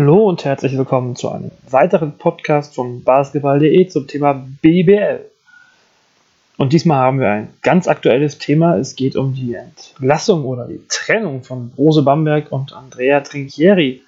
Hallo 0.00 0.30
und 0.30 0.46
herzlich 0.46 0.78
willkommen 0.78 1.14
zu 1.14 1.28
einem 1.28 1.50
weiteren 1.68 2.16
Podcast 2.16 2.74
von 2.74 3.04
basketball.de 3.04 3.86
zum 3.86 4.06
Thema 4.06 4.32
BBL. 4.62 5.26
Und 6.56 6.72
diesmal 6.72 7.00
haben 7.00 7.20
wir 7.20 7.28
ein 7.28 7.52
ganz 7.60 7.86
aktuelles 7.86 8.38
Thema. 8.38 8.78
Es 8.78 8.96
geht 8.96 9.14
um 9.14 9.34
die 9.34 9.52
Entlassung 9.52 10.46
oder 10.46 10.66
die 10.66 10.80
Trennung 10.88 11.44
von 11.44 11.72
Rose 11.76 12.00
Bamberg 12.00 12.50
und 12.50 12.72
Andrea 12.72 13.20
Trinchieri. 13.20 14.00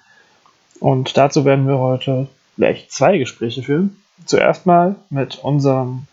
Und 0.79 1.15
dazu 1.15 1.45
werden 1.45 1.67
wir 1.67 1.77
heute 1.77 2.27
gleich 2.57 2.89
zwei 2.89 3.19
Gespräche 3.19 3.61
führen. 3.61 4.01
Zuerst 4.25 4.65
mal 4.65 4.95
mit 5.11 5.43
unserem 5.43 6.07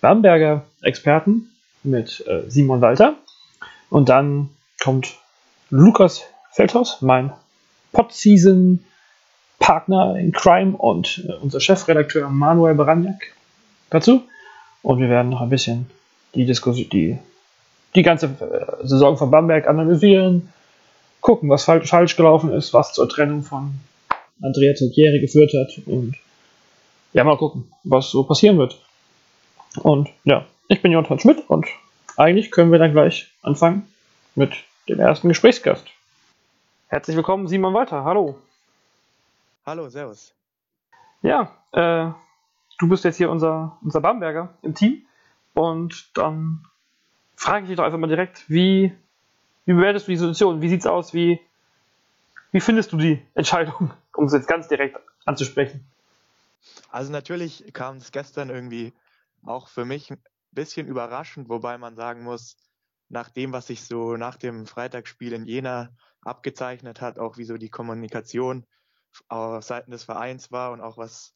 Bamberger 0.00 0.62
Experten, 0.82 1.50
mit 1.82 2.24
äh, 2.28 2.48
Simon 2.48 2.80
Walter. 2.80 3.14
Und 3.88 4.08
dann 4.08 4.50
kommt 4.80 5.16
Lukas 5.68 6.22
Feldhaus, 6.52 7.02
mein 7.02 7.32
Podseason-Partner 9.60 10.16
in 10.18 10.32
Crime 10.32 10.76
und 10.76 11.24
äh, 11.28 11.32
unser 11.34 11.60
Chefredakteur 11.60 12.28
Manuel 12.28 12.74
Baraniak 12.74 13.32
dazu. 13.90 14.22
Und 14.82 14.98
wir 14.98 15.08
werden 15.08 15.30
noch 15.30 15.42
ein 15.42 15.50
bisschen 15.50 15.90
die 16.34 16.46
Diskussion, 16.46 16.88
die, 16.90 17.18
die 17.94 18.02
ganze 18.02 18.26
äh, 18.26 18.86
Saison 18.86 19.16
von 19.16 19.30
Bamberg 19.30 19.68
analysieren, 19.68 20.52
gucken, 21.20 21.50
was 21.50 21.64
falsch, 21.64 21.88
falsch 21.88 22.16
gelaufen 22.16 22.52
ist, 22.52 22.72
was 22.72 22.94
zur 22.94 23.08
Trennung 23.08 23.42
von 23.42 23.74
Andrea 24.42 24.74
Trinchieri 24.74 25.20
geführt 25.20 25.52
hat 25.52 25.86
und 25.86 26.14
ja, 27.12 27.24
mal 27.24 27.36
gucken, 27.36 27.70
was 27.84 28.10
so 28.10 28.22
passieren 28.22 28.58
wird. 28.58 28.80
Und 29.82 30.08
ja, 30.24 30.46
ich 30.68 30.80
bin 30.80 30.92
Jonathan 30.92 31.18
Schmidt 31.18 31.48
und 31.48 31.66
eigentlich 32.16 32.50
können 32.50 32.72
wir 32.72 32.78
dann 32.78 32.92
gleich 32.92 33.28
anfangen 33.42 33.86
mit 34.34 34.52
dem 34.88 35.00
ersten 35.00 35.28
Gesprächsgast. 35.28 35.84
Herzlich 36.88 37.16
willkommen, 37.16 37.48
Simon 37.48 37.74
Walter. 37.74 38.04
Hallo. 38.04 38.36
Hallo, 39.70 39.88
Servus. 39.88 40.34
Ja, 41.22 41.64
äh, 41.70 42.10
du 42.80 42.88
bist 42.88 43.04
jetzt 43.04 43.18
hier 43.18 43.30
unser, 43.30 43.78
unser 43.82 44.00
Bamberger 44.00 44.58
im 44.62 44.74
Team. 44.74 45.06
Und 45.54 46.10
dann 46.18 46.66
frage 47.36 47.62
ich 47.62 47.68
dich 47.68 47.76
doch 47.76 47.84
einfach 47.84 47.96
mal 47.96 48.08
direkt, 48.08 48.50
wie, 48.50 48.92
wie 49.66 49.72
bewertest 49.72 50.08
du 50.08 50.10
die 50.10 50.16
Situation? 50.16 50.60
Wie 50.60 50.68
sieht's 50.68 50.88
aus? 50.88 51.14
Wie, 51.14 51.40
wie 52.50 52.58
findest 52.58 52.90
du 52.90 52.96
die 52.96 53.24
Entscheidung, 53.34 53.92
um 54.16 54.24
es 54.24 54.32
jetzt 54.32 54.48
ganz 54.48 54.66
direkt 54.66 54.98
anzusprechen? 55.24 55.86
Also 56.90 57.12
natürlich 57.12 57.72
kam 57.72 57.98
es 57.98 58.10
gestern 58.10 58.50
irgendwie 58.50 58.92
auch 59.46 59.68
für 59.68 59.84
mich 59.84 60.10
ein 60.10 60.20
bisschen 60.50 60.88
überraschend, 60.88 61.48
wobei 61.48 61.78
man 61.78 61.94
sagen 61.94 62.24
muss, 62.24 62.56
nach 63.08 63.28
dem, 63.28 63.52
was 63.52 63.68
sich 63.68 63.84
so 63.84 64.16
nach 64.16 64.34
dem 64.34 64.66
Freitagsspiel 64.66 65.32
in 65.32 65.44
Jena 65.44 65.90
abgezeichnet 66.22 67.00
hat, 67.00 67.20
auch 67.20 67.36
wie 67.36 67.44
so 67.44 67.56
die 67.56 67.70
Kommunikation 67.70 68.66
auf 69.28 69.64
Seiten 69.64 69.90
des 69.90 70.04
Vereins 70.04 70.50
war 70.50 70.72
und 70.72 70.80
auch 70.80 70.96
was 70.96 71.34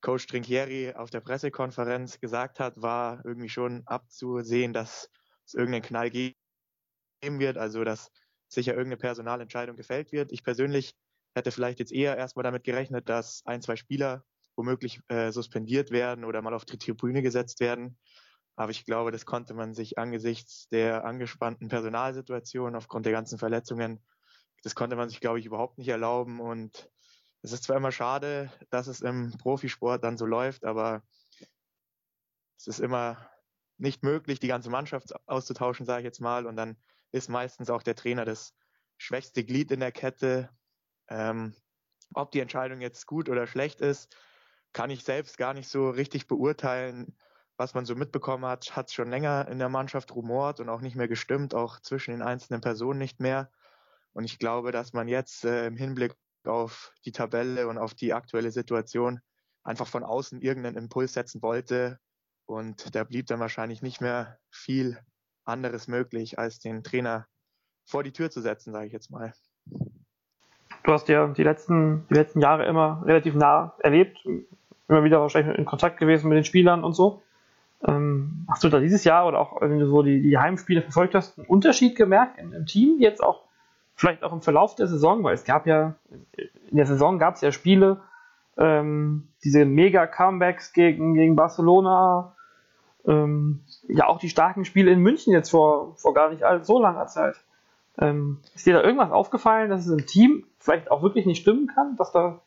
Coach 0.00 0.26
Trinchieri 0.26 0.94
auf 0.94 1.10
der 1.10 1.20
Pressekonferenz 1.20 2.20
gesagt 2.20 2.60
hat, 2.60 2.80
war 2.80 3.24
irgendwie 3.24 3.48
schon 3.48 3.82
abzusehen, 3.86 4.72
dass 4.72 5.10
es 5.46 5.54
irgendeinen 5.54 5.82
Knall 5.82 6.10
geben 6.10 6.34
wird, 7.22 7.56
also 7.56 7.82
dass 7.84 8.10
sicher 8.48 8.72
irgendeine 8.72 8.98
Personalentscheidung 8.98 9.76
gefällt 9.76 10.12
wird. 10.12 10.32
Ich 10.32 10.44
persönlich 10.44 10.94
hätte 11.34 11.50
vielleicht 11.50 11.80
jetzt 11.80 11.92
eher 11.92 12.16
erstmal 12.16 12.44
damit 12.44 12.64
gerechnet, 12.64 13.08
dass 13.08 13.42
ein, 13.46 13.62
zwei 13.62 13.76
Spieler 13.76 14.24
womöglich 14.54 15.00
äh, 15.08 15.32
suspendiert 15.32 15.90
werden 15.90 16.24
oder 16.24 16.40
mal 16.42 16.54
auf 16.54 16.64
die 16.64 16.78
Tribüne 16.78 17.22
gesetzt 17.22 17.60
werden. 17.60 17.98
Aber 18.54 18.70
ich 18.70 18.86
glaube, 18.86 19.10
das 19.10 19.26
konnte 19.26 19.52
man 19.52 19.74
sich 19.74 19.98
angesichts 19.98 20.68
der 20.68 21.04
angespannten 21.04 21.68
Personalsituation 21.68 22.74
aufgrund 22.74 23.04
der 23.04 23.12
ganzen 23.12 23.38
Verletzungen, 23.38 24.00
das 24.62 24.74
konnte 24.74 24.96
man 24.96 25.08
sich, 25.08 25.20
glaube 25.20 25.38
ich, 25.38 25.46
überhaupt 25.46 25.78
nicht 25.78 25.88
erlauben. 25.88 26.40
Und 26.40 26.90
es 27.46 27.52
ist 27.52 27.64
zwar 27.64 27.76
immer 27.76 27.92
schade, 27.92 28.50
dass 28.70 28.86
es 28.86 29.00
im 29.00 29.32
Profisport 29.38 30.02
dann 30.04 30.16
so 30.16 30.26
läuft, 30.26 30.64
aber 30.64 31.02
es 32.58 32.66
ist 32.66 32.80
immer 32.80 33.30
nicht 33.78 34.02
möglich, 34.02 34.40
die 34.40 34.48
ganze 34.48 34.70
Mannschaft 34.70 35.14
auszutauschen, 35.26 35.86
sage 35.86 36.00
ich 36.00 36.04
jetzt 36.04 36.20
mal. 36.20 36.46
Und 36.46 36.56
dann 36.56 36.76
ist 37.12 37.28
meistens 37.28 37.70
auch 37.70 37.82
der 37.82 37.94
Trainer 37.94 38.24
das 38.24 38.54
schwächste 38.96 39.44
Glied 39.44 39.70
in 39.70 39.80
der 39.80 39.92
Kette. 39.92 40.50
Ähm, 41.08 41.54
ob 42.14 42.30
die 42.32 42.40
Entscheidung 42.40 42.80
jetzt 42.80 43.06
gut 43.06 43.28
oder 43.28 43.46
schlecht 43.46 43.80
ist, 43.80 44.16
kann 44.72 44.90
ich 44.90 45.04
selbst 45.04 45.38
gar 45.38 45.54
nicht 45.54 45.68
so 45.68 45.90
richtig 45.90 46.26
beurteilen 46.26 47.16
was 47.56 47.74
man 47.74 47.86
so 47.86 47.94
mitbekommen 47.94 48.44
hat, 48.44 48.76
hat 48.76 48.92
schon 48.92 49.08
länger 49.08 49.48
in 49.48 49.58
der 49.58 49.68
Mannschaft 49.68 50.14
rumort 50.14 50.60
und 50.60 50.68
auch 50.68 50.80
nicht 50.80 50.96
mehr 50.96 51.08
gestimmt, 51.08 51.54
auch 51.54 51.80
zwischen 51.80 52.10
den 52.10 52.22
einzelnen 52.22 52.60
Personen 52.60 52.98
nicht 52.98 53.20
mehr. 53.20 53.50
Und 54.12 54.24
ich 54.24 54.38
glaube, 54.38 54.72
dass 54.72 54.92
man 54.92 55.08
jetzt 55.08 55.44
äh, 55.44 55.66
im 55.66 55.76
Hinblick 55.76 56.14
auf 56.48 56.92
die 57.04 57.12
Tabelle 57.12 57.68
und 57.68 57.78
auf 57.78 57.94
die 57.94 58.12
aktuelle 58.12 58.50
Situation 58.50 59.20
einfach 59.64 59.86
von 59.86 60.04
außen 60.04 60.40
irgendeinen 60.40 60.76
Impuls 60.76 61.12
setzen 61.12 61.42
wollte. 61.42 61.98
Und 62.46 62.94
da 62.94 63.04
blieb 63.04 63.26
dann 63.26 63.40
wahrscheinlich 63.40 63.82
nicht 63.82 64.00
mehr 64.00 64.38
viel 64.50 64.98
anderes 65.44 65.88
möglich, 65.88 66.38
als 66.38 66.58
den 66.58 66.82
Trainer 66.84 67.26
vor 67.84 68.02
die 68.02 68.12
Tür 68.12 68.30
zu 68.30 68.40
setzen, 68.40 68.72
sage 68.72 68.86
ich 68.86 68.92
jetzt 68.92 69.10
mal. 69.10 69.32
Du 70.84 70.92
hast 70.92 71.08
ja 71.08 71.26
die 71.28 71.42
letzten, 71.42 72.06
die 72.08 72.14
letzten 72.14 72.40
Jahre 72.40 72.66
immer 72.66 73.02
relativ 73.04 73.34
nah 73.34 73.74
erlebt, 73.80 74.24
immer 74.88 75.04
wieder 75.04 75.20
wahrscheinlich 75.20 75.56
in 75.58 75.64
Kontakt 75.64 75.98
gewesen 75.98 76.28
mit 76.28 76.36
den 76.36 76.44
Spielern 76.44 76.84
und 76.84 76.94
so. 76.94 77.22
Ähm, 77.86 78.46
hast 78.48 78.64
du 78.64 78.68
da 78.68 78.80
dieses 78.80 79.04
Jahr 79.04 79.26
oder 79.26 79.40
auch 79.40 79.60
wenn 79.60 79.78
du 79.78 79.86
so 79.86 80.02
die, 80.02 80.22
die 80.22 80.38
Heimspiele 80.38 80.82
verfolgt 80.82 81.14
hast, 81.14 81.38
einen 81.38 81.46
Unterschied 81.48 81.96
gemerkt 81.96 82.38
im, 82.38 82.52
im, 82.52 82.66
Team 82.66 82.98
jetzt 83.00 83.22
auch, 83.22 83.45
vielleicht 83.96 84.22
auch 84.22 84.32
im 84.32 84.42
Verlauf 84.42 84.74
der 84.74 84.86
Saison, 84.86 85.24
weil 85.24 85.34
es 85.34 85.44
gab 85.44 85.66
ja, 85.66 85.94
in 86.70 86.76
der 86.76 86.86
Saison 86.86 87.18
gab 87.18 87.34
es 87.34 87.40
ja 87.40 87.50
Spiele, 87.50 88.00
ähm, 88.56 89.28
diese 89.42 89.64
Mega-Comebacks 89.64 90.72
gegen, 90.72 91.14
gegen 91.14 91.34
Barcelona, 91.34 92.36
ähm, 93.06 93.64
ja 93.88 94.06
auch 94.06 94.18
die 94.18 94.28
starken 94.28 94.64
Spiele 94.64 94.90
in 94.90 95.00
München 95.00 95.32
jetzt 95.32 95.50
vor, 95.50 95.96
vor 95.96 96.14
gar 96.14 96.30
nicht 96.30 96.44
so 96.62 96.80
langer 96.80 97.06
Zeit. 97.06 97.36
Ähm, 97.98 98.38
ist 98.54 98.66
dir 98.66 98.74
da 98.74 98.82
irgendwas 98.82 99.10
aufgefallen, 99.10 99.70
dass 99.70 99.86
es 99.86 99.92
im 99.92 100.06
Team 100.06 100.44
vielleicht 100.58 100.90
auch 100.90 101.02
wirklich 101.02 101.26
nicht 101.26 101.40
stimmen 101.40 101.66
kann, 101.74 101.96
dass 101.96 102.12
da 102.12 102.40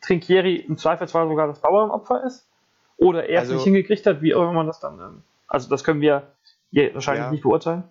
Trinkieri 0.00 0.56
im 0.56 0.76
Zweifelsfall 0.76 1.28
sogar 1.28 1.46
das 1.46 1.60
Bauernopfer 1.60 2.24
ist? 2.24 2.48
oder 2.96 3.28
er 3.28 3.42
es 3.42 3.48
also, 3.48 3.54
nicht 3.54 3.64
hingekriegt 3.64 4.06
hat, 4.06 4.22
wie 4.22 4.34
auch 4.34 4.42
immer 4.42 4.52
man 4.52 4.66
das 4.66 4.80
dann. 4.80 5.22
Also 5.46 5.68
das 5.68 5.84
können 5.84 6.00
wir 6.00 6.28
wahrscheinlich 6.70 7.24
ja. 7.24 7.30
nicht 7.30 7.42
beurteilen. 7.42 7.84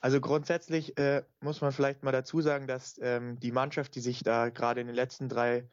Also 0.00 0.20
grundsätzlich 0.20 0.96
äh, 0.96 1.24
muss 1.40 1.60
man 1.60 1.72
vielleicht 1.72 2.04
mal 2.04 2.12
dazu 2.12 2.40
sagen, 2.40 2.68
dass 2.68 2.98
ähm, 3.02 3.40
die 3.40 3.50
Mannschaft, 3.50 3.94
die 3.96 4.00
sich 4.00 4.22
da 4.22 4.48
gerade 4.48 4.80
in 4.80 4.86
den 4.86 4.94
letzten 4.94 5.28
drei 5.28 5.68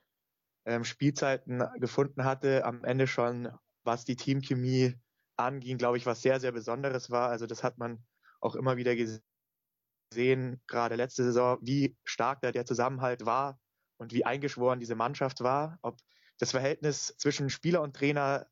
ähm, 0.65 0.83
Spielzeiten 0.83 1.63
gefunden 1.79 2.25
hatte, 2.25 2.65
am 2.65 2.83
Ende 2.83 3.05
schon, 3.05 3.49
was 3.83 4.03
die 4.03 4.15
Teamchemie 4.15 4.95
anging, 5.37 5.77
glaube 5.77 5.97
ich, 5.97 6.05
was 6.07 6.21
sehr, 6.21 6.39
sehr 6.39 6.51
Besonderes 6.51 7.11
war. 7.11 7.29
Also 7.29 7.45
das 7.45 7.63
hat 7.63 7.77
man 7.77 8.03
auch 8.41 8.55
immer 8.55 8.77
wieder 8.77 8.95
gesehen, 8.95 10.61
gerade 10.65 10.95
letzte 10.95 11.23
Saison, 11.23 11.59
wie 11.61 11.95
stark 12.03 12.41
da 12.41 12.51
der 12.51 12.65
Zusammenhalt 12.65 13.25
war 13.25 13.59
und 13.97 14.11
wie 14.11 14.25
eingeschworen 14.25 14.79
diese 14.79 14.95
Mannschaft 14.95 15.41
war. 15.41 15.77
Ob 15.83 15.99
das 16.39 16.51
Verhältnis 16.51 17.15
zwischen 17.17 17.49
Spieler 17.49 17.81
und 17.81 17.95
Trainer 17.95 18.47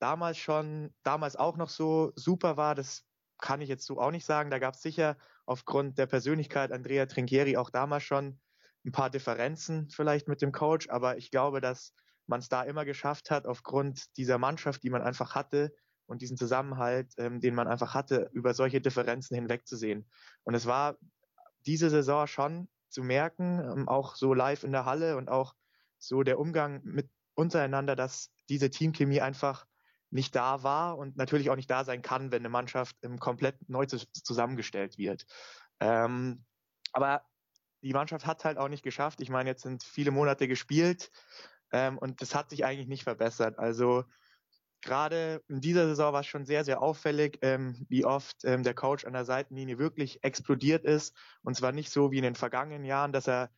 damals 0.00 0.36
schon, 0.36 0.94
damals 1.02 1.36
auch 1.36 1.56
noch 1.56 1.70
so 1.70 2.12
super 2.14 2.58
war, 2.58 2.74
das 2.74 3.06
kann 3.38 3.60
ich 3.60 3.68
jetzt 3.68 3.86
so 3.86 4.00
auch 4.00 4.10
nicht 4.10 4.24
sagen. 4.24 4.50
Da 4.50 4.58
gab 4.58 4.74
es 4.74 4.82
sicher 4.82 5.16
aufgrund 5.44 5.98
der 5.98 6.06
Persönlichkeit 6.06 6.72
Andrea 6.72 7.06
Trinchieri 7.06 7.56
auch 7.56 7.70
damals 7.70 8.02
schon 8.02 8.40
ein 8.84 8.92
paar 8.92 9.10
Differenzen 9.10 9.88
vielleicht 9.90 10.28
mit 10.28 10.42
dem 10.42 10.52
Coach, 10.52 10.88
aber 10.88 11.18
ich 11.18 11.30
glaube, 11.30 11.60
dass 11.60 11.92
man 12.26 12.40
es 12.40 12.48
da 12.48 12.62
immer 12.62 12.84
geschafft 12.84 13.30
hat, 13.30 13.46
aufgrund 13.46 14.16
dieser 14.16 14.38
Mannschaft, 14.38 14.82
die 14.82 14.90
man 14.90 15.02
einfach 15.02 15.34
hatte 15.34 15.74
und 16.06 16.22
diesen 16.22 16.36
Zusammenhalt, 16.36 17.12
ähm, 17.18 17.40
den 17.40 17.54
man 17.54 17.68
einfach 17.68 17.94
hatte, 17.94 18.30
über 18.32 18.54
solche 18.54 18.80
Differenzen 18.80 19.34
hinwegzusehen. 19.34 20.08
Und 20.44 20.54
es 20.54 20.66
war 20.66 20.96
diese 21.66 21.90
Saison 21.90 22.26
schon 22.26 22.68
zu 22.88 23.02
merken, 23.02 23.60
ähm, 23.60 23.88
auch 23.88 24.14
so 24.14 24.34
live 24.34 24.64
in 24.64 24.72
der 24.72 24.84
Halle 24.84 25.16
und 25.16 25.28
auch 25.28 25.54
so 25.98 26.22
der 26.22 26.38
Umgang 26.38 26.80
mit 26.84 27.10
untereinander, 27.34 27.96
dass 27.96 28.32
diese 28.48 28.70
Teamchemie 28.70 29.20
einfach 29.20 29.66
nicht 30.10 30.34
da 30.34 30.62
war 30.62 30.98
und 30.98 31.16
natürlich 31.16 31.50
auch 31.50 31.56
nicht 31.56 31.70
da 31.70 31.84
sein 31.84 32.02
kann, 32.02 32.30
wenn 32.30 32.42
eine 32.42 32.48
Mannschaft 32.48 32.96
komplett 33.18 33.68
neu 33.68 33.86
zusammengestellt 33.86 34.98
wird. 34.98 35.26
Ähm, 35.80 36.44
aber 36.92 37.22
die 37.82 37.92
Mannschaft 37.92 38.26
hat 38.26 38.44
halt 38.44 38.58
auch 38.58 38.68
nicht 38.68 38.82
geschafft. 38.82 39.20
Ich 39.20 39.30
meine, 39.30 39.50
jetzt 39.50 39.62
sind 39.62 39.82
viele 39.82 40.10
Monate 40.10 40.48
gespielt 40.48 41.10
ähm, 41.72 41.98
und 41.98 42.22
das 42.22 42.34
hat 42.34 42.50
sich 42.50 42.64
eigentlich 42.64 42.88
nicht 42.88 43.04
verbessert. 43.04 43.58
Also 43.58 44.04
gerade 44.80 45.42
in 45.48 45.60
dieser 45.60 45.86
Saison 45.86 46.12
war 46.12 46.20
es 46.20 46.26
schon 46.26 46.46
sehr, 46.46 46.64
sehr 46.64 46.80
auffällig, 46.80 47.38
ähm, 47.42 47.86
wie 47.88 48.04
oft 48.04 48.44
ähm, 48.44 48.62
der 48.62 48.74
Coach 48.74 49.04
an 49.04 49.12
der 49.12 49.24
Seitenlinie 49.24 49.78
wirklich 49.78 50.22
explodiert 50.22 50.84
ist. 50.84 51.14
Und 51.42 51.56
zwar 51.56 51.72
nicht 51.72 51.90
so 51.90 52.10
wie 52.10 52.18
in 52.18 52.22
den 52.22 52.34
vergangenen 52.34 52.84
Jahren, 52.84 53.12
dass 53.12 53.28
er 53.28 53.50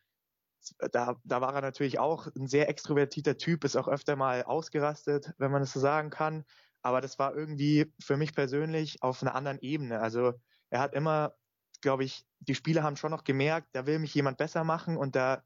da, 0.91 1.15
da 1.23 1.41
war 1.41 1.53
er 1.55 1.61
natürlich 1.61 1.99
auch 1.99 2.27
ein 2.35 2.47
sehr 2.47 2.69
extrovertierter 2.69 3.37
Typ, 3.37 3.63
ist 3.63 3.75
auch 3.75 3.87
öfter 3.87 4.15
mal 4.15 4.43
ausgerastet, 4.43 5.33
wenn 5.37 5.51
man 5.51 5.61
es 5.61 5.73
so 5.73 5.79
sagen 5.79 6.09
kann. 6.09 6.45
Aber 6.81 7.01
das 7.01 7.19
war 7.19 7.35
irgendwie 7.35 7.91
für 7.99 8.17
mich 8.17 8.33
persönlich 8.33 9.03
auf 9.03 9.21
einer 9.21 9.35
anderen 9.35 9.59
Ebene. 9.59 9.99
Also 9.99 10.33
er 10.69 10.79
hat 10.79 10.93
immer, 10.93 11.33
glaube 11.81 12.03
ich, 12.03 12.25
die 12.39 12.55
Spieler 12.55 12.83
haben 12.83 12.95
schon 12.95 13.11
noch 13.11 13.23
gemerkt, 13.23 13.67
da 13.73 13.85
will 13.85 13.99
mich 13.99 14.13
jemand 14.13 14.37
besser 14.37 14.63
machen 14.63 14.97
und 14.97 15.15
da 15.15 15.43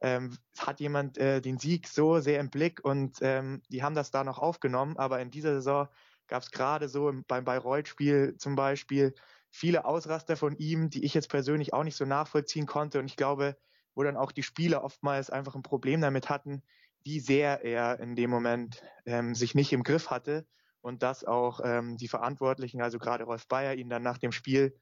ähm, 0.00 0.36
hat 0.58 0.80
jemand 0.80 1.18
äh, 1.18 1.40
den 1.40 1.58
Sieg 1.58 1.86
so 1.86 2.18
sehr 2.20 2.40
im 2.40 2.50
Blick 2.50 2.84
und 2.84 3.18
ähm, 3.20 3.62
die 3.68 3.82
haben 3.82 3.94
das 3.94 4.10
da 4.10 4.24
noch 4.24 4.38
aufgenommen. 4.38 4.96
Aber 4.96 5.20
in 5.20 5.30
dieser 5.30 5.54
Saison 5.54 5.88
gab 6.26 6.42
es 6.42 6.50
gerade 6.50 6.88
so 6.88 7.08
im, 7.08 7.24
beim 7.24 7.44
Bayreuth-Spiel 7.44 8.36
zum 8.38 8.56
Beispiel 8.56 9.14
viele 9.50 9.84
Ausraster 9.84 10.36
von 10.36 10.56
ihm, 10.56 10.90
die 10.90 11.04
ich 11.04 11.14
jetzt 11.14 11.28
persönlich 11.28 11.72
auch 11.72 11.84
nicht 11.84 11.96
so 11.96 12.04
nachvollziehen 12.04 12.66
konnte. 12.66 12.98
Und 12.98 13.06
ich 13.06 13.16
glaube, 13.16 13.56
wo 13.94 14.02
dann 14.02 14.16
auch 14.16 14.32
die 14.32 14.42
Spieler 14.42 14.84
oftmals 14.84 15.30
einfach 15.30 15.54
ein 15.54 15.62
Problem 15.62 16.00
damit 16.00 16.28
hatten, 16.28 16.62
wie 17.04 17.20
sehr 17.20 17.64
er 17.64 18.00
in 18.00 18.16
dem 18.16 18.30
Moment 18.30 18.82
ähm, 19.06 19.34
sich 19.34 19.54
nicht 19.54 19.72
im 19.72 19.82
Griff 19.82 20.10
hatte 20.10 20.46
und 20.80 21.02
dass 21.02 21.24
auch 21.24 21.60
ähm, 21.64 21.96
die 21.96 22.08
Verantwortlichen, 22.08 22.80
also 22.80 22.98
gerade 22.98 23.24
Rolf 23.24 23.46
Bayer, 23.48 23.74
ihn 23.74 23.88
dann 23.88 24.02
nach 24.02 24.18
dem 24.18 24.32
Spiel 24.32 24.76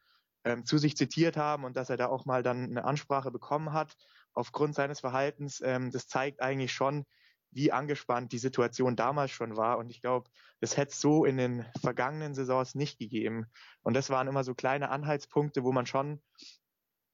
ähm, 0.45 0.65
zu 0.65 0.79
sich 0.79 0.97
zitiert 0.97 1.37
haben 1.37 1.65
und 1.65 1.77
dass 1.77 1.91
er 1.91 1.97
da 1.97 2.07
auch 2.07 2.25
mal 2.25 2.43
dann 2.43 2.65
eine 2.65 2.85
Ansprache 2.85 3.31
bekommen 3.31 3.73
hat 3.73 3.97
aufgrund 4.33 4.75
seines 4.75 5.01
Verhaltens. 5.01 5.61
Ähm, 5.61 5.91
das 5.91 6.09
zeigt 6.09 6.41
eigentlich 6.41 6.73
schon, 6.73 7.05
wie 7.53 7.73
angespannt 7.73 8.33
die 8.33 8.39
Situation 8.39 8.97
damals 8.97 9.33
schon 9.33 9.57
war. 9.57 9.79
Und 9.79 9.91
ich 9.91 10.01
glaube, 10.01 10.31
das 10.61 10.77
hätte 10.77 10.93
es 10.93 11.01
so 11.01 11.25
in 11.25 11.37
den 11.37 11.67
vergangenen 11.81 12.35
Saisons 12.35 12.75
nicht 12.75 12.99
gegeben. 12.99 13.47
Und 13.83 13.95
das 13.95 14.11
waren 14.11 14.29
immer 14.29 14.45
so 14.45 14.55
kleine 14.55 14.91
Anhaltspunkte, 14.91 15.65
wo 15.65 15.73
man 15.73 15.87
schon 15.87 16.23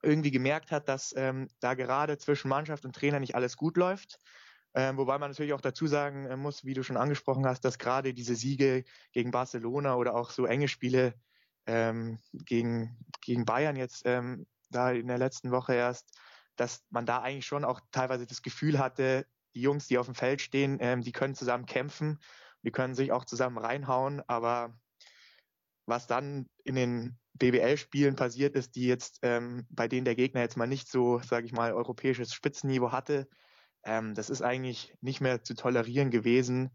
irgendwie 0.07 0.31
gemerkt 0.31 0.71
hat, 0.71 0.89
dass 0.89 1.15
ähm, 1.17 1.49
da 1.61 1.75
gerade 1.75 2.17
zwischen 2.19 2.49
Mannschaft 2.49 2.85
und 2.85 2.95
Trainer 2.95 3.21
nicht 3.21 3.35
alles 3.35 3.57
gut 3.57 3.77
läuft. 3.77 4.19
Ähm, 4.75 4.97
wobei 4.99 5.19
man 5.19 5.31
natürlich 5.31 5.55
auch 5.55 5.61
dazu 5.61 5.87
sagen 5.87 6.27
äh, 6.27 6.37
muss, 6.37 6.65
wie 6.65 6.75
du 6.75 6.83
schon 6.83 6.97
angesprochen 6.97 7.47
hast, 7.47 7.65
dass 7.65 7.79
gerade 7.79 8.15
diese 8.15 8.37
Siege 8.37 8.85
gegen 9.13 9.31
Barcelona 9.31 9.97
oder 9.97 10.15
auch 10.15 10.31
so 10.31 10.47
enge 10.47 10.69
Spiele 10.69 11.15
ähm, 11.67 12.19
gegen, 12.33 12.99
gegen 13.23 13.45
Bayern 13.45 13.77
jetzt 13.77 14.03
ähm, 14.05 14.47
da 14.71 14.91
in 14.91 15.09
der 15.09 15.19
letzten 15.19 15.51
Woche 15.51 15.75
erst, 15.75 16.19
dass 16.57 16.85
man 16.91 17.07
da 17.07 17.23
eigentlich 17.23 17.47
schon 17.47 17.65
auch 17.65 17.81
teilweise 17.91 18.27
das 18.27 18.43
Gefühl 18.43 18.79
hatte, 18.79 19.27
die 19.55 19.63
Jungs, 19.63 19.89
die 19.89 19.99
auf 19.99 20.07
dem 20.07 20.15
Feld 20.15 20.43
stehen, 20.43 20.79
ähm, 20.81 21.03
die 21.03 21.13
können 21.13 21.35
zusammen 21.35 21.67
kämpfen, 21.67 22.19
die 22.63 22.71
können 22.71 22.95
sich 22.95 23.13
auch 23.13 23.25
zusammen 23.25 23.59
reinhauen, 23.59 24.23
aber 24.27 24.79
was 25.87 26.07
dann 26.07 26.49
in 26.65 26.75
den 26.75 27.19
BBL-Spielen 27.39 28.17
passiert 28.17 28.55
ist, 28.55 28.75
die 28.77 28.87
jetzt 28.87 29.19
ähm, 29.23 29.67
bei 29.71 29.89
denen 29.89 30.05
der 30.05 30.15
Gegner 30.15 30.41
jetzt 30.41 30.57
mal 30.57 30.67
nicht 30.67 30.89
so, 30.89 31.21
sage 31.21 31.47
ich 31.47 31.53
mal, 31.53 31.73
europäisches 31.73 32.33
Spitzenniveau 32.33 32.93
hatte, 32.93 33.29
ähm, 33.85 34.15
das 34.15 34.31
ist 34.31 34.43
eigentlich 34.43 34.95
nicht 35.01 35.21
mehr 35.21 35.43
zu 35.43 35.55
tolerieren 35.55 36.11
gewesen. 36.11 36.71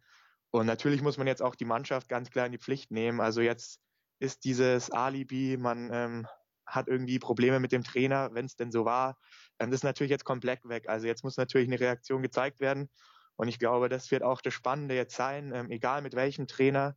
Und 0.52 0.66
natürlich 0.66 1.02
muss 1.02 1.18
man 1.18 1.28
jetzt 1.28 1.42
auch 1.42 1.56
die 1.56 1.66
Mannschaft 1.66 2.10
ganz 2.10 2.30
klar 2.30 2.46
in 2.46 2.52
die 2.52 2.58
Pflicht 2.58 2.92
nehmen. 2.92 3.22
Also 3.22 3.42
jetzt 3.42 3.80
ist 4.20 4.44
dieses 4.44 4.92
Alibi, 4.92 5.58
man 5.58 5.90
ähm, 5.92 6.28
hat 6.66 6.88
irgendwie 6.88 7.20
Probleme 7.20 7.60
mit 7.60 7.72
dem 7.72 7.84
Trainer, 7.84 8.34
wenn 8.34 8.46
es 8.46 8.56
denn 8.56 8.72
so 8.72 8.86
war. 8.86 9.18
Ähm, 9.60 9.72
das 9.72 9.80
ist 9.80 9.84
natürlich 9.84 10.12
jetzt 10.12 10.26
komplett 10.26 10.60
weg. 10.64 10.88
Also 10.88 11.08
jetzt 11.08 11.24
muss 11.24 11.38
natürlich 11.38 11.68
eine 11.68 11.80
Reaktion 11.80 12.22
gezeigt 12.22 12.60
werden. 12.60 12.90
Und 13.36 13.48
ich 13.48 13.60
glaube, 13.60 13.90
das 13.90 14.12
wird 14.12 14.24
auch 14.24 14.42
das 14.42 14.54
Spannende 14.54 14.96
jetzt 14.96 15.16
sein, 15.16 15.52
ähm, 15.54 15.72
egal 15.72 16.02
mit 16.02 16.16
welchem 16.16 16.48
Trainer, 16.48 16.96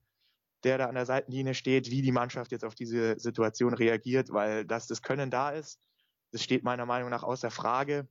der 0.64 0.78
da 0.78 0.87
an 0.87 0.94
der 0.94 1.06
Seitenlinie 1.06 1.55
steht, 1.55 1.90
wie 1.90 2.02
die 2.02 2.12
Mannschaft 2.12 2.52
jetzt 2.52 2.64
auf 2.64 2.75
diese 2.75 3.19
Situation 3.19 3.75
reagiert, 3.75 4.32
weil 4.32 4.64
dass 4.64 4.87
das 4.87 5.02
Können 5.02 5.31
da 5.31 5.50
ist, 5.50 5.81
das 6.32 6.43
steht 6.43 6.64
meiner 6.64 6.87
Meinung 6.87 7.11
nach 7.11 7.22
außer 7.22 7.50
Frage. 7.50 8.08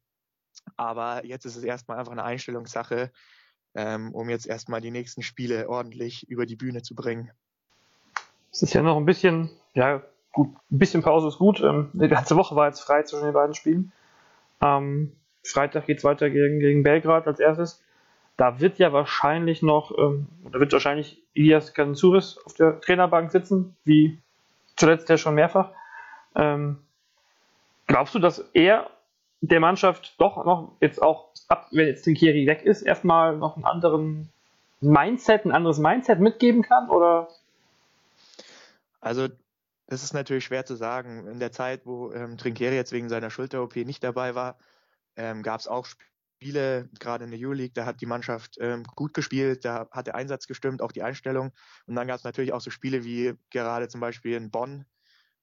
Aber 0.77 1.25
jetzt 1.25 1.45
ist 1.45 1.57
es 1.57 1.63
erstmal 1.63 1.97
einfach 2.00 2.11
eine 2.11 2.23
Einstellungssache, 2.23 3.11
ähm, 3.75 4.13
um 4.13 4.29
jetzt 4.29 4.47
erstmal 4.47 4.81
die 4.81 4.91
nächsten 4.91 5.23
Spiele 5.23 5.67
ordentlich 5.67 6.29
über 6.29 6.45
die 6.45 6.55
Bühne 6.55 6.83
zu 6.83 6.95
bringen. 6.95 7.31
Es 8.51 8.61
ist 8.61 8.73
ja 8.73 8.81
noch 8.81 8.97
ein 8.97 9.05
bisschen, 9.05 9.50
ja, 9.73 10.03
gut, 10.31 10.55
ein 10.71 10.79
bisschen 10.79 11.01
Pause 11.01 11.27
ist 11.27 11.38
gut. 11.38 11.59
Ähm, 11.59 11.89
die 11.94 12.07
ganze 12.07 12.35
Woche 12.35 12.55
war 12.55 12.67
jetzt 12.67 12.81
frei 12.81 13.03
zwischen 13.03 13.25
den 13.25 13.33
beiden 13.33 13.55
Spielen. 13.55 13.91
Ähm, 14.61 15.17
Freitag 15.44 15.88
geht 15.88 15.97
es 15.97 16.03
weiter 16.03 16.29
gegen, 16.29 16.59
gegen 16.59 16.83
Belgrad 16.83 17.27
als 17.27 17.39
erstes. 17.39 17.82
Da 18.38 18.59
wird 18.59 18.80
ja 18.80 18.91
wahrscheinlich 18.94 19.62
noch, 19.62 19.95
ähm, 19.97 20.27
da 20.51 20.59
wird 20.59 20.74
wahrscheinlich 20.74 21.21
Ilias 21.33 21.74
Kansouris 21.74 22.38
auf 22.45 22.53
der 22.53 22.81
Trainerbank 22.81 23.31
sitzen, 23.31 23.75
wie 23.83 24.19
zuletzt 24.75 25.09
ja 25.09 25.18
schon 25.18 25.35
mehrfach. 25.35 25.71
Ähm, 26.35 26.80
glaubst 27.85 28.15
du, 28.15 28.19
dass 28.19 28.39
er 28.53 28.89
der 29.41 29.59
Mannschaft 29.59 30.15
doch 30.19 30.44
noch 30.45 30.71
jetzt 30.80 31.01
auch, 31.01 31.30
ab, 31.47 31.68
wenn 31.71 31.88
jetzt 31.88 32.03
Tinkeri 32.03 32.47
weg 32.47 32.63
ist, 32.63 32.81
erstmal 32.81 33.35
noch 33.38 33.56
einen 33.56 33.65
anderen 33.65 34.30
Mindset, 34.79 35.45
ein 35.45 35.51
anderes 35.51 35.79
Mindset 35.79 36.19
mitgeben 36.19 36.63
kann? 36.63 36.89
Oder? 36.89 37.27
Also, 39.01 39.27
das 39.88 40.03
ist 40.03 40.13
natürlich 40.13 40.45
schwer 40.45 40.65
zu 40.65 40.75
sagen. 40.75 41.27
In 41.27 41.39
der 41.39 41.51
Zeit, 41.51 41.81
wo 41.86 42.12
ähm, 42.13 42.38
Trinkieri 42.38 42.75
jetzt 42.75 42.94
wegen 42.94 43.09
seiner 43.09 43.29
Schulter-OP 43.29 43.75
nicht 43.75 44.03
dabei 44.03 44.33
war, 44.33 44.57
ähm, 45.18 45.44
gab 45.44 45.59
es 45.59 45.68
auch 45.68 45.86
Spiele, 46.44 46.90
gerade 47.00 47.24
in 47.24 47.31
der 47.31 47.40
Euroleague, 47.40 47.74
da 47.74 47.86
hat 47.86 48.01
die 48.01 48.06
Mannschaft 48.06 48.57
ähm, 48.60 48.84
gut 48.95 49.13
gespielt, 49.13 49.63
da 49.63 49.88
hat 49.92 50.07
der 50.07 50.16
Einsatz 50.16 50.45
gestimmt, 50.45 50.81
auch 50.81 50.92
die 50.92 51.01
Einstellung. 51.01 51.54
Und 51.86 51.95
dann 51.95 52.07
gab 52.07 52.18
es 52.18 52.25
natürlich 52.25 52.51
auch 52.51 52.60
so 52.60 52.69
Spiele 52.69 53.06
wie 53.06 53.34
gerade 53.50 53.88
zum 53.88 54.01
Beispiel 54.01 54.36
in 54.36 54.51
Bonn, 54.51 54.86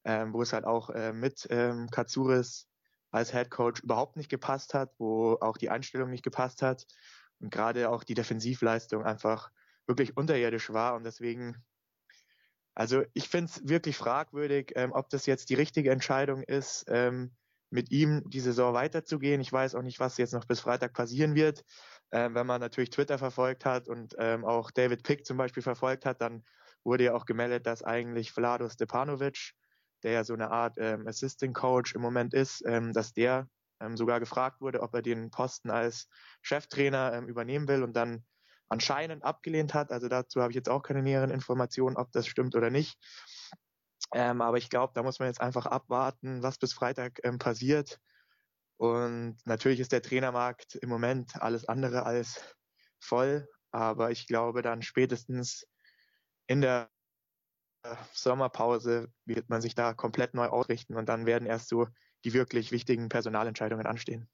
ähm, 0.04 0.34
wo 0.34 0.42
es 0.42 0.52
halt 0.52 0.66
auch 0.66 0.90
äh, 0.90 1.14
mit 1.14 1.46
ähm, 1.48 1.88
Katsuris 1.90 2.68
als 3.10 3.32
Head 3.32 3.50
Coach 3.50 3.82
überhaupt 3.82 4.16
nicht 4.18 4.28
gepasst 4.28 4.74
hat, 4.74 4.92
wo 4.98 5.38
auch 5.40 5.56
die 5.56 5.70
Einstellung 5.70 6.10
nicht 6.10 6.22
gepasst 6.22 6.60
hat 6.60 6.86
und 7.38 7.50
gerade 7.50 7.88
auch 7.88 8.04
die 8.04 8.14
Defensivleistung 8.14 9.02
einfach 9.02 9.50
wirklich 9.86 10.18
unterirdisch 10.18 10.70
war 10.70 10.94
und 10.94 11.04
deswegen 11.04 11.64
also 12.74 13.02
ich 13.14 13.28
finde 13.28 13.50
es 13.50 13.68
wirklich 13.68 13.96
fragwürdig, 13.96 14.72
ähm, 14.76 14.92
ob 14.92 15.08
das 15.08 15.26
jetzt 15.26 15.50
die 15.50 15.54
richtige 15.54 15.90
Entscheidung 15.90 16.42
ist, 16.42 16.84
ähm, 16.88 17.32
mit 17.70 17.90
ihm 17.90 18.22
die 18.28 18.40
Saison 18.40 18.74
weiterzugehen. 18.74 19.40
Ich 19.40 19.52
weiß 19.52 19.74
auch 19.74 19.82
nicht, 19.82 20.00
was 20.00 20.18
jetzt 20.18 20.34
noch 20.34 20.44
bis 20.44 20.60
Freitag 20.60 20.92
passieren 20.92 21.34
wird. 21.34 21.64
Ähm, 22.12 22.34
wenn 22.34 22.46
man 22.46 22.60
natürlich 22.60 22.90
Twitter 22.90 23.18
verfolgt 23.18 23.64
hat 23.64 23.88
und 23.88 24.14
ähm, 24.18 24.44
auch 24.44 24.70
David 24.70 25.04
Pick 25.04 25.24
zum 25.24 25.36
Beispiel 25.36 25.62
verfolgt 25.62 26.04
hat, 26.04 26.20
dann 26.20 26.44
wurde 26.82 27.04
ja 27.04 27.14
auch 27.14 27.26
gemeldet, 27.26 27.66
dass 27.66 27.82
eigentlich 27.82 28.32
Vlado 28.32 28.68
Stepanovic 28.68 29.54
der 30.02 30.12
ja 30.12 30.24
so 30.24 30.34
eine 30.34 30.50
Art 30.50 30.76
ähm, 30.78 31.06
Assistant 31.06 31.54
Coach 31.54 31.94
im 31.94 32.02
Moment 32.02 32.34
ist, 32.34 32.62
ähm, 32.66 32.92
dass 32.92 33.12
der 33.12 33.48
ähm, 33.80 33.96
sogar 33.96 34.20
gefragt 34.20 34.60
wurde, 34.60 34.82
ob 34.82 34.94
er 34.94 35.02
den 35.02 35.30
Posten 35.30 35.70
als 35.70 36.08
Cheftrainer 36.42 37.12
ähm, 37.14 37.28
übernehmen 37.28 37.68
will 37.68 37.82
und 37.82 37.94
dann 37.94 38.24
anscheinend 38.68 39.24
abgelehnt 39.24 39.74
hat. 39.74 39.90
Also 39.90 40.08
dazu 40.08 40.40
habe 40.40 40.52
ich 40.52 40.56
jetzt 40.56 40.68
auch 40.68 40.82
keine 40.82 41.02
näheren 41.02 41.30
Informationen, 41.30 41.96
ob 41.96 42.12
das 42.12 42.26
stimmt 42.26 42.54
oder 42.54 42.70
nicht. 42.70 42.98
Ähm, 44.12 44.40
aber 44.40 44.58
ich 44.58 44.70
glaube, 44.70 44.92
da 44.94 45.02
muss 45.02 45.18
man 45.18 45.28
jetzt 45.28 45.40
einfach 45.40 45.66
abwarten, 45.66 46.42
was 46.42 46.58
bis 46.58 46.72
Freitag 46.72 47.20
ähm, 47.22 47.38
passiert. 47.38 48.00
Und 48.76 49.36
natürlich 49.44 49.80
ist 49.80 49.92
der 49.92 50.02
Trainermarkt 50.02 50.74
im 50.76 50.88
Moment 50.88 51.40
alles 51.40 51.68
andere 51.68 52.06
als 52.06 52.56
voll. 52.98 53.48
Aber 53.70 54.10
ich 54.10 54.26
glaube 54.26 54.62
dann 54.62 54.82
spätestens 54.82 55.66
in 56.46 56.60
der 56.60 56.90
Sommerpause 58.12 59.08
wird 59.24 59.48
man 59.48 59.60
sich 59.60 59.74
da 59.74 59.94
komplett 59.94 60.34
neu 60.34 60.46
ausrichten 60.46 60.96
und 60.96 61.08
dann 61.08 61.26
werden 61.26 61.46
erst 61.46 61.68
so 61.68 61.86
die 62.24 62.34
wirklich 62.34 62.72
wichtigen 62.72 63.08
Personalentscheidungen 63.08 63.86
anstehen. 63.86 64.28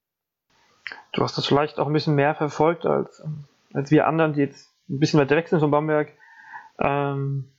Du 1.13 1.23
hast 1.23 1.37
das 1.37 1.47
vielleicht 1.47 1.79
auch 1.79 1.87
ein 1.87 1.93
bisschen 1.93 2.15
mehr 2.15 2.35
verfolgt 2.35 2.87
als, 2.87 3.23
als 3.73 3.91
wir 3.91 4.07
anderen, 4.07 4.33
die 4.33 4.41
jetzt 4.41 4.73
ein 4.89 4.99
bisschen 4.99 5.21
weiter 5.21 5.37
weg 5.37 5.49
sind 5.49 5.61
von 5.61 5.71
Bamberg. 5.71 6.13
Ähm, 6.79 7.53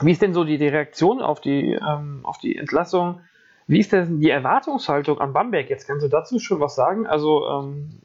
wie 0.00 0.12
ist 0.12 0.22
denn 0.22 0.34
so 0.34 0.44
die, 0.44 0.58
die 0.58 0.68
Reaktion 0.68 1.20
auf 1.20 1.40
die, 1.40 1.72
ähm, 1.72 2.20
auf 2.22 2.38
die 2.38 2.56
Entlassung? 2.56 3.20
Wie 3.66 3.80
ist 3.80 3.92
denn 3.92 4.20
die 4.20 4.30
Erwartungshaltung 4.30 5.20
an 5.20 5.32
Bamberg 5.32 5.70
jetzt? 5.70 5.86
Kannst 5.86 6.04
du 6.04 6.08
dazu 6.08 6.38
schon 6.38 6.60
was 6.60 6.74
sagen? 6.74 7.06
Also, 7.06 7.46
ähm, 7.46 8.00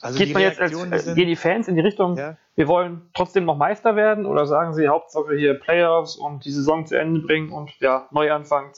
also 0.00 0.18
geht 0.18 0.32
man 0.32 0.42
jetzt 0.42 0.60
als, 0.60 0.72
äh, 0.72 0.98
sind, 0.98 1.16
gehen 1.16 1.28
die 1.28 1.36
Fans 1.36 1.68
in 1.68 1.74
die 1.74 1.80
Richtung, 1.80 2.16
ja 2.16 2.36
wir 2.58 2.66
wollen 2.66 3.08
trotzdem 3.14 3.44
noch 3.44 3.56
Meister 3.56 3.94
werden 3.94 4.26
oder 4.26 4.44
sagen 4.44 4.74
Sie 4.74 4.88
Hauptsache 4.88 5.36
hier 5.36 5.54
Playoffs 5.54 6.16
und 6.16 6.44
die 6.44 6.50
Saison 6.50 6.86
zu 6.86 6.98
Ende 6.98 7.20
bringen 7.20 7.52
und 7.52 7.78
ja, 7.78 8.08
Neuanfang 8.10 8.74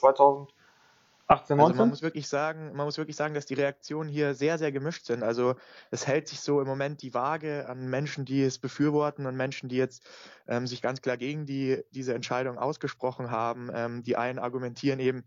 2018, 1.31 1.57
19? 1.57 1.71
Also 1.71 1.77
man 1.77 1.89
muss 1.89 2.01
wirklich 2.01 2.27
sagen, 2.27 2.73
man 2.73 2.85
muss 2.85 2.97
wirklich 2.97 3.15
sagen, 3.15 3.33
dass 3.33 3.45
die 3.45 3.53
Reaktionen 3.53 4.09
hier 4.09 4.33
sehr, 4.33 4.57
sehr 4.57 4.71
gemischt 4.71 5.05
sind. 5.05 5.23
Also 5.23 5.55
es 5.89 6.07
hält 6.07 6.27
sich 6.27 6.41
so 6.41 6.61
im 6.61 6.67
Moment 6.67 7.01
die 7.01 7.13
Waage 7.13 7.67
an 7.69 7.87
Menschen, 7.87 8.25
die 8.25 8.43
es 8.43 8.59
befürworten 8.59 9.25
und 9.25 9.35
Menschen, 9.35 9.69
die 9.69 9.77
jetzt 9.77 10.03
ähm, 10.47 10.67
sich 10.67 10.81
ganz 10.81 11.01
klar 11.01 11.17
gegen 11.17 11.45
die, 11.45 11.83
diese 11.91 12.13
Entscheidung 12.13 12.57
ausgesprochen 12.57 13.31
haben. 13.31 13.69
Ähm, 13.73 14.03
die 14.03 14.17
einen 14.17 14.39
argumentieren 14.39 14.99
eben, 14.99 15.23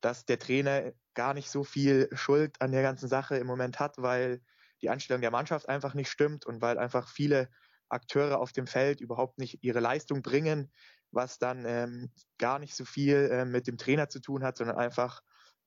dass 0.00 0.26
der 0.26 0.38
Trainer 0.38 0.92
gar 1.14 1.34
nicht 1.34 1.50
so 1.50 1.64
viel 1.64 2.08
Schuld 2.12 2.60
an 2.60 2.72
der 2.72 2.82
ganzen 2.82 3.08
Sache 3.08 3.36
im 3.36 3.46
Moment 3.46 3.80
hat, 3.80 3.96
weil 3.98 4.40
die 4.82 4.90
Einstellung 4.90 5.22
der 5.22 5.30
Mannschaft 5.30 5.68
einfach 5.68 5.94
nicht 5.94 6.10
stimmt 6.10 6.44
und 6.44 6.60
weil 6.60 6.78
einfach 6.78 7.08
viele 7.08 7.48
Akteure 7.88 8.38
auf 8.40 8.52
dem 8.52 8.66
Feld 8.66 9.00
überhaupt 9.00 9.38
nicht 9.38 9.62
ihre 9.62 9.80
Leistung 9.80 10.22
bringen, 10.22 10.70
was 11.12 11.38
dann 11.38 11.64
ähm, 11.66 12.10
gar 12.38 12.58
nicht 12.58 12.74
so 12.74 12.84
viel 12.84 13.30
äh, 13.32 13.44
mit 13.44 13.66
dem 13.66 13.78
Trainer 13.78 14.08
zu 14.08 14.20
tun 14.20 14.42
hat, 14.44 14.56
sondern 14.56 14.76
einfach 14.76 15.22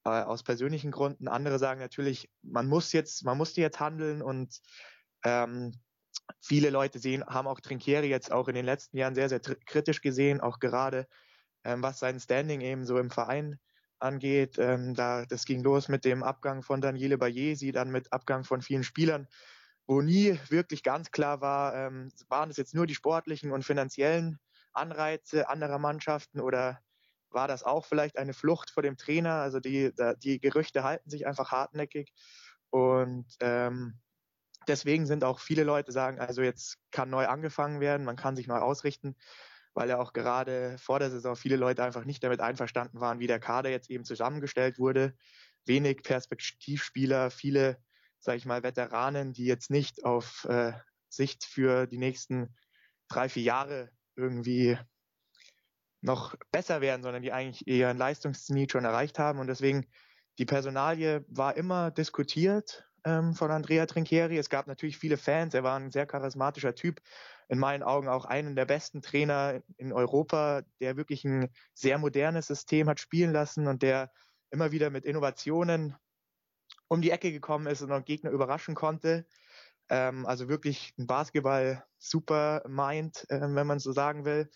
äh, 0.06 0.10
aus 0.10 0.44
persönlichen 0.44 0.92
Gründen. 0.92 1.28
Andere 1.28 1.60
sagen 1.60 1.80
natürlich, 1.80 2.30
man 2.42 2.68
muss 2.68 2.94
jetzt, 2.94 3.24
man 3.24 3.38
musste 3.38 3.62
jetzt 3.62 3.80
handeln 3.80 4.22
und 4.22 4.60
ähm, 5.24 5.74
viele 6.42 6.70
Leute 6.70 7.00
sehen, 7.00 7.26
haben 7.26 7.48
auch 7.48 7.60
Trinkieri 7.60 8.08
jetzt 8.08 8.32
auch 8.32 8.48
in 8.48 8.56
den 8.56 8.66
letzten 8.66 8.98
Jahren 8.98 9.16
sehr, 9.16 9.30
sehr 9.30 9.40
kritisch 9.40 10.02
gesehen, 10.02 10.42
auch 10.42 10.60
gerade 10.60 11.08
ähm, 11.64 11.84
was 11.84 12.00
sein 12.00 12.20
Standing 12.20 12.62
eben 12.62 12.86
so 12.86 12.98
im 12.98 13.10
Verein 13.10 13.60
angeht. 14.00 14.58
Ähm, 14.58 14.94
da, 14.94 15.26
das 15.26 15.46
ging 15.46 15.62
los 15.62 15.88
mit 15.88 16.06
dem 16.06 16.24
Abgang 16.24 16.64
von 16.64 16.82
Daniele 16.82 17.18
Bayesi, 17.18 17.72
dann 17.72 17.92
mit 17.92 18.12
Abgang 18.14 18.44
von 18.44 18.62
vielen 18.62 18.84
Spielern, 18.84 19.28
wo 19.88 20.02
nie 20.02 20.40
wirklich 20.50 20.84
ganz 20.84 21.12
klar 21.12 21.42
war, 21.42 21.76
ähm, 21.76 22.12
waren 22.28 22.50
es 22.50 22.58
jetzt 22.58 22.76
nur 22.76 22.88
die 22.88 22.96
sportlichen 22.96 23.52
und 23.52 23.66
finanziellen 23.66 24.40
Anreize 24.72 25.50
anderer 25.50 25.80
Mannschaften 25.80 26.40
oder 26.40 26.80
war 27.32 27.48
das 27.48 27.64
auch 27.64 27.86
vielleicht 27.86 28.18
eine 28.18 28.34
Flucht 28.34 28.72
vor 28.72 28.84
dem 28.84 28.98
Trainer? 28.98 29.36
Also 29.36 29.60
die, 29.60 29.92
die 30.24 30.40
Gerüchte 30.40 30.84
halten 30.84 31.10
sich 31.10 31.28
einfach 31.28 31.52
hartnäckig 31.52 32.14
und 32.70 33.26
ähm, 33.40 34.00
deswegen 34.68 35.06
sind 35.06 35.24
auch 35.24 35.40
viele 35.40 35.64
Leute 35.64 35.92
sagen, 35.92 36.20
also 36.20 36.42
jetzt 36.42 36.78
kann 36.92 37.10
neu 37.10 37.28
angefangen 37.28 37.80
werden, 37.80 38.06
man 38.06 38.16
kann 38.16 38.36
sich 38.36 38.48
neu 38.48 38.58
ausrichten, 38.58 39.16
weil 39.74 39.90
ja 39.90 40.00
auch 40.00 40.14
gerade 40.14 40.78
vor 40.78 41.00
der 41.00 41.10
Saison 41.10 41.36
viele 41.36 41.56
Leute 41.56 41.84
einfach 41.84 42.06
nicht 42.06 42.24
damit 42.24 42.42
einverstanden 42.42 43.00
waren, 43.00 43.20
wie 43.20 43.28
der 43.28 43.40
Kader 43.40 43.70
jetzt 43.70 43.90
eben 43.90 44.04
zusammengestellt 44.04 44.80
wurde. 44.80 45.16
Wenig 45.66 46.04
Perspektivspieler, 46.04 47.32
viele, 47.32 47.78
sage 48.20 48.38
ich 48.38 48.46
mal, 48.46 48.64
Veteranen, 48.64 49.34
die 49.34 49.46
jetzt 49.46 49.70
nicht 49.70 50.06
auf 50.06 50.46
äh, 50.46 50.74
Sicht 51.10 51.46
für 51.46 51.88
die 51.88 51.98
nächsten 51.98 52.56
drei, 53.08 53.30
vier 53.30 53.44
Jahre 53.44 53.90
irgendwie 54.16 54.78
noch 56.02 56.36
besser 56.52 56.82
werden, 56.82 57.04
sondern 57.04 57.22
die 57.22 57.32
eigentlich 57.32 57.68
ihren 57.68 57.98
Leistungszenit 57.98 58.72
schon 58.72 58.86
erreicht 58.86 59.20
haben. 59.20 59.40
Und 59.40 59.48
deswegen, 59.48 59.86
die 60.38 60.46
Personalie 60.46 61.26
war 61.28 61.58
immer 61.58 61.92
diskutiert 61.92 62.86
ähm, 63.06 63.34
von 63.34 63.52
Andrea 63.52 63.86
Trinchieri. 63.86 64.38
Es 64.38 64.50
gab 64.50 64.68
natürlich 64.68 64.98
viele 64.98 65.18
Fans. 65.18 65.54
Er 65.54 65.64
war 65.64 65.78
ein 65.78 65.92
sehr 65.92 66.06
charismatischer 66.06 66.76
Typ. 66.76 67.02
In 67.48 67.60
meinen 67.60 67.84
Augen 67.84 68.08
auch 68.08 68.26
einen 68.26 68.56
der 68.56 68.66
besten 68.66 69.02
Trainer 69.02 69.62
in 69.78 69.92
Europa, 69.92 70.62
der 70.80 70.98
wirklich 70.98 71.26
ein 71.26 71.50
sehr 71.74 71.98
modernes 71.98 72.48
System 72.48 72.88
hat 72.88 73.00
spielen 73.00 73.34
lassen 73.34 73.68
und 73.68 73.82
der 73.82 74.12
immer 74.52 74.72
wieder 74.72 74.90
mit 74.90 75.06
Innovationen 75.06 75.96
um 76.88 77.02
die 77.02 77.12
Ecke 77.12 77.32
gekommen 77.32 77.68
ist 77.68 77.82
und 77.82 77.92
auch 77.92 78.06
Gegner 78.06 78.32
überraschen 78.32 78.76
konnte. 78.76 79.26
Ähm, 79.90 80.26
also 80.26 80.50
wirklich 80.50 80.94
ein 80.98 81.08
Basketball-Super-Mind, 81.08 83.30
äh, 83.30 83.42
wenn 83.42 83.68
man 83.68 83.80
so 83.80 83.92
sagen 83.92 84.26
will. 84.26 84.50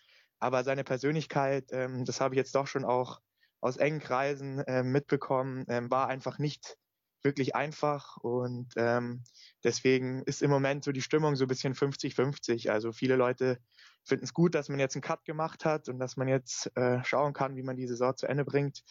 Aber 0.43 0.65
seine 0.65 0.83
Persönlichkeit, 0.83 1.69
ähm, 1.71 2.03
das 2.03 2.19
habe 2.19 2.35
ich 2.35 2.38
jetzt 2.38 2.53
doch 2.53 2.67
schon 2.67 2.83
auch 2.83 3.21
aus 3.62 3.77
engen 3.77 4.01
Kreisen 4.01 4.59
äh, 4.59 4.83
mitbekommen, 4.83 5.63
ähm, 5.69 5.89
war 5.89 6.09
einfach 6.09 6.38
nicht 6.38 6.75
wirklich 7.23 7.55
einfach 7.55 8.17
und 8.17 8.73
ähm, 8.75 9.23
deswegen 9.63 10.21
ist 10.23 10.41
im 10.41 10.51
Moment 10.51 10.83
so 10.83 10.91
die 10.91 11.01
Stimmung 11.01 11.38
so 11.38 11.45
ein 11.45 11.47
bisschen 11.47 11.75
50-50. 11.75 12.69
Also 12.69 12.91
viele 12.91 13.15
Leute 13.15 13.57
finden 14.03 14.25
es 14.25 14.33
gut, 14.33 14.53
dass 14.53 14.67
man 14.67 14.79
jetzt 14.79 14.97
einen 14.97 15.01
Cut 15.01 15.23
gemacht 15.23 15.63
hat 15.63 15.88
und 15.88 15.97
dass 15.97 16.17
man 16.17 16.27
jetzt 16.27 16.69
äh, 16.75 17.01
schauen 17.05 17.31
kann, 17.31 17.55
wie 17.55 17.63
man 17.63 17.77
die 17.77 17.88
Saison 17.88 18.17
zu 18.17 18.27
Ende 18.27 18.43
bringt. 18.43 18.83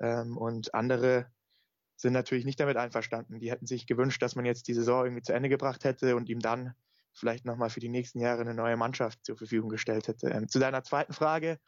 Ähm, 0.00 0.38
und 0.38 0.74
andere 0.74 1.30
sind 1.96 2.14
natürlich 2.14 2.46
nicht 2.46 2.60
damit 2.60 2.78
einverstanden. 2.78 3.40
Die 3.40 3.50
hätten 3.50 3.66
sich 3.66 3.86
gewünscht, 3.86 4.22
dass 4.22 4.36
man 4.36 4.46
jetzt 4.46 4.68
die 4.68 4.74
Saison 4.74 5.04
irgendwie 5.04 5.22
zu 5.22 5.34
Ende 5.34 5.50
gebracht 5.50 5.84
hätte 5.84 6.16
und 6.16 6.30
ihm 6.30 6.40
dann 6.40 6.72
vielleicht 7.14 7.44
nochmal 7.44 7.70
für 7.70 7.80
die 7.80 7.88
nächsten 7.88 8.18
Jahre 8.18 8.42
eine 8.42 8.54
neue 8.54 8.76
Mannschaft 8.76 9.24
zur 9.24 9.36
Verfügung 9.36 9.70
gestellt 9.70 10.08
hätte. 10.08 10.28
Ähm, 10.28 10.48
zu 10.48 10.58
deiner 10.58 10.82
zweiten 10.82 11.12
Frage, 11.12 11.58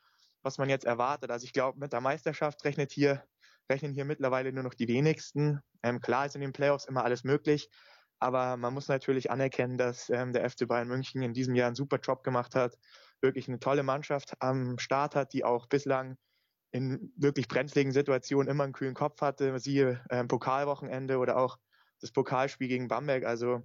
was 0.42 0.58
man 0.58 0.68
jetzt 0.68 0.84
erwartet. 0.84 1.30
Also 1.30 1.44
ich 1.44 1.52
glaube, 1.52 1.78
mit 1.78 1.92
der 1.92 2.00
Meisterschaft 2.00 2.64
rechnet 2.64 2.92
hier, 2.92 3.24
rechnen 3.70 3.92
hier 3.92 4.04
mittlerweile 4.04 4.52
nur 4.52 4.64
noch 4.64 4.74
die 4.74 4.88
wenigsten. 4.88 5.60
Ähm, 5.82 6.00
klar 6.00 6.26
ist 6.26 6.34
in 6.34 6.40
den 6.40 6.52
Playoffs 6.52 6.84
immer 6.84 7.04
alles 7.04 7.24
möglich, 7.24 7.70
aber 8.18 8.56
man 8.56 8.74
muss 8.74 8.88
natürlich 8.88 9.30
anerkennen, 9.30 9.78
dass 9.78 10.08
ähm, 10.10 10.32
der 10.32 10.48
FC 10.48 10.66
Bayern 10.66 10.88
München 10.88 11.22
in 11.22 11.34
diesem 11.34 11.54
Jahr 11.54 11.68
einen 11.68 11.76
super 11.76 11.98
Job 11.98 12.22
gemacht 12.22 12.54
hat, 12.54 12.78
wirklich 13.20 13.48
eine 13.48 13.58
tolle 13.58 13.82
Mannschaft 13.82 14.34
am 14.40 14.78
Start 14.78 15.14
hat, 15.14 15.32
die 15.32 15.44
auch 15.44 15.66
bislang 15.66 16.16
in 16.70 17.12
wirklich 17.16 17.48
brenzligen 17.48 17.92
Situationen 17.92 18.48
immer 18.48 18.64
einen 18.64 18.72
kühlen 18.72 18.94
Kopf 18.94 19.20
hatte, 19.20 19.58
siehe 19.58 20.04
ähm, 20.10 20.28
Pokalwochenende 20.28 21.18
oder 21.18 21.36
auch 21.36 21.58
das 22.00 22.12
Pokalspiel 22.12 22.68
gegen 22.68 22.88
Bamberg. 22.88 23.24
Also 23.24 23.62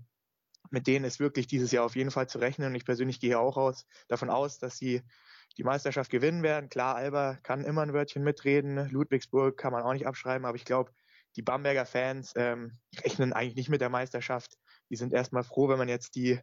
mit 0.69 0.87
denen 0.87 1.05
ist 1.05 1.19
wirklich 1.19 1.47
dieses 1.47 1.71
Jahr 1.71 1.85
auf 1.85 1.95
jeden 1.95 2.11
Fall 2.11 2.27
zu 2.27 2.37
rechnen. 2.37 2.67
Und 2.67 2.75
ich 2.75 2.85
persönlich 2.85 3.19
gehe 3.19 3.39
auch 3.39 3.57
aus, 3.57 3.85
davon 4.07 4.29
aus, 4.29 4.59
dass 4.59 4.77
sie 4.77 5.01
die 5.57 5.63
Meisterschaft 5.63 6.09
gewinnen 6.09 6.43
werden. 6.43 6.69
Klar, 6.69 6.95
Alba 6.95 7.37
kann 7.43 7.65
immer 7.65 7.81
ein 7.81 7.93
Wörtchen 7.93 8.23
mitreden. 8.23 8.89
Ludwigsburg 8.89 9.57
kann 9.57 9.73
man 9.73 9.83
auch 9.83 9.93
nicht 9.93 10.07
abschreiben, 10.07 10.45
aber 10.45 10.55
ich 10.55 10.65
glaube, 10.65 10.91
die 11.35 11.41
Bamberger 11.41 11.85
Fans 11.85 12.33
ähm, 12.35 12.77
rechnen 13.03 13.33
eigentlich 13.33 13.55
nicht 13.55 13.69
mit 13.69 13.81
der 13.81 13.89
Meisterschaft. 13.89 14.57
Die 14.89 14.95
sind 14.95 15.13
erstmal 15.13 15.43
froh, 15.43 15.69
wenn 15.69 15.77
man 15.77 15.89
jetzt 15.89 16.15
die 16.15 16.39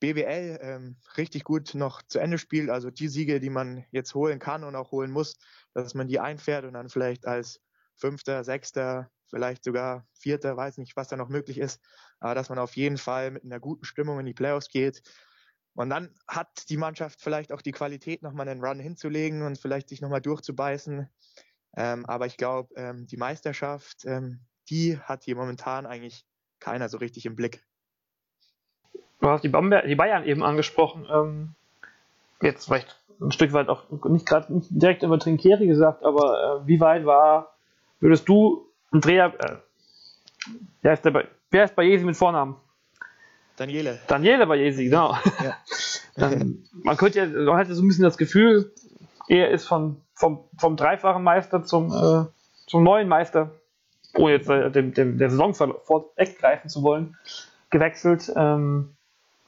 BWL 0.00 0.58
ähm, 0.60 0.96
richtig 1.16 1.44
gut 1.44 1.74
noch 1.74 2.02
zu 2.02 2.18
Ende 2.18 2.38
spielt. 2.38 2.70
Also 2.70 2.90
die 2.90 3.08
Siege, 3.08 3.40
die 3.40 3.50
man 3.50 3.84
jetzt 3.90 4.14
holen 4.14 4.38
kann 4.38 4.64
und 4.64 4.74
auch 4.74 4.90
holen 4.90 5.10
muss, 5.10 5.36
dass 5.74 5.94
man 5.94 6.08
die 6.08 6.18
einfährt 6.18 6.64
und 6.64 6.74
dann 6.74 6.88
vielleicht 6.88 7.26
als 7.26 7.60
Fünfter, 7.94 8.42
Sechster, 8.42 9.10
vielleicht 9.32 9.64
sogar 9.64 10.06
Vierter, 10.12 10.56
weiß 10.56 10.76
nicht, 10.76 10.94
was 10.94 11.08
da 11.08 11.16
noch 11.16 11.30
möglich 11.30 11.58
ist, 11.58 11.80
aber 12.20 12.34
dass 12.34 12.50
man 12.50 12.58
auf 12.58 12.76
jeden 12.76 12.98
Fall 12.98 13.30
mit 13.30 13.44
einer 13.44 13.60
guten 13.60 13.84
Stimmung 13.84 14.20
in 14.20 14.26
die 14.26 14.34
Playoffs 14.34 14.68
geht. 14.68 15.02
Und 15.74 15.88
dann 15.88 16.14
hat 16.28 16.68
die 16.68 16.76
Mannschaft 16.76 17.22
vielleicht 17.22 17.50
auch 17.50 17.62
die 17.62 17.72
Qualität, 17.72 18.22
nochmal 18.22 18.46
einen 18.48 18.62
Run 18.62 18.78
hinzulegen 18.78 19.42
und 19.42 19.58
vielleicht 19.58 19.88
sich 19.88 20.02
nochmal 20.02 20.20
durchzubeißen. 20.20 21.08
Ähm, 21.78 22.04
aber 22.04 22.26
ich 22.26 22.36
glaube, 22.36 22.74
ähm, 22.76 23.06
die 23.06 23.16
Meisterschaft, 23.16 24.04
ähm, 24.04 24.40
die 24.68 24.98
hat 24.98 25.24
hier 25.24 25.34
momentan 25.34 25.86
eigentlich 25.86 26.26
keiner 26.60 26.90
so 26.90 26.98
richtig 26.98 27.24
im 27.24 27.34
Blick. 27.34 27.64
Du 29.22 29.28
hast 29.28 29.44
die, 29.44 29.48
Bamberg, 29.48 29.86
die 29.86 29.94
Bayern 29.94 30.24
eben 30.26 30.42
angesprochen. 30.42 31.06
Ähm, 31.10 31.54
jetzt 32.42 32.66
vielleicht 32.66 33.02
ein 33.18 33.32
Stück 33.32 33.54
weit 33.54 33.68
auch 33.68 33.84
nicht 34.10 34.26
gerade 34.26 34.46
direkt 34.68 35.02
über 35.02 35.18
Trinkieri 35.18 35.66
gesagt, 35.66 36.04
aber 36.04 36.62
äh, 36.62 36.66
wie 36.66 36.80
weit 36.80 37.06
war, 37.06 37.56
würdest 38.00 38.28
du 38.28 38.71
Andrea, 38.92 39.28
äh, 39.38 39.56
wer 40.82 40.92
ist 40.92 41.04
der 41.04 41.10
bei, 41.10 41.26
wer 41.50 41.64
ist 41.64 41.74
Bayesi 41.74 42.04
mit 42.04 42.16
Vornamen? 42.16 42.56
Daniele. 43.56 43.98
Daniele 44.06 44.46
Bayesi, 44.46 44.84
genau. 44.84 45.16
Ja. 45.42 45.56
Dann, 46.14 46.64
man 46.72 46.96
könnte 46.98 47.20
ja, 47.20 47.26
man 47.26 47.56
hatte 47.56 47.74
so 47.74 47.82
ein 47.82 47.88
bisschen 47.88 48.04
das 48.04 48.18
Gefühl, 48.18 48.70
er 49.28 49.50
ist 49.50 49.66
von, 49.66 49.96
vom, 50.14 50.44
vom 50.58 50.76
dreifachen 50.76 51.22
Meister 51.22 51.64
zum, 51.64 51.90
äh, 51.90 52.26
zum 52.66 52.82
neuen 52.82 53.08
Meister, 53.08 53.52
ohne 54.14 54.32
jetzt 54.34 54.50
äh, 54.50 54.70
dem, 54.70 54.92
dem, 54.92 55.16
der 55.16 55.30
Saison 55.30 55.54
vorweggreifen 55.54 56.68
zu 56.68 56.82
wollen, 56.82 57.16
gewechselt. 57.70 58.30
Ähm, 58.36 58.94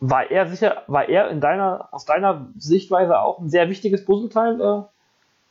war 0.00 0.30
er 0.30 0.46
sicher, 0.48 0.84
war 0.86 1.08
er 1.08 1.28
in 1.30 1.40
deiner, 1.40 1.88
aus 1.92 2.06
deiner 2.06 2.48
Sichtweise 2.56 3.20
auch 3.20 3.40
ein 3.40 3.50
sehr 3.50 3.68
wichtiges 3.68 4.04
Puzzleteil 4.06 4.60
äh, 4.60 4.82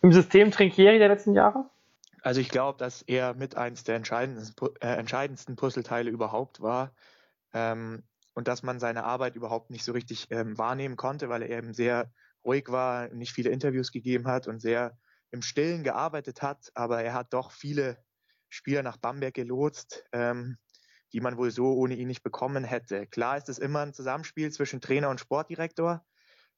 im 0.02 0.12
System 0.12 0.50
Trinkieri 0.50 0.98
der 0.98 1.10
letzten 1.10 1.34
Jahre? 1.34 1.66
Also 2.24 2.40
ich 2.40 2.48
glaube, 2.48 2.78
dass 2.78 3.02
er 3.02 3.34
mit 3.34 3.58
eins 3.58 3.84
der 3.84 3.98
entscheidendsten, 3.98 4.70
äh, 4.80 4.96
entscheidendsten 4.96 5.58
Puzzleteile 5.58 6.10
überhaupt 6.10 6.62
war 6.62 6.96
ähm, 7.54 8.04
und 8.34 8.48
dass 8.48 8.64
man 8.64 8.80
seine 8.80 9.04
Arbeit 9.04 9.36
überhaupt 9.36 9.70
nicht 9.70 9.84
so 9.84 9.92
richtig 9.92 10.32
ähm, 10.32 10.58
wahrnehmen 10.58 10.96
konnte, 10.96 11.28
weil 11.28 11.42
er 11.44 11.58
eben 11.58 11.74
sehr 11.74 12.14
ruhig 12.46 12.70
war, 12.70 13.10
nicht 13.10 13.34
viele 13.34 13.50
Interviews 13.50 13.92
gegeben 13.92 14.28
hat 14.28 14.48
und 14.48 14.62
sehr 14.62 14.98
im 15.32 15.42
Stillen 15.42 15.84
gearbeitet 15.84 16.42
hat, 16.42 16.72
aber 16.76 17.04
er 17.04 17.14
hat 17.14 17.34
doch 17.34 17.52
viele 17.52 17.98
Spieler 18.48 18.84
nach 18.84 18.98
Bamberg 18.98 19.34
gelotst, 19.34 20.06
ähm, 20.14 20.58
die 21.12 21.20
man 21.20 21.38
wohl 21.38 21.52
so 21.52 21.74
ohne 21.74 21.96
ihn 21.96 22.08
nicht 22.08 22.24
bekommen 22.24 22.64
hätte. 22.64 23.06
Klar 23.06 23.36
ist 23.36 23.50
es 23.50 23.60
immer 23.60 23.82
ein 23.82 23.94
Zusammenspiel 23.94 24.50
zwischen 24.50 24.80
Trainer 24.80 25.10
und 25.10 25.20
Sportdirektor. 25.20 26.06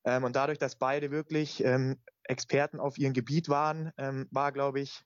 Ähm, 0.03 0.25
und 0.25 0.36
dadurch, 0.36 0.60
dass 0.60 0.77
beide 0.77 1.10
wirklich 1.10 1.63
ähm, 1.63 2.00
Experten 2.24 2.79
auf 2.79 3.00
ihrem 3.00 3.13
Gebiet 3.13 3.50
waren, 3.50 3.91
ähm, 3.98 4.27
war, 4.29 4.51
glaube 4.51 4.79
ich, 4.79 5.03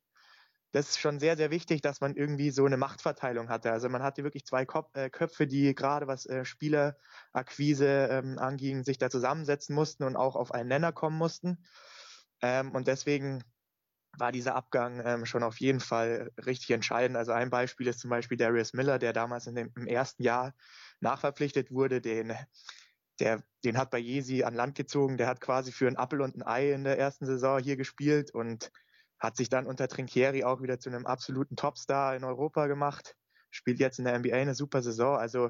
das 0.71 0.89
ist 0.89 0.99
schon 0.99 1.19
sehr, 1.19 1.35
sehr 1.35 1.49
wichtig, 1.51 1.81
dass 1.81 2.01
man 2.01 2.15
irgendwie 2.15 2.51
so 2.51 2.65
eine 2.65 2.77
Machtverteilung 2.77 3.49
hatte. 3.49 3.71
Also 3.71 3.89
man 3.89 4.03
hatte 4.03 4.23
wirklich 4.23 4.45
zwei 4.45 4.65
Kop 4.65 4.95
äh, 4.95 5.09
Köpfe, 5.09 5.47
die 5.47 5.73
gerade 5.73 6.07
was 6.07 6.25
äh, 6.25 6.45
Spielerakquise 6.45 8.07
ähm, 8.11 8.37
anging, 8.37 8.83
sich 8.83 8.97
da 8.97 9.09
zusammensetzen 9.09 9.73
mussten 9.73 10.03
und 10.03 10.15
auch 10.15 10.35
auf 10.35 10.51
einen 10.51 10.69
Nenner 10.69 10.91
kommen 10.91 11.17
mussten. 11.17 11.63
Ähm, 12.41 12.71
und 12.75 12.87
deswegen 12.87 13.43
war 14.17 14.31
dieser 14.31 14.55
Abgang 14.55 15.01
ähm, 15.05 15.25
schon 15.25 15.43
auf 15.43 15.59
jeden 15.59 15.79
Fall 15.79 16.31
richtig 16.45 16.71
entscheidend. 16.71 17.17
Also 17.17 17.31
ein 17.31 17.49
Beispiel 17.49 17.87
ist 17.87 17.99
zum 17.99 18.09
Beispiel 18.09 18.37
Darius 18.37 18.73
Miller, 18.73 18.99
der 18.99 19.13
damals 19.13 19.47
in 19.47 19.55
dem, 19.55 19.71
im 19.75 19.87
ersten 19.87 20.23
Jahr 20.23 20.53
nachverpflichtet 20.99 21.71
wurde, 21.71 22.01
den 22.01 22.33
der, 23.19 23.43
den 23.65 23.77
hat 23.77 23.91
bei 23.91 23.97
Jesi 23.97 24.43
an 24.43 24.53
Land 24.53 24.75
gezogen, 24.75 25.17
der 25.17 25.27
hat 25.27 25.41
quasi 25.41 25.71
für 25.71 25.87
ein 25.87 25.97
Appel 25.97 26.21
und 26.21 26.35
ein 26.35 26.43
Ei 26.43 26.71
in 26.71 26.83
der 26.83 26.97
ersten 26.97 27.25
Saison 27.25 27.59
hier 27.59 27.75
gespielt 27.75 28.33
und 28.33 28.71
hat 29.19 29.35
sich 29.35 29.49
dann 29.49 29.65
unter 29.65 29.87
Trinkieri 29.87 30.43
auch 30.43 30.61
wieder 30.61 30.79
zu 30.79 30.89
einem 30.89 31.05
absoluten 31.05 31.55
Topstar 31.55 32.15
in 32.15 32.23
Europa 32.23 32.67
gemacht, 32.67 33.15
spielt 33.51 33.79
jetzt 33.79 33.99
in 33.99 34.05
der 34.05 34.17
NBA 34.17 34.35
eine 34.35 34.55
super 34.55 34.81
Saison. 34.81 35.17
Also 35.17 35.49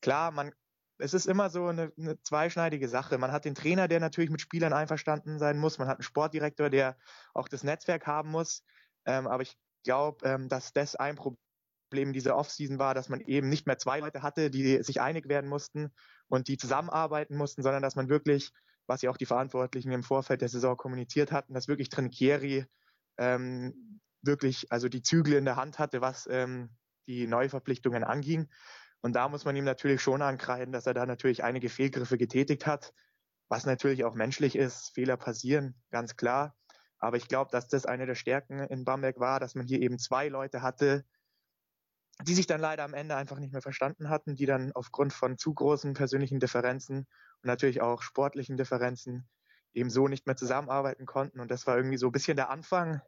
klar, 0.00 0.30
man, 0.30 0.52
es 0.98 1.14
ist 1.14 1.26
immer 1.26 1.50
so 1.50 1.66
eine, 1.66 1.92
eine 1.98 2.20
zweischneidige 2.22 2.88
Sache. 2.88 3.18
Man 3.18 3.32
hat 3.32 3.44
den 3.44 3.54
Trainer, 3.54 3.88
der 3.88 4.00
natürlich 4.00 4.30
mit 4.30 4.40
Spielern 4.40 4.72
einverstanden 4.72 5.38
sein 5.38 5.58
muss. 5.58 5.78
Man 5.78 5.88
hat 5.88 5.98
einen 5.98 6.02
Sportdirektor, 6.02 6.70
der 6.70 6.96
auch 7.34 7.48
das 7.48 7.64
Netzwerk 7.64 8.06
haben 8.06 8.30
muss. 8.30 8.64
Ähm, 9.04 9.26
aber 9.26 9.42
ich 9.42 9.56
glaube, 9.84 10.26
ähm, 10.26 10.48
dass 10.48 10.72
das 10.72 10.96
ein 10.96 11.16
Problem 11.16 12.12
dieser 12.12 12.36
Offseason 12.36 12.78
war, 12.78 12.94
dass 12.94 13.08
man 13.08 13.20
eben 13.20 13.48
nicht 13.48 13.66
mehr 13.66 13.78
zwei 13.78 14.00
Leute 14.00 14.22
hatte, 14.22 14.50
die 14.50 14.82
sich 14.82 15.00
einig 15.00 15.28
werden 15.28 15.48
mussten 15.48 15.92
und 16.28 16.48
die 16.48 16.56
zusammenarbeiten 16.56 17.36
mussten, 17.36 17.62
sondern 17.62 17.82
dass 17.82 17.96
man 17.96 18.08
wirklich, 18.08 18.52
was 18.86 19.02
ja 19.02 19.10
auch 19.10 19.16
die 19.16 19.26
Verantwortlichen 19.26 19.92
im 19.92 20.02
Vorfeld 20.02 20.40
der 20.40 20.48
Saison 20.48 20.76
kommuniziert 20.76 21.32
hatten, 21.32 21.54
dass 21.54 21.68
wirklich 21.68 21.88
Trinkieri 21.88 22.66
ähm, 23.18 24.00
wirklich, 24.22 24.70
also 24.70 24.88
die 24.88 25.02
Zügel 25.02 25.34
in 25.34 25.44
der 25.44 25.56
Hand 25.56 25.78
hatte, 25.78 26.00
was 26.00 26.26
ähm, 26.30 26.70
die 27.06 27.26
Neuverpflichtungen 27.26 28.04
anging. 28.04 28.48
Und 29.00 29.14
da 29.14 29.28
muss 29.28 29.44
man 29.44 29.56
ihm 29.56 29.64
natürlich 29.64 30.02
schon 30.02 30.22
ankreiden, 30.22 30.72
dass 30.72 30.86
er 30.86 30.94
da 30.94 31.06
natürlich 31.06 31.44
einige 31.44 31.68
Fehlgriffe 31.68 32.18
getätigt 32.18 32.66
hat, 32.66 32.92
was 33.48 33.64
natürlich 33.64 34.04
auch 34.04 34.14
menschlich 34.14 34.56
ist. 34.56 34.90
Fehler 34.94 35.16
passieren, 35.16 35.74
ganz 35.90 36.16
klar. 36.16 36.56
Aber 36.98 37.16
ich 37.16 37.28
glaube, 37.28 37.50
dass 37.52 37.68
das 37.68 37.86
eine 37.86 38.06
der 38.06 38.16
Stärken 38.16 38.58
in 38.58 38.84
Bamberg 38.84 39.20
war, 39.20 39.38
dass 39.38 39.54
man 39.54 39.66
hier 39.66 39.80
eben 39.80 39.98
zwei 39.98 40.28
Leute 40.28 40.62
hatte, 40.62 41.04
die 42.26 42.34
sich 42.34 42.48
dann 42.48 42.60
leider 42.60 42.82
am 42.82 42.94
Ende 42.94 43.14
einfach 43.14 43.38
nicht 43.38 43.52
mehr 43.52 43.62
verstanden 43.62 44.08
hatten, 44.08 44.34
die 44.34 44.46
dann 44.46 44.72
aufgrund 44.72 45.12
von 45.12 45.38
zu 45.38 45.54
großen 45.54 45.94
persönlichen 45.94 46.40
Differenzen 46.40 46.98
und 46.98 47.44
natürlich 47.44 47.80
auch 47.80 48.02
sportlichen 48.02 48.56
Differenzen 48.56 49.28
eben 49.74 49.90
so 49.90 50.08
nicht 50.08 50.26
mehr 50.26 50.36
zusammenarbeiten 50.36 51.06
konnten. 51.06 51.40
Und 51.40 51.50
das 51.50 51.66
war 51.66 51.76
irgendwie 51.76 51.98
so 51.98 52.06
ein 52.06 52.12
bisschen 52.12 52.36
der 52.36 52.50
Anfang 52.50 53.00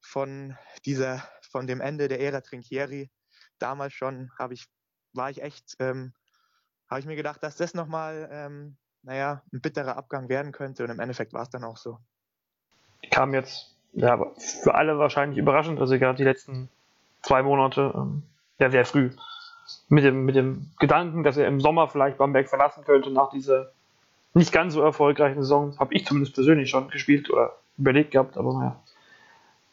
von 0.00 0.56
dieser, 0.84 1.22
von 1.50 1.66
dem 1.66 1.80
Ende 1.80 2.08
der 2.08 2.20
Ära 2.20 2.40
Trinchieri. 2.40 3.10
Damals 3.58 3.94
schon 3.94 4.30
habe 4.38 4.54
ich, 4.54 4.66
war 5.12 5.30
ich 5.30 5.42
echt, 5.42 5.76
ähm, 5.78 6.12
habe 6.88 7.00
ich 7.00 7.06
mir 7.06 7.16
gedacht, 7.16 7.42
dass 7.42 7.56
das 7.56 7.74
nochmal, 7.74 8.28
ähm, 8.30 8.76
naja, 9.02 9.42
ein 9.52 9.60
bitterer 9.60 9.96
Abgang 9.96 10.28
werden 10.28 10.52
könnte. 10.52 10.84
Und 10.84 10.90
im 10.90 11.00
Endeffekt 11.00 11.32
war 11.32 11.42
es 11.42 11.50
dann 11.50 11.64
auch 11.64 11.76
so. 11.76 11.98
Kam 13.10 13.34
jetzt, 13.34 13.74
ja, 13.92 14.18
für 14.38 14.74
alle 14.74 14.98
wahrscheinlich 14.98 15.38
überraschend, 15.38 15.80
also 15.80 15.98
gerade 15.98 16.16
die 16.16 16.24
letzten 16.24 16.68
zwei 17.22 17.42
Monate, 17.42 17.92
ähm, 17.94 18.22
ja, 18.58 18.70
sehr 18.70 18.84
früh. 18.84 19.10
Mit 19.88 20.04
dem, 20.04 20.24
mit 20.24 20.36
dem 20.36 20.70
Gedanken, 20.78 21.24
dass 21.24 21.36
er 21.36 21.48
im 21.48 21.60
Sommer 21.60 21.88
vielleicht 21.88 22.18
Bamberg 22.18 22.48
verlassen 22.48 22.84
könnte 22.84 23.10
nach 23.10 23.30
dieser 23.30 23.72
nicht 24.34 24.52
ganz 24.52 24.74
so 24.74 24.82
erfolgreichen 24.82 25.42
Saison, 25.42 25.78
habe 25.78 25.94
ich 25.94 26.06
zumindest 26.06 26.34
persönlich 26.34 26.68
schon 26.70 26.88
gespielt 26.90 27.30
oder 27.30 27.56
überlegt 27.78 28.10
gehabt, 28.10 28.36
aber 28.36 28.52
naja. 28.54 28.82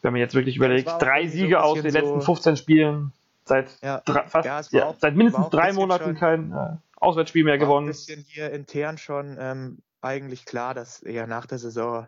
Wenn 0.04 0.14
man 0.14 0.20
jetzt 0.20 0.34
wirklich 0.34 0.56
überlegt, 0.56 0.90
drei 1.00 1.28
Siege 1.28 1.56
so 1.56 1.58
aus 1.58 1.82
den 1.82 1.94
letzten 1.94 2.22
15 2.22 2.58
Spielen, 2.58 3.14
seit 3.46 3.80
ja, 3.82 4.02
drei, 4.04 4.28
fast, 4.28 4.74
ja, 4.74 4.86
auch, 4.86 4.96
seit 4.98 5.16
mindestens 5.16 5.50
drei 5.50 5.74
Monaten 5.74 6.16
kein 6.16 6.52
äh, 6.52 6.78
Auswärtsspiel 6.96 7.44
mehr 7.44 7.60
gewonnen. 7.60 7.88
Ein 7.88 7.92
bisschen 7.92 8.22
hier 8.28 8.52
intern 8.52 8.98
schon 8.98 9.38
ähm, 9.40 9.80
eigentlich 10.02 10.46
klar, 10.46 10.74
dass 10.74 11.04
er 11.04 11.28
nach 11.28 11.46
der 11.46 11.60
Saison 11.60 12.08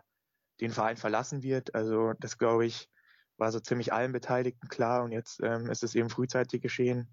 den 0.60 0.70
Verein 0.70 0.96
verlassen 0.96 1.42
wird. 1.42 1.74
Also 1.74 2.14
das 2.18 2.38
glaube 2.38 2.66
ich 2.66 2.88
war 3.36 3.50
so 3.50 3.60
ziemlich 3.60 3.92
allen 3.92 4.12
Beteiligten 4.12 4.68
klar 4.68 5.02
und 5.02 5.12
jetzt 5.12 5.40
ähm, 5.42 5.70
ist 5.70 5.82
es 5.82 5.94
eben 5.94 6.08
frühzeitig 6.08 6.62
geschehen. 6.62 7.08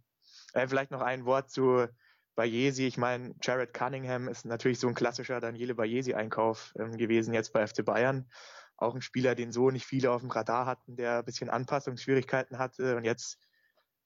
Äh, 0.53 0.67
vielleicht 0.67 0.91
noch 0.91 1.01
ein 1.01 1.25
Wort 1.25 1.49
zu 1.49 1.87
Bayesi. 2.35 2.85
Ich 2.85 2.97
meine, 2.97 3.35
Jared 3.41 3.73
Cunningham 3.73 4.27
ist 4.27 4.45
natürlich 4.45 4.79
so 4.79 4.87
ein 4.87 4.95
klassischer 4.95 5.39
Daniele 5.39 5.75
Bayesi-Einkauf 5.75 6.73
ähm, 6.79 6.97
gewesen 6.97 7.33
jetzt 7.33 7.53
bei 7.53 7.65
FC 7.65 7.83
Bayern. 7.83 8.29
Auch 8.77 8.95
ein 8.95 9.01
Spieler, 9.01 9.35
den 9.35 9.51
so 9.51 9.69
nicht 9.69 9.85
viele 9.85 10.11
auf 10.11 10.21
dem 10.21 10.31
Radar 10.31 10.65
hatten, 10.65 10.95
der 10.95 11.19
ein 11.19 11.25
bisschen 11.25 11.49
Anpassungsschwierigkeiten 11.49 12.57
hatte 12.57 12.95
und 12.95 13.03
jetzt 13.03 13.37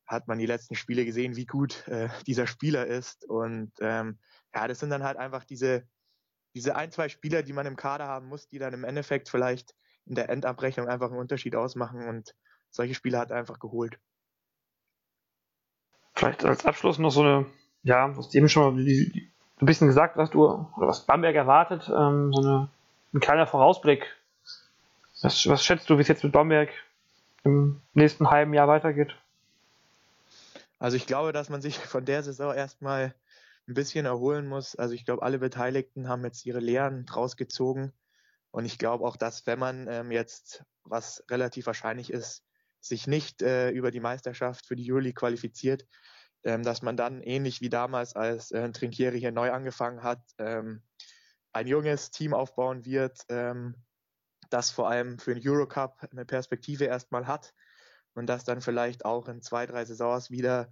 hat 0.06 0.28
man 0.28 0.38
die 0.38 0.46
letzten 0.46 0.76
Spiele 0.76 1.06
gesehen, 1.06 1.36
wie 1.36 1.46
gut 1.46 1.88
äh, 1.88 2.10
dieser 2.28 2.48
Spieler 2.48 2.86
ist. 2.86 3.26
Und 3.26 3.72
ähm, 3.80 4.20
ja, 4.54 4.68
das 4.68 4.80
sind 4.80 4.90
dann 4.90 5.04
halt 5.04 5.18
einfach 5.18 5.44
diese, 5.44 5.88
diese 6.54 6.76
ein, 6.76 6.92
zwei 6.92 7.10
Spieler, 7.10 7.44
die 7.44 7.54
man 7.54 7.66
im 7.66 7.76
Kader 7.76 8.08
haben 8.08 8.28
muss, 8.28 8.48
die 8.48 8.60
dann 8.60 8.74
im 8.74 8.84
Endeffekt 8.84 9.30
vielleicht 9.30 9.76
in 10.06 10.16
der 10.16 10.30
Endabrechnung 10.30 10.88
einfach 10.88 11.10
einen 11.10 11.20
Unterschied 11.20 11.56
ausmachen 11.56 12.08
und 12.08 12.36
solche 12.70 12.94
Spieler 12.94 13.20
hat 13.20 13.32
er 13.32 13.38
einfach 13.38 13.60
geholt. 13.60 14.00
Vielleicht 16.14 16.46
als 16.46 16.66
Abschluss 16.66 17.00
noch 17.00 17.12
so 17.12 17.22
eine, 17.22 17.46
ja, 17.86 18.18
was 18.18 18.30
du 18.30 18.38
eben 18.40 18.50
schon 18.50 18.76
mal 18.76 18.84
ein 18.84 19.66
bisschen 19.66 19.88
gesagt 19.88 20.18
hast, 20.18 20.34
du, 20.34 20.44
oder 20.44 20.88
was 20.88 21.06
Bamberg 21.06 21.36
erwartet, 21.36 21.88
ähm, 21.88 22.34
so 22.34 22.42
eine, 22.42 22.70
ein 23.14 23.20
kleiner 23.20 23.46
Vorausblick. 23.46 24.08
Was, 25.22 25.48
was 25.48 25.64
schätzt 25.64 25.90
du, 25.90 25.98
wie 25.98 26.02
es 26.02 26.08
jetzt 26.08 26.24
mit 26.24 26.34
Bamberg 26.34 26.70
im 27.44 27.80
nächsten 27.94 28.30
halben 28.32 28.54
Jahr 28.56 28.68
weitergeht? 28.68 29.16
Also 30.80 30.98
ich 30.98 31.06
glaube, 31.06 31.32
dass 31.32 31.50
man 31.50 31.62
sich 31.62 31.78
von 31.78 32.06
der 32.06 32.24
Saison 32.24 32.54
erstmal 32.54 33.14
ein 33.68 33.76
bisschen 33.76 34.08
erholen 34.08 34.48
muss. 34.48 34.76
Also 34.76 34.96
ich 34.96 35.06
glaube, 35.06 35.22
alle 35.22 35.38
Beteiligten 35.38 36.10
haben 36.10 36.24
jetzt 36.24 36.46
ihre 36.46 36.60
Lehren 36.60 37.06
draus 37.06 37.38
gezogen. 37.38 37.94
Und 38.50 38.66
ich 38.66 38.80
glaube 38.80 39.06
auch, 39.06 39.16
dass 39.16 39.46
wenn 39.46 39.60
man 39.60 39.88
ähm, 39.88 40.12
jetzt, 40.12 40.64
was 40.84 41.24
relativ 41.30 41.68
wahrscheinlich 41.68 42.12
ist, 42.12 42.44
sich 42.80 43.06
nicht 43.06 43.44
äh, 43.44 43.70
über 43.70 43.92
die 43.92 44.00
Meisterschaft 44.00 44.66
für 44.66 44.76
die 44.76 44.86
Juli 44.86 45.14
qualifiziert, 45.14 45.86
ähm, 46.46 46.64
dass 46.64 46.82
man 46.82 46.96
dann 46.96 47.22
ähnlich 47.22 47.62
wie 47.62 47.70
damals, 47.70 48.16
als 48.16 48.52
äh, 48.52 48.72
Trinkieri 48.72 49.20
hier 49.20 49.32
neu 49.32 49.52
angefangen 49.52 50.04
hat, 50.04 50.22
ähm, 50.38 50.84
ein 51.52 51.68
junges 51.68 52.12
Team 52.12 52.34
aufbauen 52.34 52.86
wird, 52.86 53.20
ähm, 53.30 53.76
das 54.50 54.70
vor 54.70 54.90
allem 54.90 55.20
für 55.20 55.34
den 55.34 55.48
Eurocup 55.48 56.08
eine 56.12 56.26
Perspektive 56.26 56.86
erstmal 56.86 57.28
hat 57.28 57.54
und 58.14 58.28
das 58.28 58.44
dann 58.44 58.62
vielleicht 58.62 59.06
auch 59.06 59.28
in 59.28 59.42
zwei, 59.42 59.66
drei 59.66 59.86
Saisons 59.86 60.30
wieder 60.30 60.72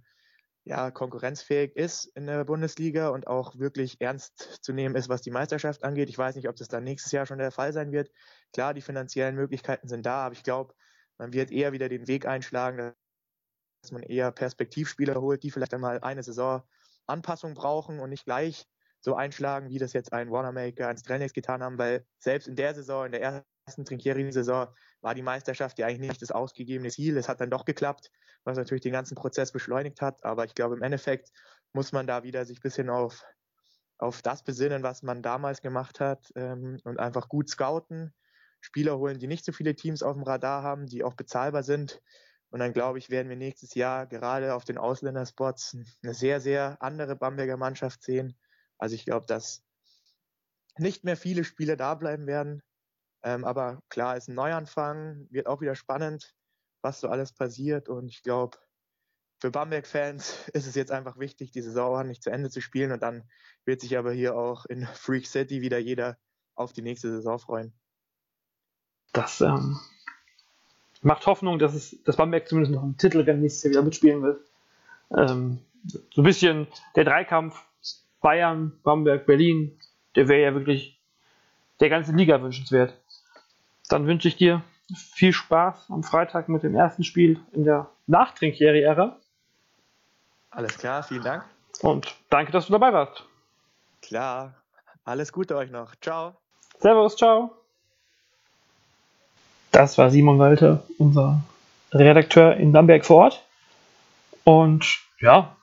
ja, 0.66 0.90
konkurrenzfähig 0.90 1.76
ist 1.76 2.06
in 2.16 2.26
der 2.26 2.44
Bundesliga 2.44 3.08
und 3.08 3.26
auch 3.26 3.58
wirklich 3.58 4.00
ernst 4.00 4.60
zu 4.62 4.72
nehmen 4.72 4.94
ist, 4.94 5.10
was 5.10 5.20
die 5.20 5.30
Meisterschaft 5.30 5.84
angeht. 5.84 6.08
Ich 6.08 6.16
weiß 6.16 6.36
nicht, 6.36 6.48
ob 6.48 6.56
das 6.56 6.68
dann 6.68 6.84
nächstes 6.84 7.12
Jahr 7.12 7.26
schon 7.26 7.38
der 7.38 7.50
Fall 7.50 7.72
sein 7.74 7.92
wird. 7.92 8.10
Klar, 8.52 8.72
die 8.72 8.80
finanziellen 8.80 9.34
Möglichkeiten 9.34 9.88
sind 9.88 10.06
da, 10.06 10.24
aber 10.24 10.34
ich 10.34 10.42
glaube, 10.42 10.74
man 11.18 11.34
wird 11.34 11.50
eher 11.50 11.72
wieder 11.72 11.90
den 11.90 12.08
Weg 12.08 12.26
einschlagen, 12.26 12.94
dass 13.84 13.92
man 13.92 14.02
eher 14.02 14.32
Perspektivspieler 14.32 15.20
holt, 15.20 15.42
die 15.42 15.50
vielleicht 15.50 15.74
einmal 15.74 16.00
eine 16.00 16.22
Saison 16.22 16.62
Anpassung 17.06 17.54
brauchen 17.54 18.00
und 18.00 18.10
nicht 18.10 18.24
gleich 18.24 18.66
so 19.00 19.14
einschlagen, 19.14 19.68
wie 19.68 19.78
das 19.78 19.92
jetzt 19.92 20.12
ein 20.12 20.30
Wanamaker, 20.30 20.88
ein 20.88 20.96
Strelnix 20.96 21.34
getan 21.34 21.62
haben, 21.62 21.78
weil 21.78 22.06
selbst 22.18 22.48
in 22.48 22.56
der 22.56 22.74
Saison, 22.74 23.06
in 23.06 23.12
der 23.12 23.44
ersten 23.66 23.84
Trinkieri-Saison, 23.84 24.68
war 25.02 25.14
die 25.14 25.22
Meisterschaft 25.22 25.78
ja 25.78 25.86
eigentlich 25.86 26.08
nicht 26.08 26.22
das 26.22 26.30
ausgegebene 26.30 26.90
Ziel. 26.90 27.18
Es 27.18 27.28
hat 27.28 27.40
dann 27.40 27.50
doch 27.50 27.66
geklappt 27.66 28.10
was 28.44 28.56
natürlich 28.56 28.82
den 28.82 28.92
ganzen 28.92 29.14
Prozess 29.14 29.52
beschleunigt 29.52 30.00
hat. 30.00 30.24
Aber 30.24 30.44
ich 30.44 30.54
glaube, 30.54 30.76
im 30.76 30.82
Endeffekt 30.82 31.32
muss 31.72 31.92
man 31.92 32.06
da 32.06 32.22
wieder 32.22 32.44
sich 32.44 32.58
ein 32.58 32.62
bisschen 32.62 32.90
auf, 32.90 33.24
auf 33.98 34.22
das 34.22 34.44
besinnen, 34.44 34.82
was 34.82 35.02
man 35.02 35.22
damals 35.22 35.60
gemacht 35.60 36.00
hat 36.00 36.30
ähm, 36.36 36.78
und 36.84 37.00
einfach 37.00 37.28
gut 37.28 37.48
scouten, 37.48 38.14
Spieler 38.60 38.98
holen, 38.98 39.18
die 39.18 39.26
nicht 39.26 39.44
so 39.44 39.52
viele 39.52 39.74
Teams 39.74 40.02
auf 40.02 40.14
dem 40.14 40.22
Radar 40.22 40.62
haben, 40.62 40.86
die 40.86 41.04
auch 41.04 41.14
bezahlbar 41.14 41.62
sind. 41.62 42.00
Und 42.54 42.60
dann 42.60 42.72
glaube 42.72 42.98
ich, 43.00 43.10
werden 43.10 43.28
wir 43.28 43.36
nächstes 43.36 43.74
Jahr 43.74 44.06
gerade 44.06 44.54
auf 44.54 44.64
den 44.64 44.78
Ausländerspots 44.78 45.76
eine 46.04 46.14
sehr, 46.14 46.40
sehr 46.40 46.80
andere 46.80 47.16
Bamberger 47.16 47.56
Mannschaft 47.56 48.04
sehen. 48.04 48.38
Also 48.78 48.94
ich 48.94 49.04
glaube, 49.04 49.26
dass 49.26 49.64
nicht 50.78 51.02
mehr 51.02 51.16
viele 51.16 51.42
Spieler 51.42 51.74
da 51.74 51.96
bleiben 51.96 52.28
werden. 52.28 52.62
Ähm, 53.24 53.44
aber 53.44 53.82
klar, 53.88 54.16
ist 54.16 54.28
ein 54.28 54.36
Neuanfang, 54.36 55.26
wird 55.30 55.48
auch 55.48 55.62
wieder 55.62 55.74
spannend 55.74 56.32
was 56.80 57.00
so 57.00 57.08
alles 57.08 57.32
passiert. 57.32 57.88
Und 57.88 58.06
ich 58.06 58.22
glaube, 58.22 58.56
für 59.40 59.50
Bamberg-Fans 59.50 60.48
ist 60.52 60.68
es 60.68 60.76
jetzt 60.76 60.92
einfach 60.92 61.18
wichtig, 61.18 61.50
die 61.50 61.62
Saison 61.62 62.06
nicht 62.06 62.22
zu 62.22 62.30
Ende 62.30 62.50
zu 62.50 62.60
spielen. 62.60 62.92
Und 62.92 63.02
dann 63.02 63.28
wird 63.64 63.80
sich 63.80 63.98
aber 63.98 64.12
hier 64.12 64.36
auch 64.36 64.64
in 64.66 64.86
Freak 64.86 65.26
City 65.26 65.60
wieder 65.60 65.78
jeder 65.78 66.18
auf 66.54 66.72
die 66.72 66.82
nächste 66.82 67.10
Saison 67.10 67.40
freuen. 67.40 67.76
Das 69.12 69.40
ähm, 69.40 69.80
macht 71.04 71.26
Hoffnung, 71.26 71.58
dass 71.58 71.74
es 71.74 72.02
dass 72.04 72.16
Bamberg 72.16 72.48
zumindest 72.48 72.74
noch 72.74 72.82
einen 72.82 72.96
Titel 72.96 73.24
wenn 73.26 73.40
nächstes 73.40 73.64
Jahr 73.64 73.70
wieder 73.70 73.82
mitspielen 73.82 74.22
will. 74.22 74.40
Ähm, 75.16 75.58
so 75.86 76.22
ein 76.22 76.24
bisschen 76.24 76.66
der 76.96 77.04
Dreikampf 77.04 77.62
Bayern, 78.20 78.72
Bamberg, 78.82 79.26
Berlin, 79.26 79.78
der 80.16 80.28
wäre 80.28 80.42
ja 80.42 80.54
wirklich 80.54 80.98
der 81.80 81.90
ganzen 81.90 82.16
Liga 82.16 82.40
wünschenswert. 82.40 82.94
Dann 83.88 84.06
wünsche 84.06 84.28
ich 84.28 84.36
dir 84.36 84.62
viel 85.12 85.32
Spaß 85.32 85.90
am 85.90 86.02
Freitag 86.02 86.48
mit 86.48 86.62
dem 86.62 86.74
ersten 86.74 87.04
Spiel 87.04 87.38
in 87.52 87.64
der 87.64 87.90
Nachtrinkieri-Ära. 88.06 89.18
Alles 90.50 90.78
klar, 90.78 91.02
vielen 91.02 91.22
Dank. 91.22 91.44
Und 91.82 92.14
danke, 92.30 92.50
dass 92.52 92.66
du 92.66 92.72
dabei 92.72 92.92
warst. 92.92 93.24
Klar, 94.00 94.54
alles 95.04 95.32
Gute 95.32 95.56
euch 95.56 95.70
noch. 95.70 95.94
Ciao. 95.96 96.34
Servus, 96.78 97.16
ciao. 97.16 97.63
Das 99.74 99.98
war 99.98 100.08
Simon 100.08 100.38
Walter, 100.38 100.84
unser 100.98 101.42
Redakteur 101.90 102.56
in 102.56 102.70
Bamberg 102.70 103.04
vor 103.04 103.24
Ort. 103.24 103.44
Und 104.44 105.00
ja, 105.18 105.56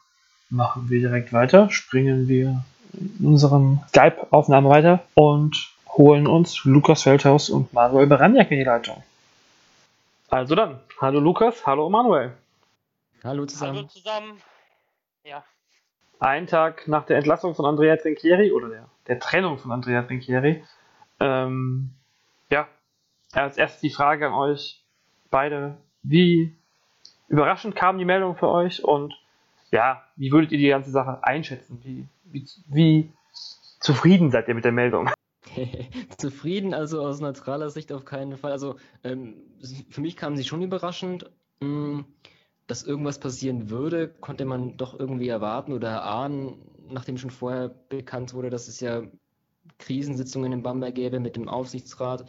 machen 0.50 0.90
wir 0.90 1.00
direkt 1.00 1.32
weiter, 1.32 1.70
springen 1.70 2.28
wir 2.28 2.62
in 2.92 3.26
unserem 3.26 3.80
Skype-Aufnahme 3.88 4.68
weiter 4.68 5.00
und 5.14 5.56
holen 5.88 6.28
uns 6.28 6.66
Lukas 6.66 7.04
Feldhaus 7.04 7.50
und 7.50 7.72
Manuel 7.72 8.06
Beranjak 8.06 8.52
in 8.52 8.58
die 8.58 8.66
Leitung. 8.66 9.02
Also 10.28 10.56
dann, 10.56 10.82
hallo 11.00 11.22
Lukas, 11.22 11.66
hallo 11.66 11.90
Manuel. 11.90 12.34
Hallo 13.24 13.46
zusammen. 13.46 13.78
Hallo 13.78 13.88
zusammen. 13.88 14.42
Ja. 15.24 15.42
Ein 16.20 16.48
Tag 16.48 16.86
nach 16.90 17.06
der 17.06 17.16
Entlassung 17.16 17.56
von 17.56 17.66
Andrea 17.66 17.96
Trinchieri 17.96 18.52
oder 18.52 18.68
der, 18.68 18.90
der 19.08 19.20
Trennung 19.22 19.58
von 19.58 19.72
Andrea 19.72 20.02
Trinchieri. 20.02 20.62
Ähm, 21.22 21.92
ja, 22.50 22.68
als 23.34 23.58
erstes 23.58 23.82
die 23.82 23.90
Frage 23.90 24.28
an 24.28 24.34
euch 24.34 24.84
beide. 25.30 25.78
Wie 26.04 26.56
überraschend 27.28 27.76
kam 27.76 27.98
die 27.98 28.06
Meldung 28.06 28.36
für 28.36 28.50
euch 28.50 28.84
und 28.84 29.14
ja, 29.72 30.04
wie 30.18 30.32
würdet 30.32 30.52
ihr 30.52 30.58
die 30.58 30.68
ganze 30.68 30.92
Sache 30.92 31.24
einschätzen? 31.24 31.80
Wie, 31.84 32.08
wie, 32.26 32.46
wie 32.68 33.14
zufrieden 33.80 34.32
seid 34.32 34.48
ihr 34.48 34.56
mit 34.56 34.66
der 34.66 34.74
Meldung? 34.74 35.10
Zufrieden, 36.18 36.74
also 36.74 37.02
aus 37.02 37.20
neutraler 37.20 37.70
Sicht 37.70 37.92
auf 37.92 38.06
keinen 38.06 38.38
Fall. 38.38 38.52
Also 38.52 38.76
ähm, 39.04 39.36
für 39.90 40.02
mich 40.02 40.16
kam 40.16 40.36
sie 40.36 40.44
schon 40.44 40.62
überraschend. 40.62 41.30
Mh, 41.60 41.68
hm, 41.68 42.06
dass 42.68 42.84
irgendwas 42.84 43.20
passieren 43.20 43.70
würde, 43.70 44.08
konnte 44.08 44.46
man 44.46 44.78
doch 44.78 44.98
irgendwie 44.98 45.28
erwarten 45.28 45.74
oder 45.74 45.90
erahnen, 45.90 46.56
nachdem 46.90 47.18
schon 47.18 47.30
vorher 47.30 47.68
bekannt 47.68 48.34
wurde, 48.34 48.50
dass 48.50 48.70
es 48.70 48.80
ja 48.80 49.04
Krisensitzungen 49.78 50.54
in 50.54 50.64
Bamberg 50.64 50.96
gäbe 50.96 51.20
mit 51.20 51.36
dem 51.36 51.50
Aufsichtsrat. 51.50 52.24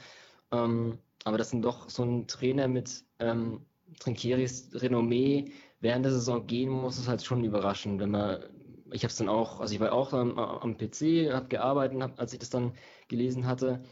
Ähm, 0.52 0.98
aber 1.24 1.38
dass 1.38 1.50
dann 1.50 1.62
doch 1.62 1.88
so 1.88 2.04
ein 2.04 2.26
Trainer 2.26 2.68
mit 2.68 3.04
ähm, 3.18 3.64
Trinkieris 3.98 4.70
Renommee 4.74 5.52
während 5.80 6.04
der 6.04 6.12
Saison 6.12 6.46
gehen 6.46 6.70
muss, 6.70 6.98
ist 6.98 7.08
halt 7.08 7.24
schon 7.24 7.44
überraschend, 7.44 8.00
wenn 8.00 8.10
man 8.10 8.44
ich 8.92 9.02
habe 9.04 9.10
es 9.10 9.16
dann 9.16 9.28
auch, 9.28 9.60
also 9.60 9.74
ich 9.74 9.80
war 9.80 9.92
auch 9.92 10.12
am, 10.12 10.38
am 10.38 10.76
PC, 10.76 11.32
habe 11.32 11.48
gearbeitet, 11.48 12.00
hab, 12.02 12.20
als 12.20 12.32
ich 12.32 12.38
das 12.38 12.50
dann 12.50 12.72
gelesen 13.08 13.46
hatte, 13.46 13.82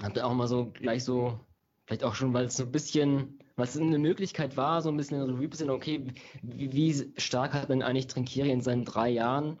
habe 0.00 0.14
dann 0.14 0.24
auch 0.24 0.34
mal 0.34 0.48
so 0.48 0.66
gleich 0.72 1.04
so, 1.04 1.38
vielleicht 1.86 2.04
auch 2.04 2.14
schon, 2.14 2.32
weil 2.34 2.46
es 2.46 2.56
so 2.56 2.64
ein 2.64 2.72
bisschen, 2.72 3.38
weil 3.56 3.68
eine 3.76 3.98
Möglichkeit 3.98 4.56
war, 4.56 4.82
so 4.82 4.90
ein 4.90 4.96
bisschen 4.96 5.20
in 5.20 5.26
der 5.26 5.36
Review 5.36 5.50
zu 5.50 5.70
okay, 5.70 6.12
wie, 6.42 6.72
wie 6.72 7.12
stark 7.20 7.54
hat 7.54 7.68
denn 7.68 7.82
eigentlich 7.82 8.06
Trinkieri 8.06 8.50
in 8.50 8.60
seinen 8.60 8.84
drei 8.84 9.10
Jahren 9.10 9.58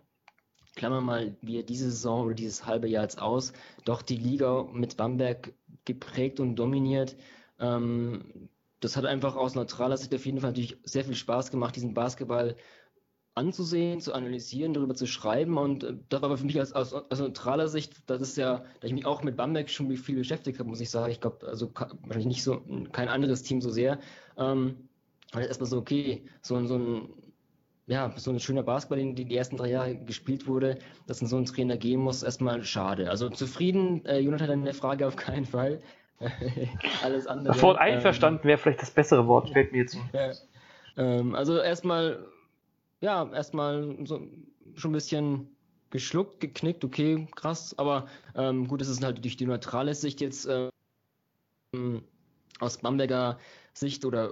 Klammer 0.76 1.00
mal 1.00 1.34
wie 1.42 1.56
er 1.56 1.62
diese 1.64 1.90
Saison 1.90 2.26
oder 2.26 2.34
dieses 2.34 2.66
halbe 2.66 2.86
Jahr 2.86 3.02
jetzt 3.02 3.20
aus, 3.20 3.52
doch 3.84 4.02
die 4.02 4.16
Liga 4.16 4.64
mit 4.72 4.96
Bamberg 4.96 5.52
geprägt 5.84 6.38
und 6.38 6.54
dominiert. 6.56 7.16
Ähm, 7.58 8.48
das 8.80 8.96
hat 8.96 9.06
einfach 9.06 9.34
aus 9.34 9.54
neutraler 9.54 9.96
Sicht 9.96 10.14
auf 10.14 10.26
jeden 10.26 10.40
Fall 10.40 10.50
natürlich 10.50 10.76
sehr 10.84 11.04
viel 11.04 11.14
Spaß 11.14 11.50
gemacht, 11.50 11.74
diesen 11.74 11.94
Basketball 11.94 12.56
anzusehen, 13.34 14.00
zu 14.00 14.14
analysieren, 14.14 14.74
darüber 14.74 14.94
zu 14.94 15.06
schreiben. 15.06 15.58
Und 15.58 15.84
äh, 15.84 15.94
das 16.08 16.20
war 16.22 16.28
aber 16.28 16.38
für 16.38 16.46
mich 16.46 16.58
als, 16.58 16.72
aus, 16.72 16.92
aus 16.92 17.18
neutraler 17.18 17.68
Sicht, 17.68 17.94
das 18.06 18.20
ist 18.20 18.36
ja, 18.36 18.64
da 18.80 18.86
ich 18.86 18.92
mich 18.92 19.06
auch 19.06 19.22
mit 19.22 19.36
Bamberg 19.36 19.70
schon 19.70 19.94
viel 19.96 20.16
beschäftigt 20.16 20.58
habe, 20.58 20.68
muss 20.68 20.80
ich 20.80 20.90
sagen. 20.90 21.10
Ich 21.10 21.20
glaube, 21.20 21.46
also 21.46 21.70
wahrscheinlich 21.74 22.26
nicht 22.26 22.42
so, 22.42 22.62
kein 22.92 23.08
anderes 23.08 23.42
Team 23.42 23.60
so 23.60 23.70
sehr. 23.70 23.98
Ähm, 24.36 24.88
erstmal 25.34 25.68
so, 25.68 25.78
okay, 25.78 26.24
so, 26.42 26.64
so 26.66 26.76
ein 26.76 27.08
ja, 27.86 28.12
so 28.16 28.30
ein 28.30 28.40
schöner 28.40 28.62
Basketball, 28.62 28.98
den 28.98 29.14
die, 29.14 29.24
die 29.24 29.36
ersten 29.36 29.56
drei 29.56 29.70
Jahre 29.70 29.96
gespielt 29.96 30.46
wurde, 30.46 30.78
dass 31.06 31.20
in 31.20 31.28
so 31.28 31.36
ein 31.36 31.44
Trainer 31.44 31.76
gehen 31.76 32.00
muss, 32.00 32.22
erstmal 32.22 32.64
schade. 32.64 33.10
Also 33.10 33.28
zufrieden, 33.28 34.04
äh, 34.06 34.18
Jonathan, 34.18 34.50
eine 34.50 34.74
Frage 34.74 35.06
auf 35.06 35.16
keinen 35.16 35.44
Fall. 35.44 35.80
Alles 37.02 37.26
andere. 37.26 37.54
Das 37.54 37.62
Wort 37.62 37.78
einverstanden 37.78 38.40
ähm, 38.42 38.48
wäre 38.48 38.58
vielleicht 38.58 38.82
das 38.82 38.90
bessere 38.90 39.26
Wort, 39.26 39.50
fällt 39.50 39.72
mir 39.72 39.78
jetzt. 39.78 39.96
Ja, 40.12 40.32
ähm, 40.96 41.34
also 41.34 41.58
erstmal 41.58 42.26
ja, 43.00 43.30
erstmal 43.32 43.96
so 44.04 44.20
schon 44.74 44.90
ein 44.90 44.94
bisschen 44.94 45.56
geschluckt, 45.90 46.40
geknickt, 46.40 46.84
okay, 46.84 47.26
krass, 47.36 47.74
aber 47.78 48.06
ähm, 48.34 48.66
gut, 48.66 48.82
es 48.82 48.88
ist 48.88 49.04
halt 49.04 49.22
durch 49.24 49.36
die 49.36 49.46
neutrale 49.46 49.94
Sicht 49.94 50.20
jetzt 50.20 50.48
ähm, 51.72 52.02
aus 52.60 52.78
Bamberger 52.78 53.38
Sicht 53.72 54.04
oder 54.04 54.30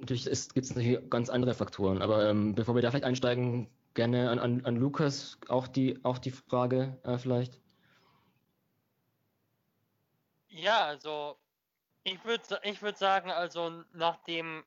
natürlich 0.00 0.24
gibt 0.24 0.66
es 0.66 0.74
natürlich 0.74 1.10
ganz 1.10 1.28
andere 1.30 1.54
Faktoren, 1.54 2.02
aber 2.02 2.28
ähm, 2.28 2.54
bevor 2.54 2.74
wir 2.74 2.82
da 2.82 2.90
vielleicht 2.90 3.04
einsteigen, 3.04 3.68
gerne 3.94 4.30
an, 4.30 4.38
an, 4.38 4.64
an 4.64 4.76
Lukas 4.76 5.38
auch 5.48 5.66
die, 5.66 5.98
auch 6.04 6.18
die 6.18 6.30
Frage 6.30 6.98
äh, 7.02 7.18
vielleicht. 7.18 7.60
Ja, 10.48 10.84
also 10.84 11.38
ich 12.04 12.24
würde 12.24 12.60
ich 12.62 12.82
würd 12.82 12.98
sagen, 12.98 13.30
also 13.30 13.82
nachdem 13.92 14.64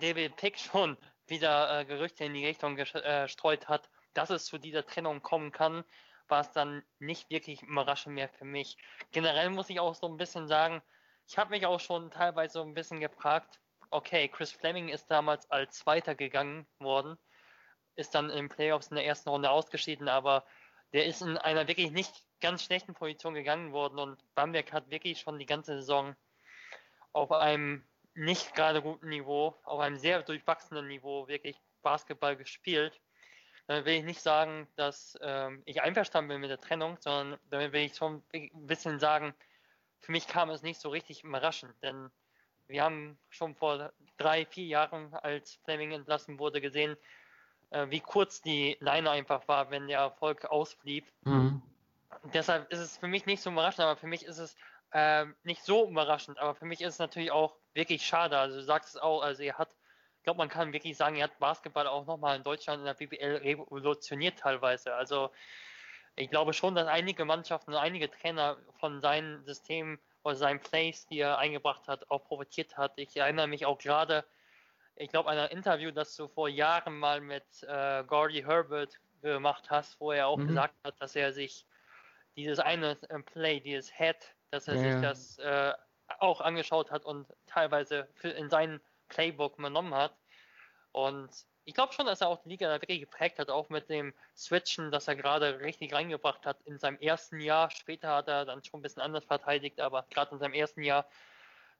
David 0.00 0.36
Pick 0.36 0.58
schon 0.58 0.96
wieder 1.26 1.80
äh, 1.80 1.84
Gerüchte 1.84 2.24
in 2.24 2.34
die 2.34 2.44
Richtung 2.44 2.76
gestreut 2.76 3.62
äh, 3.62 3.66
hat, 3.66 3.88
dass 4.14 4.30
es 4.30 4.46
zu 4.46 4.58
dieser 4.58 4.84
Trennung 4.84 5.22
kommen 5.22 5.52
kann, 5.52 5.84
war 6.28 6.40
es 6.40 6.52
dann 6.52 6.82
nicht 6.98 7.30
wirklich 7.30 7.62
überraschend 7.62 8.14
mehr 8.14 8.28
für 8.28 8.44
mich. 8.44 8.76
Generell 9.12 9.50
muss 9.50 9.70
ich 9.70 9.80
auch 9.80 9.94
so 9.94 10.08
ein 10.08 10.16
bisschen 10.16 10.48
sagen, 10.48 10.82
ich 11.26 11.38
habe 11.38 11.50
mich 11.50 11.66
auch 11.66 11.80
schon 11.80 12.10
teilweise 12.10 12.54
so 12.54 12.62
ein 12.62 12.74
bisschen 12.74 13.00
gefragt, 13.00 13.60
okay, 13.92 14.28
Chris 14.28 14.52
Fleming 14.52 14.88
ist 14.88 15.10
damals 15.10 15.50
als 15.50 15.78
Zweiter 15.78 16.14
gegangen 16.14 16.66
worden, 16.78 17.18
ist 17.96 18.14
dann 18.14 18.30
in 18.30 18.48
Playoffs 18.48 18.88
in 18.88 18.96
der 18.96 19.06
ersten 19.06 19.28
Runde 19.28 19.50
ausgeschieden, 19.50 20.08
aber 20.08 20.44
der 20.92 21.06
ist 21.06 21.22
in 21.22 21.38
einer 21.38 21.68
wirklich 21.68 21.90
nicht 21.90 22.24
ganz 22.40 22.64
schlechten 22.64 22.94
Position 22.94 23.34
gegangen 23.34 23.72
worden 23.72 23.98
und 23.98 24.34
Bamberg 24.34 24.72
hat 24.72 24.90
wirklich 24.90 25.20
schon 25.20 25.38
die 25.38 25.46
ganze 25.46 25.76
Saison 25.76 26.16
auf 27.12 27.30
einem 27.32 27.86
nicht 28.14 28.54
gerade 28.54 28.82
guten 28.82 29.08
Niveau, 29.08 29.56
auf 29.64 29.80
einem 29.80 29.96
sehr 29.96 30.22
durchwachsenen 30.22 30.86
Niveau 30.88 31.28
wirklich 31.28 31.56
Basketball 31.82 32.36
gespielt. 32.36 33.00
Damit 33.66 33.84
will 33.86 33.94
ich 33.94 34.04
nicht 34.04 34.20
sagen, 34.20 34.68
dass 34.76 35.16
ähm, 35.22 35.62
ich 35.66 35.82
einverstanden 35.82 36.28
bin 36.28 36.40
mit 36.40 36.50
der 36.50 36.60
Trennung, 36.60 36.96
sondern 37.00 37.38
damit 37.50 37.72
will 37.72 37.82
ich 37.82 37.94
schon 37.94 38.22
ein 38.34 38.66
bisschen 38.66 38.98
sagen, 38.98 39.34
für 40.00 40.12
mich 40.12 40.26
kam 40.26 40.50
es 40.50 40.62
nicht 40.62 40.80
so 40.80 40.88
richtig 40.88 41.22
überraschend, 41.22 41.74
denn 41.82 42.10
wir 42.72 42.82
haben 42.82 43.18
schon 43.28 43.54
vor 43.54 43.92
drei, 44.16 44.46
vier 44.46 44.66
Jahren, 44.66 45.14
als 45.14 45.58
Fleming 45.64 45.92
entlassen 45.92 46.38
wurde, 46.38 46.60
gesehen, 46.60 46.96
äh, 47.70 47.86
wie 47.90 48.00
kurz 48.00 48.42
die 48.42 48.76
Leine 48.80 49.10
einfach 49.10 49.46
war, 49.46 49.70
wenn 49.70 49.86
der 49.86 50.00
Erfolg 50.00 50.44
ausblieb. 50.46 51.06
Mhm. 51.24 51.62
Deshalb 52.34 52.70
ist 52.72 52.80
es 52.80 52.98
für 52.98 53.08
mich 53.08 53.26
nicht 53.26 53.42
so 53.42 53.50
überraschend, 53.50 53.80
aber 53.80 53.96
für 53.96 54.06
mich 54.06 54.24
ist 54.24 54.38
es 54.38 54.56
äh, 54.92 55.26
nicht 55.44 55.62
so 55.64 55.88
überraschend, 55.88 56.38
aber 56.38 56.54
für 56.54 56.66
mich 56.66 56.80
ist 56.80 56.94
es 56.94 56.98
natürlich 56.98 57.30
auch 57.30 57.56
wirklich 57.74 58.04
schade. 58.04 58.38
Also 58.38 58.56
du 58.56 58.62
sagst 58.62 58.94
es 58.94 59.00
auch, 59.00 59.22
also 59.22 59.42
er 59.42 59.58
hat, 59.58 59.74
ich 60.18 60.24
glaube, 60.24 60.38
man 60.38 60.48
kann 60.48 60.72
wirklich 60.72 60.96
sagen, 60.96 61.16
er 61.16 61.24
hat 61.24 61.38
Basketball 61.38 61.86
auch 61.86 62.06
nochmal 62.06 62.36
in 62.36 62.42
Deutschland 62.42 62.80
in 62.80 62.84
der 62.84 62.94
BBL 62.94 63.36
revolutioniert 63.36 64.38
teilweise. 64.38 64.94
Also 64.94 65.30
ich 66.16 66.30
glaube 66.30 66.52
schon, 66.52 66.74
dass 66.74 66.86
einige 66.86 67.24
Mannschaften 67.24 67.72
und 67.72 67.78
einige 67.78 68.10
Trainer 68.10 68.58
von 68.78 69.00
seinem 69.00 69.42
System 69.44 69.98
oder 70.24 70.36
seinem 70.36 70.60
Place, 70.60 71.06
die 71.06 71.20
er 71.20 71.38
eingebracht 71.38 71.88
hat, 71.88 72.10
auch 72.10 72.24
profitiert 72.24 72.76
hat. 72.76 72.92
Ich 72.96 73.16
erinnere 73.16 73.46
mich 73.46 73.66
auch 73.66 73.78
gerade, 73.78 74.24
ich 74.96 75.10
glaube, 75.10 75.30
an 75.30 75.38
ein 75.38 75.50
Interview, 75.50 75.90
das 75.90 76.16
du 76.16 76.28
vor 76.28 76.48
Jahren 76.48 76.98
mal 76.98 77.20
mit 77.20 77.44
äh, 77.62 78.04
Gordy 78.04 78.42
Herbert 78.42 78.98
gemacht 79.20 79.70
hast, 79.70 80.00
wo 80.00 80.12
er 80.12 80.28
auch 80.28 80.36
mhm. 80.36 80.48
gesagt 80.48 80.74
hat, 80.84 81.00
dass 81.00 81.16
er 81.16 81.32
sich 81.32 81.66
dieses 82.36 82.58
eine 82.58 82.96
äh, 83.08 83.18
Play, 83.20 83.60
dieses 83.60 83.90
Head, 83.90 84.34
dass 84.50 84.68
er 84.68 84.76
ja. 84.76 84.82
sich 84.82 85.02
das 85.02 85.38
äh, 85.38 85.72
auch 86.18 86.40
angeschaut 86.40 86.90
hat 86.90 87.04
und 87.04 87.26
teilweise 87.46 88.08
in 88.22 88.50
seinen 88.50 88.80
Playbook 89.08 89.58
übernommen 89.58 89.94
hat. 89.94 90.16
Und 90.92 91.30
ich 91.64 91.74
glaube 91.74 91.92
schon, 91.92 92.06
dass 92.06 92.20
er 92.20 92.28
auch 92.28 92.42
die 92.42 92.50
Liga 92.50 92.68
da 92.68 92.80
wirklich 92.80 93.00
geprägt 93.00 93.38
hat, 93.38 93.50
auch 93.50 93.68
mit 93.68 93.88
dem 93.88 94.12
Switchen, 94.36 94.90
das 94.90 95.08
er 95.08 95.16
gerade 95.16 95.60
richtig 95.60 95.92
reingebracht 95.92 96.44
hat 96.44 96.60
in 96.64 96.78
seinem 96.78 96.98
ersten 96.98 97.40
Jahr. 97.40 97.70
Später 97.70 98.16
hat 98.16 98.28
er 98.28 98.44
dann 98.44 98.64
schon 98.64 98.80
ein 98.80 98.82
bisschen 98.82 99.02
anders 99.02 99.24
verteidigt, 99.24 99.80
aber 99.80 100.06
gerade 100.10 100.32
in 100.32 100.38
seinem 100.38 100.54
ersten 100.54 100.82
Jahr 100.82 101.06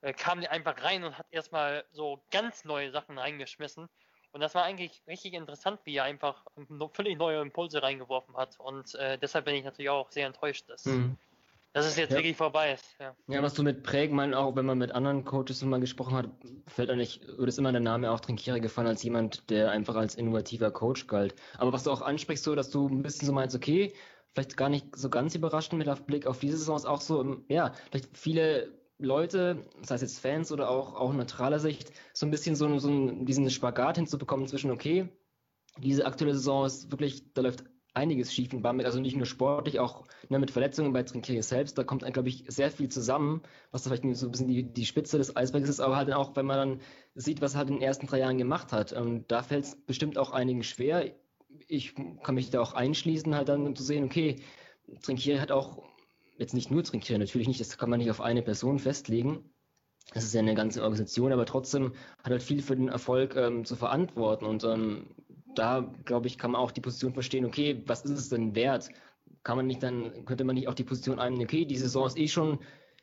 äh, 0.02 0.12
kam 0.12 0.40
er 0.40 0.52
einfach 0.52 0.82
rein 0.82 1.04
und 1.04 1.18
hat 1.18 1.26
erstmal 1.30 1.84
so 1.90 2.22
ganz 2.30 2.64
neue 2.64 2.90
Sachen 2.90 3.18
reingeschmissen. 3.18 3.88
Und 4.30 4.40
das 4.40 4.54
war 4.54 4.64
eigentlich 4.64 5.02
richtig 5.06 5.34
interessant, 5.34 5.80
wie 5.84 5.96
er 5.96 6.04
einfach 6.04 6.46
völlig 6.94 7.18
neue 7.18 7.42
Impulse 7.42 7.82
reingeworfen 7.82 8.36
hat. 8.36 8.58
Und 8.60 8.94
äh, 8.94 9.18
deshalb 9.18 9.44
bin 9.44 9.56
ich 9.56 9.64
natürlich 9.64 9.90
auch 9.90 10.10
sehr 10.10 10.26
enttäuscht, 10.26 10.68
dass 10.68 10.86
mhm 10.86 11.18
dass 11.72 11.86
es 11.86 11.96
jetzt 11.96 12.10
ja. 12.10 12.18
wirklich 12.18 12.36
vorbei 12.36 12.72
ist. 12.72 12.84
Ja. 13.00 13.14
ja, 13.28 13.42
was 13.42 13.54
du 13.54 13.62
mit 13.62 13.82
prägen, 13.82 14.14
meinst, 14.16 14.36
auch 14.36 14.54
wenn 14.56 14.66
man 14.66 14.78
mit 14.78 14.92
anderen 14.92 15.24
Coaches 15.24 15.62
mal 15.62 15.80
gesprochen 15.80 16.14
hat, 16.14 16.28
fällt 16.66 16.90
eigentlich, 16.90 17.20
würde 17.26 17.48
es 17.48 17.58
immer 17.58 17.72
der 17.72 17.80
Name 17.80 18.10
auch 18.10 18.20
Trinkiere 18.20 18.60
gefallen 18.60 18.88
als 18.88 19.02
jemand, 19.02 19.48
der 19.50 19.70
einfach 19.70 19.96
als 19.96 20.14
innovativer 20.14 20.70
Coach 20.70 21.06
galt. 21.06 21.34
Aber 21.56 21.72
was 21.72 21.84
du 21.84 21.90
auch 21.90 22.02
ansprichst, 22.02 22.44
so, 22.44 22.54
dass 22.54 22.70
du 22.70 22.88
ein 22.88 23.02
bisschen 23.02 23.26
so 23.26 23.32
meinst, 23.32 23.56
okay, 23.56 23.94
vielleicht 24.34 24.56
gar 24.56 24.68
nicht 24.68 24.96
so 24.96 25.08
ganz 25.08 25.34
überraschend 25.34 25.78
mit 25.78 25.88
auf 25.88 26.04
Blick 26.04 26.26
auf 26.26 26.40
diese 26.40 26.56
Saison 26.56 26.76
ist 26.76 26.86
auch 26.86 27.00
so, 27.00 27.42
ja, 27.48 27.72
vielleicht 27.90 28.16
viele 28.16 28.72
Leute, 28.98 29.62
sei 29.82 29.96
es 29.96 30.00
jetzt 30.02 30.20
Fans 30.20 30.52
oder 30.52 30.70
auch, 30.70 30.94
auch 30.94 31.12
neutraler 31.12 31.58
Sicht, 31.58 31.92
so 32.12 32.26
ein 32.26 32.30
bisschen 32.30 32.54
so, 32.54 32.78
so 32.78 33.10
diesen 33.24 33.50
Spagat 33.50 33.96
hinzubekommen 33.96 34.46
zwischen, 34.46 34.70
okay, 34.70 35.08
diese 35.78 36.06
aktuelle 36.06 36.34
Saison 36.34 36.66
ist 36.66 36.90
wirklich, 36.90 37.32
da 37.34 37.42
läuft 37.42 37.64
einiges 37.94 38.32
schief 38.32 38.52
in 38.52 38.62
Bamberg, 38.62 38.86
also 38.86 39.00
nicht 39.00 39.16
nur 39.16 39.26
sportlich, 39.26 39.78
auch 39.78 40.04
ne, 40.28 40.38
mit 40.38 40.50
Verletzungen 40.50 40.92
bei 40.92 41.02
Trinkiri 41.02 41.42
selbst. 41.42 41.76
Da 41.76 41.84
kommt, 41.84 42.04
glaube 42.12 42.28
ich, 42.28 42.44
sehr 42.48 42.70
viel 42.70 42.88
zusammen, 42.88 43.42
was 43.70 43.82
da 43.82 43.90
vielleicht 43.90 44.16
so 44.16 44.26
ein 44.26 44.30
bisschen 44.32 44.48
die, 44.48 44.62
die 44.62 44.86
Spitze 44.86 45.18
des 45.18 45.36
Eisbergs 45.36 45.68
ist, 45.68 45.80
aber 45.80 45.96
halt 45.96 46.12
auch, 46.12 46.34
wenn 46.36 46.46
man 46.46 46.56
dann 46.56 46.80
sieht, 47.14 47.40
was 47.40 47.54
er 47.54 47.58
halt 47.58 47.68
in 47.68 47.76
den 47.76 47.82
ersten 47.82 48.06
drei 48.06 48.20
Jahren 48.20 48.38
gemacht 48.38 48.72
hat. 48.72 48.92
Und 48.92 49.30
da 49.30 49.42
fällt 49.42 49.64
es 49.64 49.76
bestimmt 49.76 50.16
auch 50.16 50.30
einigen 50.30 50.62
schwer. 50.62 51.12
Ich 51.68 51.94
kann 52.22 52.34
mich 52.34 52.50
da 52.50 52.60
auch 52.60 52.72
einschließen, 52.72 53.34
halt 53.34 53.48
dann 53.48 53.76
zu 53.76 53.82
sehen, 53.82 54.04
okay, 54.04 54.36
Trinkiri 55.02 55.38
hat 55.38 55.52
auch, 55.52 55.82
jetzt 56.38 56.54
nicht 56.54 56.70
nur 56.70 56.82
Trinkiri, 56.82 57.18
natürlich 57.18 57.48
nicht, 57.48 57.60
das 57.60 57.76
kann 57.76 57.90
man 57.90 57.98
nicht 57.98 58.10
auf 58.10 58.20
eine 58.20 58.42
Person 58.42 58.78
festlegen. 58.78 59.50
Das 60.14 60.24
ist 60.24 60.34
ja 60.34 60.40
eine 60.40 60.54
ganze 60.54 60.82
Organisation, 60.82 61.32
aber 61.32 61.46
trotzdem 61.46 61.92
hat 62.22 62.32
halt 62.32 62.42
viel 62.42 62.62
für 62.62 62.76
den 62.76 62.88
Erfolg 62.88 63.36
ähm, 63.36 63.64
zu 63.64 63.76
verantworten. 63.76 64.44
Und 64.44 64.64
ähm, 64.64 65.14
da, 65.54 65.92
glaube 66.04 66.26
ich, 66.26 66.38
kann 66.38 66.52
man 66.52 66.60
auch 66.60 66.70
die 66.70 66.80
Position 66.80 67.14
verstehen, 67.14 67.44
okay, 67.44 67.82
was 67.86 68.02
ist 68.02 68.18
es 68.18 68.28
denn 68.28 68.54
wert? 68.54 68.88
Kann 69.42 69.56
man 69.56 69.66
nicht 69.66 69.82
dann, 69.82 70.24
könnte 70.24 70.44
man 70.44 70.54
nicht 70.54 70.68
auch 70.68 70.74
die 70.74 70.84
Position 70.84 71.18
einnehmen, 71.18 71.44
okay, 71.44 71.64
die 71.64 71.76
Saison 71.76 72.06
ist 72.06 72.18
eh 72.18 72.28
schon 72.28 72.58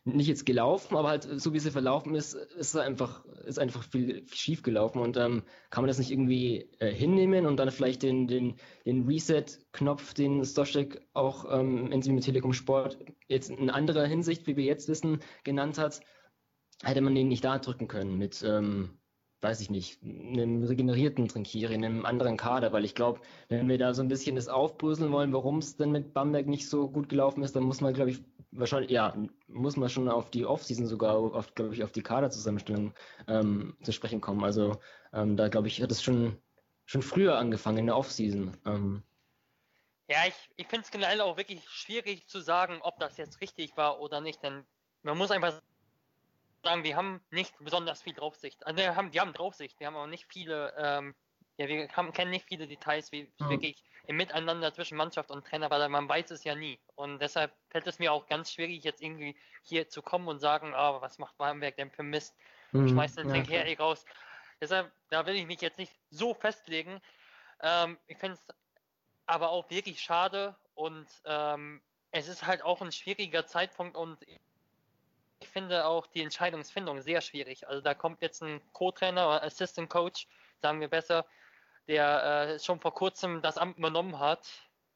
nicht 0.05 0.27
jetzt 0.27 0.45
gelaufen, 0.45 0.95
aber 0.95 1.09
halt 1.09 1.27
so 1.39 1.53
wie 1.53 1.59
sie 1.59 1.71
verlaufen 1.71 2.15
ist, 2.15 2.33
ist 2.33 2.75
einfach, 2.77 3.25
ist 3.45 3.59
einfach 3.59 3.83
viel, 3.83 4.25
schief 4.27 4.63
gelaufen 4.63 4.99
und 4.99 5.17
ähm, 5.17 5.43
kann 5.69 5.83
man 5.83 5.88
das 5.88 5.99
nicht 5.99 6.12
irgendwie 6.12 6.69
äh, 6.79 6.91
hinnehmen 6.91 7.45
und 7.45 7.57
dann 7.57 7.71
vielleicht 7.71 8.03
den, 8.03 8.27
den, 8.27 8.55
den 8.85 9.05
Reset-Knopf, 9.05 10.13
den 10.13 10.43
Stoschek 10.45 11.01
auch 11.13 11.45
ähm, 11.51 11.91
in 11.91 12.15
mit 12.15 12.23
Telekom 12.23 12.53
Sport 12.53 12.97
jetzt 13.27 13.49
in 13.49 13.69
anderer 13.69 14.05
Hinsicht, 14.05 14.47
wie 14.47 14.55
wir 14.55 14.63
jetzt 14.63 14.88
wissen, 14.88 15.19
genannt 15.43 15.77
hat, 15.77 15.99
hätte 16.81 17.01
man 17.01 17.13
den 17.13 17.27
nicht 17.27 17.43
da 17.43 17.59
drücken 17.59 17.88
können 17.88 18.17
mit, 18.17 18.43
ähm, 18.43 18.98
weiß 19.41 19.62
ich 19.62 19.69
nicht, 19.69 20.02
einem 20.04 20.63
regenerierten 20.63 21.28
Trinkieri, 21.28 21.73
einem 21.73 22.06
anderen 22.06 22.38
Kader, 22.38 22.73
weil 22.73 22.86
ich 22.86 22.95
glaube, 22.95 23.21
wenn 23.47 23.69
wir 23.69 23.78
da 23.78 23.93
so 23.93 24.02
ein 24.02 24.08
bisschen 24.10 24.36
das 24.36 24.47
aufbröseln 24.47 25.12
wollen, 25.12 25.34
warum 25.34 25.60
es 25.60 25.78
denn 25.78 25.91
mit 25.91 26.13
Bamberg 26.13 26.47
nicht 26.47 26.67
so 26.67 26.89
gut 26.89 27.10
gelaufen 27.10 27.43
ist, 27.43 27.56
dann 27.56 27.63
muss 27.63 27.82
man, 27.82 27.93
glaube 27.93 28.12
ich, 28.12 28.21
wahrscheinlich, 28.52 28.91
ja, 28.91 29.15
muss 29.47 29.78
man 29.78 29.89
schon 29.89 30.10
auf 30.10 30.30
die 30.30 30.45
Offseason 30.45 30.88
sogar, 30.88 31.43
glaube 31.56 31.73
ich, 31.73 31.84
auf 31.84 31.91
die 31.91 32.02
Kaderzusammenstellung 32.02 32.93
ähm, 33.28 33.78
zu 33.84 33.91
sprechen 33.91 34.21
kommen. 34.21 34.43
Also 34.43 34.80
ähm, 35.13 35.38
da, 35.38 35.47
glaube 35.47 35.67
ich, 35.67 35.82
hat 35.82 35.91
es 35.91 36.04
schon, 36.04 36.38
schon 36.86 37.02
früher 37.02 37.38
angefangen 37.38 37.80
in 37.80 37.86
der 37.88 37.97
Offseason. 37.97 38.58
Ähm. 38.65 39.04
Ja, 40.10 40.17
ich, 40.28 40.49
ich 40.58 40.67
finde 40.67 40.84
es 40.86 40.91
generell 40.91 41.21
auch 41.21 41.38
wirklich 41.38 41.62
schwierig 41.69 42.28
zu 42.28 42.41
sagen, 42.41 42.80
ob 42.82 42.99
das 42.99 43.17
jetzt 43.17 43.41
richtig 43.41 43.78
war 43.78 43.99
oder 44.02 44.21
nicht, 44.21 44.41
denn 44.43 44.65
man 45.04 45.17
muss 45.17 45.32
einfach 45.32 45.62
sagen, 46.63 46.84
wir 46.84 46.95
haben 46.95 47.22
nicht 47.32 47.54
besonders 47.60 48.02
viel 48.02 48.13
Draufsicht. 48.13 48.65
Also 48.65 48.78
wir 48.78 48.95
haben, 48.95 49.13
wir 49.13 49.22
haben 49.22 49.34
Draufsicht, 49.34 49.80
wir 49.80 49.88
haben 49.88 49.95
auch 49.95 50.08
nicht 50.08 50.26
viele, 50.32 50.74
ähm, 50.78 51.15
ja, 51.58 51.67
wir 51.67 51.88
haben, 51.89 52.13
kennen 52.13 52.32
nicht 52.32 52.48
viele 52.48 52.67
Details, 52.67 53.12
wie 53.12 53.32
mhm. 53.39 53.50
wirklich 53.50 53.84
im 54.08 54.17
Miteinander 54.17 54.74
zwischen 54.74 54.98
Mannschaft 54.98 55.30
und 55.30 55.45
Trainer, 55.45 55.69
weil 55.69 55.88
man 55.89 56.10
weiß 56.10 56.32
es 56.32 56.43
ja 56.43 56.56
nie. 56.56 56.80
Und 56.95 57.19
deshalb 57.19 57.54
fällt 57.69 57.88
es 57.88 58.00
mir 58.00 58.12
auch 58.12 58.28
ganz 58.28 58.52
schwierig, 58.52 58.84
jetzt 58.84 59.02
irgendwie 59.02 59.36
hier 59.63 59.88
zu 59.89 60.02
kommen 60.02 60.28
und 60.28 60.39
sagen, 60.39 60.74
ah, 60.74 61.02
was 61.02 61.17
macht 61.19 61.38
Bamberg 61.38 61.76
denn 61.76 61.91
für 61.91 62.04
Mist? 62.04 62.36
Mhm. 62.72 62.89
Schmeißt 62.89 63.17
den 63.17 63.28
ja, 63.28 63.34
Trinkherri 63.34 63.74
raus. 63.76 64.06
Deshalb, 64.62 64.91
da 65.10 65.26
will 65.26 65.36
ich 65.36 65.45
mich 65.45 65.62
jetzt 65.62 65.78
nicht 65.78 65.93
so 66.10 66.34
festlegen. 66.34 67.02
Ähm, 67.62 67.98
ich 68.08 68.17
finde 68.17 68.34
es 68.36 68.56
aber 69.26 69.50
auch 69.52 69.69
wirklich 69.69 70.02
schade 70.02 70.58
und 70.74 71.08
ähm, 71.26 71.82
es 72.12 72.28
ist 72.28 72.45
halt 72.45 72.63
auch 72.63 72.82
ein 72.82 72.91
schwieriger 72.91 73.45
Zeitpunkt 73.45 73.95
und 73.95 74.17
ich 75.39 75.47
finde 75.47 75.86
auch 75.86 76.08
die 76.08 76.21
Entscheidungsfindung 76.21 77.02
sehr 77.02 77.21
schwierig. 77.21 77.67
Also 77.67 77.82
da 77.82 77.93
kommt 77.93 78.21
jetzt 78.21 78.41
ein 78.41 78.62
Co-Trainer 78.73 79.28
oder 79.28 79.43
Assistant 79.43 79.89
Coach, 79.89 80.28
sagen 80.62 80.80
wir 80.82 80.89
besser, 80.89 81.25
der 81.88 82.23
äh, 82.23 82.60
schon 82.60 82.80
vor 82.80 82.93
kurzem 82.93 83.41
das 83.41 83.58
Amt 83.58 83.78
übernommen 83.78 84.19
hat 84.19 84.47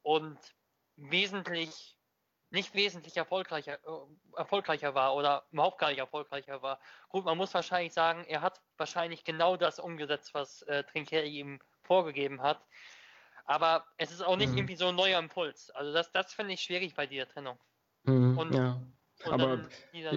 und 0.04 0.38
wesentlich, 0.96 1.98
nicht 2.52 2.76
wesentlich 2.76 3.18
erfolgreicher, 3.18 3.80
äh, 3.86 4.38
erfolgreicher 4.38 4.94
war 4.94 5.16
oder 5.16 5.46
überhaupt 5.52 5.80
gar 5.80 5.90
nicht 5.90 6.00
erfolgreicher 6.00 6.62
war. 6.62 6.80
Gut, 7.10 7.26
man 7.26 7.38
muss 7.38 7.54
wahrscheinlich 7.54 7.94
sagen, 7.94 8.26
er 8.26 8.42
hat 8.42 8.62
wahrscheinlich 8.78 9.24
genau 9.24 9.58
das 9.58 9.80
umgesetzt, 9.80 10.34
was 10.34 10.62
äh, 10.64 10.84
Trinkeri 10.84 11.30
ihm 11.30 11.60
vorgegeben 11.82 12.42
hat. 12.42 12.64
Aber 13.46 13.86
es 13.98 14.12
ist 14.12 14.22
auch 14.22 14.38
nicht 14.38 14.52
mhm. 14.52 14.60
irgendwie 14.60 14.76
so 14.76 14.88
ein 14.88 14.96
neuer 14.96 15.20
Impuls. 15.20 15.70
Also 15.72 15.92
das, 15.94 16.12
das 16.12 16.34
finde 16.34 16.54
ich 16.54 16.62
schwierig 16.62 16.96
bei 16.96 17.08
dieser 17.08 17.28
Trennung. 17.28 17.60
Mhm, 18.04 18.38
und 18.38 18.54
ja. 18.54 18.82
Aber 19.30 19.62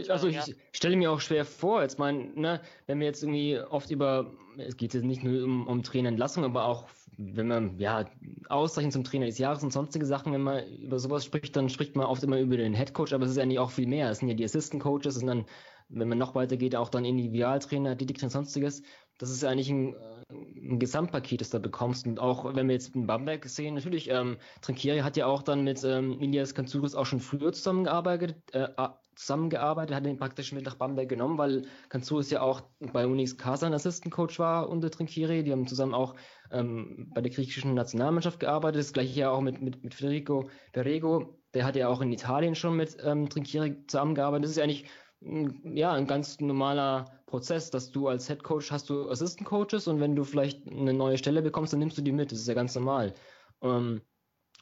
also 0.09 0.29
ich 0.29 0.57
stelle 0.73 0.97
mir 0.97 1.13
auch 1.13 1.21
schwer 1.21 1.45
vor, 1.45 1.83
jetzt 1.83 1.99
mein, 1.99 2.35
ne, 2.35 2.61
wenn 2.87 3.01
wir 3.01 3.07
jetzt 3.07 3.23
irgendwie 3.23 3.59
oft 3.59 3.91
über, 3.91 4.33
es 4.59 4.77
geht 4.77 4.95
jetzt 4.95 5.05
nicht 5.05 5.23
nur 5.23 5.45
um, 5.45 5.67
um 5.67 5.83
Trainerentlassung, 5.83 6.45
aber 6.45 6.65
auch 6.65 6.89
wenn 7.19 7.49
man 7.49 7.79
ja 7.79 8.05
Auszeichnung 8.49 8.93
zum 8.93 9.05
Trainer 9.05 9.27
des 9.27 9.39
Jahres 9.39 9.63
und 9.63 9.73
sonstige 9.73 10.05
Sachen, 10.05 10.33
wenn 10.33 10.43
man 10.43 10.67
über 10.79 10.99
sowas 10.99 11.25
spricht, 11.25 11.57
dann 11.57 11.69
spricht 11.71 11.97
man 11.97 12.07
oft 12.07 12.23
immer 12.23 12.39
über 12.39 12.57
den 12.57 12.75
Head 12.75 12.93
Coach, 12.93 13.13
aber 13.13 13.25
es 13.25 13.31
ist 13.31 13.39
eigentlich 13.39 13.59
auch 13.59 13.71
viel 13.71 13.87
mehr. 13.87 14.11
Es 14.11 14.19
sind 14.19 14.29
ja 14.29 14.35
die 14.35 14.45
Assistant 14.45 14.83
Coaches 14.83 15.17
und 15.19 15.27
dann, 15.27 15.47
wenn 15.89 16.09
man 16.09 16.19
noch 16.19 16.35
weiter 16.35 16.57
geht, 16.57 16.77
auch 16.77 16.91
dann 16.91 17.05
Individualtrainer, 17.05 17.95
Diditrainer 17.95 18.27
und 18.27 18.31
sonstiges. 18.31 18.83
Das 19.19 19.31
ist 19.31 19.45
eigentlich 19.45 19.71
ein, 19.71 19.95
äh, 19.95 19.99
ein, 20.31 20.79
Gesamtpaket, 20.79 21.41
das 21.41 21.51
du 21.51 21.59
da 21.59 21.63
bekommst. 21.63 22.07
Und 22.07 22.19
auch 22.19 22.55
wenn 22.55 22.69
wir 22.69 22.75
jetzt 22.75 22.95
in 22.95 23.07
Bamberg 23.07 23.45
sehen, 23.47 23.75
natürlich, 23.75 24.11
ähm, 24.11 24.37
Trinkieri 24.61 25.01
hat 25.01 25.17
ja 25.17 25.27
auch 25.27 25.43
dann 25.43 25.65
mit 25.65 25.83
ähm, 25.85 26.21
Ilias 26.21 26.55
Kanzuris 26.55 26.95
auch 26.95 27.07
schon 27.07 27.21
früher 27.21 27.53
zusammengearbeitet, 27.53 28.37
äh, 28.53 28.69
zusammengearbeitet, 29.15 29.97
hat 29.97 30.07
ihn 30.07 30.19
praktisch 30.19 30.53
mit 30.53 30.67
nach 30.67 30.75
Bamberg 30.75 31.09
genommen, 31.09 31.39
weil 31.39 31.63
Kanzuris 31.89 32.31
ja 32.31 32.43
auch 32.43 32.63
bei 32.93 33.07
Unix 33.07 33.39
Kasa 33.39 33.67
ein 33.67 33.73
Assistant 33.75 34.13
Coach 34.13 34.39
war 34.39 34.69
unter 34.69 34.91
Trinkieri. 34.91 35.43
Die 35.43 35.53
haben 35.53 35.67
zusammen 35.67 35.95
auch 35.95 36.15
ähm, 36.51 37.11
bei 37.15 37.23
der 37.23 37.33
griechischen 37.33 37.75
Nationalmannschaft 37.75 38.41
gearbeitet. 38.41 38.81
Das 38.81 38.93
gleiche 38.93 39.19
ja 39.19 39.31
auch 39.31 39.41
mit, 39.41 39.63
mit, 39.63 39.83
mit 39.83 39.95
Federico 39.95 40.51
Perego. 40.73 41.39
Der 41.55 41.65
hat 41.65 41.77
ja 41.77 41.89
auch 41.89 42.03
in 42.03 42.13
Italien 42.13 42.55
schon 42.55 42.77
mit 42.77 42.99
ähm, 43.03 43.31
Trinkieri 43.31 43.87
zusammengearbeitet. 43.87 44.45
Das 44.45 44.51
ist 44.51 44.57
ja 44.59 44.65
eigentlich 44.65 44.85
ja, 45.21 45.93
ein 45.93 46.07
ganz 46.07 46.41
normaler 46.41 47.07
Prozess, 47.27 47.71
dass 47.71 47.91
du 47.91 48.09
als 48.09 48.29
Head 48.29 48.43
Coach 48.43 48.71
hast 48.71 48.91
du 48.91 49.09
Assistant 49.11 49.49
Coaches 49.49 49.89
und 49.89 50.01
wenn 50.01 50.15
du 50.15 50.25
vielleicht 50.25 50.67
eine 50.69 50.93
neue 50.93 51.19
Stelle 51.19 51.43
bekommst, 51.43 51.73
dann 51.73 51.81
nimmst 51.81 51.99
du 51.99 52.03
die 52.03 52.13
mit. 52.13 52.33
Das 52.33 52.39
ist 52.39 52.49
ja 52.49 52.55
ganz 52.55 52.75
normal. 52.75 53.15
Ähm, 53.63 54.03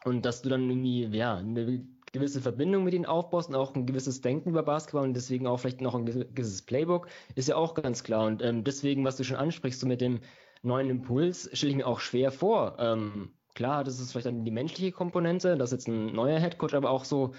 und 0.05 0.25
dass 0.25 0.43
du 0.43 0.49
dann 0.49 0.69
irgendwie, 0.69 1.05
ja, 1.17 1.37
eine 1.37 1.87
gewisse 2.13 2.41
Verbindung 2.41 2.85
mit 2.85 2.95
ihnen 2.95 3.07
aufbaust 3.07 3.49
und 3.49 3.57
auch 3.57 3.75
ein 3.75 3.87
gewisses 3.87 4.21
Denken 4.21 4.51
über 4.51 4.63
Basketball 4.63 5.05
und 5.05 5.15
deswegen 5.15 5.47
auch 5.47 5.59
vielleicht 5.59 5.81
noch 5.81 5.95
ein 5.95 6.07
gewisses 6.07 6.63
Playbook, 6.63 7.09
ist 7.35 7.49
ja 7.49 7.57
auch 7.57 7.75
ganz 7.75 8.05
klar. 8.05 8.27
Und 8.27 8.43
ähm, 8.43 8.65
deswegen, 8.65 9.05
was 9.05 9.17
du 9.17 9.25
schon 9.25 9.37
ansprichst, 9.37 9.81
so 9.81 9.87
mit 9.87 10.01
dem 10.01 10.21
neuen 10.63 10.91
Impuls, 10.91 11.51
stelle 11.53 11.71
ich 11.71 11.77
mir 11.77 11.87
auch 11.87 12.01
schwer 12.01 12.31
vor. 12.31 12.77
Ähm, 12.79 13.35
klar, 13.55 13.83
das 13.83 13.99
ist 13.99 14.13
vielleicht 14.13 14.27
dann 14.27 14.45
die 14.45 14.51
menschliche 14.51 14.93
Komponente, 14.93 15.57
dass 15.57 15.73
jetzt 15.73 15.89
ein 15.89 16.07
neuer 16.15 16.39
Head 16.39 16.59
Coach, 16.59 16.75
aber 16.75 16.91
auch 16.91 17.05
so 17.05 17.33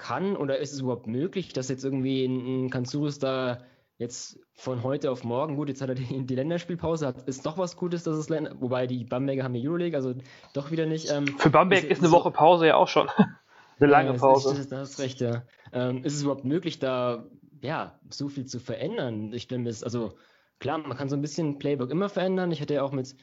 kann 0.00 0.36
oder 0.36 0.58
ist 0.58 0.72
es 0.72 0.80
überhaupt 0.80 1.06
möglich, 1.06 1.52
dass 1.52 1.68
jetzt 1.68 1.84
irgendwie 1.84 2.24
ein 2.24 2.70
Kanzurus 2.70 3.18
da 3.18 3.58
jetzt 3.98 4.40
von 4.54 4.82
heute 4.82 5.10
auf 5.10 5.24
morgen, 5.24 5.56
gut, 5.56 5.68
jetzt 5.68 5.82
hat 5.82 5.90
er 5.90 5.94
die, 5.94 6.24
die 6.24 6.34
Länderspielpause, 6.34 7.06
hat, 7.06 7.28
ist 7.28 7.44
doch 7.44 7.58
was 7.58 7.76
Gutes, 7.76 8.02
dass 8.02 8.16
es 8.16 8.30
Länder, 8.30 8.56
wobei 8.58 8.86
die 8.86 9.04
Bamberger 9.04 9.44
haben 9.44 9.52
die 9.52 9.68
Euroleague, 9.68 9.94
also 9.94 10.14
doch 10.54 10.70
wieder 10.70 10.86
nicht. 10.86 11.10
Ähm, 11.12 11.26
Für 11.38 11.50
Bamberg 11.50 11.84
ist, 11.84 11.98
ist 11.98 12.02
eine 12.02 12.10
Woche 12.10 12.30
Pause 12.30 12.66
ja 12.66 12.76
auch 12.76 12.88
schon. 12.88 13.08
eine 13.78 13.90
lange 13.90 14.12
ja, 14.12 14.16
Pause. 14.16 14.58
Ist, 14.58 14.72
das 14.72 14.92
ist 14.92 15.00
recht, 15.00 15.20
ja. 15.20 15.42
Ähm, 15.72 16.02
ist 16.02 16.14
es 16.14 16.22
überhaupt 16.22 16.46
möglich, 16.46 16.78
da 16.78 17.26
ja 17.60 18.00
so 18.08 18.28
viel 18.28 18.46
zu 18.46 18.58
verändern? 18.58 19.34
Ich 19.34 19.50
mir 19.50 19.68
es, 19.68 19.84
also 19.84 20.14
klar, 20.60 20.78
man 20.78 20.96
kann 20.96 21.10
so 21.10 21.16
ein 21.16 21.22
bisschen 21.22 21.58
Playbook 21.58 21.90
immer 21.90 22.08
verändern. 22.08 22.52
Ich 22.52 22.62
hatte 22.62 22.74
ja 22.74 22.82
auch 22.82 22.92
mit 22.92 23.14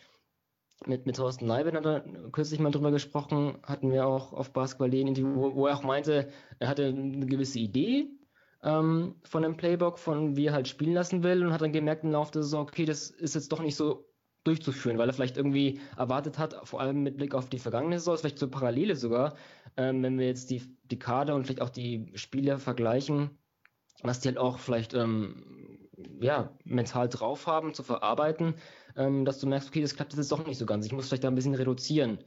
mit, 0.85 1.05
mit 1.05 1.15
Thorsten 1.15 1.47
Leiben 1.47 2.31
kürzlich 2.31 2.59
mal 2.59 2.71
drüber 2.71 2.91
gesprochen, 2.91 3.57
hatten 3.63 3.91
wir 3.91 4.05
auch 4.05 4.33
auf 4.33 4.51
Basketball.de 4.51 5.23
wo, 5.23 5.55
wo 5.55 5.67
er 5.67 5.77
auch 5.77 5.83
meinte, 5.83 6.29
er 6.59 6.67
hatte 6.67 6.85
eine 6.85 7.25
gewisse 7.25 7.59
Idee 7.59 8.07
ähm, 8.63 9.15
von 9.23 9.43
dem 9.43 9.57
Playbook, 9.57 9.99
von 9.99 10.35
wie 10.35 10.47
er 10.47 10.53
halt 10.53 10.67
spielen 10.67 10.93
lassen 10.93 11.23
will 11.23 11.45
und 11.45 11.53
hat 11.53 11.61
dann 11.61 11.71
gemerkt 11.71 12.03
im 12.03 12.11
Laufe 12.11 12.31
der 12.31 12.43
Saison, 12.43 12.63
okay, 12.63 12.85
das 12.85 13.09
ist 13.09 13.35
jetzt 13.35 13.51
doch 13.51 13.61
nicht 13.61 13.75
so 13.75 14.05
durchzuführen, 14.43 14.97
weil 14.97 15.09
er 15.09 15.13
vielleicht 15.13 15.37
irgendwie 15.37 15.79
erwartet 15.97 16.37
hat, 16.37 16.55
vor 16.67 16.79
allem 16.79 17.03
mit 17.03 17.17
Blick 17.17 17.35
auf 17.35 17.49
die 17.49 17.59
vergangene 17.59 17.99
Saison, 17.99 18.17
vielleicht 18.17 18.39
so 18.39 18.47
Parallele 18.47 18.95
sogar, 18.95 19.35
ähm, 19.75 20.01
wenn 20.03 20.17
wir 20.17 20.27
jetzt 20.27 20.49
die, 20.49 20.61
die 20.85 20.99
Kader 20.99 21.35
und 21.35 21.45
vielleicht 21.45 21.61
auch 21.61 21.69
die 21.69 22.11
Spieler 22.15 22.57
vergleichen, 22.57 23.31
was 24.03 24.21
die 24.21 24.29
halt 24.29 24.37
auch 24.37 24.59
vielleicht 24.59 24.93
ähm, 24.93 25.76
ja, 26.19 26.55
mental 26.63 27.09
drauf 27.09 27.47
haben 27.47 27.73
zu 27.73 27.83
verarbeiten, 27.83 28.55
ähm, 28.95 29.25
dass 29.25 29.39
du 29.39 29.47
merkst, 29.47 29.69
okay, 29.69 29.81
das 29.81 29.95
klappt 29.95 30.13
jetzt 30.13 30.31
doch 30.31 30.45
nicht 30.45 30.57
so 30.57 30.65
ganz. 30.65 30.85
Ich 30.85 30.91
muss 30.91 31.07
vielleicht 31.07 31.23
da 31.23 31.27
ein 31.27 31.35
bisschen 31.35 31.55
reduzieren. 31.55 32.19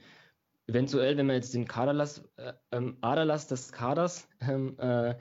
Eventuell, 0.66 1.16
wenn 1.16 1.26
man 1.26 1.36
jetzt 1.36 1.54
den 1.54 1.66
Kaderlass, 1.66 2.22
äh, 2.36 2.52
ähm, 2.72 2.96
Aderlass 3.00 3.46
des 3.46 3.72
Kaders 3.72 4.28
ähm, 4.40 4.76
äh, 4.78 5.14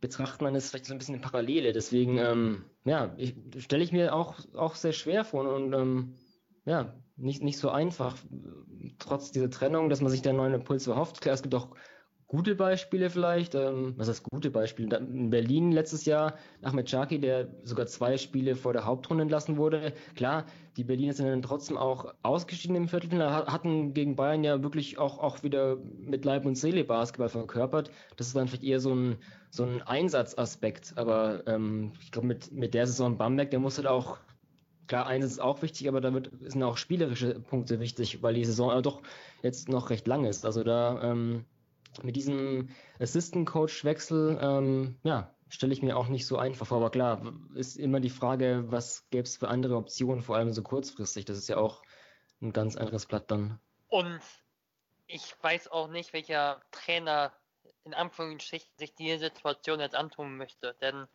betrachtet, 0.00 0.42
man 0.42 0.54
ist 0.54 0.70
vielleicht 0.70 0.86
so 0.86 0.94
ein 0.94 0.98
bisschen 0.98 1.16
eine 1.16 1.22
Parallele. 1.22 1.72
Deswegen, 1.72 2.18
ähm, 2.18 2.64
ja, 2.84 3.16
stelle 3.58 3.82
ich 3.82 3.92
mir 3.92 4.14
auch, 4.14 4.34
auch 4.54 4.74
sehr 4.74 4.92
schwer 4.92 5.24
vor 5.24 5.52
und 5.54 5.72
ähm, 5.72 6.14
ja, 6.64 6.94
nicht, 7.16 7.42
nicht 7.42 7.58
so 7.58 7.70
einfach, 7.70 8.16
trotz 8.98 9.32
dieser 9.32 9.50
Trennung, 9.50 9.88
dass 9.88 10.00
man 10.00 10.10
sich 10.10 10.22
der 10.22 10.34
neuen 10.34 10.54
Impuls 10.54 10.86
erhofft. 10.86 11.20
Klar, 11.20 11.34
es 11.34 11.42
gibt 11.42 11.54
auch 11.54 11.70
gute 12.28 12.54
Beispiele 12.54 13.10
vielleicht. 13.10 13.54
Ähm, 13.54 13.94
was 13.96 14.08
heißt 14.08 14.22
gute 14.22 14.50
Beispiele? 14.50 14.96
In 14.98 15.30
Berlin 15.30 15.72
letztes 15.72 16.04
Jahr 16.04 16.34
Ahmed 16.62 16.88
Chaki, 16.88 17.18
der 17.18 17.48
sogar 17.64 17.86
zwei 17.86 18.18
Spiele 18.18 18.54
vor 18.54 18.74
der 18.74 18.84
Hauptrunde 18.84 19.22
entlassen 19.22 19.56
wurde. 19.56 19.94
Klar, 20.14 20.44
die 20.76 20.84
Berliner 20.84 21.14
sind 21.14 21.26
dann 21.26 21.42
trotzdem 21.42 21.78
auch 21.78 22.14
ausgeschieden 22.22 22.76
im 22.76 22.88
Viertelfinale, 22.88 23.46
hatten 23.46 23.94
gegen 23.94 24.14
Bayern 24.14 24.44
ja 24.44 24.62
wirklich 24.62 24.98
auch, 24.98 25.18
auch 25.18 25.42
wieder 25.42 25.76
mit 25.76 26.24
Leib 26.24 26.44
und 26.44 26.56
Seele 26.56 26.84
Basketball 26.84 27.30
verkörpert. 27.30 27.90
Das 28.16 28.28
ist 28.28 28.36
dann 28.36 28.46
vielleicht 28.46 28.64
eher 28.64 28.80
so 28.80 28.94
ein, 28.94 29.16
so 29.50 29.64
ein 29.64 29.82
Einsatzaspekt. 29.82 30.92
Aber 30.96 31.46
ähm, 31.46 31.92
ich 32.00 32.12
glaube, 32.12 32.28
mit, 32.28 32.52
mit 32.52 32.74
der 32.74 32.86
Saison 32.86 33.16
Bamberg, 33.16 33.50
der 33.50 33.58
muss 33.58 33.78
halt 33.78 33.88
auch 33.88 34.18
Klar, 34.86 35.06
eins 35.06 35.26
ist 35.26 35.38
auch 35.38 35.60
wichtig, 35.60 35.86
aber 35.86 36.00
da 36.00 36.14
wird, 36.14 36.30
sind 36.40 36.62
auch 36.62 36.78
spielerische 36.78 37.40
Punkte 37.40 37.78
wichtig, 37.78 38.22
weil 38.22 38.32
die 38.32 38.46
Saison 38.46 38.82
doch 38.82 39.02
jetzt 39.42 39.68
noch 39.68 39.90
recht 39.90 40.06
lang 40.06 40.24
ist. 40.24 40.46
Also 40.46 40.64
da 40.64 41.02
ähm, 41.02 41.44
mit 42.02 42.16
diesem 42.16 42.68
Assistant 42.98 43.48
Coach 43.48 43.84
Wechsel, 43.84 44.38
ähm, 44.40 44.96
ja, 45.02 45.34
stelle 45.48 45.72
ich 45.72 45.82
mir 45.82 45.96
auch 45.96 46.08
nicht 46.08 46.26
so 46.26 46.36
einfach 46.36 46.66
vor. 46.66 46.78
Aber 46.78 46.90
klar, 46.90 47.32
ist 47.54 47.76
immer 47.76 48.00
die 48.00 48.10
Frage, 48.10 48.64
was 48.68 49.08
gäbe 49.10 49.24
es 49.24 49.36
für 49.36 49.48
andere 49.48 49.76
Optionen, 49.76 50.22
vor 50.22 50.36
allem 50.36 50.52
so 50.52 50.62
kurzfristig. 50.62 51.24
Das 51.24 51.38
ist 51.38 51.48
ja 51.48 51.56
auch 51.56 51.82
ein 52.40 52.52
ganz 52.52 52.76
anderes 52.76 53.06
Blatt 53.06 53.30
dann. 53.30 53.58
Und 53.88 54.20
ich 55.06 55.34
weiß 55.42 55.68
auch 55.68 55.88
nicht, 55.88 56.12
welcher 56.12 56.60
Trainer 56.70 57.32
in 57.84 57.94
Anführungsstrichen 57.94 58.70
sich 58.76 58.94
die 58.94 59.16
Situation 59.16 59.80
jetzt 59.80 59.94
antun 59.94 60.36
möchte. 60.36 60.76
Denn 60.80 61.08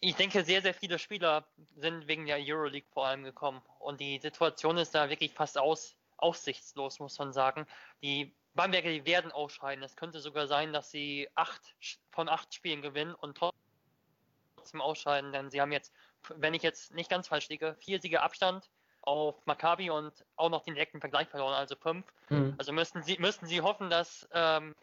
ich 0.00 0.16
denke, 0.16 0.44
sehr, 0.44 0.62
sehr 0.62 0.74
viele 0.74 0.98
Spieler 0.98 1.46
sind 1.76 2.08
wegen 2.08 2.26
der 2.26 2.38
Euroleague 2.40 2.88
vor 2.92 3.06
allem 3.06 3.22
gekommen. 3.22 3.62
Und 3.78 4.00
die 4.00 4.18
Situation 4.18 4.76
ist 4.76 4.94
da 4.94 5.08
wirklich 5.10 5.32
fast 5.32 5.56
aus, 5.58 5.96
aussichtslos, 6.16 6.98
muss 6.98 7.18
man 7.18 7.32
sagen. 7.32 7.66
Die 8.02 8.34
Bamberger, 8.54 8.90
die 8.90 9.06
werden 9.06 9.30
ausscheiden. 9.32 9.84
Es 9.84 9.96
könnte 9.96 10.20
sogar 10.20 10.46
sein, 10.46 10.72
dass 10.72 10.90
sie 10.90 11.28
acht 11.34 11.74
von 12.10 12.28
acht 12.28 12.52
Spielen 12.54 12.82
gewinnen 12.82 13.14
und 13.14 13.36
trotzdem 13.36 14.80
ausscheiden, 14.80 15.32
denn 15.32 15.50
sie 15.50 15.60
haben 15.60 15.72
jetzt, 15.72 15.92
wenn 16.28 16.54
ich 16.54 16.62
jetzt 16.62 16.92
nicht 16.94 17.10
ganz 17.10 17.28
falsch 17.28 17.48
liege, 17.48 17.76
vier 17.80 18.00
Siege 18.00 18.22
Abstand 18.22 18.70
auf 19.02 19.46
Maccabi 19.46 19.90
und 19.90 20.24
auch 20.36 20.50
noch 20.50 20.62
den 20.62 20.74
direkten 20.74 21.00
Vergleich 21.00 21.28
verloren, 21.28 21.54
also 21.54 21.76
fünf. 21.76 22.06
Mhm. 22.28 22.54
Also 22.58 22.72
müssten 22.72 23.02
sie, 23.02 23.16
müssten 23.18 23.46
sie 23.46 23.60
hoffen, 23.60 23.90
dass 23.90 24.28
ähm, 24.32 24.74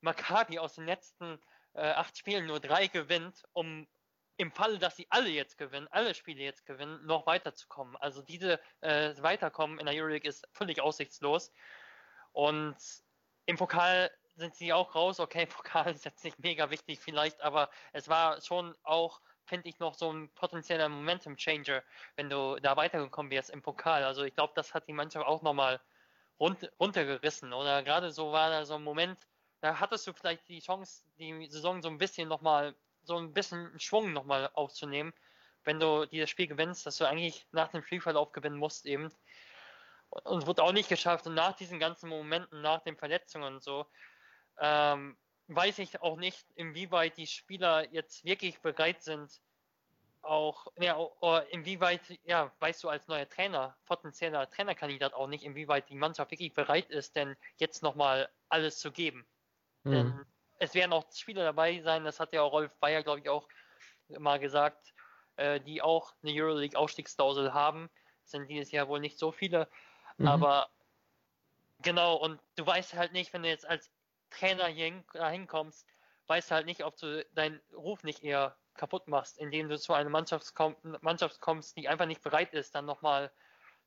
Maccabi 0.00 0.58
aus 0.58 0.74
den 0.74 0.86
letzten 0.86 1.38
äh, 1.74 1.90
acht 1.92 2.18
Spielen 2.18 2.46
nur 2.46 2.60
drei 2.60 2.88
gewinnt, 2.88 3.44
um 3.52 3.86
im 4.36 4.52
Falle, 4.52 4.78
dass 4.78 4.96
sie 4.96 5.06
alle 5.10 5.28
jetzt 5.28 5.58
gewinnen, 5.58 5.86
alle 5.90 6.14
Spiele 6.14 6.42
jetzt 6.42 6.64
gewinnen, 6.64 7.04
noch 7.04 7.26
weiterzukommen. 7.26 7.96
Also 7.96 8.22
diese 8.22 8.58
äh, 8.80 9.14
Weiterkommen 9.20 9.78
in 9.78 9.86
der 9.86 9.94
Euroleague 9.94 10.28
ist 10.28 10.48
völlig 10.52 10.80
aussichtslos. 10.80 11.52
Und 12.32 12.76
im 13.50 13.56
Pokal 13.56 14.10
sind 14.36 14.54
sie 14.54 14.72
auch 14.72 14.94
raus. 14.94 15.20
Okay, 15.20 15.46
Pokal 15.46 15.92
ist 15.92 16.04
jetzt 16.04 16.24
nicht 16.24 16.38
mega 16.38 16.70
wichtig 16.70 17.00
vielleicht, 17.00 17.40
aber 17.42 17.68
es 17.92 18.08
war 18.08 18.40
schon 18.40 18.74
auch, 18.82 19.20
finde 19.44 19.68
ich, 19.68 19.78
noch 19.80 19.94
so 19.94 20.12
ein 20.12 20.30
potenzieller 20.34 20.88
Momentum-Changer, 20.88 21.82
wenn 22.16 22.30
du 22.30 22.56
da 22.60 22.76
weitergekommen 22.76 23.30
wärst 23.30 23.50
im 23.50 23.62
Pokal. 23.62 24.04
Also 24.04 24.22
ich 24.22 24.34
glaube, 24.34 24.52
das 24.56 24.72
hat 24.72 24.86
die 24.88 24.92
Mannschaft 24.92 25.26
auch 25.26 25.42
nochmal 25.42 25.80
rund, 26.38 26.70
runtergerissen. 26.78 27.52
Oder 27.52 27.82
gerade 27.82 28.12
so 28.12 28.32
war 28.32 28.50
da 28.50 28.64
so 28.64 28.76
ein 28.76 28.84
Moment, 28.84 29.18
da 29.60 29.80
hattest 29.80 30.06
du 30.06 30.12
vielleicht 30.12 30.48
die 30.48 30.60
Chance, 30.60 31.04
die 31.18 31.46
Saison 31.50 31.82
so 31.82 31.88
ein 31.88 31.98
bisschen 31.98 32.28
nochmal 32.28 32.74
so 33.02 33.16
ein 33.16 33.32
bisschen 33.32 33.78
Schwung 33.80 34.12
nochmal 34.12 34.50
aufzunehmen, 34.54 35.12
wenn 35.64 35.80
du 35.80 36.06
dieses 36.06 36.30
Spiel 36.30 36.46
gewinnst, 36.46 36.86
dass 36.86 36.96
du 36.98 37.04
eigentlich 37.04 37.46
nach 37.52 37.68
dem 37.68 37.82
Spielverlauf 37.82 38.32
gewinnen 38.32 38.56
musst 38.56 38.86
eben. 38.86 39.10
Und 40.10 40.46
wurde 40.46 40.62
auch 40.62 40.72
nicht 40.72 40.88
geschafft. 40.88 41.26
Und 41.26 41.34
nach 41.34 41.54
diesen 41.54 41.78
ganzen 41.78 42.08
Momenten, 42.08 42.60
nach 42.62 42.80
den 42.82 42.96
Verletzungen 42.96 43.54
und 43.54 43.62
so, 43.62 43.86
ähm, 44.58 45.16
weiß 45.48 45.78
ich 45.78 46.00
auch 46.02 46.16
nicht, 46.16 46.46
inwieweit 46.54 47.16
die 47.16 47.26
Spieler 47.26 47.90
jetzt 47.92 48.24
wirklich 48.24 48.60
bereit 48.60 49.02
sind, 49.02 49.40
auch, 50.22 50.66
ja, 50.78 50.98
inwieweit, 51.50 52.02
ja, 52.24 52.52
weißt 52.60 52.84
du 52.84 52.88
als 52.88 53.08
neuer 53.08 53.28
Trainer, 53.28 53.76
potenzieller 53.86 54.48
Trainerkandidat 54.50 55.14
auch 55.14 55.26
nicht, 55.26 55.44
inwieweit 55.44 55.88
die 55.88 55.94
Mannschaft 55.94 56.30
wirklich 56.30 56.52
bereit 56.52 56.90
ist, 56.90 57.16
denn 57.16 57.36
jetzt 57.56 57.82
nochmal 57.82 58.28
alles 58.48 58.78
zu 58.78 58.92
geben. 58.92 59.26
Mhm. 59.84 59.90
Denn 59.92 60.26
es 60.58 60.74
werden 60.74 60.92
auch 60.92 61.10
Spieler 61.12 61.44
dabei 61.44 61.80
sein, 61.80 62.04
das 62.04 62.20
hat 62.20 62.32
ja 62.32 62.42
auch 62.42 62.52
Rolf 62.52 62.76
Bayer, 62.80 63.02
glaube 63.02 63.20
ich, 63.20 63.28
auch 63.28 63.48
mal 64.18 64.38
gesagt, 64.38 64.92
äh, 65.36 65.60
die 65.60 65.80
auch 65.80 66.12
eine 66.22 66.32
Euroleague-Ausstiegsklausel 66.32 67.54
haben. 67.54 67.88
Es 68.24 68.32
sind 68.32 68.48
dieses 68.48 68.70
Jahr 68.70 68.88
wohl 68.88 69.00
nicht 69.00 69.18
so 69.18 69.32
viele, 69.32 69.68
mhm. 70.20 70.28
aber 70.28 70.68
genau, 71.82 72.16
und 72.16 72.40
du 72.56 72.66
weißt 72.66 72.94
halt 72.94 73.12
nicht, 73.12 73.32
wenn 73.32 73.42
du 73.42 73.48
jetzt 73.48 73.66
als 73.66 73.90
Trainer 74.30 74.66
hier 74.66 75.02
hinkommst, 75.12 75.86
weißt 76.26 76.50
halt 76.50 76.66
nicht, 76.66 76.84
ob 76.84 76.96
du 76.96 77.24
deinen 77.34 77.60
Ruf 77.74 78.04
nicht 78.04 78.22
eher 78.22 78.56
kaputt 78.74 79.08
machst, 79.08 79.38
indem 79.38 79.68
du 79.68 79.78
zu 79.78 79.92
einer 79.92 80.10
Mannschaft, 80.10 80.54
komm, 80.54 80.76
Mannschaft 81.00 81.40
kommst, 81.40 81.76
die 81.76 81.88
einfach 81.88 82.06
nicht 82.06 82.22
bereit 82.22 82.54
ist, 82.54 82.74
dann 82.74 82.86
nochmal 82.86 83.30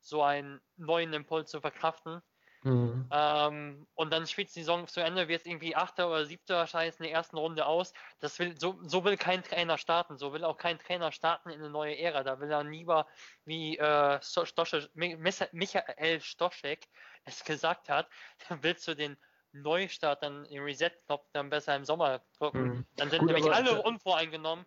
so 0.02 0.22
einen 0.22 0.62
neuen 0.76 1.14
Impuls 1.14 1.50
zu 1.50 1.62
verkraften. 1.62 2.22
Mhm. 2.64 3.10
Ähm, 3.12 3.88
und 3.94 4.12
dann 4.12 4.26
spielt 4.26 4.50
die 4.50 4.62
Saison 4.62 4.88
zu 4.88 5.02
Ende, 5.02 5.28
wird 5.28 5.46
irgendwie 5.46 5.76
Achter 5.76 6.08
oder 6.08 6.26
Siebter 6.26 6.58
wahrscheinlich 6.58 6.98
in 7.00 7.04
der 7.04 7.12
ersten 7.12 7.38
Runde 7.38 7.66
aus. 7.66 7.94
Das 8.20 8.40
will, 8.40 8.60
so, 8.60 8.80
so 8.84 9.04
will 9.04 9.18
kein 9.18 9.44
Trainer 9.44 9.78
starten. 9.78 10.18
So 10.18 10.34
will 10.34 10.46
auch 10.46 10.58
kein 10.58 10.80
Trainer 10.80 11.12
starten 11.12 11.50
in 11.50 11.60
eine 11.60 11.70
neue 11.70 11.98
Ära. 11.98 12.24
Da 12.24 12.40
will 12.40 12.52
er 12.52 12.64
lieber, 12.64 13.08
wie 13.46 13.78
äh, 13.78 14.20
Stoschek, 14.22 14.90
Michael 14.94 16.22
Stoschek 16.22 16.88
es 17.26 17.44
gesagt 17.44 17.90
hat, 17.90 18.10
dann 18.50 18.64
willst 18.64 18.88
du 18.88 18.96
den 18.96 19.18
Neustart, 19.52 20.24
dann 20.24 20.46
den 20.46 20.64
Reset-Knopf 20.64 21.30
dann 21.34 21.50
besser 21.50 21.76
im 21.76 21.86
Sommer 21.86 22.24
drücken. 22.38 22.64
Mhm. 22.64 22.88
Dann 22.96 23.10
sind 23.10 23.20
Gut, 23.20 23.28
nämlich 23.28 23.52
alle 23.54 23.82
unvoreingenommen, 23.82 24.66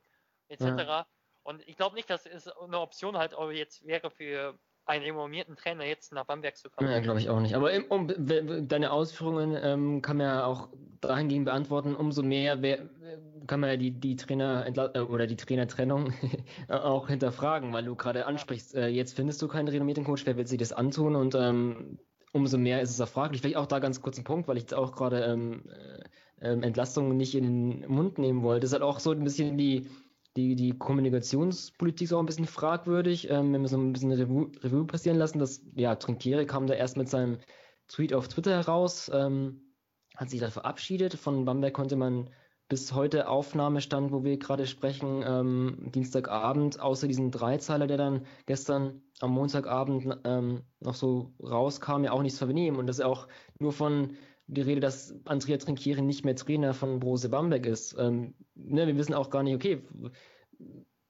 etc. 0.48 0.62
Ja. 0.62 1.06
Und 1.42 1.66
ich 1.66 1.76
glaube 1.76 1.96
nicht, 1.96 2.10
dass 2.10 2.26
es 2.26 2.48
eine 2.48 2.80
Option 2.80 3.16
halt 3.16 3.34
jetzt 3.52 3.86
wäre 3.86 4.10
für 4.10 4.58
einen 4.86 5.04
renommierten 5.04 5.56
Trainer 5.56 5.84
jetzt 5.84 6.12
nach 6.12 6.24
Bamberg 6.24 6.56
zu 6.56 6.70
kommen. 6.70 6.90
Ja, 6.90 7.00
glaube 7.00 7.18
ich 7.20 7.28
auch 7.28 7.40
nicht. 7.40 7.54
Aber 7.54 7.72
im, 7.72 7.84
um, 7.86 8.08
deine 8.68 8.92
Ausführungen 8.92 9.56
ähm, 9.60 10.02
kann 10.02 10.16
man 10.16 10.26
ja 10.26 10.46
auch 10.46 10.68
dahingehend 11.00 11.46
beantworten, 11.46 11.94
umso 11.94 12.22
mehr 12.22 12.62
wer, 12.62 12.78
kann 13.46 13.60
man 13.60 13.70
ja 13.70 13.76
die, 13.76 13.90
die 13.90 14.16
Trainer 14.16 14.66
äh, 14.66 15.00
oder 15.00 15.26
die 15.26 15.36
Trainertrennung 15.36 16.12
auch 16.68 17.08
hinterfragen, 17.08 17.72
weil 17.72 17.84
du 17.84 17.94
gerade 17.94 18.26
ansprichst, 18.26 18.74
äh, 18.74 18.88
jetzt 18.88 19.16
findest 19.16 19.42
du 19.42 19.48
keinen 19.48 19.68
renommierten 19.68 20.04
Coach, 20.04 20.24
wer 20.26 20.36
will 20.36 20.46
sich 20.46 20.58
das 20.58 20.72
antun 20.72 21.16
und 21.16 21.34
ähm, 21.34 21.98
umso 22.32 22.58
mehr 22.58 22.80
ist 22.82 22.90
es 22.90 23.00
auch 23.00 23.08
fraglich. 23.08 23.40
Vielleicht 23.40 23.56
auch 23.56 23.66
da 23.66 23.78
ganz 23.78 24.00
kurz 24.02 24.18
ein 24.18 24.24
Punkt, 24.24 24.46
weil 24.46 24.56
ich 24.56 24.64
jetzt 24.64 24.74
auch 24.74 24.94
gerade 24.94 25.24
ähm, 25.24 25.64
äh, 25.68 26.52
ähm, 26.52 26.62
Entlastungen 26.62 27.16
nicht 27.16 27.34
in 27.34 27.80
den 27.80 27.88
Mund 27.88 28.18
nehmen 28.18 28.42
wollte. 28.42 28.60
Das 28.60 28.70
ist 28.70 28.74
halt 28.74 28.82
auch 28.82 29.00
so 29.00 29.10
ein 29.10 29.24
bisschen 29.24 29.56
die 29.56 29.88
die, 30.36 30.54
die 30.54 30.76
Kommunikationspolitik 30.76 32.06
ist 32.06 32.12
auch 32.12 32.20
ein 32.20 32.26
bisschen 32.26 32.46
fragwürdig. 32.46 33.30
Ähm, 33.30 33.52
wenn 33.52 33.62
wir 33.62 33.68
so 33.68 33.78
ein 33.78 33.92
bisschen 33.92 34.12
eine 34.12 34.22
Revue, 34.22 34.50
Revue 34.62 34.86
passieren 34.86 35.18
lassen, 35.18 35.38
dass 35.38 35.62
ja, 35.74 35.94
Trinkieri 35.96 36.46
kam 36.46 36.66
da 36.66 36.74
erst 36.74 36.96
mit 36.96 37.08
seinem 37.08 37.38
Tweet 37.88 38.12
auf 38.12 38.28
Twitter 38.28 38.52
heraus, 38.52 39.10
ähm, 39.12 39.62
hat 40.16 40.30
sich 40.30 40.40
da 40.40 40.50
verabschiedet. 40.50 41.14
Von 41.14 41.44
Bamberg 41.44 41.74
konnte 41.74 41.96
man 41.96 42.30
bis 42.68 42.92
heute 42.92 43.28
Aufnahmestand, 43.28 44.12
wo 44.12 44.24
wir 44.24 44.38
gerade 44.38 44.66
sprechen, 44.66 45.22
ähm, 45.24 45.90
Dienstagabend, 45.94 46.80
außer 46.80 47.06
diesen 47.06 47.30
Dreizeiler, 47.30 47.86
der 47.86 47.96
dann 47.96 48.26
gestern 48.46 49.02
am 49.20 49.30
Montagabend 49.30 50.18
ähm, 50.24 50.62
noch 50.80 50.94
so 50.94 51.32
rauskam, 51.40 52.04
ja 52.04 52.12
auch 52.12 52.22
nichts 52.22 52.38
vernehmen. 52.38 52.76
Und 52.76 52.88
das 52.88 52.98
ist 52.98 53.04
auch 53.04 53.28
nur 53.60 53.72
von 53.72 54.16
die 54.48 54.60
Rede, 54.60 54.80
dass 54.80 55.14
Andrea 55.24 55.56
Trinkieri 55.56 56.02
nicht 56.02 56.24
mehr 56.24 56.36
Trainer 56.36 56.74
von 56.74 57.00
Brose 57.00 57.28
Bamberg 57.28 57.66
ist. 57.66 57.96
Ähm, 57.98 58.34
ne, 58.54 58.86
wir 58.86 58.96
wissen 58.96 59.14
auch 59.14 59.30
gar 59.30 59.42
nicht, 59.42 59.54
okay, 59.54 59.82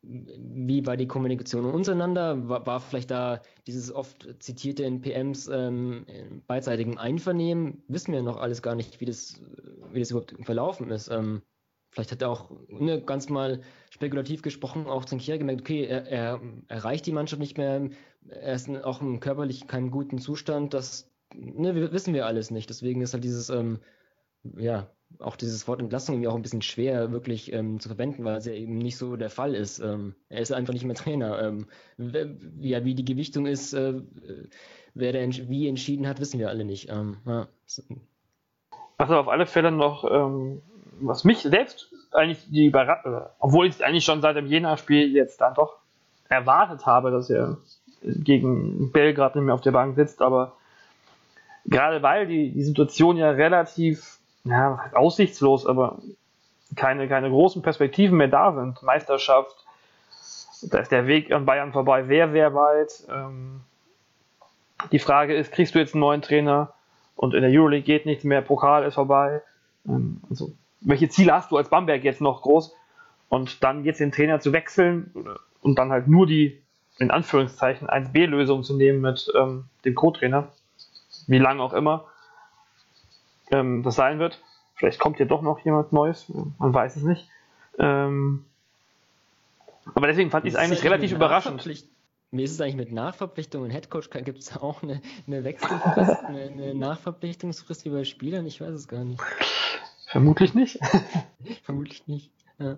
wie 0.03 0.87
war 0.87 0.97
die 0.97 1.09
Kommunikation 1.09 1.65
untereinander? 1.65 2.49
War, 2.49 2.67
war 2.67 2.81
vielleicht 2.81 3.11
da 3.11 3.43
dieses 3.67 3.93
oft 3.93 4.29
zitierte 4.39 4.85
in 4.85 5.01
PMs 5.01 5.49
ähm, 5.49 6.07
beidseitigen 6.47 6.97
Einvernehmen? 6.97 7.83
Wissen 7.89 8.13
wir 8.13 8.23
noch 8.23 8.37
alles 8.37 8.63
gar 8.63 8.75
nicht, 8.75 9.01
wie 9.01 9.05
das, 9.05 9.41
wie 9.93 9.99
das 10.01 10.11
überhaupt 10.11 10.35
verlaufen 10.43 10.91
ist. 10.91 11.09
Ähm, 11.09 11.43
vielleicht 11.91 12.13
hat 12.13 12.23
er 12.23 12.31
auch 12.31 12.51
ne, 12.69 13.03
ganz 13.03 13.29
mal 13.29 13.63
spekulativ 13.91 14.43
gesprochen, 14.43 14.87
auch 14.87 15.05
Trinkier 15.05 15.39
gemerkt, 15.39 15.63
okay, 15.63 15.85
er, 15.85 16.07
er 16.07 16.41
erreicht 16.69 17.07
die 17.07 17.13
Mannschaft 17.13 17.41
nicht 17.41 17.59
mehr, 17.59 17.91
er 18.29 18.55
ist 18.55 18.69
auch 18.69 19.01
im 19.01 19.21
körperlich 19.21 19.67
keinem 19.67 19.91
guten 19.91 20.19
Zustand, 20.19 20.75
das 20.75 21.11
ne, 21.37 21.93
wissen 21.93 22.15
wir 22.15 22.27
alles 22.27 22.51
nicht. 22.51 22.69
Deswegen 22.71 23.01
ist 23.01 23.13
halt 23.13 23.25
dieses, 23.25 23.51
ähm, 23.51 23.81
ja, 24.57 24.89
auch 25.21 25.37
dieses 25.37 25.67
Wort 25.69 25.81
Entlassung 25.81 26.17
irgendwie 26.17 26.29
auch 26.29 26.35
ein 26.35 26.43
bisschen 26.43 26.63
schwer 26.63 27.13
wirklich 27.13 27.53
ähm, 27.53 27.81
zu 27.81 27.89
verwenden, 27.89 28.25
weil 28.25 28.37
es 28.37 28.47
ja 28.47 28.53
eben 28.53 28.79
nicht 28.79 28.97
so 28.97 29.17
der 29.17 29.31
Fall 29.31 29.55
ist. 29.55 29.79
Ähm, 29.79 30.15
er 30.29 30.41
ist 30.41 30.53
einfach 30.53 30.73
nicht 30.73 30.85
mehr 30.85 30.97
Trainer. 30.97 31.43
Ähm, 31.43 31.67
wie, 31.97 32.85
wie 32.85 32.95
die 32.95 33.05
Gewichtung 33.05 33.47
ist, 33.47 33.73
äh, 33.73 34.01
wer 34.95 35.13
der 35.13 35.29
wie 35.49 35.69
entschieden 35.69 36.09
hat, 36.09 36.21
wissen 36.21 36.41
wir 36.41 36.49
alle 36.49 36.65
nicht. 36.65 36.91
Ähm, 36.91 37.19
ja. 37.27 37.49
Also 38.99 39.15
auf 39.15 39.29
alle 39.29 39.47
Fälle 39.47 39.71
noch, 39.71 40.11
ähm, 40.11 40.63
was 41.01 41.25
mich 41.25 41.41
selbst 41.41 41.93
eigentlich 42.13 42.47
die 42.51 42.67
Überraschung, 42.67 43.21
obwohl 43.39 43.67
ich 43.67 43.75
es 43.75 43.83
eigentlich 43.83 44.05
schon 44.05 44.23
seit 44.23 44.37
dem 44.37 44.47
Jena-Spiel 44.47 45.15
jetzt 45.15 45.41
dann 45.41 45.55
doch 45.55 45.77
erwartet 46.29 46.87
habe, 46.87 47.11
dass 47.11 47.31
er 47.31 47.59
gegen 48.03 48.91
Belgrad 48.93 49.37
nicht 49.37 49.45
mehr 49.45 49.55
auf 49.55 49.61
der 49.61 49.73
Bank 49.73 49.97
sitzt, 49.97 50.23
aber 50.23 50.57
gerade 51.67 52.03
weil 52.03 52.27
die, 52.27 52.51
die 52.51 52.63
Situation 52.63 53.17
ja 53.17 53.31
relativ, 53.31 54.19
ja, 54.45 54.91
aussichtslos, 54.95 55.67
aber 55.67 55.99
keine, 56.75 57.09
keine 57.09 57.31
großen 57.31 57.63
Perspektiven 57.63 58.17
mehr 58.17 58.29
da 58.29 58.53
sind. 58.53 58.83
Meisterschaft, 58.83 59.57
da 60.63 60.79
ist 60.79 60.93
der 60.93 61.07
Weg 61.07 61.33
an 61.33 61.47
Bayern 61.47 61.73
vorbei 61.73 62.05
sehr, 62.05 62.31
sehr 62.31 62.55
weit. 62.55 63.05
Ähm, 63.11 63.61
die 64.93 64.99
Frage 64.99 65.35
ist, 65.35 65.53
kriegst 65.53 65.75
du 65.75 65.79
jetzt 65.79 65.95
einen 65.95 66.01
neuen 66.01 66.23
Trainer 66.23 66.73
und 67.15 67.35
in 67.35 67.43
der 67.43 67.51
Euroleague 67.51 67.85
geht 67.85 68.07
nichts 68.07 68.25
mehr, 68.25 68.43
Pokal 68.43 68.85
ist 68.85 68.95
vorbei. 68.95 69.43
Ähm, 69.87 70.21
also, 70.29 70.53
welche 70.81 71.09
Ziele 71.09 71.33
hast 71.33 71.51
du 71.51 71.57
als 71.57 71.69
Bamberg 71.69 72.05
jetzt 72.05 72.21
noch 72.21 72.43
groß? 72.43 72.75
Und 73.29 73.65
dann 73.65 73.85
jetzt 73.85 73.99
den 73.99 74.13
Trainer 74.13 74.39
zu 74.39 74.53
wechseln 74.53 75.11
und 75.61 75.79
dann 75.79 75.91
halt 75.91 76.07
nur 76.07 76.29
die, 76.29 76.63
in 76.99 77.11
Anführungszeichen, 77.11 77.89
1B-Lösung 77.89 78.63
zu 78.63 78.77
nehmen 78.77 79.01
mit 79.01 79.29
ähm, 79.35 79.65
dem 79.85 79.97
Co-Trainer 79.97 80.49
wie 81.27 81.39
lange 81.39 81.63
auch 81.63 81.73
immer 81.73 82.07
ähm, 83.51 83.83
das 83.83 83.97
sein 83.97 84.19
wird. 84.19 84.43
Vielleicht 84.75 84.99
kommt 84.99 85.17
hier 85.17 85.27
doch 85.27 85.43
noch 85.43 85.59
jemand 85.61 85.93
Neues, 85.93 86.31
man 86.59 86.75
weiß 86.75 86.97
es 86.97 87.03
nicht. 87.03 87.29
Ähm, 87.79 88.45
aber 89.95 90.07
deswegen 90.07 90.31
fand 90.31 90.47
ich 90.47 90.55
es 90.55 90.59
eigentlich 90.59 90.85
relativ 90.85 91.13
überraschend. 91.13 91.65
Wie 92.33 92.43
ist 92.43 92.53
es 92.53 92.61
eigentlich 92.61 92.77
mit 92.77 92.93
Nachverpflichtungen? 92.93 93.71
Headcoach 93.71 94.11
gibt 94.11 94.41
es 94.41 94.57
auch 94.57 94.83
eine, 94.83 95.01
eine 95.27 95.45
Wechselfrist, 95.45 96.25
eine, 96.25 96.43
eine, 96.43 96.75
Nachverpflichtungsfrist 96.75 97.85
wie 97.85 97.91
bei 97.91 98.05
Spielern? 98.05 98.47
Ich 98.47 98.61
weiß 98.61 98.75
es 98.75 98.89
gar 98.89 99.05
nicht. 99.05 99.23
Vermutlich 100.09 100.55
nicht. 100.55 100.79
Vermutlich 101.63 102.07
nicht. 102.07 102.31
Ja. 102.59 102.77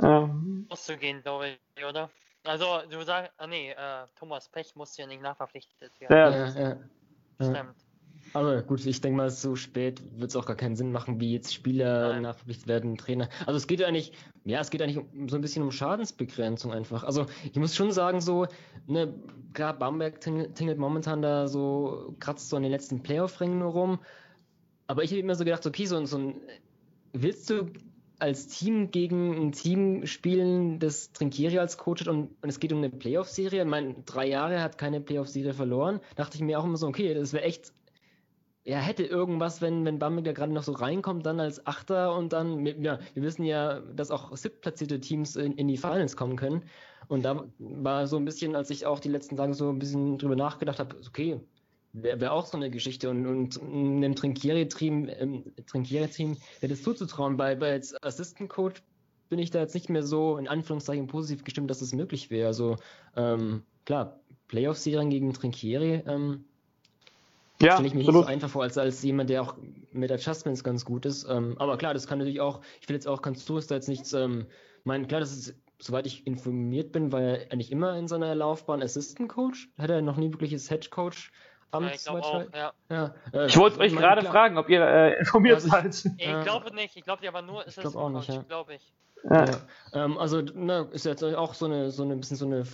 ähm, 0.00 0.66
Musst 0.70 0.88
du 0.88 0.96
gehen, 0.96 1.22
glaube 1.22 1.58
ich, 1.76 1.84
oder? 1.84 2.08
Also, 2.44 2.82
du 2.88 3.02
sagst, 3.02 3.32
ah 3.38 3.46
nee, 3.46 3.70
äh, 3.72 4.06
Thomas 4.16 4.48
Pech 4.48 4.76
musste 4.76 5.02
ja 5.02 5.08
nicht 5.08 5.22
nachverpflichtet 5.22 5.92
werden. 6.00 6.16
ja, 6.16 6.46
Ja, 6.46 6.60
ja. 6.60 6.76
ja. 7.40 7.52
Stimmt. 7.52 7.83
Aber 8.34 8.62
gut, 8.62 8.84
ich 8.84 9.00
denke 9.00 9.16
mal, 9.16 9.30
so 9.30 9.54
spät 9.54 10.02
wird 10.18 10.30
es 10.30 10.36
auch 10.36 10.44
gar 10.44 10.56
keinen 10.56 10.74
Sinn 10.74 10.90
machen, 10.90 11.20
wie 11.20 11.32
jetzt 11.32 11.54
Spieler 11.54 12.20
nachverpflichtet 12.20 12.66
werden, 12.66 12.96
Trainer. 12.96 13.28
Also 13.46 13.56
es 13.56 13.68
geht 13.68 13.82
eigentlich, 13.82 14.12
ja, 14.44 14.60
es 14.60 14.70
geht 14.70 14.82
eigentlich 14.82 14.98
um, 14.98 15.28
so 15.28 15.36
ein 15.36 15.40
bisschen 15.40 15.62
um 15.62 15.70
Schadensbegrenzung 15.70 16.72
einfach. 16.72 17.04
Also 17.04 17.26
ich 17.44 17.56
muss 17.56 17.76
schon 17.76 17.92
sagen, 17.92 18.20
so, 18.20 18.46
ne, 18.88 19.14
klar, 19.52 19.78
Bamberg 19.78 20.20
ting- 20.20 20.52
tingelt 20.54 20.78
momentan 20.78 21.22
da 21.22 21.46
so, 21.46 22.16
kratzt 22.18 22.48
so 22.50 22.56
an 22.56 22.64
den 22.64 22.72
letzten 22.72 23.04
Playoff-Rängen 23.04 23.60
nur 23.60 23.70
rum. 23.70 24.00
Aber 24.88 25.04
ich 25.04 25.12
habe 25.12 25.20
immer 25.20 25.36
so 25.36 25.44
gedacht, 25.44 25.64
okay, 25.64 25.86
so, 25.86 26.04
so 26.04 26.18
ein, 26.18 26.34
willst 27.12 27.48
du 27.50 27.70
als 28.18 28.48
Team 28.48 28.90
gegen 28.90 29.46
ein 29.46 29.52
Team 29.52 30.06
spielen, 30.06 30.80
das 30.80 31.12
Trinkieri 31.12 31.60
als 31.60 31.78
Coach 31.78 32.00
hat 32.00 32.08
und, 32.08 32.30
und 32.42 32.48
es 32.48 32.58
geht 32.58 32.72
um 32.72 32.78
eine 32.78 32.90
Playoff-Serie? 32.90 33.62
Ich 33.62 33.68
meine, 33.68 33.94
drei 34.04 34.28
Jahre 34.28 34.60
hat 34.60 34.76
keine 34.76 35.00
Playoff-Serie 35.00 35.54
verloren. 35.54 36.00
Dachte 36.16 36.36
ich 36.36 36.42
mir 36.42 36.58
auch 36.58 36.64
immer 36.64 36.76
so, 36.76 36.88
okay, 36.88 37.14
das 37.14 37.32
wäre 37.32 37.44
echt 37.44 37.72
ja, 38.64 38.78
hätte 38.78 39.04
irgendwas, 39.04 39.60
wenn, 39.60 39.84
wenn 39.84 39.98
Bamberg 39.98 40.24
da 40.24 40.32
gerade 40.32 40.52
noch 40.52 40.62
so 40.62 40.72
reinkommt, 40.72 41.26
dann 41.26 41.38
als 41.38 41.66
Achter 41.66 42.16
und 42.16 42.32
dann, 42.32 42.64
ja, 42.64 42.98
wir 43.12 43.22
wissen 43.22 43.44
ja, 43.44 43.80
dass 43.80 44.10
auch 44.10 44.34
siebtplatzierte 44.34 45.00
Teams 45.00 45.36
in, 45.36 45.52
in 45.52 45.68
die 45.68 45.76
Finals 45.76 46.16
kommen 46.16 46.36
können. 46.36 46.64
Und 47.08 47.24
da 47.26 47.44
war 47.58 48.06
so 48.06 48.16
ein 48.16 48.24
bisschen, 48.24 48.56
als 48.56 48.70
ich 48.70 48.86
auch 48.86 49.00
die 49.00 49.10
letzten 49.10 49.36
Tage 49.36 49.52
so 49.52 49.68
ein 49.68 49.78
bisschen 49.78 50.16
drüber 50.16 50.34
nachgedacht 50.34 50.78
habe, 50.78 50.96
okay, 51.06 51.38
wäre 51.92 52.20
wär 52.20 52.32
auch 52.32 52.46
so 52.46 52.56
eine 52.56 52.70
Geschichte 52.70 53.10
und, 53.10 53.26
und 53.26 53.60
einem 53.60 54.14
Trinkieri-Team, 54.14 55.10
ähm, 55.18 55.44
Trinkieri-Team 55.66 56.38
wäre 56.60 56.72
das 56.72 56.82
zuzutrauen. 56.82 57.36
Bei, 57.36 57.54
bei 57.56 57.72
als 57.72 58.02
Assistant 58.02 58.48
Coach 58.48 58.82
bin 59.28 59.38
ich 59.38 59.50
da 59.50 59.60
jetzt 59.60 59.74
nicht 59.74 59.90
mehr 59.90 60.02
so 60.02 60.38
in 60.38 60.48
Anführungszeichen 60.48 61.06
positiv 61.06 61.44
gestimmt, 61.44 61.70
dass 61.70 61.82
es 61.82 61.90
das 61.90 61.96
möglich 61.96 62.30
wäre. 62.30 62.46
Also 62.46 62.76
ähm, 63.14 63.62
klar, 63.84 64.20
Playoff-Serien 64.48 65.10
gegen 65.10 65.34
Trinkieri, 65.34 66.02
ähm, 66.06 66.46
ja 67.64 67.72
stelle 67.72 67.86
ich 67.88 67.94
mir 67.94 67.98
nicht 68.00 68.08
absolut. 68.08 68.26
so 68.26 68.32
einfach 68.32 68.48
vor, 68.48 68.62
als, 68.62 68.78
als 68.78 69.02
jemand, 69.02 69.30
der 69.30 69.42
auch 69.42 69.56
mit 69.92 70.10
Adjustments 70.12 70.62
ganz 70.64 70.84
gut 70.84 71.06
ist. 71.06 71.26
Ähm, 71.28 71.56
aber 71.58 71.76
klar, 71.76 71.94
das 71.94 72.06
kann 72.06 72.18
natürlich 72.18 72.40
auch, 72.40 72.60
ich 72.80 72.88
will 72.88 72.94
jetzt 72.96 73.06
auch, 73.08 73.22
kannst 73.22 73.48
du 73.48 73.56
es 73.58 73.66
da 73.66 73.74
jetzt 73.76 73.88
nichts, 73.88 74.12
ähm, 74.12 74.46
meinen, 74.84 75.06
klar, 75.08 75.20
das 75.20 75.32
ist, 75.32 75.54
soweit 75.80 76.06
ich 76.06 76.26
informiert 76.26 76.92
bin, 76.92 77.12
war 77.12 77.20
er 77.20 77.52
eigentlich 77.52 77.72
immer 77.72 77.96
in 77.98 78.06
seiner 78.08 78.34
Laufbahn 78.34 78.82
Assistant 78.82 79.28
Coach. 79.28 79.68
Hat 79.78 79.90
er 79.90 80.02
noch 80.02 80.16
nie 80.16 80.30
wirkliches 80.30 80.68
Head 80.68 80.90
Coach 80.90 81.32
Ja, 81.72 81.78
Amt, 81.78 81.94
ich 81.94 82.04
glaube 82.04 82.20
soweit 82.22 82.48
auch, 82.48 82.54
ja. 82.56 82.72
ja, 82.90 83.14
äh, 83.32 83.46
Ich 83.46 83.56
wollte 83.56 83.80
euch 83.80 83.94
gerade 83.94 84.24
fragen, 84.26 84.56
ob 84.58 84.68
ihr 84.70 84.80
äh, 84.82 85.18
informiert 85.18 85.56
Also 85.56 85.66
ich- 85.68 85.72
seid. 85.94 86.12
Ich 86.18 86.26
Ja. 86.26 86.42
glaube 86.42 86.74
nicht, 86.74 86.96
ich 86.96 87.02
glaube, 87.04 87.22
der 87.22 87.32
war 87.32 87.42
nur 87.42 87.66
Ich 87.66 87.74
glaub 87.76 87.96
auch 87.96 88.10
nicht, 88.10 88.28
ja. 88.28 88.42
glaube 88.42 88.74
ich. 88.74 88.92
Ja. 89.28 89.44
Ja, 89.46 90.04
ähm, 90.04 90.18
also 90.18 90.42
ne, 90.42 90.88
ist 90.92 91.06
jetzt 91.06 91.24
auch 91.24 91.54
so 91.54 91.64
eine, 91.64 91.90
so 91.90 92.02
eine 92.02 92.14
bisschen 92.16 92.36
so 92.36 92.44
eine 92.44 92.64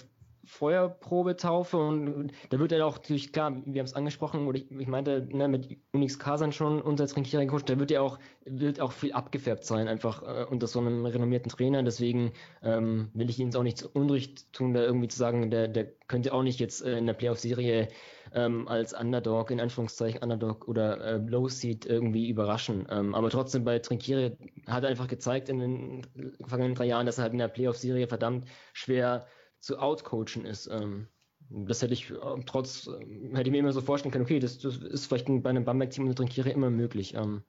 Feuerprobetaufe 0.44 1.76
und 1.76 2.32
da 2.50 2.58
wird 2.58 2.72
ja 2.72 2.84
auch 2.84 2.96
natürlich 2.96 3.32
klar, 3.32 3.52
wir 3.64 3.80
haben 3.80 3.86
es 3.86 3.94
angesprochen, 3.94 4.46
oder 4.46 4.58
ich, 4.58 4.70
ich 4.70 4.88
meinte, 4.88 5.28
ne, 5.30 5.48
mit 5.48 5.78
Unix 5.92 6.18
Kasan 6.18 6.52
schon 6.52 6.80
unser 6.80 7.06
Trinkierer 7.06 7.46
Coach, 7.46 7.64
da 7.64 7.78
wird 7.78 7.90
ja 7.90 8.00
auch, 8.00 8.18
wird 8.44 8.80
auch 8.80 8.92
viel 8.92 9.12
abgefärbt 9.12 9.64
sein, 9.64 9.88
einfach 9.88 10.22
äh, 10.22 10.44
unter 10.44 10.66
so 10.66 10.80
einem 10.80 11.04
renommierten 11.04 11.50
Trainer. 11.50 11.82
Deswegen 11.82 12.32
ähm, 12.62 13.10
will 13.14 13.28
ich 13.28 13.38
ihnen 13.38 13.54
auch 13.54 13.62
nicht 13.62 13.78
zu 13.78 13.90
Unrecht 13.90 14.52
tun, 14.52 14.74
da 14.74 14.82
irgendwie 14.82 15.08
zu 15.08 15.18
sagen, 15.18 15.50
der, 15.50 15.68
der 15.68 15.86
könnte 16.08 16.32
auch 16.32 16.42
nicht 16.42 16.60
jetzt 16.60 16.82
äh, 16.82 16.98
in 16.98 17.06
der 17.06 17.14
Playoff-Serie 17.14 17.88
ähm, 18.34 18.68
als 18.68 18.98
Underdog, 18.98 19.50
in 19.50 19.60
Anführungszeichen 19.60 20.22
Underdog 20.22 20.68
oder 20.68 21.00
äh, 21.00 21.16
Low 21.18 21.48
Seed 21.48 21.86
irgendwie 21.86 22.28
überraschen. 22.28 22.86
Ähm, 22.90 23.14
aber 23.14 23.30
trotzdem 23.30 23.64
bei 23.64 23.78
Trinkiere 23.78 24.36
hat 24.66 24.84
er 24.84 24.90
einfach 24.90 25.08
gezeigt 25.08 25.48
in 25.48 25.58
den 25.58 26.06
vergangenen 26.46 26.74
drei 26.74 26.86
Jahren, 26.86 27.06
dass 27.06 27.18
er 27.18 27.22
halt 27.22 27.32
in 27.32 27.38
der 27.38 27.48
Playoff-Serie 27.48 28.06
verdammt 28.08 28.46
schwer 28.72 29.26
zu 29.60 29.78
outcoachen 29.78 30.44
ist. 30.44 30.66
Ähm, 30.68 31.06
das 31.50 31.82
hätte 31.82 31.92
ich 31.94 32.10
äh, 32.10 32.14
trotz, 32.46 32.86
ähm, 32.86 33.34
hätte 33.34 33.48
ich 33.48 33.52
mir 33.52 33.58
immer 33.58 33.72
so 33.72 33.80
vorstellen 33.80 34.12
können, 34.12 34.24
okay, 34.24 34.38
das, 34.38 34.58
das 34.58 34.76
ist 34.76 35.06
vielleicht 35.06 35.26
bei 35.42 35.50
einem 35.50 35.64
Bamberg-Team 35.64 36.04
unter 36.04 36.16
Trinkiere 36.16 36.50
immer 36.50 36.70
möglich. 36.70 37.14
Ähm, 37.14 37.42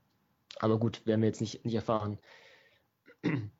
aber 0.59 0.77
gut, 0.77 1.05
werden 1.05 1.21
wir 1.21 1.27
jetzt 1.27 1.41
nicht, 1.41 1.65
nicht 1.65 1.75
erfahren. 1.75 2.17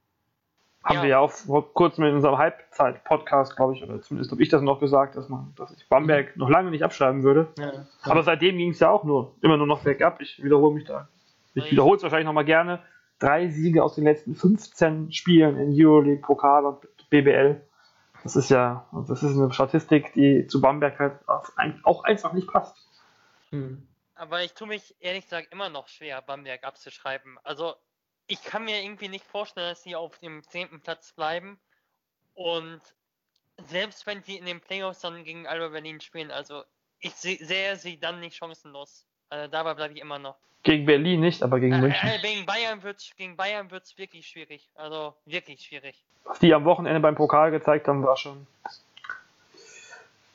Haben 0.83 0.95
Ja. 0.95 1.01
wir 1.03 1.09
ja 1.09 1.19
auch 1.19 1.31
vor 1.31 1.71
kurzem 1.75 2.05
in 2.05 2.15
unserem 2.15 2.39
Halbzeit-Podcast, 2.39 3.55
glaube 3.55 3.75
ich, 3.75 3.83
oder 3.83 4.01
zumindest 4.01 4.31
habe 4.31 4.41
ich 4.41 4.49
das 4.49 4.63
noch 4.63 4.79
gesagt, 4.79 5.15
dass 5.15 5.29
man, 5.29 5.53
dass 5.55 5.71
ich 5.71 5.87
Bamberg 5.87 6.35
noch 6.37 6.49
lange 6.49 6.71
nicht 6.71 6.83
abschreiben 6.83 7.21
würde. 7.21 7.49
Ja, 7.59 7.85
Aber 8.01 8.23
seitdem 8.23 8.57
ging 8.57 8.71
es 8.71 8.79
ja 8.79 8.89
auch 8.89 9.03
nur, 9.03 9.35
immer 9.41 9.57
nur 9.57 9.67
noch 9.67 9.83
bergab. 9.83 10.19
Ich 10.21 10.43
wiederhole 10.43 10.73
mich 10.73 10.85
da. 10.85 11.07
Ich 11.53 11.69
wiederhole 11.69 11.97
es 11.97 12.03
wahrscheinlich 12.03 12.25
nochmal 12.25 12.45
gerne. 12.45 12.79
Drei 13.19 13.47
Siege 13.49 13.83
aus 13.83 13.93
den 13.93 14.05
letzten 14.05 14.33
15 14.33 15.11
Spielen 15.11 15.57
in 15.59 15.69
Euroleague, 15.71 16.21
Pokal 16.23 16.65
und 16.65 16.79
BBL. 17.11 17.61
Das 18.23 18.35
ist 18.35 18.49
ja, 18.49 18.87
das 19.07 19.23
ist 19.23 19.35
eine 19.37 19.51
Statistik, 19.51 20.13
die 20.13 20.45
zu 20.47 20.61
Bamberg 20.61 20.99
halt 20.99 21.27
auch 21.27 21.49
ein- 21.57 21.81
auch 21.83 22.03
einfach 22.03 22.33
nicht 22.33 22.47
passt. 22.47 22.75
Hm. 23.49 23.87
Aber 24.15 24.43
ich 24.43 24.53
tue 24.53 24.67
mich 24.67 24.95
ehrlich 24.99 25.23
gesagt 25.23 25.51
immer 25.51 25.69
noch 25.69 25.87
schwer, 25.87 26.21
Bamberg 26.21 26.63
abzuschreiben. 26.63 27.39
Also, 27.43 27.75
ich 28.27 28.43
kann 28.43 28.65
mir 28.65 28.81
irgendwie 28.83 29.07
nicht 29.07 29.25
vorstellen, 29.25 29.69
dass 29.69 29.83
sie 29.83 29.95
auf 29.95 30.19
dem 30.19 30.43
zehnten 30.43 30.81
Platz 30.81 31.11
bleiben. 31.13 31.59
Und 32.33 32.81
selbst 33.65 34.05
wenn 34.05 34.21
sie 34.23 34.37
in 34.37 34.45
den 34.45 34.61
Playoffs 34.61 35.01
dann 35.01 35.23
gegen 35.23 35.47
Alba 35.47 35.69
Berlin 35.69 35.99
spielen, 35.99 36.31
also 36.31 36.63
ich 36.99 37.15
seh- 37.15 37.43
sehe 37.43 37.75
sie 37.75 37.99
dann 37.99 38.19
nicht 38.19 38.35
chancenlos. 38.37 39.07
Also 39.31 39.47
dabei 39.49 39.73
bleibe 39.73 39.93
ich 39.93 40.01
immer 40.01 40.19
noch. 40.19 40.35
Gegen 40.63 40.85
Berlin 40.85 41.21
nicht, 41.21 41.41
aber 41.41 41.59
gegen 41.59 41.73
Äh, 41.73 41.79
München. 41.81 42.07
äh, 42.09 42.19
gegen 42.19 42.45
Bayern 42.45 42.83
wird 42.83 43.01
gegen 43.17 43.35
Bayern 43.35 43.71
wird's 43.71 43.97
wirklich 43.97 44.27
schwierig. 44.27 44.69
Also 44.75 45.15
wirklich 45.25 45.61
schwierig. 45.61 45.95
Was 46.25 46.37
die 46.39 46.53
am 46.53 46.65
Wochenende 46.65 46.99
beim 46.99 47.15
Pokal 47.15 47.49
gezeigt 47.49 47.87
haben, 47.87 48.03
war 48.03 48.15
schon 48.17 48.45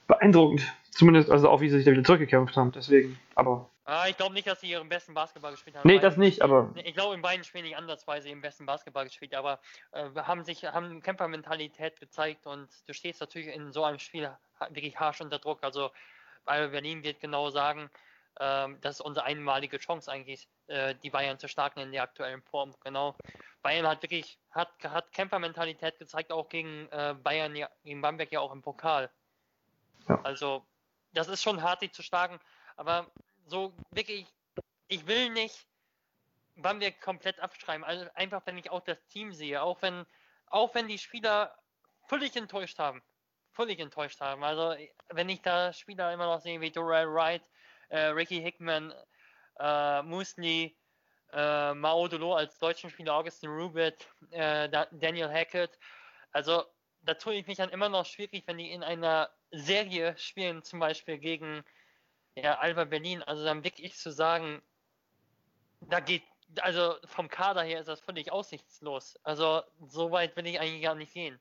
beeindruckend. 0.08 0.62
Zumindest 0.90 1.30
also 1.30 1.50
auch, 1.50 1.60
wie 1.60 1.68
sie 1.68 1.76
sich 1.76 1.84
da 1.84 1.92
wieder 1.92 2.02
zurückgekämpft 2.04 2.56
haben. 2.56 2.72
Deswegen, 2.72 3.18
aber. 3.34 3.68
Ah, 3.84 4.06
ich 4.08 4.16
glaube 4.16 4.34
nicht, 4.34 4.46
dass 4.48 4.60
sie 4.60 4.70
ihren 4.70 4.88
besten 4.88 5.14
Basketball 5.14 5.52
gespielt 5.52 5.76
haben. 5.76 5.86
Nee, 5.86 5.94
weil- 5.96 6.00
das 6.00 6.16
nicht, 6.16 6.42
aber. 6.42 6.70
Ich 6.74 6.94
glaube, 6.94 7.14
in 7.14 7.22
beiden 7.22 7.44
Spielen 7.44 7.64
nicht 7.64 7.76
andersweise 7.76 8.28
im 8.30 8.40
besten 8.40 8.66
Basketball 8.66 9.04
gespielt, 9.04 9.34
aber 9.34 9.60
äh, 9.92 10.08
haben 10.22 10.42
sich 10.44 10.64
haben 10.64 11.02
Kämpfermentalität 11.02 12.00
gezeigt 12.00 12.46
und 12.46 12.68
du 12.86 12.94
stehst 12.94 13.20
natürlich 13.20 13.48
in 13.54 13.72
so 13.72 13.84
einem 13.84 13.98
Spiel 14.00 14.30
wirklich 14.70 14.98
harsch 14.98 15.20
unter 15.20 15.38
Druck. 15.38 15.62
Also 15.62 15.90
weil 16.46 16.68
Berlin 16.70 17.04
wird 17.04 17.20
genau 17.20 17.50
sagen, 17.50 17.90
ähm, 18.40 18.78
das 18.80 18.96
ist 18.96 19.00
unsere 19.00 19.26
einmalige 19.26 19.78
Chance 19.78 20.10
eigentlich, 20.10 20.48
äh, 20.66 20.94
die 20.96 21.10
Bayern 21.10 21.38
zu 21.38 21.48
schlagen 21.48 21.80
in 21.80 21.92
der 21.92 22.02
aktuellen 22.02 22.42
Form. 22.42 22.74
Genau. 22.80 23.16
Bayern 23.62 23.86
hat 23.86 24.02
wirklich 24.02 24.38
hat, 24.50 24.72
hat 24.84 25.12
Kämpfermentalität 25.12 25.98
gezeigt, 25.98 26.32
auch 26.32 26.48
gegen 26.48 26.88
äh, 26.90 27.14
Bayern, 27.22 27.56
ja, 27.56 27.70
gegen 27.84 28.00
Bamberg 28.00 28.30
ja 28.32 28.40
auch 28.40 28.52
im 28.52 28.62
Pokal. 28.62 29.10
Ja. 30.08 30.20
Also 30.22 30.66
das 31.12 31.28
ist 31.28 31.42
schon 31.42 31.62
hart, 31.62 31.82
die 31.82 31.90
zu 31.90 32.02
schlagen, 32.02 32.38
aber 32.76 33.10
so 33.46 33.72
wirklich, 33.90 34.26
ich 34.88 35.06
will 35.06 35.30
nicht 35.30 35.66
Bamberg 36.56 37.00
komplett 37.00 37.40
abschreiben. 37.40 37.84
Also 37.84 38.06
einfach, 38.14 38.42
wenn 38.44 38.58
ich 38.58 38.70
auch 38.70 38.80
das 38.80 38.98
Team 39.08 39.32
sehe, 39.32 39.62
auch 39.62 39.80
wenn, 39.82 40.06
auch 40.46 40.74
wenn 40.74 40.88
die 40.88 40.98
Spieler 40.98 41.56
völlig 42.06 42.36
enttäuscht 42.36 42.78
haben. 42.78 43.02
Völlig 43.52 43.80
enttäuscht 43.80 44.20
haben. 44.20 44.44
Also 44.44 44.74
wenn 45.08 45.28
ich 45.28 45.40
da 45.40 45.72
Spieler 45.72 46.12
immer 46.12 46.26
noch 46.26 46.40
sehe 46.40 46.60
wie 46.60 46.70
Dorel 46.70 47.12
Wright, 47.12 47.42
äh, 47.88 48.06
Ricky 48.06 48.40
Hickman, 48.40 48.92
äh, 49.58 50.02
Musli, 50.02 50.76
äh, 51.32 51.74
Mao 51.74 52.08
Dolo 52.08 52.34
als 52.34 52.58
deutschen 52.58 52.90
Spieler, 52.90 53.14
Augustin 53.14 53.50
Rubit, 53.50 54.08
äh, 54.30 54.68
Da- 54.68 54.88
Daniel 54.92 55.28
Hackett. 55.32 55.78
Also 56.32 56.64
da 57.02 57.14
tue 57.14 57.34
ich 57.34 57.46
mich 57.46 57.58
dann 57.58 57.70
immer 57.70 57.88
noch 57.88 58.06
schwierig, 58.06 58.44
wenn 58.46 58.58
die 58.58 58.70
in 58.70 58.82
einer 58.82 59.30
Serie 59.50 60.16
spielen, 60.18 60.62
zum 60.62 60.80
Beispiel 60.80 61.18
gegen 61.18 61.64
ja, 62.34 62.58
Alba 62.58 62.84
Berlin. 62.84 63.22
Also 63.22 63.44
dann 63.44 63.64
wirklich 63.64 63.96
zu 63.96 64.10
sagen, 64.12 64.62
da 65.80 66.00
geht, 66.00 66.22
also 66.60 66.96
vom 67.06 67.28
Kader 67.28 67.62
her 67.62 67.80
ist 67.80 67.88
das 67.88 68.00
völlig 68.00 68.32
aussichtslos. 68.32 69.16
Also 69.22 69.62
so 69.86 70.10
weit 70.10 70.36
will 70.36 70.46
ich 70.46 70.60
eigentlich 70.60 70.82
gar 70.82 70.94
nicht 70.94 71.12
gehen. 71.12 71.40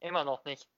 Immer 0.00 0.24
noch 0.24 0.44
nicht. 0.44 0.68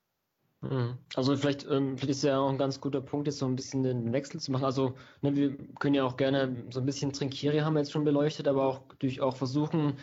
Mhm. 0.69 0.97
Also 1.15 1.35
vielleicht, 1.35 1.65
ähm, 1.69 1.97
vielleicht 1.97 2.17
ist 2.17 2.23
ja 2.23 2.39
auch 2.39 2.49
ein 2.49 2.57
ganz 2.57 2.81
guter 2.81 3.01
Punkt, 3.01 3.27
jetzt 3.27 3.39
so 3.39 3.45
ein 3.45 3.55
bisschen 3.55 3.83
den 3.83 4.13
Wechsel 4.13 4.39
zu 4.39 4.51
machen. 4.51 4.65
Also 4.65 4.95
ne, 5.21 5.35
wir 5.35 5.57
können 5.79 5.95
ja 5.95 6.03
auch 6.03 6.17
gerne 6.17 6.55
so 6.71 6.79
ein 6.79 6.85
bisschen 6.85 7.13
Trinkieri 7.13 7.59
haben 7.59 7.73
wir 7.73 7.79
jetzt 7.79 7.91
schon 7.91 8.03
beleuchtet, 8.03 8.47
aber 8.47 8.65
auch 8.65 8.81
durch 8.99 9.21
auch 9.21 9.35
versuchen 9.35 9.97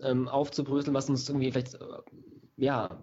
ähm, 0.00 0.28
aufzubröseln, 0.28 0.94
was 0.94 1.08
uns 1.08 1.28
irgendwie 1.28 1.50
vielleicht 1.50 1.74
äh, 1.74 1.78
ja 2.56 3.02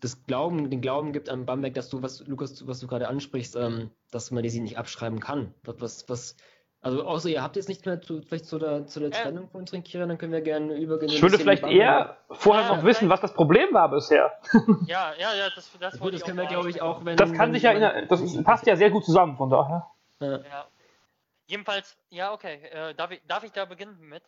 das 0.00 0.24
Glauben, 0.26 0.70
den 0.70 0.80
Glauben 0.80 1.12
gibt 1.12 1.28
an 1.28 1.44
Bamberg, 1.44 1.74
dass 1.74 1.88
du, 1.88 2.02
was 2.02 2.26
Lukas, 2.26 2.66
was 2.66 2.80
du 2.80 2.86
gerade 2.86 3.08
ansprichst, 3.08 3.56
ähm, 3.56 3.90
dass 4.10 4.30
man 4.30 4.42
die 4.42 4.50
sie 4.50 4.60
nicht 4.60 4.78
abschreiben 4.78 5.20
kann. 5.20 5.54
Was, 5.64 6.08
was, 6.08 6.36
also 6.82 7.04
außer 7.04 7.28
ihr 7.28 7.42
habt 7.42 7.54
jetzt 7.54 7.68
nichts 7.68 7.84
mehr 7.84 8.00
zu, 8.00 8.22
vielleicht 8.22 8.46
zu 8.46 8.58
der, 8.58 8.86
zu 8.86 8.98
der 8.98 9.10
Ja. 9.10 9.22
Trennung 9.22 9.48
von 9.48 9.64
Trinkieri, 9.64 10.06
dann 10.06 10.18
können 10.18 10.32
wir 10.32 10.40
gerne 10.40 10.74
übergehen. 10.74 11.10
Ich 11.10 11.22
würde 11.22 11.38
vielleicht 11.38 11.62
eher 11.64 12.16
vorher 12.30 12.64
Ja, 12.66 12.76
noch 12.76 12.84
wissen, 12.84 13.08
was 13.08 13.20
das 13.20 13.32
Problem 13.34 13.72
war 13.72 13.88
bisher. 13.88 14.32
Ja, 14.86 15.14
ja, 15.14 15.32
ja, 15.32 15.48
das, 15.54 15.70
das 15.78 15.94
Gut, 15.94 16.02
wollte 16.02 16.18
das 16.18 16.20
ich 16.22 16.26
können 16.26 16.38
wir, 16.38 16.44
auch 16.44 16.48
glaube 16.48 16.70
ich, 16.70 16.82
auch, 16.82 17.04
wenn. 17.04 17.16
Das 17.16 17.32
kann 17.32 17.46
wenn 17.48 17.54
sich 17.54 17.62
ja, 17.62 17.70
in, 17.70 18.08
das 18.08 18.20
ist, 18.20 18.42
passt 18.44 18.66
ja 18.66 18.74
sehr 18.76 18.90
gut 18.90 19.04
zusammen, 19.04 19.36
von 19.36 19.48
daher. 19.48 19.86
Ja. 20.18 20.38
Ja. 20.38 20.68
Jedenfalls, 21.46 21.96
ja, 22.10 22.32
okay. 22.32 22.64
Äh, 22.64 22.94
darf, 22.94 23.12
ich, 23.12 23.20
darf 23.28 23.44
ich 23.44 23.52
da 23.52 23.64
beginnen 23.64 24.00
mit? 24.00 24.24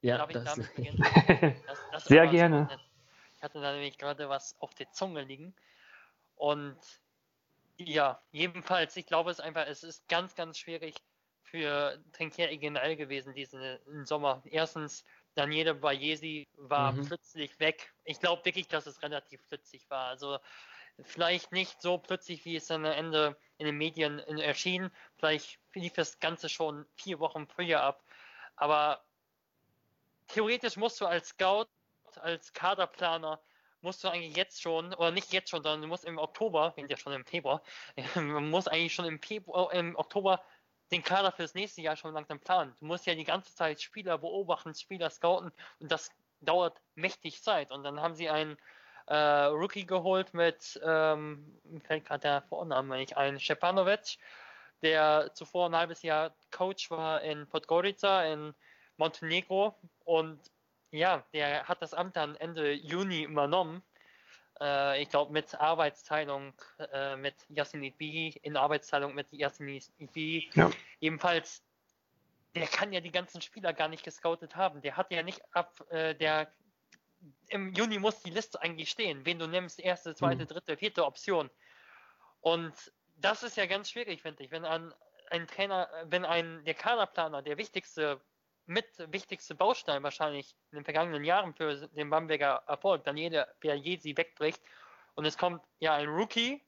Ja, 0.00 0.16
Darf 0.16 0.30
ich 0.30 0.36
das, 0.36 0.44
damit 0.44 0.74
beginnen? 0.76 0.98
Das, 1.66 1.78
das 1.92 2.02
ist 2.04 2.08
Sehr 2.08 2.26
gerne. 2.28 2.64
spannend. 2.64 2.82
Ich 3.36 3.42
hatte 3.42 3.60
da 3.60 3.72
nämlich 3.72 3.98
gerade 3.98 4.28
was 4.28 4.56
auf 4.60 4.74
der 4.74 4.90
Zunge 4.92 5.22
liegen. 5.24 5.54
Und 6.36 6.76
ja, 7.76 8.20
jedenfalls, 8.30 8.96
ich 8.96 9.06
glaube 9.06 9.30
es 9.30 9.40
einfach, 9.40 9.66
es 9.66 9.82
ist 9.84 10.08
ganz, 10.08 10.34
ganz 10.34 10.58
schwierig 10.58 10.94
für 11.50 12.02
Trinkieri 12.12 12.58
generell 12.58 12.96
gewesen 12.96 13.34
diesen 13.34 13.78
Sommer. 14.04 14.42
Erstens, 14.44 15.04
Daniele 15.34 15.74
Bayesi 15.74 16.48
war 16.56 16.92
Mhm. 16.92 17.06
plötzlich 17.06 17.58
weg. 17.60 17.94
Ich 18.04 18.20
glaube 18.20 18.44
wirklich, 18.44 18.68
dass 18.68 18.86
es 18.86 19.02
relativ 19.02 19.40
plötzlich 19.48 19.88
war. 19.90 20.08
Also 20.08 20.38
vielleicht 21.00 21.52
nicht 21.52 21.80
so 21.80 21.98
plötzlich, 21.98 22.44
wie 22.44 22.56
es 22.56 22.66
dann 22.66 22.84
am 22.84 22.92
Ende 22.92 23.38
in 23.58 23.66
den 23.66 23.76
Medien 23.76 24.18
äh, 24.18 24.42
erschien. 24.42 24.90
Vielleicht 25.16 25.60
lief 25.74 25.92
das 25.94 26.18
Ganze 26.20 26.48
schon 26.48 26.86
vier 26.96 27.18
Wochen 27.20 27.46
früher 27.46 27.82
ab. 27.82 28.04
Aber 28.56 29.04
theoretisch 30.26 30.76
musst 30.76 31.00
du 31.00 31.06
als 31.06 31.28
Scout, 31.28 31.66
als 32.16 32.52
Kaderplaner, 32.52 33.40
musst 33.80 34.02
du 34.02 34.08
eigentlich 34.08 34.36
jetzt 34.36 34.60
schon, 34.60 34.92
oder 34.94 35.10
nicht 35.12 35.32
jetzt 35.32 35.50
schon, 35.50 35.62
sondern 35.62 35.82
du 35.82 35.88
musst 35.88 36.04
im 36.04 36.18
Oktober, 36.18 36.72
wir 36.74 36.82
sind 36.82 36.90
ja 36.90 36.96
schon 36.96 37.12
im 37.12 37.24
Februar, 37.24 37.62
man 38.16 38.50
muss 38.50 38.66
eigentlich 38.68 38.94
schon 38.94 39.04
im, 39.04 39.20
Februar, 39.22 39.72
im 39.72 39.94
Oktober 39.96 40.42
den 40.90 41.02
Kader 41.02 41.32
fürs 41.32 41.54
nächste 41.54 41.82
Jahr 41.82 41.96
schon 41.96 42.14
langsam 42.14 42.38
planen. 42.40 42.74
Du 42.78 42.86
musst 42.86 43.06
ja 43.06 43.14
die 43.14 43.24
ganze 43.24 43.54
Zeit 43.54 43.80
Spieler 43.80 44.18
beobachten, 44.18 44.74
Spieler 44.74 45.10
scouten 45.10 45.52
und 45.80 45.92
das 45.92 46.10
dauert 46.40 46.80
mächtig 46.94 47.42
Zeit. 47.42 47.70
Und 47.70 47.82
dann 47.84 48.00
haben 48.00 48.14
sie 48.14 48.28
einen 48.28 48.56
äh, 49.06 49.16
Rookie 49.16 49.86
geholt 49.86 50.34
mit, 50.34 50.80
ähm, 50.84 51.58
fällt 51.84 52.06
gerade 52.06 52.20
der 52.20 52.42
Vorname 52.42 52.96
nicht 52.96 53.16
ein, 53.16 53.40
Stepanovic, 53.40 54.18
der 54.82 55.30
zuvor 55.34 55.68
ein 55.68 55.76
halbes 55.76 56.02
Jahr 56.02 56.32
Coach 56.50 56.90
war 56.90 57.22
in 57.22 57.46
Podgorica 57.46 58.24
in 58.24 58.54
Montenegro 58.96 59.74
und 60.04 60.38
ja, 60.90 61.24
der 61.32 61.64
hat 61.68 61.82
das 61.82 61.94
Amt 61.94 62.16
dann 62.16 62.34
Ende 62.36 62.72
Juni 62.72 63.22
übernommen. 63.22 63.82
Äh, 64.60 65.02
ich 65.02 65.08
glaube 65.08 65.32
mit 65.32 65.54
Arbeitsteilung 65.54 66.52
äh, 66.92 67.16
mit 67.16 67.34
Yassin 67.48 67.82
Idbi, 67.82 68.38
in 68.42 68.56
Arbeitsteilung 68.56 69.14
mit 69.14 69.32
Yassin 69.32 69.68
Idbi. 69.98 70.50
Ja. 70.54 70.70
Ebenfalls, 71.00 71.62
der 72.54 72.66
kann 72.66 72.92
ja 72.92 73.00
die 73.00 73.12
ganzen 73.12 73.40
Spieler 73.40 73.72
gar 73.72 73.88
nicht 73.88 74.04
gescoutet 74.04 74.56
haben. 74.56 74.80
Der 74.82 74.96
hat 74.96 75.10
ja 75.10 75.22
nicht 75.22 75.42
ab, 75.54 75.84
äh, 75.90 76.14
der 76.14 76.52
im 77.48 77.72
Juni 77.72 77.98
muss 77.98 78.22
die 78.22 78.30
Liste 78.30 78.60
eigentlich 78.62 78.90
stehen, 78.90 79.24
wen 79.24 79.38
du 79.38 79.46
nimmst, 79.46 79.80
erste, 79.80 80.14
zweite, 80.14 80.42
Mhm. 80.42 80.48
dritte, 80.48 80.76
vierte 80.76 81.04
Option. 81.04 81.50
Und 82.40 82.72
das 83.16 83.42
ist 83.42 83.56
ja 83.56 83.66
ganz 83.66 83.90
schwierig, 83.90 84.22
finde 84.22 84.44
ich, 84.44 84.50
wenn 84.50 84.64
ein, 84.64 84.94
ein 85.30 85.46
Trainer, 85.46 85.88
wenn 86.04 86.24
ein 86.24 86.64
der 86.64 86.74
Kaderplaner, 86.74 87.42
der 87.42 87.58
wichtigste, 87.58 88.20
mit 88.68 88.86
wichtigste 89.12 89.54
Baustein 89.54 90.02
wahrscheinlich 90.02 90.54
in 90.70 90.76
den 90.76 90.84
vergangenen 90.84 91.24
Jahren 91.24 91.54
für 91.54 91.88
den 91.88 92.10
Bamberger 92.10 92.62
Erfolg, 92.66 93.02
Daniele 93.04 93.48
Berjesi 93.60 94.16
wegbricht 94.16 94.62
und 95.14 95.24
es 95.24 95.38
kommt 95.38 95.62
ja 95.80 95.94
ein 95.94 96.08
Rookie 96.08 96.62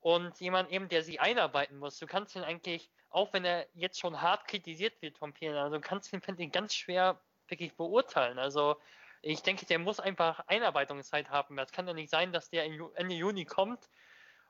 und 0.00 0.40
jemand 0.40 0.70
eben, 0.70 0.88
der 0.88 1.02
sie 1.02 1.20
einarbeiten 1.20 1.78
muss. 1.78 1.98
Du 1.98 2.06
kannst 2.06 2.34
ihn 2.36 2.42
eigentlich, 2.42 2.90
auch 3.10 3.32
wenn 3.32 3.44
er 3.44 3.66
jetzt 3.74 4.00
schon 4.00 4.20
hart 4.20 4.48
kritisiert 4.48 5.00
wird 5.02 5.18
vom 5.18 5.34
Pielen, 5.34 5.56
also 5.56 5.78
kannst 5.80 6.12
ihn, 6.12 6.22
finde 6.22 6.42
ich, 6.42 6.52
ganz 6.52 6.74
schwer 6.74 7.20
wirklich 7.48 7.76
beurteilen. 7.76 8.38
Also 8.38 8.76
ich 9.20 9.42
denke, 9.42 9.66
der 9.66 9.78
muss 9.78 10.00
einfach 10.00 10.40
Einarbeitungszeit 10.46 11.28
haben. 11.30 11.58
Es 11.58 11.72
kann 11.72 11.86
ja 11.86 11.92
nicht 11.92 12.10
sein, 12.10 12.32
dass 12.32 12.48
der 12.48 12.64
Ende 12.64 13.14
Juni 13.14 13.44
kommt 13.44 13.90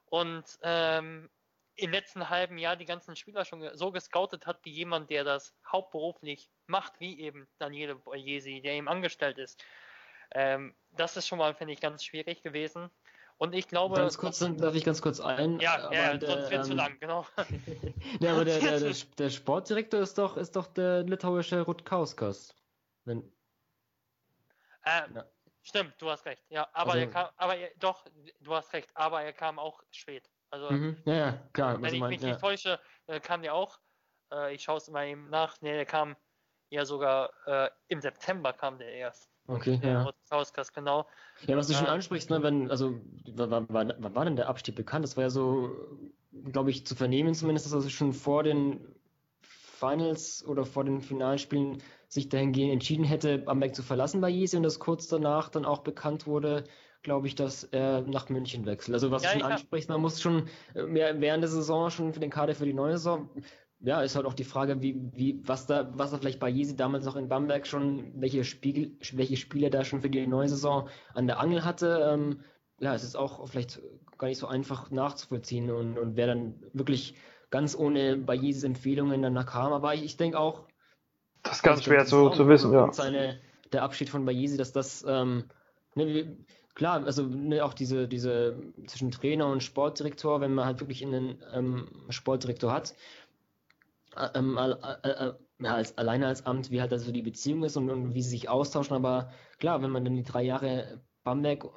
und 0.07 0.45
ähm, 0.63 1.29
im 1.77 1.91
letzten 1.91 2.29
halben 2.31 2.59
Jahr 2.59 2.77
die 2.77 2.87
ganzen 2.87 3.17
Spieler 3.17 3.45
schon 3.45 3.77
so 3.77 3.93
gescoutet 3.93 4.47
hat, 4.47 4.61
wie 4.65 4.71
jemand, 4.71 5.11
der 5.11 5.25
das 5.25 5.55
hauptberuflich 5.71 6.51
macht, 6.67 6.99
wie 7.01 7.21
eben 7.21 7.47
Daniele 7.59 7.97
Boyesi, 7.97 8.61
der 8.63 8.77
ihm 8.77 8.89
angestellt 8.89 9.39
ist. 9.39 9.63
Ähm, 10.33 10.75
das 10.91 11.17
ist 11.17 11.29
schon 11.29 11.39
mal, 11.39 11.55
finde 11.55 11.75
ich, 11.75 11.81
ganz 11.81 12.03
schwierig 12.05 12.43
gewesen. 12.43 12.91
Und 13.39 13.55
ich 13.55 13.69
glaube. 13.69 13.97
Ganz 13.97 14.17
kurz, 14.17 14.39
dann 14.39 14.57
darf 14.57 14.75
ich 14.75 14.85
ganz 14.85 15.03
kurz 15.03 15.21
ein. 15.21 15.61
ja, 15.61 15.93
ja, 15.93 16.17
der, 16.17 16.31
sonst 16.31 16.51
wird 16.51 16.65
zu 16.65 16.71
ähm, 16.71 16.77
lang, 16.79 16.99
genau. 17.01 17.27
Ja, 18.21 18.33
aber 18.33 18.47
der, 18.47 18.59
der, 18.59 18.81
der, 18.81 18.95
der 19.19 19.31
Sportdirektor 19.31 20.01
ist 20.01 20.17
doch, 20.17 20.39
ist 20.39 20.57
doch 20.57 20.67
der 20.69 21.03
litauische 21.03 21.61
Rutkauskas. 21.61 22.55
Wenn, 23.05 23.31
Ähm, 24.85 25.15
Ja. 25.15 25.25
Stimmt, 25.63 26.01
du 26.01 26.09
hast 26.09 26.25
recht. 26.27 26.45
Ja, 26.49 26.69
aber 26.73 26.93
Also- 26.93 27.01
er 27.01 27.11
kam, 27.11 27.29
aber 27.37 27.57
er, 27.57 27.71
doch, 27.79 28.07
du 28.41 28.55
hast 28.55 28.73
recht, 28.73 28.89
aber 28.95 29.23
er 29.23 29.33
kam 29.33 29.59
auch 29.59 29.83
spät. 29.91 30.31
Also 30.51 30.71
mhm. 30.71 30.97
Ja, 31.05 31.15
ja, 31.15 31.33
klar. 31.53 31.77
wenn 31.77 31.85
Also 31.85 31.97
ich 31.97 32.01
mein, 32.01 32.11
mich 32.11 32.23
ja. 32.23 32.29
nicht 32.29 32.41
täusche, 32.41 32.81
äh, 33.07 33.21
kam 33.21 33.43
der 33.43 33.55
auch. 33.55 33.79
Äh, 34.33 34.55
ich 34.55 34.63
schaue 34.63 34.79
es 34.79 34.89
mal 34.89 35.07
eben 35.07 35.29
nach. 35.31 35.61
Ne, 35.61 35.73
der 35.73 35.87
kam 35.87 36.17
ja 36.71 36.85
sogar 36.85 37.31
äh, 37.47 37.71
im 37.89 38.01
September 38.01 38.53
kam 38.53 38.79
der 38.79 38.93
erst. 38.93 39.31
Okay, 39.49 39.79
Der 39.79 39.93
ja. 39.93 40.13
Hauskas, 40.31 40.73
genau. 40.73 41.07
Ja, 41.47 41.57
was 41.57 41.69
du 41.69 41.75
schon 41.75 41.87
Ja. 41.87 41.93
ansprichst, 41.93 42.31
ne, 42.31 42.43
wenn, 42.43 42.69
also, 42.71 43.01
wann, 43.35 43.51
wann, 43.51 43.69
wann 43.69 43.95
wann 43.99 44.15
war 44.15 44.25
denn 44.25 44.35
der 44.37 44.49
Abstieg 44.49 44.75
bekannt? 44.75 45.05
Das 45.05 45.17
war 45.17 45.23
ja 45.25 45.31
so, 45.31 45.71
glaube 46.51 46.71
ich, 46.71 46.85
zu 46.85 46.97
vernehmen 46.97 47.33
zumindest, 47.35 47.67
dass 47.67 47.73
er 47.73 47.81
sich 47.81 47.95
schon 47.95 48.13
vor 48.13 48.43
den 48.43 48.97
Finals 49.43 50.45
oder 50.45 50.65
vor 50.65 50.85
den 50.85 51.01
Finalspielen 51.01 51.83
sich 52.09 52.29
dahingehend 52.29 52.73
entschieden 52.73 53.05
hätte, 53.05 53.39
Bamberg 53.39 53.75
zu 53.75 53.83
verlassen 53.83 54.21
bei 54.21 54.31
Jesi 54.31 54.57
und 54.57 54.63
das 54.63 54.79
kurz 54.79 55.07
danach 55.07 55.49
dann 55.49 55.65
auch 55.65 55.81
bekannt 55.81 56.27
wurde, 56.27 56.65
glaube 57.07 57.27
ich, 57.27 57.35
dass 57.35 57.65
er 57.65 58.03
nach 58.03 58.29
München 58.29 58.67
wechselt. 58.67 58.95
Also 58.95 59.11
was 59.11 59.23
Ja, 59.23 59.33
du 59.33 59.41
schon 59.41 59.51
ansprichst, 59.51 59.89
man 59.89 60.03
muss 60.03 60.21
schon 60.21 60.49
äh, 60.75 60.83
mehr 60.83 61.19
während 61.23 61.43
der 61.43 61.49
Saison 61.49 61.91
schon 61.91 62.13
für 62.13 62.21
den 62.21 62.31
Kader 62.31 62.55
für 62.55 62.67
die 62.67 62.75
neue 62.75 62.99
Saison 62.99 63.31
ja, 63.81 64.03
ist 64.03 64.17
halt 64.17 64.27
auch 64.27 64.35
die 64.35 64.45
Frage, 64.45 64.81
wie, 64.81 64.97
wie, 65.13 65.41
was 65.47 65.67
da, 65.67 65.91
was 65.95 66.13
er 66.13 66.19
vielleicht 66.19 66.41
bei 66.41 66.49
Jesi 66.49 66.77
damals 66.77 67.05
noch 67.05 67.17
in 67.17 67.29
Bamberg 67.29 67.67
schon, 67.67 68.11
welche 68.21 68.45
Spiegel, 68.45 68.97
welche 69.13 69.37
Spieler 69.37 69.71
da 69.71 69.85
schon 69.85 70.01
für 70.01 70.11
die 70.11 70.27
neue 70.27 70.49
Saison 70.49 70.89
an 71.15 71.27
der 71.27 71.41
Angel 71.41 71.65
hatte. 71.65 72.11
Ähm, 72.11 72.41
ja, 72.81 72.95
es 72.95 73.05
ist 73.05 73.17
auch 73.17 73.47
vielleicht 73.49 73.81
gar 74.19 74.29
nicht 74.29 74.39
so 74.39 74.47
einfach 74.47 74.91
nachzuvollziehen 74.91 75.71
und, 75.71 75.99
und 75.99 76.17
wer 76.17 76.27
dann 76.27 76.55
wirklich 76.73 77.17
ganz 77.51 77.77
ohne 77.77 78.17
bei 78.17 78.35
Jesis 78.35 78.65
Empfehlungen 78.65 79.23
danach 79.23 79.47
kam. 79.47 79.73
Aber 79.73 79.95
ich, 79.95 80.05
ich 80.05 80.17
denke 80.17 80.39
auch, 80.39 80.67
Das 81.43 81.57
ist 81.57 81.63
ganz 81.63 81.79
also 81.79 81.91
schwer 81.91 82.07
zu, 82.07 82.31
zu 82.31 82.49
wissen, 82.49 82.73
ja. 82.73 82.91
Seine, 82.93 83.41
der 83.73 83.83
Abschied 83.83 84.09
von 84.09 84.25
Bayesi, 84.25 84.57
dass 84.57 84.73
das, 84.73 85.05
ähm, 85.07 85.45
ne, 85.95 86.37
klar, 86.77 87.05
also 87.05 87.25
ne, 87.25 87.65
auch 87.65 87.75
diese, 87.75 88.07
diese 88.07 88.57
zwischen 88.87 89.11
Trainer 89.11 89.49
und 89.49 89.63
Sportdirektor, 89.63 90.41
wenn 90.41 90.55
man 90.55 90.67
halt 90.67 90.81
wirklich 90.81 91.05
einen 91.05 91.43
ähm, 91.53 91.89
Sportdirektor 92.11 92.71
hat, 92.71 92.95
äh, 94.15 94.29
ähm, 94.35 94.57
äh, 94.59 95.09
äh, 95.09 95.33
als, 95.65 95.99
alleine 95.99 96.27
als 96.29 96.47
Amt, 96.47 96.71
wie 96.71 96.81
halt 96.81 96.93
also 96.93 97.11
die 97.11 97.23
Beziehung 97.23 97.65
ist 97.65 97.77
und, 97.77 97.91
und 97.91 98.15
wie 98.15 98.23
sie 98.23 98.31
sich 98.31 98.49
austauschen. 98.49 98.95
Aber 98.95 99.33
klar, 99.59 99.83
wenn 99.83 99.91
man 99.91 100.05
dann 100.05 100.15
die 100.15 100.23
drei 100.23 100.43
Jahre 100.43 101.01
Bamberg 101.25 101.65
äh, 101.65 101.69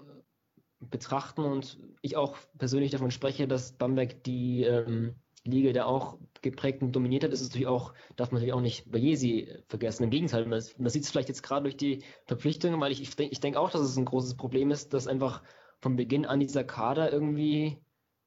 betrachten 0.82 1.43
und 1.43 1.80
ich 2.02 2.18
auch 2.18 2.38
persönlich 2.58 2.91
davon 2.91 3.12
spreche, 3.12 3.47
dass 3.47 3.72
Bamberg 3.72 4.24
die 4.26 4.64
ähm, 4.64 5.16
Liga 5.45 5.71
da 5.73 5.85
auch 5.85 6.17
geprägt 6.41 6.81
und 6.81 6.95
dominiert 6.95 7.23
hat, 7.23 7.31
ist 7.31 7.41
es 7.41 7.49
natürlich 7.49 7.67
auch, 7.67 7.93
darf 8.15 8.31
man 8.31 8.39
natürlich 8.39 8.53
auch 8.53 8.61
nicht 8.61 8.91
Bayesi 8.91 9.47
vergessen. 9.67 10.03
Im 10.03 10.09
Gegenteil, 10.09 10.45
man, 10.45 10.63
man 10.77 10.89
sieht 10.89 11.03
es 11.03 11.09
vielleicht 11.09 11.29
jetzt 11.29 11.43
gerade 11.43 11.63
durch 11.63 11.77
die 11.77 12.03
Verpflichtungen, 12.25 12.79
weil 12.79 12.91
ich, 12.91 13.01
ich 13.01 13.15
denke 13.15 13.33
ich 13.33 13.39
denk 13.39 13.55
auch, 13.55 13.71
dass 13.71 13.81
es 13.81 13.97
ein 13.97 14.05
großes 14.05 14.35
Problem 14.35 14.71
ist, 14.71 14.93
dass 14.93 15.07
einfach 15.07 15.41
von 15.79 15.95
Beginn 15.95 16.25
an 16.25 16.39
dieser 16.39 16.63
Kader 16.63 17.11
irgendwie 17.11 17.77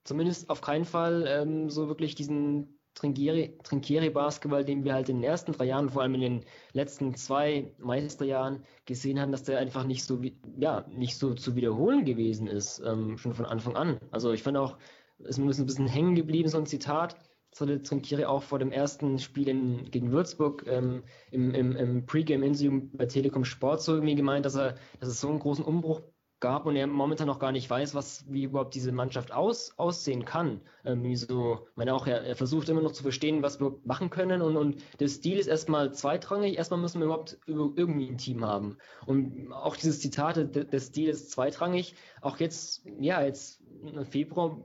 zumindest 0.05 0.51
auf 0.51 0.61
keinen 0.61 0.85
Fall 0.85 1.27
ähm, 1.29 1.71
so 1.71 1.89
wirklich 1.89 2.15
diesen 2.15 2.79
Trinkieri- 2.95 3.63
Trinkieri-Basketball, 3.63 4.65
den 4.65 4.85
wir 4.85 4.95
halt 4.95 5.09
in 5.09 5.17
den 5.17 5.25
ersten 5.25 5.53
drei 5.53 5.65
Jahren, 5.65 5.89
vor 5.89 6.03
allem 6.03 6.15
in 6.15 6.21
den 6.21 6.45
letzten 6.73 7.15
zwei 7.15 7.73
Meisterjahren 7.79 8.65
gesehen 8.85 9.19
haben, 9.21 9.33
dass 9.33 9.45
der 9.45 9.59
einfach 9.59 9.85
nicht 9.85 10.05
so, 10.05 10.21
ja, 10.59 10.87
nicht 10.91 11.17
so 11.17 11.35
zu 11.35 11.57
wiederholen 11.57 12.05
gewesen 12.05 12.47
ist, 12.47 12.83
ähm, 12.85 13.17
schon 13.17 13.33
von 13.33 13.47
Anfang 13.47 13.77
an. 13.77 13.99
Also 14.11 14.33
ich 14.33 14.43
fand 14.43 14.57
auch, 14.59 14.77
ist 15.25 15.39
mir 15.39 15.51
ein 15.51 15.67
bisschen 15.67 15.87
hängen 15.87 16.15
geblieben, 16.15 16.49
so 16.49 16.59
ein 16.59 16.67
Zitat. 16.67 17.17
Das 17.51 17.61
hatte 17.61 17.83
Trinkieri 17.83 18.25
auch 18.25 18.43
vor 18.43 18.59
dem 18.59 18.73
ersten 18.73 19.19
Spiel 19.19 19.49
in, 19.49 19.91
gegen 19.91 20.11
Würzburg 20.11 20.65
ähm, 20.67 21.03
im, 21.31 21.55
im, 21.55 21.77
im 21.77 22.07
Pre-Game-Interview 22.07 22.89
bei 22.95 23.05
Telekom 23.05 23.45
Sport 23.45 23.83
so 23.83 23.95
irgendwie 23.95 24.15
gemeint, 24.15 24.47
dass 24.47 24.57
er, 24.57 24.77
dass 25.01 25.11
es 25.11 25.21
so 25.21 25.29
einen 25.29 25.39
großen 25.39 25.65
Umbruch 25.65 26.01
gab 26.43 26.67
und 26.67 26.77
er 26.77 26.87
momentan 26.87 27.29
noch 27.29 27.39
gar 27.39 27.53
nicht 27.53 27.71
weiß, 27.71 27.95
was, 27.95 28.27
wie 28.29 28.43
überhaupt 28.43 28.75
diese 28.75 28.93
Mannschaft 28.93 29.33
aus, 29.33 29.79
aussehen 29.79 30.27
kann. 30.27 30.61
Ähm, 30.85 31.17
so, 31.17 31.61
ich 31.71 31.77
meine 31.77 31.95
auch, 31.95 32.07
er, 32.07 32.23
er 32.23 32.37
versucht 32.37 32.69
immer 32.69 32.83
noch 32.83 32.93
zu 32.93 33.03
verstehen, 33.03 33.43
was 33.43 33.61
wir 33.61 33.79
machen 33.85 34.11
können 34.11 34.43
und, 34.43 34.59
und 34.59 34.85
der 35.01 35.09
Stil 35.09 35.39
ist 35.39 35.47
erstmal 35.47 35.95
zweitrangig. 35.95 36.59
Erstmal 36.59 36.81
müssen 36.81 37.01
wir 37.01 37.07
überhaupt 37.07 37.39
über, 37.47 37.73
irgendwie 37.77 38.09
ein 38.09 38.19
Team 38.19 38.45
haben. 38.45 38.77
Und 39.07 39.53
auch 39.53 39.77
dieses 39.77 40.01
Zitat, 40.01 40.37
der, 40.37 40.65
der 40.65 40.81
Stil 40.81 41.09
ist 41.09 41.31
zweitrangig. 41.31 41.95
Auch 42.21 42.39
jetzt, 42.39 42.85
ja, 43.01 43.23
jetzt 43.23 43.63
im 43.83 44.05
Februar, 44.05 44.61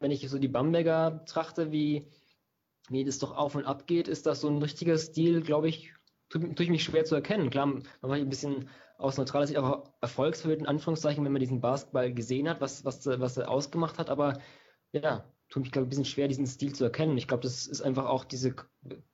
wenn 0.00 0.12
ich 0.12 0.26
so 0.30 0.38
die 0.38 0.48
Bamberger 0.48 1.10
betrachte, 1.10 1.72
wie, 1.72 2.06
wie 2.88 3.04
das 3.04 3.18
doch 3.18 3.36
auf 3.36 3.56
und 3.56 3.64
ab 3.64 3.86
geht, 3.86 4.08
ist 4.08 4.26
das 4.26 4.40
so 4.40 4.48
ein 4.48 4.58
richtiger 4.58 4.96
Stil, 4.96 5.42
glaube 5.42 5.68
ich, 5.68 5.92
tut, 6.28 6.56
tut 6.56 6.68
mich 6.68 6.84
schwer 6.84 7.04
zu 7.04 7.16
erkennen. 7.16 7.50
Klar, 7.50 7.66
man 7.66 7.82
war 8.00 8.14
ein 8.14 8.28
bisschen 8.28 8.68
aus 9.02 9.18
neutraler 9.18 9.46
Sicht 9.46 9.58
auch 9.58 9.84
erfolgsverhüllt, 10.00 10.60
in 10.60 10.66
Anführungszeichen, 10.66 11.24
wenn 11.24 11.32
man 11.32 11.40
diesen 11.40 11.60
Basketball 11.60 12.12
gesehen 12.12 12.48
hat, 12.48 12.60
was, 12.60 12.84
was, 12.84 13.06
was 13.06 13.36
er 13.36 13.50
ausgemacht 13.50 13.98
hat, 13.98 14.10
aber 14.10 14.38
ja, 14.92 15.24
tut 15.48 15.62
mich, 15.62 15.72
glaube 15.72 15.84
ich, 15.84 15.86
ein 15.86 15.90
bisschen 15.90 16.04
schwer, 16.04 16.28
diesen 16.28 16.46
Stil 16.46 16.74
zu 16.74 16.84
erkennen. 16.84 17.18
Ich 17.18 17.28
glaube, 17.28 17.42
das 17.42 17.66
ist 17.66 17.82
einfach 17.82 18.06
auch 18.06 18.24
diese, 18.24 18.54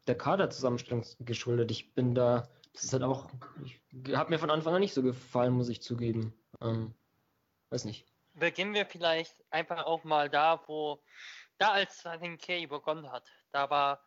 der 0.06 0.14
Kaderzusammenstellung 0.16 1.04
geschuldet. 1.20 1.70
Ich 1.70 1.94
bin 1.94 2.14
da 2.14 2.48
das 2.78 2.84
ist 2.84 2.92
halt 2.92 3.02
auch, 3.02 3.28
ich, 3.64 3.80
hat 4.16 4.30
mir 4.30 4.38
von 4.38 4.50
Anfang 4.50 4.72
an 4.72 4.80
nicht 4.80 4.94
so 4.94 5.02
gefallen, 5.02 5.52
muss 5.52 5.68
ich 5.68 5.82
zugeben. 5.82 6.32
Ähm, 6.60 6.94
weiß 7.70 7.86
nicht. 7.86 8.06
Beginnen 8.34 8.72
wir 8.72 8.86
vielleicht 8.86 9.34
einfach 9.50 9.84
auch 9.84 10.04
mal 10.04 10.30
da, 10.30 10.62
wo, 10.68 11.02
da 11.58 11.72
als 11.72 11.98
St. 11.98 12.38
Kay 12.40 12.68
begonnen 12.68 13.10
hat. 13.10 13.24
Da 13.50 13.68
war 13.68 14.00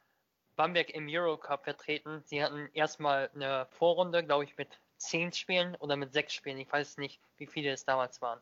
Bamberg 0.55 0.89
im 0.91 1.07
Eurocup 1.09 1.65
vertreten. 1.65 2.21
Sie 2.23 2.41
hatten 2.41 2.69
erstmal 2.71 3.29
eine 3.35 3.67
Vorrunde, 3.71 4.23
glaube 4.23 4.45
ich, 4.45 4.55
mit 4.55 4.79
zehn 5.01 5.31
Spielen 5.31 5.75
oder 5.75 5.95
mit 5.95 6.13
sechs 6.13 6.33
Spielen. 6.33 6.59
Ich 6.59 6.71
weiß 6.71 6.97
nicht, 6.97 7.19
wie 7.37 7.47
viele 7.47 7.71
es 7.71 7.85
damals 7.85 8.21
waren. 8.21 8.41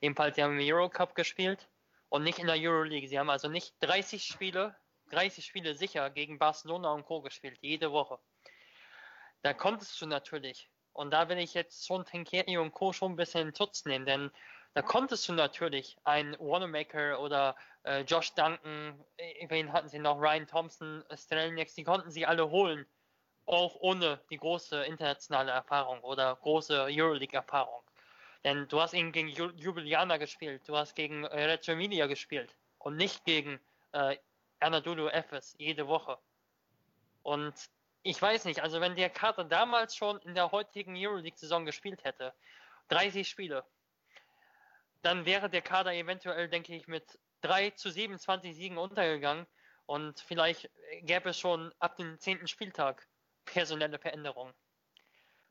Jedenfalls, 0.00 0.36
sie 0.36 0.42
haben 0.42 0.58
im 0.58 0.74
Eurocup 0.74 1.14
gespielt 1.14 1.68
und 2.08 2.22
nicht 2.22 2.38
in 2.38 2.46
der 2.46 2.56
Euroleague. 2.58 3.08
Sie 3.08 3.18
haben 3.18 3.30
also 3.30 3.48
nicht 3.48 3.74
30 3.80 4.24
Spiele, 4.24 4.76
30 5.10 5.44
Spiele 5.44 5.74
sicher 5.74 6.10
gegen 6.10 6.38
Barcelona 6.38 6.92
und 6.92 7.04
Co. 7.04 7.20
gespielt, 7.20 7.58
jede 7.62 7.92
Woche. 7.92 8.18
Da 9.42 9.54
konntest 9.54 10.00
du 10.00 10.06
natürlich, 10.06 10.68
und 10.92 11.10
da 11.12 11.28
will 11.28 11.38
ich 11.38 11.54
jetzt 11.54 11.86
schon 11.86 12.04
Tenkeri 12.04 12.58
und 12.58 12.72
Co. 12.72 12.92
schon 12.92 13.12
ein 13.12 13.16
bisschen 13.16 13.48
in 13.48 13.54
Schutz 13.54 13.84
nehmen, 13.84 14.04
denn 14.04 14.30
da 14.74 14.82
konntest 14.82 15.28
du 15.28 15.32
natürlich 15.32 15.96
einen 16.04 16.36
Wanamaker 16.38 17.20
oder 17.20 17.56
äh, 17.82 18.02
Josh 18.02 18.32
Duncan, 18.34 19.04
äh, 19.16 19.48
wen 19.48 19.72
hatten 19.72 19.88
sie 19.88 19.98
noch, 19.98 20.20
Ryan 20.20 20.46
Thompson, 20.46 21.04
Strelnieks, 21.12 21.74
die 21.74 21.84
konnten 21.84 22.10
sie 22.10 22.26
alle 22.26 22.50
holen, 22.50 22.86
auch 23.46 23.76
ohne 23.80 24.20
die 24.30 24.36
große 24.36 24.84
internationale 24.84 25.52
Erfahrung 25.52 26.00
oder 26.00 26.36
große 26.36 26.86
Euroleague-Erfahrung. 26.90 27.82
Denn 28.44 28.68
du 28.68 28.80
hast 28.80 28.94
ihn 28.94 29.12
gegen 29.12 29.28
Ljubljana 29.28 30.16
gespielt, 30.16 30.66
du 30.66 30.76
hast 30.76 30.94
gegen 30.94 31.24
äh, 31.24 31.44
Reggio 31.44 31.74
Emilia 31.74 32.06
gespielt 32.06 32.54
und 32.78 32.96
nicht 32.96 33.24
gegen 33.24 33.60
äh, 33.92 34.16
Anadolu 34.60 35.08
Efes 35.08 35.54
jede 35.58 35.86
Woche. 35.88 36.18
Und 37.22 37.54
ich 38.02 38.20
weiß 38.20 38.46
nicht, 38.46 38.62
also 38.62 38.80
wenn 38.80 38.96
der 38.96 39.10
Kater 39.10 39.44
damals 39.44 39.94
schon 39.94 40.18
in 40.20 40.34
der 40.34 40.52
heutigen 40.52 40.96
Euroleague-Saison 40.96 41.66
gespielt 41.66 42.04
hätte, 42.04 42.32
30 42.88 43.28
Spiele, 43.28 43.64
dann 45.02 45.26
wäre 45.26 45.50
der 45.50 45.62
Kader 45.62 45.94
eventuell, 45.94 46.48
denke 46.48 46.74
ich, 46.74 46.86
mit 46.88 47.18
3 47.42 47.70
zu 47.70 47.90
27 47.90 48.54
Siegen 48.54 48.78
untergegangen 48.78 49.46
und 49.86 50.20
vielleicht 50.20 50.70
gäbe 51.02 51.30
es 51.30 51.38
schon 51.38 51.72
ab 51.78 51.96
dem 51.96 52.18
10. 52.18 52.46
Spieltag 52.46 53.06
personelle 53.52 53.98
Veränderungen. 53.98 54.54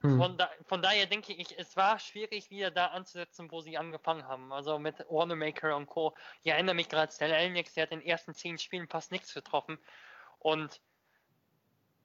Hm. 0.01 0.17
Von, 0.17 0.37
da, 0.37 0.49
von, 0.65 0.81
daher 0.81 1.07
denke 1.07 1.33
ich, 1.33 1.57
es 1.59 1.75
war 1.75 1.99
schwierig, 1.99 2.49
wieder 2.49 2.71
da 2.71 2.87
anzusetzen, 2.87 3.51
wo 3.51 3.59
sie 3.59 3.77
angefangen 3.77 4.25
haben. 4.27 4.53
Also 4.53 4.79
mit 4.79 5.05
Wanamaker 5.09 5.75
und 5.75 5.87
Co. 5.87 6.15
Ich 6.41 6.51
erinnere 6.51 6.75
mich 6.75 6.87
gerade, 6.87 7.11
Stan 7.11 7.29
Elnix, 7.29 7.73
der 7.73 7.83
hat 7.83 7.91
in 7.91 7.99
den 7.99 8.07
ersten 8.07 8.33
zehn 8.33 8.57
Spielen 8.57 8.87
fast 8.87 9.11
nichts 9.11 9.33
getroffen. 9.33 9.77
Und 10.39 10.79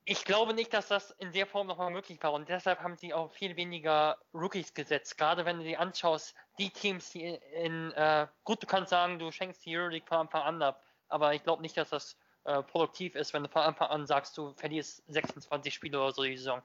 ich 0.05 0.25
glaube 0.25 0.55
nicht, 0.55 0.75
dass 0.75 0.89
das 0.89 1.13
in 1.13 1.33
der 1.33 1.47
Form 1.47 1.69
nochmal 1.69 1.91
möglich 1.91 2.21
war. 2.23 2.33
Und 2.33 2.49
deshalb 2.49 2.81
haben 2.81 2.97
sie 2.97 3.15
auch 3.15 3.33
viel 3.33 3.57
weniger 3.57 4.19
Rookies 4.35 4.75
gesetzt. 4.75 5.17
Gerade 5.17 5.45
wenn 5.45 5.59
du 5.59 5.65
dir 5.65 5.79
anschaust, 5.79 6.35
die 6.59 6.71
Teams, 6.71 7.11
die 7.11 7.23
in, 7.23 7.93
äh, 7.93 8.27
gut, 8.43 8.63
du 8.63 8.67
kannst 8.67 8.91
sagen, 8.91 9.21
du 9.21 9.31
schenkst 9.31 9.65
die 9.65 9.77
Euroleague 9.77 10.07
von 10.07 10.19
Anfang 10.19 10.43
an 10.43 10.63
ab. 10.63 10.83
Aber 11.09 11.33
ich 11.33 11.45
glaube 11.45 11.63
nicht, 11.63 11.77
dass 11.77 11.91
das 11.91 12.19
äh, 12.45 12.63
produktiv 12.63 13.15
ist, 13.15 13.33
wenn 13.33 13.43
du 13.43 13.49
von 13.49 13.63
Anfang 13.63 13.89
an 13.89 14.07
sagst, 14.07 14.37
du 14.37 14.53
verlierst 14.55 15.03
26 15.09 15.73
Spiele 15.73 16.01
oder 16.01 16.13
so 16.13 16.23
die 16.23 16.37
Saison. 16.37 16.63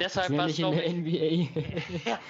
Deshalb 0.00 0.36
war 0.36 0.46
es, 0.46 0.58
in 0.58 0.70
der 0.70 0.88
NBA. 0.88 1.48
ja, 2.08 2.20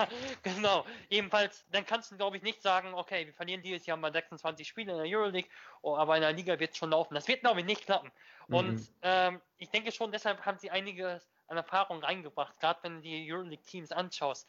genau. 0.42 0.86
Ebenfalls, 1.11 1.66
dann 1.70 1.84
kannst 1.84 2.11
du, 2.11 2.16
glaube 2.16 2.38
ich, 2.38 2.42
nicht 2.42 2.62
sagen, 2.62 2.94
okay, 2.94 3.26
wir 3.26 3.34
verlieren 3.34 3.62
dieses 3.62 3.84
Jahr 3.84 3.96
mal 3.96 4.12
26 4.12 4.66
Spiele 4.66 4.92
in 4.92 4.98
der 4.98 5.06
Euroleague, 5.06 5.50
oh, 5.82 5.96
aber 5.96 6.16
in 6.16 6.22
der 6.22 6.32
Liga 6.32 6.59
wird 6.59 6.70
es 6.72 6.78
schon 6.78 6.90
laufen. 6.90 7.14
Das 7.14 7.28
wird, 7.28 7.40
glaube 7.40 7.61
ich, 7.61 7.66
nicht 7.66 7.84
klappen. 7.84 8.11
Mhm. 8.46 8.54
Und 8.54 8.92
ähm, 9.02 9.40
ich 9.59 9.68
denke 9.68 9.92
schon, 9.92 10.12
deshalb 10.12 10.44
haben 10.46 10.59
sie 10.59 10.70
einiges 10.70 11.28
an 11.48 11.59
Erfahrung 11.59 12.02
reingebracht, 12.02 12.59
gerade 12.59 12.78
wenn 12.82 12.96
du 12.96 13.00
die 13.02 13.30
Euroleague-Teams 13.30 13.92
anschaust. 13.92 14.48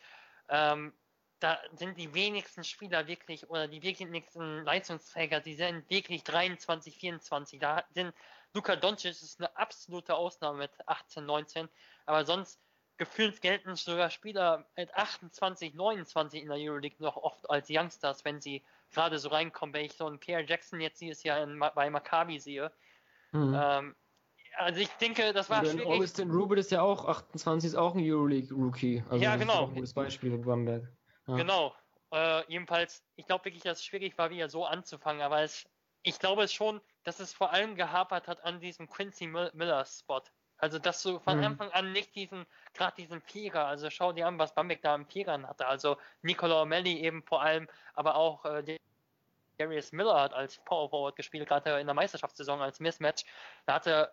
Ähm, 0.50 0.94
da 1.40 1.60
sind 1.74 1.98
die 1.98 2.14
wenigsten 2.14 2.64
Spieler 2.64 3.08
wirklich 3.08 3.50
oder 3.50 3.68
die 3.68 3.82
wenigsten 3.82 4.64
Leistungsträger, 4.64 5.40
die 5.40 5.56
sind 5.56 5.90
wirklich 5.90 6.24
23, 6.24 6.98
24. 6.98 7.60
Da 7.60 7.84
sind 7.94 8.14
Luka 8.54 8.76
Doncic 8.76 9.12
ist 9.12 9.40
eine 9.40 9.56
absolute 9.56 10.16
Ausnahme 10.16 10.60
mit 10.60 10.72
18, 10.88 11.26
19, 11.26 11.70
aber 12.06 12.26
sonst 12.26 12.60
gefühlt 12.98 13.42
gelten 13.42 13.76
sogar 13.76 14.10
Spieler 14.10 14.66
mit 14.76 14.94
28, 14.94 15.74
29 15.74 16.42
in 16.42 16.50
der 16.50 16.58
Euroleague 16.58 16.98
noch 17.00 17.16
oft 17.16 17.50
als 17.50 17.70
Youngsters, 17.70 18.26
wenn 18.26 18.42
sie 18.42 18.64
gerade 18.92 19.18
so 19.20 19.30
reinkommen. 19.30 19.74
Wenn 19.74 19.86
ich 19.86 19.94
so 19.94 20.06
einen 20.06 20.20
Pierre 20.20 20.44
Jackson 20.44 20.82
jetzt 20.82 21.00
dieses 21.00 21.24
Jahr 21.24 21.42
in, 21.42 21.60
bei 21.60 21.90
Maccabi 21.90 22.40
sehe. 22.40 22.72
Mhm. 23.32 23.58
Ähm, 23.58 23.96
also 24.58 24.82
ich 24.82 24.90
denke, 24.98 25.32
das 25.32 25.50
war 25.50 25.64
schwierig. 25.64 25.86
Augustin 25.86 26.30
Rubin 26.32 26.58
ist 26.58 26.72
ja 26.72 26.82
auch 26.82 27.06
28, 27.06 27.70
ist 27.70 27.76
auch 27.76 27.96
ein 27.96 28.02
Euroleague-Rookie. 28.04 29.04
Also 29.10 29.24
ja, 29.24 29.38
genau. 29.38 29.68
ein 29.68 29.76
gutes 29.76 29.94
Beispiel 29.94 30.32
mit 30.32 30.46
Bamberg. 30.46 30.92
Ja. 31.30 31.36
Genau. 31.36 31.76
Äh, 32.12 32.44
jedenfalls, 32.52 33.04
ich 33.16 33.26
glaube 33.26 33.46
wirklich, 33.46 33.64
dass 33.64 33.80
es 33.80 33.86
schwierig 33.86 34.18
war, 34.18 34.30
wieder 34.30 34.50
so 34.50 34.66
anzufangen, 34.66 35.22
aber 35.22 35.42
es, 35.42 35.70
ich 36.02 36.18
glaube 36.20 36.44
es 36.44 36.54
schon, 36.54 36.82
dass 37.04 37.20
es 37.20 37.34
vor 37.34 37.52
allem 37.54 37.76
gehapert 37.76 38.28
hat 38.28 38.44
an 38.44 38.60
diesem 38.60 38.90
Quincy 38.90 39.28
Miller-Spot. 39.28 40.24
Also, 40.58 40.78
dass 40.78 41.02
du 41.04 41.20
von 41.20 41.38
mhm. 41.38 41.46
Anfang 41.46 41.72
an 41.72 41.94
nicht 41.94 42.16
diesen, 42.16 42.46
gerade 42.74 42.96
diesen 42.98 43.22
Vierer, 43.22 43.66
also 43.66 43.90
schau 43.90 44.12
dir 44.12 44.28
an, 44.28 44.40
was 44.40 44.54
Bamberg 44.54 44.82
da 44.82 44.94
im 44.96 45.06
Vierern 45.06 45.48
hatte. 45.48 45.68
Also, 45.68 45.98
Nicola 46.22 46.66
Melli 46.66 47.00
eben 47.00 47.24
vor 47.24 47.42
allem, 47.42 47.70
aber 47.94 48.16
auch 48.16 48.44
äh, 48.46 48.78
Darius 49.58 49.92
Miller 49.92 50.20
hat 50.20 50.34
als 50.34 50.58
Power 50.66 50.90
Forward 50.90 51.16
gespielt, 51.16 51.48
gerade 51.48 51.80
in 51.80 51.88
der 51.88 51.94
Meisterschaftssaison 51.94 52.62
als 52.62 52.80
Mismatch. 52.80 53.24
Da 53.66 53.76
hatte 53.76 54.12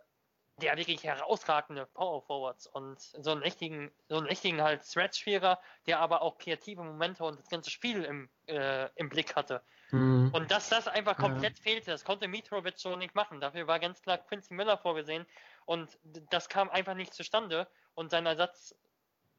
der 0.58 0.76
wirklich 0.76 1.04
herausragende 1.04 1.86
Power 1.86 2.22
Forwards 2.22 2.66
und 2.66 3.00
so 3.00 3.30
einen 3.30 3.42
richtigen, 3.42 3.90
so 4.08 4.16
einen 4.16 4.26
richtigen 4.26 4.62
halt 4.62 4.84
Stretch-Vierer, 4.84 5.60
der 5.86 6.00
aber 6.00 6.22
auch 6.22 6.38
kreative 6.38 6.82
Momente 6.82 7.24
und 7.24 7.38
das 7.38 7.48
ganze 7.48 7.70
Spiel 7.70 8.04
im, 8.04 8.30
äh, 8.46 8.88
im 8.94 9.10
Blick 9.10 9.36
hatte. 9.36 9.62
Mhm. 9.90 10.30
Und 10.32 10.50
dass 10.50 10.70
das 10.70 10.88
einfach 10.88 11.16
komplett 11.16 11.58
ja. 11.58 11.62
fehlte, 11.62 11.90
das 11.90 12.04
konnte 12.04 12.26
Mitrovic 12.26 12.78
so 12.78 12.96
nicht 12.96 13.14
machen. 13.14 13.40
Dafür 13.40 13.66
war 13.66 13.78
ganz 13.78 14.00
klar 14.00 14.18
Quincy 14.18 14.54
Miller 14.54 14.78
vorgesehen 14.78 15.26
und 15.66 15.98
das 16.30 16.48
kam 16.48 16.70
einfach 16.70 16.94
nicht 16.94 17.12
zustande 17.12 17.68
und 17.94 18.10
sein 18.10 18.24
Ersatz 18.24 18.74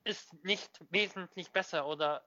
ist 0.03 0.33
nicht 0.43 0.79
wesentlich 0.91 1.51
besser 1.51 1.87
oder 1.87 2.23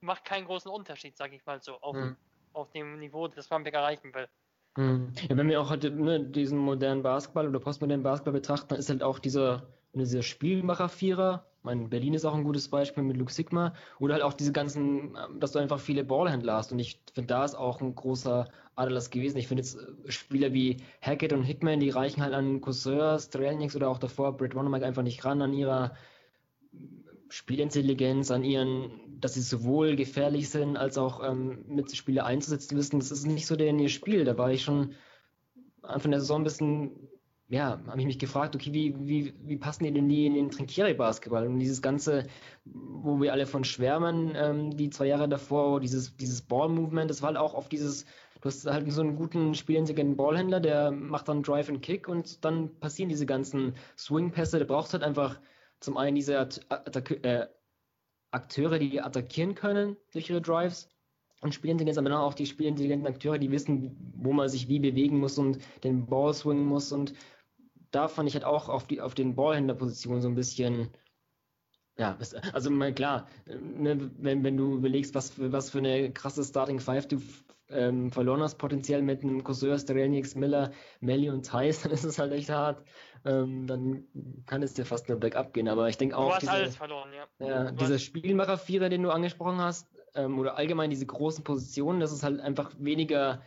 macht 0.00 0.24
keinen 0.24 0.46
großen 0.46 0.70
Unterschied, 0.70 1.16
sag 1.16 1.32
ich 1.32 1.44
mal 1.46 1.62
so, 1.62 1.80
auf, 1.80 1.96
mhm. 1.96 2.16
auf 2.52 2.70
dem 2.72 2.98
Niveau, 2.98 3.26
das 3.28 3.48
Bamberg 3.48 3.74
erreichen 3.74 4.12
will. 4.14 4.28
Mhm. 4.76 5.12
Ja, 5.28 5.36
wenn 5.36 5.48
wir 5.48 5.60
auch 5.60 5.70
heute 5.70 5.90
ne, 5.90 6.20
diesen 6.20 6.58
modernen 6.58 7.02
Basketball 7.02 7.46
oder 7.48 7.60
postmodernen 7.60 8.02
Basketball 8.02 8.32
betrachten, 8.32 8.68
dann 8.70 8.78
ist 8.78 8.88
halt 8.88 9.02
auch 9.02 9.18
dieser, 9.18 9.66
dieser 9.92 10.22
Spielmacher-Vierer, 10.22 11.46
mein 11.62 11.90
Berlin 11.90 12.14
ist 12.14 12.24
auch 12.24 12.34
ein 12.34 12.42
gutes 12.44 12.68
Beispiel 12.68 13.02
mit 13.04 13.16
Luke 13.18 13.32
Sigma, 13.32 13.74
oder 14.00 14.14
halt 14.14 14.22
auch 14.22 14.32
diese 14.32 14.52
ganzen, 14.52 15.14
ähm, 15.16 15.40
dass 15.40 15.52
du 15.52 15.58
einfach 15.58 15.78
viele 15.78 16.04
Ballhändler 16.04 16.54
hast. 16.54 16.72
Und 16.72 16.78
ich 16.78 17.02
finde, 17.12 17.28
da 17.28 17.44
ist 17.44 17.54
auch 17.54 17.80
ein 17.82 17.94
großer 17.94 18.48
Adelas 18.74 19.10
gewesen. 19.10 19.36
Ich 19.38 19.48
finde 19.48 19.62
jetzt 19.62 19.76
äh, 19.76 20.10
Spieler 20.10 20.52
wie 20.54 20.78
Hackett 21.02 21.32
und 21.34 21.42
Hickman, 21.44 21.80
die 21.80 21.90
reichen 21.90 22.22
halt 22.22 22.32
an 22.34 22.60
Courseur, 22.62 23.18
Strelniks 23.18 23.76
oder 23.76 23.90
auch 23.90 23.98
davor 23.98 24.36
Brett 24.36 24.54
Wanamaker 24.54 24.86
einfach 24.86 25.02
nicht 25.02 25.24
ran 25.24 25.42
an 25.42 25.52
ihrer 25.52 25.94
Spielintelligenz, 27.32 28.30
an 28.30 28.44
ihren, 28.44 28.90
dass 29.18 29.32
sie 29.32 29.40
sowohl 29.40 29.96
gefährlich 29.96 30.50
sind, 30.50 30.76
als 30.76 30.98
auch 30.98 31.26
ähm, 31.26 31.64
Mitspieler 31.66 32.26
einzusetzen 32.26 32.76
wissen. 32.76 32.98
Das 32.98 33.10
ist 33.10 33.26
nicht 33.26 33.46
so 33.46 33.56
der 33.56 33.68
in 33.68 33.78
ihr 33.78 33.88
Spiel. 33.88 34.24
Da 34.24 34.36
war 34.36 34.52
ich 34.52 34.62
schon 34.62 34.92
Anfang 35.80 36.10
der 36.10 36.20
Saison 36.20 36.42
ein 36.42 36.44
bisschen, 36.44 36.90
ja, 37.48 37.80
habe 37.86 37.98
ich 37.98 38.04
mich 38.04 38.18
gefragt, 38.18 38.54
okay, 38.54 38.74
wie, 38.74 38.94
wie, 38.98 39.32
wie 39.44 39.56
passen 39.56 39.84
die 39.84 39.92
denn 39.94 40.10
die 40.10 40.26
in 40.26 40.34
den 40.34 40.50
Trinkieri-Basketball? 40.50 41.46
Und 41.46 41.58
dieses 41.58 41.80
Ganze, 41.80 42.26
wo 42.66 43.18
wir 43.18 43.32
alle 43.32 43.46
von 43.46 43.64
schwärmen, 43.64 44.34
ähm, 44.36 44.76
die 44.76 44.90
zwei 44.90 45.06
Jahre 45.06 45.26
davor, 45.26 45.80
dieses, 45.80 46.14
dieses 46.14 46.42
Ball-Movement, 46.42 47.08
das 47.08 47.22
war 47.22 47.28
halt 47.28 47.38
auch 47.38 47.54
auf 47.54 47.70
dieses, 47.70 48.04
du 48.42 48.48
hast 48.50 48.66
halt 48.66 48.92
so 48.92 49.00
einen 49.00 49.16
guten 49.16 49.54
spielintelligenten 49.54 50.18
Ballhändler, 50.18 50.60
der 50.60 50.90
macht 50.90 51.28
dann 51.28 51.42
Drive 51.42 51.70
and 51.70 51.80
Kick 51.80 52.08
und 52.08 52.44
dann 52.44 52.78
passieren 52.78 53.08
diese 53.08 53.24
ganzen 53.24 53.72
Swing-Pässe, 53.96 54.58
der 54.58 54.66
braucht 54.66 54.92
halt 54.92 55.02
einfach 55.02 55.40
zum 55.82 55.96
einen 55.96 56.14
diese 56.14 56.38
Attac 56.38 57.10
äh, 57.24 57.46
Akteure, 58.32 58.78
die 58.78 59.00
attackieren 59.00 59.54
können 59.54 59.96
durch 60.12 60.30
ihre 60.30 60.40
Drives 60.40 60.88
und 61.42 61.54
Spielintelligenz, 61.54 61.98
aber 61.98 62.08
dann 62.08 62.18
auch 62.18 62.34
die 62.34 62.46
spielintelligenten 62.46 63.06
Akteure, 63.06 63.38
die 63.38 63.50
wissen, 63.50 63.96
wo 64.16 64.32
man 64.32 64.48
sich 64.48 64.68
wie 64.68 64.78
bewegen 64.78 65.18
muss 65.18 65.38
und 65.38 65.58
den 65.84 66.06
Ball 66.06 66.32
swingen 66.32 66.64
muss. 66.64 66.92
Und 66.92 67.12
da 67.90 68.08
fand 68.08 68.28
ich 68.28 68.34
halt 68.34 68.44
auch 68.44 68.68
auf, 68.68 68.86
die, 68.86 69.00
auf 69.00 69.14
den 69.14 69.34
Ballhändlerpositionen 69.34 70.22
so 70.22 70.28
ein 70.28 70.34
bisschen 70.34 70.88
ja, 72.02 72.18
also 72.52 72.70
mal 72.70 72.92
klar, 72.92 73.28
ne, 73.46 74.10
wenn, 74.18 74.42
wenn 74.42 74.56
du 74.56 74.76
überlegst, 74.76 75.14
was 75.14 75.30
für, 75.30 75.52
was 75.52 75.70
für 75.70 75.78
eine 75.78 76.10
krasse 76.12 76.42
Starting 76.42 76.80
Five 76.80 77.06
du 77.06 77.22
ähm, 77.70 78.10
verloren 78.10 78.42
hast, 78.42 78.56
potenziell 78.56 79.02
mit 79.02 79.22
einem 79.22 79.44
Courseur, 79.44 79.78
Strelniks, 79.78 80.34
Miller, 80.34 80.72
Melly 81.00 81.30
und 81.30 81.46
Thais, 81.46 81.80
dann 81.82 81.92
ist 81.92 82.04
es 82.04 82.18
halt 82.18 82.32
echt 82.32 82.50
hart. 82.50 82.82
Ähm, 83.24 83.66
dann 83.66 84.04
kann 84.46 84.62
es 84.62 84.74
dir 84.74 84.84
fast 84.84 85.08
nur 85.08 85.18
bergab 85.18 85.54
gehen. 85.54 85.68
Aber 85.68 85.88
ich 85.88 85.96
denke 85.96 86.16
auch. 86.16 86.28
Du 86.28 86.34
hast 86.34 86.42
diese, 86.42 86.52
alles 86.52 86.76
verloren, 86.76 87.10
ja. 87.12 87.46
ja 87.46 87.70
dieser 87.70 87.98
Spielmacher-Vierer, 87.98 88.88
den 88.88 89.02
du 89.04 89.10
angesprochen 89.10 89.60
hast, 89.60 89.86
ähm, 90.14 90.38
oder 90.38 90.56
allgemein 90.56 90.90
diese 90.90 91.06
großen 91.06 91.44
Positionen, 91.44 92.00
das 92.00 92.12
ist 92.12 92.24
halt 92.24 92.40
einfach 92.40 92.72
weniger 92.78 93.40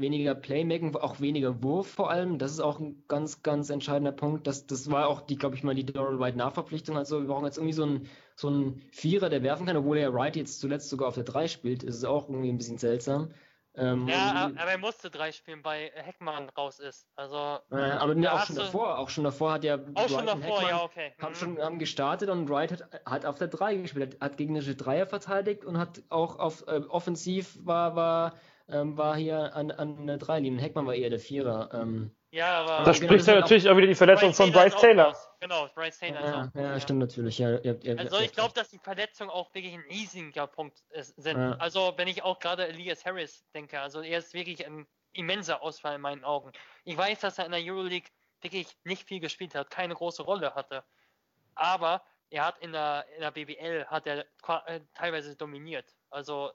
weniger 0.00 0.34
Playmaking, 0.34 0.96
auch 0.96 1.20
weniger 1.20 1.62
Wurf 1.62 1.88
vor 1.88 2.10
allem. 2.10 2.38
Das 2.38 2.52
ist 2.52 2.60
auch 2.60 2.80
ein 2.80 3.04
ganz, 3.08 3.42
ganz 3.42 3.70
entscheidender 3.70 4.12
Punkt. 4.12 4.46
Das, 4.46 4.66
das 4.66 4.90
war 4.90 5.08
auch 5.08 5.20
die, 5.20 5.36
glaube 5.36 5.56
ich 5.56 5.62
mal, 5.62 5.74
die 5.74 5.86
Doral 5.86 6.18
White 6.18 6.38
Nachverpflichtung. 6.38 6.96
Also 6.96 7.20
wir 7.20 7.28
brauchen 7.28 7.44
jetzt 7.44 7.58
irgendwie 7.58 7.74
so 7.74 7.84
einen, 7.84 8.08
so 8.36 8.48
einen 8.48 8.82
Vierer, 8.90 9.28
der 9.28 9.42
werfen 9.42 9.66
kann, 9.66 9.76
obwohl 9.76 9.98
er 9.98 10.14
Wright 10.14 10.36
jetzt 10.36 10.60
zuletzt 10.60 10.90
sogar 10.90 11.08
auf 11.08 11.14
der 11.14 11.24
3 11.24 11.48
spielt. 11.48 11.82
Das 11.82 11.96
ist 11.96 12.04
auch 12.04 12.28
irgendwie 12.28 12.50
ein 12.50 12.58
bisschen 12.58 12.78
seltsam. 12.78 13.32
Ähm, 13.76 14.08
ja, 14.08 14.50
aber 14.56 14.72
er 14.72 14.78
musste 14.78 15.10
drei 15.10 15.30
spielen, 15.30 15.60
weil 15.62 15.92
Heckmann 15.94 16.48
raus 16.50 16.80
ist. 16.80 17.06
Also, 17.14 17.60
äh, 17.70 17.76
aber 17.76 18.16
ne, 18.16 18.32
auch 18.32 18.44
schon 18.44 18.56
davor, 18.56 18.98
auch 18.98 19.08
schon 19.08 19.22
davor 19.22 19.52
hat 19.52 19.64
ja 19.64 19.78
auch 19.94 20.08
schon 20.08 20.26
davor, 20.26 20.60
Heckmann 20.60 20.68
ja, 20.68 20.82
okay. 20.82 21.12
Haben 21.20 21.32
mhm. 21.32 21.36
schon 21.36 21.58
haben 21.58 21.78
gestartet 21.78 22.30
und 22.30 22.48
Wright 22.50 22.72
hat, 22.72 23.00
hat 23.06 23.26
auf 23.26 23.38
der 23.38 23.46
3 23.46 23.76
gespielt, 23.76 24.14
hat, 24.14 24.20
hat 24.20 24.36
gegnerische 24.38 24.74
Dreier 24.74 25.06
verteidigt 25.06 25.64
und 25.64 25.78
hat 25.78 26.02
auch 26.08 26.40
auf 26.40 26.66
äh, 26.66 26.80
offensiv 26.88 27.58
war, 27.64 27.94
war, 27.94 28.34
ähm, 28.72 28.96
war 28.96 29.16
hier 29.16 29.54
an, 29.54 29.70
an 29.70 30.06
der 30.06 30.18
3 30.18 30.40
linie 30.40 30.60
Heckmann 30.60 30.86
war 30.86 30.94
eher 30.94 31.10
der 31.10 31.20
Vierer. 31.20 31.70
Ähm, 31.72 32.10
ja, 32.30 32.60
aber. 32.60 32.84
Da 32.84 32.94
spricht 32.94 33.26
ja 33.26 33.34
natürlich 33.34 33.68
auch 33.68 33.76
wieder 33.76 33.88
die 33.88 33.94
Verletzung 33.94 34.32
von 34.32 34.52
Bryce 34.52 34.76
Taylor. 34.76 35.16
Genau, 35.40 35.68
Bryce 35.74 35.98
Taylor. 35.98 36.20
Ja, 36.20 36.52
ja, 36.54 36.62
ja, 36.62 36.80
stimmt 36.80 37.00
natürlich. 37.00 37.38
Ja, 37.38 37.58
ja, 37.60 37.74
also 37.96 38.18
ich 38.20 38.32
glaube, 38.32 38.54
dass 38.54 38.70
die 38.70 38.78
Verletzungen 38.78 39.30
auch 39.30 39.52
wirklich 39.54 39.74
ein 39.74 39.84
riesiger 39.90 40.46
Punkt 40.46 40.82
sind. 41.16 41.36
Also 41.36 41.94
wenn 41.96 42.08
ich 42.08 42.22
auch 42.22 42.38
gerade 42.38 42.68
Elias 42.68 43.04
Harris 43.04 43.44
denke, 43.54 43.80
also 43.80 44.00
er 44.00 44.18
ist 44.18 44.32
wirklich 44.32 44.64
ein 44.66 44.86
immenser 45.12 45.62
Ausfall 45.62 45.96
in 45.96 46.00
meinen 46.00 46.24
Augen. 46.24 46.52
Ich 46.84 46.96
weiß, 46.96 47.20
dass 47.20 47.38
er 47.38 47.46
in 47.46 47.52
der 47.52 47.60
Euroleague 47.60 48.10
wirklich 48.42 48.68
nicht 48.84 49.08
viel 49.08 49.20
gespielt 49.20 49.54
hat, 49.54 49.70
keine 49.70 49.94
große 49.94 50.22
Rolle 50.22 50.54
hatte. 50.54 50.84
Aber 51.54 52.02
er 52.30 52.46
hat 52.46 52.58
in 52.58 52.72
der, 52.72 53.06
in 53.16 53.20
der 53.22 53.32
BBL 53.32 53.86
hat 53.86 54.06
er 54.06 54.24
äh, 54.66 54.80
teilweise 54.94 55.34
dominiert. 55.36 55.94
Also 56.10 56.52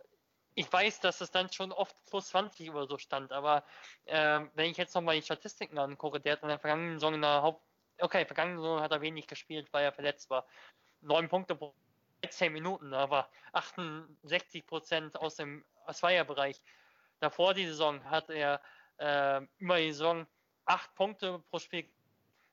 ich 0.55 0.71
weiß, 0.71 1.01
dass 1.01 1.21
es 1.21 1.31
dann 1.31 1.51
schon 1.51 1.71
oft 1.71 1.95
plus 2.09 2.29
20 2.29 2.71
oder 2.71 2.87
so 2.87 2.97
stand, 2.97 3.31
aber 3.31 3.63
äh, 4.05 4.39
wenn 4.53 4.71
ich 4.71 4.77
jetzt 4.77 4.95
nochmal 4.95 5.15
die 5.15 5.21
Statistiken 5.21 5.77
angucke, 5.77 6.19
der 6.19 6.33
hat 6.33 6.43
in 6.43 6.47
der 6.47 6.59
vergangenen 6.59 6.95
Saison 6.95 7.13
in 7.13 7.21
der 7.21 7.41
Haupt... 7.41 7.61
Okay, 7.99 8.25
vergangenen 8.25 8.59
Saison 8.59 8.81
hat 8.81 8.91
er 8.91 9.01
wenig 9.01 9.27
gespielt, 9.27 9.67
weil 9.71 9.83
er 9.83 9.91
verletzt 9.91 10.29
war. 10.29 10.45
Neun 11.01 11.29
Punkte 11.29 11.55
pro 11.55 11.75
13 12.21 12.51
Minuten, 12.51 12.93
aber 12.93 13.29
68 13.53 14.65
Prozent 14.65 15.19
aus 15.19 15.35
dem 15.35 15.63
Zweierbereich. 15.91 16.61
Davor 17.19 17.53
die 17.53 17.67
Saison 17.67 18.03
hat 18.05 18.29
er 18.29 18.61
äh, 18.97 19.41
über 19.57 19.77
die 19.77 19.91
Saison 19.91 20.25
acht 20.65 20.93
Punkte 20.95 21.39
pro 21.49 21.59
Spiel 21.59 21.89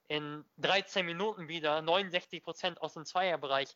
in 0.09 0.45
13 0.59 1.07
Minuten 1.07 1.49
wieder, 1.49 1.81
69 1.81 2.43
Prozent 2.43 2.83
aus 2.83 2.95
dem 2.95 3.05
Zweierbereich. 3.05 3.75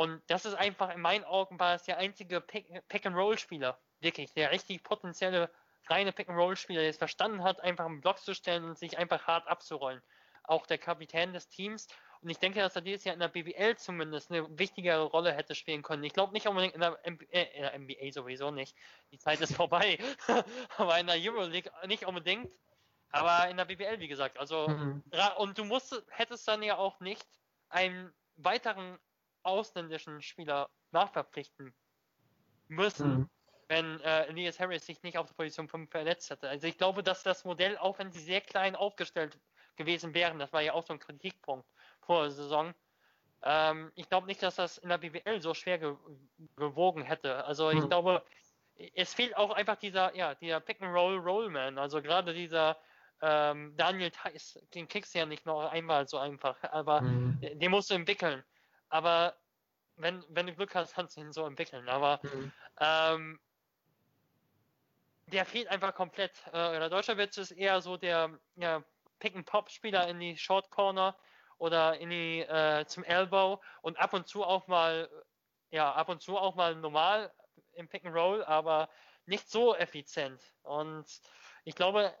Und 0.00 0.22
das 0.28 0.46
ist 0.46 0.54
einfach 0.54 0.94
in 0.94 1.02
meinen 1.02 1.24
Augen 1.24 1.60
war 1.60 1.74
es 1.74 1.82
der 1.82 1.98
einzige 1.98 2.40
Pick-and-Roll-Spieler, 2.40 3.78
wirklich, 4.00 4.32
der 4.32 4.50
richtig 4.50 4.82
potenzielle 4.82 5.50
reine 5.88 6.10
Pick-and-Roll-Spieler, 6.10 6.80
der 6.80 6.88
es 6.88 6.96
verstanden 6.96 7.44
hat, 7.44 7.60
einfach 7.60 7.84
einen 7.84 8.00
Block 8.00 8.18
zu 8.18 8.34
stellen 8.34 8.64
und 8.64 8.78
sich 8.78 8.96
einfach 8.96 9.26
hart 9.26 9.46
abzurollen. 9.46 10.00
Auch 10.44 10.64
der 10.64 10.78
Kapitän 10.78 11.34
des 11.34 11.50
Teams. 11.50 11.86
Und 12.22 12.30
ich 12.30 12.38
denke, 12.38 12.60
dass 12.60 12.74
er 12.76 12.80
dieses 12.80 13.04
Jahr 13.04 13.12
in 13.12 13.20
der 13.20 13.28
BBL 13.28 13.76
zumindest 13.76 14.30
eine 14.30 14.58
wichtigere 14.58 15.02
Rolle 15.02 15.34
hätte 15.34 15.54
spielen 15.54 15.82
können. 15.82 16.02
Ich 16.02 16.14
glaube 16.14 16.32
nicht 16.32 16.48
unbedingt 16.48 16.72
in 16.72 16.80
der, 16.80 16.98
MB 17.04 17.22
äh, 17.30 17.42
in 17.54 17.60
der 17.60 17.78
NBA 17.78 18.12
sowieso 18.12 18.50
nicht. 18.50 18.74
Die 19.12 19.18
Zeit 19.18 19.42
ist 19.42 19.54
vorbei. 19.54 19.98
aber 20.78 20.98
in 20.98 21.08
der 21.08 21.16
Euroleague 21.18 21.70
nicht 21.86 22.06
unbedingt. 22.06 22.50
Aber 23.10 23.50
in 23.50 23.58
der 23.58 23.66
BBL, 23.66 24.00
wie 24.00 24.08
gesagt. 24.08 24.38
Also, 24.38 24.66
mhm. 24.66 25.02
und 25.36 25.58
du 25.58 25.64
musst, 25.66 26.02
hättest 26.08 26.48
dann 26.48 26.62
ja 26.62 26.78
auch 26.78 27.00
nicht 27.00 27.28
einen 27.68 28.14
weiteren 28.36 28.98
ausländischen 29.42 30.22
Spieler 30.22 30.70
nachverpflichten 30.92 31.74
müssen, 32.68 33.10
mhm. 33.10 33.30
wenn 33.68 34.00
äh, 34.00 34.26
Elias 34.26 34.60
Harris 34.60 34.86
sich 34.86 35.02
nicht 35.02 35.18
auf 35.18 35.26
der 35.26 35.34
Position 35.34 35.68
5 35.68 35.90
verletzt 35.90 36.30
hätte. 36.30 36.48
Also 36.48 36.66
ich 36.66 36.78
glaube, 36.78 37.02
dass 37.02 37.22
das 37.22 37.44
Modell, 37.44 37.76
auch 37.78 37.98
wenn 37.98 38.12
sie 38.12 38.20
sehr 38.20 38.40
klein 38.40 38.76
aufgestellt 38.76 39.38
gewesen 39.76 40.14
wären, 40.14 40.38
das 40.38 40.52
war 40.52 40.60
ja 40.60 40.72
auch 40.74 40.84
so 40.84 40.92
ein 40.92 40.98
Kritikpunkt 40.98 41.66
vor 42.00 42.22
der 42.22 42.30
Saison, 42.30 42.74
ähm, 43.42 43.90
ich 43.94 44.08
glaube 44.08 44.26
nicht, 44.26 44.42
dass 44.42 44.56
das 44.56 44.78
in 44.78 44.88
der 44.88 44.98
BWL 44.98 45.40
so 45.40 45.54
schwer 45.54 45.78
ge 45.78 45.94
gewogen 46.56 47.02
hätte. 47.02 47.44
Also 47.44 47.70
ich 47.70 47.80
mhm. 47.80 47.88
glaube, 47.88 48.22
es 48.94 49.14
fehlt 49.14 49.36
auch 49.36 49.50
einfach 49.50 49.76
dieser, 49.76 50.14
ja, 50.14 50.34
dieser 50.34 50.60
Pick-and-Roll-Rollman, 50.60 51.78
also 51.78 52.02
gerade 52.02 52.34
dieser 52.34 52.76
ähm, 53.22 53.74
Daniel 53.76 54.10
Theiss, 54.10 54.58
den 54.74 54.88
kriegst 54.88 55.14
du 55.14 55.18
ja 55.18 55.26
nicht 55.26 55.44
noch 55.46 55.70
einmal 55.70 56.08
so 56.08 56.18
einfach, 56.18 56.56
aber 56.64 57.02
mhm. 57.02 57.38
den 57.40 57.70
musst 57.70 57.90
du 57.90 57.94
entwickeln. 57.94 58.42
Aber 58.90 59.36
wenn, 59.96 60.24
wenn 60.28 60.46
du 60.46 60.54
Glück 60.54 60.74
hast, 60.74 60.94
kannst 60.94 61.16
du 61.16 61.20
ihn 61.20 61.32
so 61.32 61.46
entwickeln. 61.46 61.88
Aber 61.88 62.20
mhm. 62.22 62.52
ähm, 62.78 63.40
der 65.26 65.46
fehlt 65.46 65.68
einfach 65.68 65.94
komplett. 65.94 66.46
Äh, 66.48 66.78
der 66.78 66.90
deutsche 66.90 67.16
Witz 67.16 67.38
ist 67.38 67.52
eher 67.52 67.80
so 67.80 67.96
der 67.96 68.38
ja, 68.56 68.82
Pick-and-Pop-Spieler 69.20 70.08
in 70.08 70.20
die 70.20 70.36
Short 70.36 70.70
Corner 70.70 71.16
oder 71.58 71.98
in 71.98 72.10
die 72.10 72.40
äh, 72.40 72.84
zum 72.86 73.04
Elbow 73.04 73.60
und 73.82 73.98
ab 73.98 74.12
und 74.12 74.26
zu 74.26 74.44
auch 74.44 74.66
mal, 74.66 75.08
ja, 75.70 75.92
ab 75.92 76.08
und 76.08 76.22
zu 76.22 76.36
auch 76.36 76.54
mal 76.54 76.74
normal 76.74 77.32
im 77.74 77.88
Pick 77.88 78.04
and 78.04 78.14
Roll, 78.14 78.42
aber 78.44 78.88
nicht 79.26 79.48
so 79.48 79.74
effizient. 79.76 80.42
Und 80.62 81.06
ich 81.64 81.74
glaube, 81.74 82.14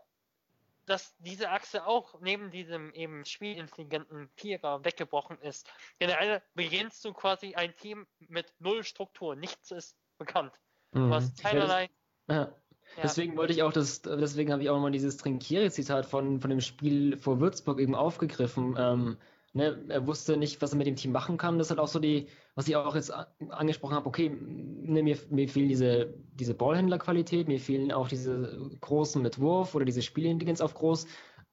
dass 0.90 1.14
diese 1.18 1.50
Achse 1.50 1.86
auch 1.86 2.20
neben 2.20 2.50
diesem 2.50 2.92
eben 2.94 3.24
spielintelligenten 3.24 4.28
Vierer 4.34 4.84
weggebrochen 4.84 5.38
ist. 5.40 5.70
Generell 5.98 6.42
beginnst 6.54 7.04
du 7.04 7.12
quasi 7.12 7.54
ein 7.54 7.74
Team 7.76 8.06
mit 8.28 8.52
null 8.58 8.82
Struktur. 8.82 9.36
Nichts 9.36 9.70
ist 9.70 9.96
bekannt. 10.18 10.52
Du 10.92 11.00
mhm. 11.00 11.14
hast 11.14 11.40
keinerlei. 11.40 11.88
Ja. 12.28 12.52
Ja. 12.96 13.02
Deswegen 13.04 13.36
wollte 13.36 13.52
ich 13.52 13.62
auch 13.62 13.72
das, 13.72 14.02
deswegen 14.02 14.52
habe 14.52 14.62
ich 14.62 14.70
auch 14.70 14.80
mal 14.80 14.90
dieses 14.90 15.16
Trinkieri-Zitat 15.16 16.06
von, 16.06 16.40
von 16.40 16.50
dem 16.50 16.60
Spiel 16.60 17.16
vor 17.18 17.38
Würzburg 17.38 17.78
eben 17.78 17.94
aufgegriffen. 17.94 18.74
Ähm, 18.76 19.16
ne, 19.52 19.84
er 19.88 20.08
wusste 20.08 20.36
nicht, 20.36 20.60
was 20.60 20.72
er 20.72 20.76
mit 20.78 20.88
dem 20.88 20.96
Team 20.96 21.12
machen 21.12 21.36
kann. 21.38 21.58
Das 21.58 21.70
halt 21.70 21.78
auch 21.78 21.86
so 21.86 22.00
die, 22.00 22.26
was 22.60 22.68
ich 22.68 22.76
auch 22.76 22.94
jetzt 22.94 23.10
angesprochen 23.48 23.94
habe, 23.94 24.06
okay, 24.06 24.28
ne, 24.28 25.02
mir, 25.02 25.16
mir 25.30 25.48
fehlen 25.48 25.70
diese, 25.70 26.12
diese 26.34 26.52
Ballhändlerqualität, 26.52 27.48
mir 27.48 27.58
fehlen 27.58 27.90
auch 27.90 28.06
diese 28.06 28.70
großen 28.82 29.22
mit 29.22 29.40
Wurf 29.40 29.74
oder 29.74 29.86
diese 29.86 30.02
Spielintelligenz 30.02 30.60
auf 30.60 30.74
groß. 30.74 31.06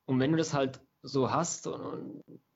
Und 0.06 0.20
wenn 0.20 0.32
du 0.32 0.38
das 0.38 0.54
halt 0.54 0.82
so 1.04 1.32
hast, 1.32 1.70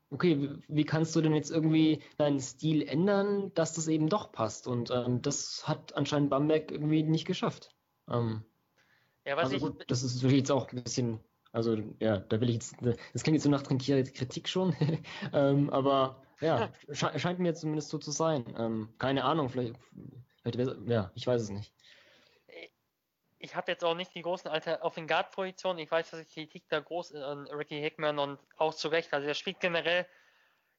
okay, 0.10 0.50
wie 0.68 0.84
kannst 0.84 1.16
du 1.16 1.22
denn 1.22 1.34
jetzt 1.34 1.50
irgendwie 1.50 2.02
deinen 2.18 2.42
Stil 2.42 2.82
ändern, 2.82 3.54
dass 3.54 3.76
das 3.76 3.88
eben 3.88 4.10
doch 4.10 4.34
passt? 4.34 4.68
Und 4.68 4.92
ähm, 4.92 5.22
das 5.22 5.66
hat 5.66 5.96
anscheinend 5.96 6.30
Bamberg 6.30 6.74
irgendwie 6.74 7.04
nicht 7.04 7.26
geschafft. 7.26 7.74
Ähm, 8.10 8.44
ja, 9.26 9.38
was 9.38 9.46
also 9.46 9.56
ich, 9.56 9.62
gut, 9.62 9.86
das 9.88 10.04
ist 10.04 10.22
jetzt 10.24 10.52
auch 10.52 10.70
ein 10.74 10.84
bisschen 10.84 11.22
also 11.54 11.78
ja, 12.00 12.18
da 12.18 12.40
will 12.40 12.50
ich 12.50 12.56
jetzt, 12.56 12.76
das 12.82 13.24
klingt 13.24 13.36
jetzt 13.36 13.44
so 13.44 13.50
nach 13.50 13.64
Kritik 13.64 14.48
schon, 14.48 14.74
ähm, 15.34 15.70
aber 15.70 16.22
ja, 16.42 16.72
sche 16.90 17.18
scheint 17.20 17.40
mir 17.40 17.54
zumindest 17.54 17.90
so 17.90 17.98
zu 17.98 18.12
sein. 18.12 18.54
Ähm, 18.58 18.94
keine 18.98 19.24
Ahnung, 19.24 19.50
vielleicht, 19.50 19.76
vielleicht, 20.44 20.72
ja, 20.88 21.12
ich 21.16 21.26
weiß 21.26 21.42
es 21.42 21.50
nicht. 21.50 21.72
Ich 23.38 23.56
habe 23.56 23.72
jetzt 23.72 23.84
auch 23.84 23.96
nicht 23.96 24.14
die 24.14 24.22
großen 24.22 24.50
Alter 24.50 24.84
auf 24.84 24.96
den 24.96 25.08
Guard-Positionen. 25.08 25.80
Ich 25.80 25.90
weiß, 25.90 26.12
dass 26.12 26.28
die 26.28 26.34
Kritik 26.34 26.64
da 26.70 26.80
groß 26.80 27.12
ist 27.12 27.24
an 27.24 27.48
Ricky 27.48 27.80
Hickman 27.80 28.20
und 28.20 28.40
auch 28.58 28.74
zu 28.74 28.88
Recht. 28.88 29.14
Also 29.14 29.28
er 29.28 29.34
spielt 29.34 29.60
generell, 29.60 30.08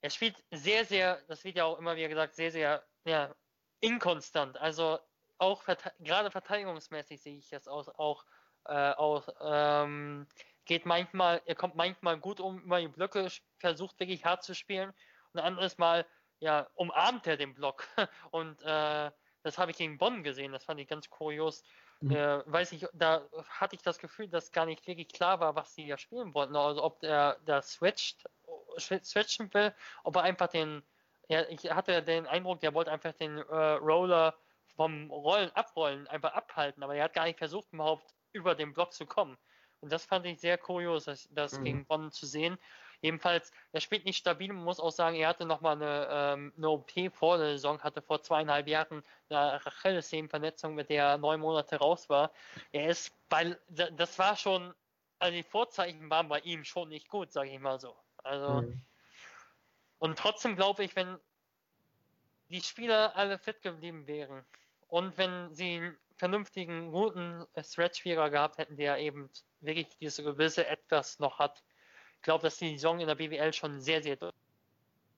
er 0.01 0.11
spielt 0.11 0.37
sehr, 0.51 0.85
sehr, 0.85 1.21
das 1.29 1.45
wird 1.45 1.57
ja 1.57 1.65
auch 1.65 1.79
immer 1.79 1.97
wieder 1.97 2.09
gesagt, 2.09 2.35
sehr, 2.35 2.53
sehr 2.53 2.85
ja, 3.05 3.35
inkonstant. 3.81 4.57
Also 4.59 4.99
auch 5.39 5.65
gerade 5.99 6.31
verteidigungsmäßig 6.31 7.21
sehe 7.21 7.39
ich 7.39 7.49
das 7.49 7.67
aus, 7.67 7.89
auch, 7.89 8.25
äh, 8.67 8.93
auch 8.93 9.29
ähm, 9.41 10.29
geht 10.65 10.87
manchmal, 10.87 11.43
er 11.47 11.57
kommt 11.57 11.75
manchmal 11.75 12.19
gut 12.19 12.39
um 12.39 12.61
über 12.61 12.81
die 12.81 12.89
Blöcke, 12.89 13.29
versucht 13.59 13.99
wirklich 13.99 14.25
hart 14.25 14.45
zu 14.45 14.55
spielen 14.55 14.93
ein 15.35 15.41
anderes 15.41 15.79
Mal, 15.79 16.07
ja, 16.41 16.69
umarmt 16.75 17.27
er 17.27 17.37
den 17.37 17.55
Block. 17.55 17.87
Und 18.31 18.61
äh, 18.63 19.11
das 19.43 19.59
habe 19.59 19.71
ich 19.71 19.77
gegen 19.77 19.99
Bonn 19.99 20.23
gesehen, 20.23 20.53
das 20.53 20.65
fand 20.65 20.81
ich 20.81 20.89
ganz 20.89 21.09
kurios. 21.11 21.63
Mhm. 22.01 22.13
Äh, 22.13 22.53
weiß 22.53 22.73
ich, 22.73 22.87
da 22.93 23.23
hatte 23.49 23.77
ich 23.77 23.83
das 23.83 23.99
Gefühl, 23.99 24.29
dass 24.29 24.53
gar 24.53 24.67
nicht 24.67 24.87
wirklich 24.87 25.09
klar 25.09 25.41
war, 25.41 25.55
was 25.55 25.75
sie 25.75 25.87
ja 25.87 25.97
spielen 25.99 26.35
wollten. 26.35 26.57
Also 26.57 26.83
ob 26.83 27.03
er 27.03 27.39
da 27.45 27.63
switcht, 27.63 28.25
switchen 28.79 29.53
will, 29.55 29.75
ob 30.05 30.17
er 30.17 30.23
einfach 30.23 30.49
den, 30.49 30.83
ja, 31.29 31.43
ich 31.49 31.71
hatte 31.71 32.03
den 32.03 32.27
Eindruck, 32.27 32.61
der 32.61 32.75
wollte 32.75 32.91
einfach 32.91 33.13
den 33.13 33.39
äh, 33.39 33.43
Roller 33.43 34.35
vom 34.75 35.11
Rollen 35.11 35.51
abrollen, 35.55 36.09
einfach 36.09 36.33
abhalten, 36.33 36.83
aber 36.83 36.97
er 36.97 37.05
hat 37.05 37.13
gar 37.13 37.25
nicht 37.25 37.39
versucht, 37.39 37.73
überhaupt 37.73 38.15
über 38.33 38.55
den 38.55 38.73
Block 38.73 38.93
zu 38.93 39.07
kommen. 39.07 39.37
Und 39.81 39.93
das 39.93 40.05
fand 40.05 40.27
ich 40.27 40.41
sehr 40.41 40.59
kurios, 40.59 41.05
das, 41.05 41.29
das 41.33 41.59
mhm. 41.59 41.65
gegen 41.65 41.87
Bonn 41.87 42.11
zu 42.11 42.27
sehen. 42.27 42.57
Jedenfalls, 43.03 43.51
er 43.73 43.81
spielt 43.81 44.05
nicht 44.05 44.17
stabil, 44.17 44.53
man 44.53 44.65
muss 44.65 44.81
auch 44.81 44.93
sagen, 44.93 45.17
er 45.17 45.29
hatte 45.29 45.45
nochmal 45.45 45.75
eine, 45.75 46.09
ähm, 46.11 46.53
eine 46.57 46.71
OP 46.71 46.93
vor 47.13 47.37
der 47.37 47.49
Saison, 47.53 47.83
hatte 47.83 48.01
vor 48.01 48.23
zweieinhalb 48.23 48.69
Jahren 48.69 49.03
eine 49.29 49.55
Achillessehnenverletzung, 49.55 50.75
mit 50.75 50.89
der 50.89 51.05
er 51.05 51.19
neun 51.19 51.41
Monate 51.41 51.77
raus 51.77 52.09
war. 52.09 52.31
Er 52.71 52.89
ist, 52.89 53.13
weil 53.29 53.61
das 53.69 54.19
war 54.21 54.37
schon, 54.37 54.73
also 55.19 55.35
die 55.35 55.43
Vorzeichen 55.43 56.09
waren 56.11 56.29
bei 56.29 56.39
ihm 56.41 56.65
schon 56.65 56.91
nicht 56.91 57.09
gut, 57.09 57.33
sage 57.33 57.51
ich 57.51 57.59
mal 57.59 57.81
so. 57.81 57.97
Also, 58.19 58.63
mhm. 58.63 58.81
und 59.99 60.17
trotzdem 60.17 60.55
glaube 60.55 60.85
ich, 60.85 60.95
wenn 60.95 61.19
die 62.51 62.61
Spieler 62.61 63.17
alle 63.17 63.37
fit 63.39 63.63
geblieben 63.63 64.07
wären 64.07 64.45
und 64.87 65.19
wenn 65.19 65.53
sie 65.53 65.93
vernünftigen, 66.17 66.93
guten 66.93 67.45
Stretch-Vierer 67.61 68.31
gehabt 68.31 68.59
hätten, 68.59 68.77
der 68.77 68.99
eben 68.99 69.29
wirklich 69.61 69.89
diese 69.99 70.23
gewisse 70.23 70.67
Etwas 70.69 71.19
noch 71.19 71.41
hat. 71.41 71.65
Ich 72.23 72.25
glaube, 72.25 72.45
dass 72.45 72.57
die 72.57 72.71
Saison 72.77 73.01
in 73.01 73.09
der 73.09 73.17
BWL 73.17 73.53
schon 73.53 73.81
sehr, 73.81 74.01
sehr 74.01 74.17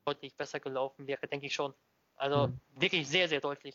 deutlich 0.07 0.35
besser 0.37 0.59
gelaufen 0.59 1.07
wäre, 1.07 1.29
denke 1.29 1.45
ich 1.45 1.55
schon. 1.55 1.75
Also 2.17 2.47
mhm. 2.47 2.61
wirklich 2.77 3.07
sehr, 3.07 3.29
sehr 3.29 3.43
deutlich. 3.43 3.75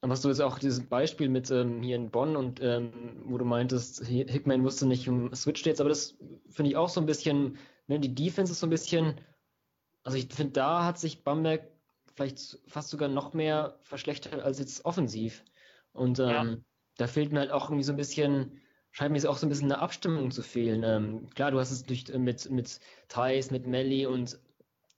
Aber 0.00 0.10
hast 0.10 0.24
du 0.24 0.28
jetzt 0.28 0.40
auch 0.40 0.58
dieses 0.58 0.84
Beispiel 0.84 1.28
mit 1.28 1.52
ähm, 1.52 1.84
hier 1.84 1.94
in 1.94 2.10
Bonn 2.10 2.34
und 2.34 2.60
ähm, 2.60 3.22
wo 3.26 3.38
du 3.38 3.44
meintest, 3.44 4.04
Hickman 4.04 4.64
wusste 4.64 4.86
nicht 4.86 5.08
um 5.08 5.32
Switch 5.36 5.64
jetzt, 5.66 5.80
aber 5.80 5.88
das 5.88 6.16
finde 6.50 6.72
ich 6.72 6.76
auch 6.76 6.88
so 6.88 7.00
ein 7.00 7.06
bisschen, 7.06 7.58
ne, 7.86 8.00
die 8.00 8.12
Defense 8.12 8.50
ist 8.50 8.58
so 8.58 8.66
ein 8.66 8.70
bisschen, 8.70 9.20
also 10.02 10.18
ich 10.18 10.26
finde, 10.34 10.54
da 10.54 10.84
hat 10.84 10.98
sich 10.98 11.22
Bamberg 11.22 11.62
vielleicht 12.16 12.58
fast 12.66 12.88
sogar 12.88 13.08
noch 13.08 13.34
mehr 13.34 13.78
verschlechtert 13.82 14.42
als 14.42 14.58
jetzt 14.58 14.84
offensiv. 14.84 15.44
Und 15.92 16.18
ähm, 16.18 16.26
ja. 16.28 16.56
da 16.96 17.06
fehlt 17.06 17.30
mir 17.30 17.38
halt 17.38 17.52
auch 17.52 17.66
irgendwie 17.66 17.84
so 17.84 17.92
ein 17.92 17.96
bisschen, 17.96 18.60
scheint 18.92 19.12
mir 19.12 19.30
auch 19.30 19.36
so 19.36 19.46
ein 19.46 19.48
bisschen 19.48 19.70
eine 19.70 19.80
Abstimmung 19.80 20.30
zu 20.30 20.42
fehlen. 20.42 20.82
Ähm, 20.84 21.30
klar, 21.30 21.50
du 21.50 21.58
hast 21.58 21.70
es 21.70 21.84
durch, 21.84 22.08
mit, 22.16 22.50
mit 22.50 22.80
Thais, 23.08 23.50
mit 23.50 23.66
Melli 23.66 24.06
und 24.06 24.38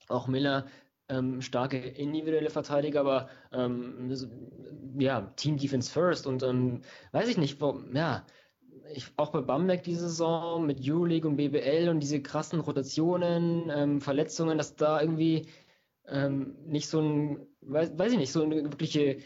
auch 0.08 0.26
Miller 0.26 0.66
ähm, 1.08 1.42
starke 1.42 1.76
individuelle 1.76 2.50
Verteidiger, 2.50 3.00
aber 3.00 3.28
ähm, 3.52 4.14
ja, 4.98 5.32
Team 5.36 5.56
Defense 5.56 5.90
First 5.90 6.26
und 6.26 6.42
ähm, 6.42 6.82
weiß 7.12 7.28
ich 7.28 7.36
nicht, 7.36 7.60
wo, 7.60 7.80
ja, 7.92 8.24
ich, 8.94 9.06
auch 9.16 9.30
bei 9.30 9.40
Bamberg 9.40 9.82
diese 9.82 10.08
Saison 10.08 10.66
mit 10.66 10.80
Euroleague 10.82 11.28
und 11.28 11.36
BBL 11.36 11.88
und 11.88 12.00
diese 12.00 12.22
krassen 12.22 12.60
Rotationen, 12.60 13.70
ähm, 13.74 14.00
Verletzungen, 14.00 14.58
dass 14.58 14.76
da 14.76 15.00
irgendwie 15.00 15.46
ähm, 16.06 16.56
nicht 16.66 16.88
so 16.88 17.00
ein, 17.00 17.46
weiß, 17.60 17.98
weiß 17.98 18.12
ich 18.12 18.18
nicht, 18.18 18.32
so 18.32 18.42
eine 18.42 18.62
wirkliche 18.64 19.18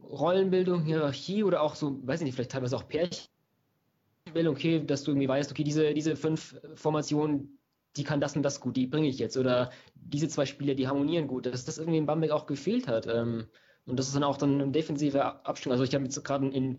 Rollenbildung, 0.00 0.84
Hierarchie 0.84 1.44
oder 1.44 1.62
auch 1.62 1.74
so, 1.74 2.06
weiß 2.06 2.20
ich 2.20 2.26
nicht, 2.26 2.34
vielleicht 2.34 2.52
teilweise 2.52 2.76
auch 2.76 2.88
Pärchen 2.88 3.28
okay, 4.34 4.84
dass 4.84 5.04
du 5.04 5.12
irgendwie 5.12 5.28
weißt, 5.28 5.50
okay, 5.50 5.64
diese, 5.64 5.94
diese 5.94 6.16
fünf 6.16 6.56
Formationen, 6.74 7.58
die 7.96 8.04
kann 8.04 8.20
das 8.20 8.36
und 8.36 8.42
das 8.42 8.60
gut, 8.60 8.76
die 8.76 8.86
bringe 8.86 9.08
ich 9.08 9.18
jetzt. 9.18 9.36
Oder 9.36 9.70
diese 9.94 10.28
zwei 10.28 10.46
Spieler, 10.46 10.74
die 10.74 10.88
harmonieren 10.88 11.26
gut, 11.26 11.46
dass 11.46 11.64
das 11.64 11.78
irgendwie 11.78 11.98
in 11.98 12.06
Bamberg 12.06 12.32
auch 12.32 12.46
gefehlt 12.46 12.88
hat. 12.88 13.06
Ähm, 13.06 13.46
und 13.88 13.98
das 13.98 14.06
ist 14.06 14.14
dann 14.14 14.22
auch 14.22 14.36
dann 14.36 14.60
eine 14.60 14.70
defensive 14.70 15.24
Abstimmung. 15.46 15.72
Also 15.72 15.84
ich 15.84 15.94
habe 15.94 16.04
jetzt 16.04 16.22
gerade 16.22 16.46
in, 16.48 16.76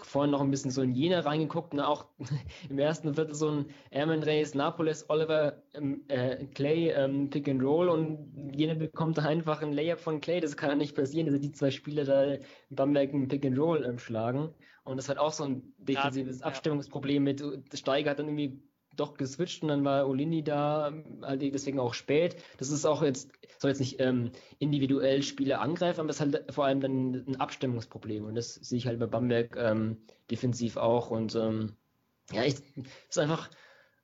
vorhin 0.00 0.30
noch 0.30 0.40
ein 0.40 0.52
bisschen 0.52 0.70
so 0.70 0.82
in 0.82 0.94
Jena 0.94 1.18
reingeguckt 1.18 1.74
und 1.74 1.80
auch 1.80 2.06
im 2.70 2.78
ersten 2.78 3.12
Viertel 3.12 3.34
so 3.34 3.50
ein 3.50 3.66
Erman 3.90 4.22
Reyes, 4.22 4.54
Napoles, 4.54 5.10
Oliver, 5.10 5.64
ähm, 5.74 6.04
äh, 6.06 6.46
Clay, 6.46 6.90
ähm, 6.90 7.28
Pick 7.28 7.48
and 7.48 7.60
Roll 7.60 7.88
und 7.88 8.52
Jena 8.54 8.74
bekommt 8.74 9.18
einfach 9.18 9.62
ein 9.62 9.72
Layup 9.72 9.98
von 9.98 10.20
Clay. 10.20 10.40
Das 10.40 10.56
kann 10.56 10.70
ja 10.70 10.76
nicht 10.76 10.94
passieren, 10.94 11.26
dass 11.26 11.40
die 11.40 11.50
zwei 11.50 11.72
Spieler 11.72 12.04
da 12.04 12.22
in 12.22 12.40
Bamberg 12.70 13.12
ein 13.12 13.26
Pick 13.26 13.44
and 13.44 13.58
Roll 13.58 13.84
ähm, 13.84 13.98
schlagen. 13.98 14.54
Und 14.84 14.96
das 14.98 15.08
hat 15.08 15.18
auch 15.18 15.32
so 15.32 15.44
ein 15.44 15.74
defensives 15.78 16.40
ja, 16.40 16.46
Abstimmungsproblem 16.46 17.22
mit, 17.22 17.42
Steiger 17.72 18.10
hat 18.10 18.18
dann 18.18 18.26
irgendwie 18.26 18.62
doch 18.96 19.14
geswitcht 19.14 19.62
und 19.62 19.68
dann 19.68 19.84
war 19.84 20.08
Olini 20.08 20.44
da, 20.44 20.92
halt 21.22 21.42
deswegen 21.42 21.80
auch 21.80 21.94
spät. 21.94 22.36
Das 22.58 22.70
ist 22.70 22.84
auch 22.84 23.02
jetzt, 23.02 23.30
soll 23.58 23.70
jetzt 23.70 23.80
nicht 23.80 24.00
ähm, 24.00 24.30
individuell 24.58 25.22
Spieler 25.22 25.60
angreifen, 25.60 26.00
aber 26.00 26.10
es 26.10 26.16
ist 26.16 26.20
halt 26.20 26.54
vor 26.54 26.66
allem 26.66 26.80
dann 26.80 27.24
ein 27.26 27.36
Abstimmungsproblem. 27.40 28.24
Und 28.24 28.34
das 28.34 28.54
sehe 28.54 28.78
ich 28.78 28.86
halt 28.86 29.00
bei 29.00 29.06
Bamberg 29.06 29.56
ähm, 29.56 29.98
defensiv 30.30 30.76
auch. 30.76 31.10
Und 31.10 31.34
ähm, 31.34 31.76
ja, 32.32 32.44
ich, 32.44 32.56
ist 33.08 33.18
einfach, 33.18 33.50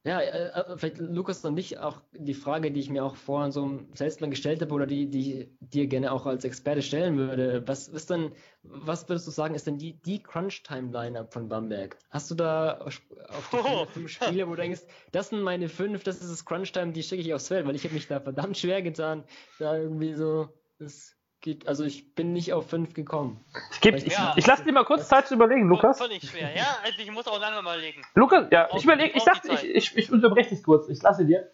ja, 0.02 0.20
äh, 0.20 0.48
äh, 0.48 0.78
vielleicht 0.78 0.98
Lukas 0.98 1.44
und 1.44 1.56
dich 1.56 1.78
auch 1.78 2.00
die 2.12 2.32
Frage, 2.32 2.72
die 2.72 2.80
ich 2.80 2.88
mir 2.88 3.04
auch 3.04 3.16
vorhin 3.16 3.52
so 3.52 3.80
selbst 3.94 4.22
mal 4.22 4.30
gestellt 4.30 4.62
habe 4.62 4.72
oder 4.72 4.86
die, 4.86 5.10
die 5.10 5.50
dir 5.60 5.88
gerne 5.88 6.10
auch 6.10 6.24
als 6.24 6.44
Experte 6.44 6.80
stellen 6.80 7.18
würde. 7.18 7.62
Was 7.66 7.86
ist 7.86 8.08
denn, 8.08 8.32
was 8.62 9.08
würdest 9.10 9.26
du 9.26 9.30
sagen, 9.30 9.54
ist 9.54 9.66
denn 9.66 9.76
die, 9.76 10.00
die 10.00 10.22
Crunch-Time-Line-Up 10.22 11.34
von 11.34 11.48
Bamberg? 11.48 11.98
Hast 12.08 12.30
du 12.30 12.34
da 12.34 12.78
auf 12.78 13.50
die 13.52 13.56
oh. 13.56 13.84
fünf 13.92 14.10
Spiele, 14.10 14.46
wo 14.46 14.52
du 14.52 14.62
denkst, 14.62 14.80
das 15.12 15.28
sind 15.28 15.42
meine 15.42 15.68
fünf, 15.68 16.02
das 16.02 16.22
ist 16.22 16.30
das 16.30 16.46
Crunch-Time, 16.46 16.92
die 16.92 17.02
schicke 17.02 17.22
ich 17.22 17.34
aufs 17.34 17.48
Feld, 17.48 17.66
weil 17.66 17.76
ich 17.76 17.84
habe 17.84 17.94
mich 17.94 18.08
da 18.08 18.20
verdammt 18.20 18.56
schwer 18.56 18.80
getan, 18.80 19.24
da 19.58 19.76
irgendwie 19.76 20.14
so 20.14 20.48
das 20.78 21.14
geht, 21.40 21.66
also 21.66 21.84
ich 21.84 22.14
bin 22.14 22.32
nicht 22.32 22.52
auf 22.52 22.68
5 22.68 22.94
gekommen. 22.94 23.42
Ich, 23.72 23.80
geb, 23.80 23.96
ich, 23.96 24.06
ja. 24.06 24.34
ich 24.36 24.46
lasse 24.46 24.64
dir 24.64 24.72
mal 24.72 24.84
kurz 24.84 25.08
Zeit 25.08 25.26
zu 25.26 25.34
überlegen, 25.34 25.68
Lukas. 25.68 25.98
Völlig 25.98 26.28
schwer, 26.28 26.54
ja. 26.54 26.76
Also 26.84 27.00
ich 27.00 27.10
muss 27.10 27.26
auch 27.26 27.40
lange 27.40 27.62
mal 27.62 27.78
legen. 27.80 28.02
Lukas, 28.14 28.46
ja, 28.50 28.68
ich 28.76 28.84
überlege, 28.84 29.16
ich 29.16 29.24
dachte, 29.24 29.52
ich, 29.52 29.64
ich, 29.64 29.96
ich 29.96 30.12
unterbreche 30.12 30.50
dich 30.50 30.62
kurz, 30.62 30.88
ich 30.88 31.02
lasse 31.02 31.24
dir. 31.24 31.48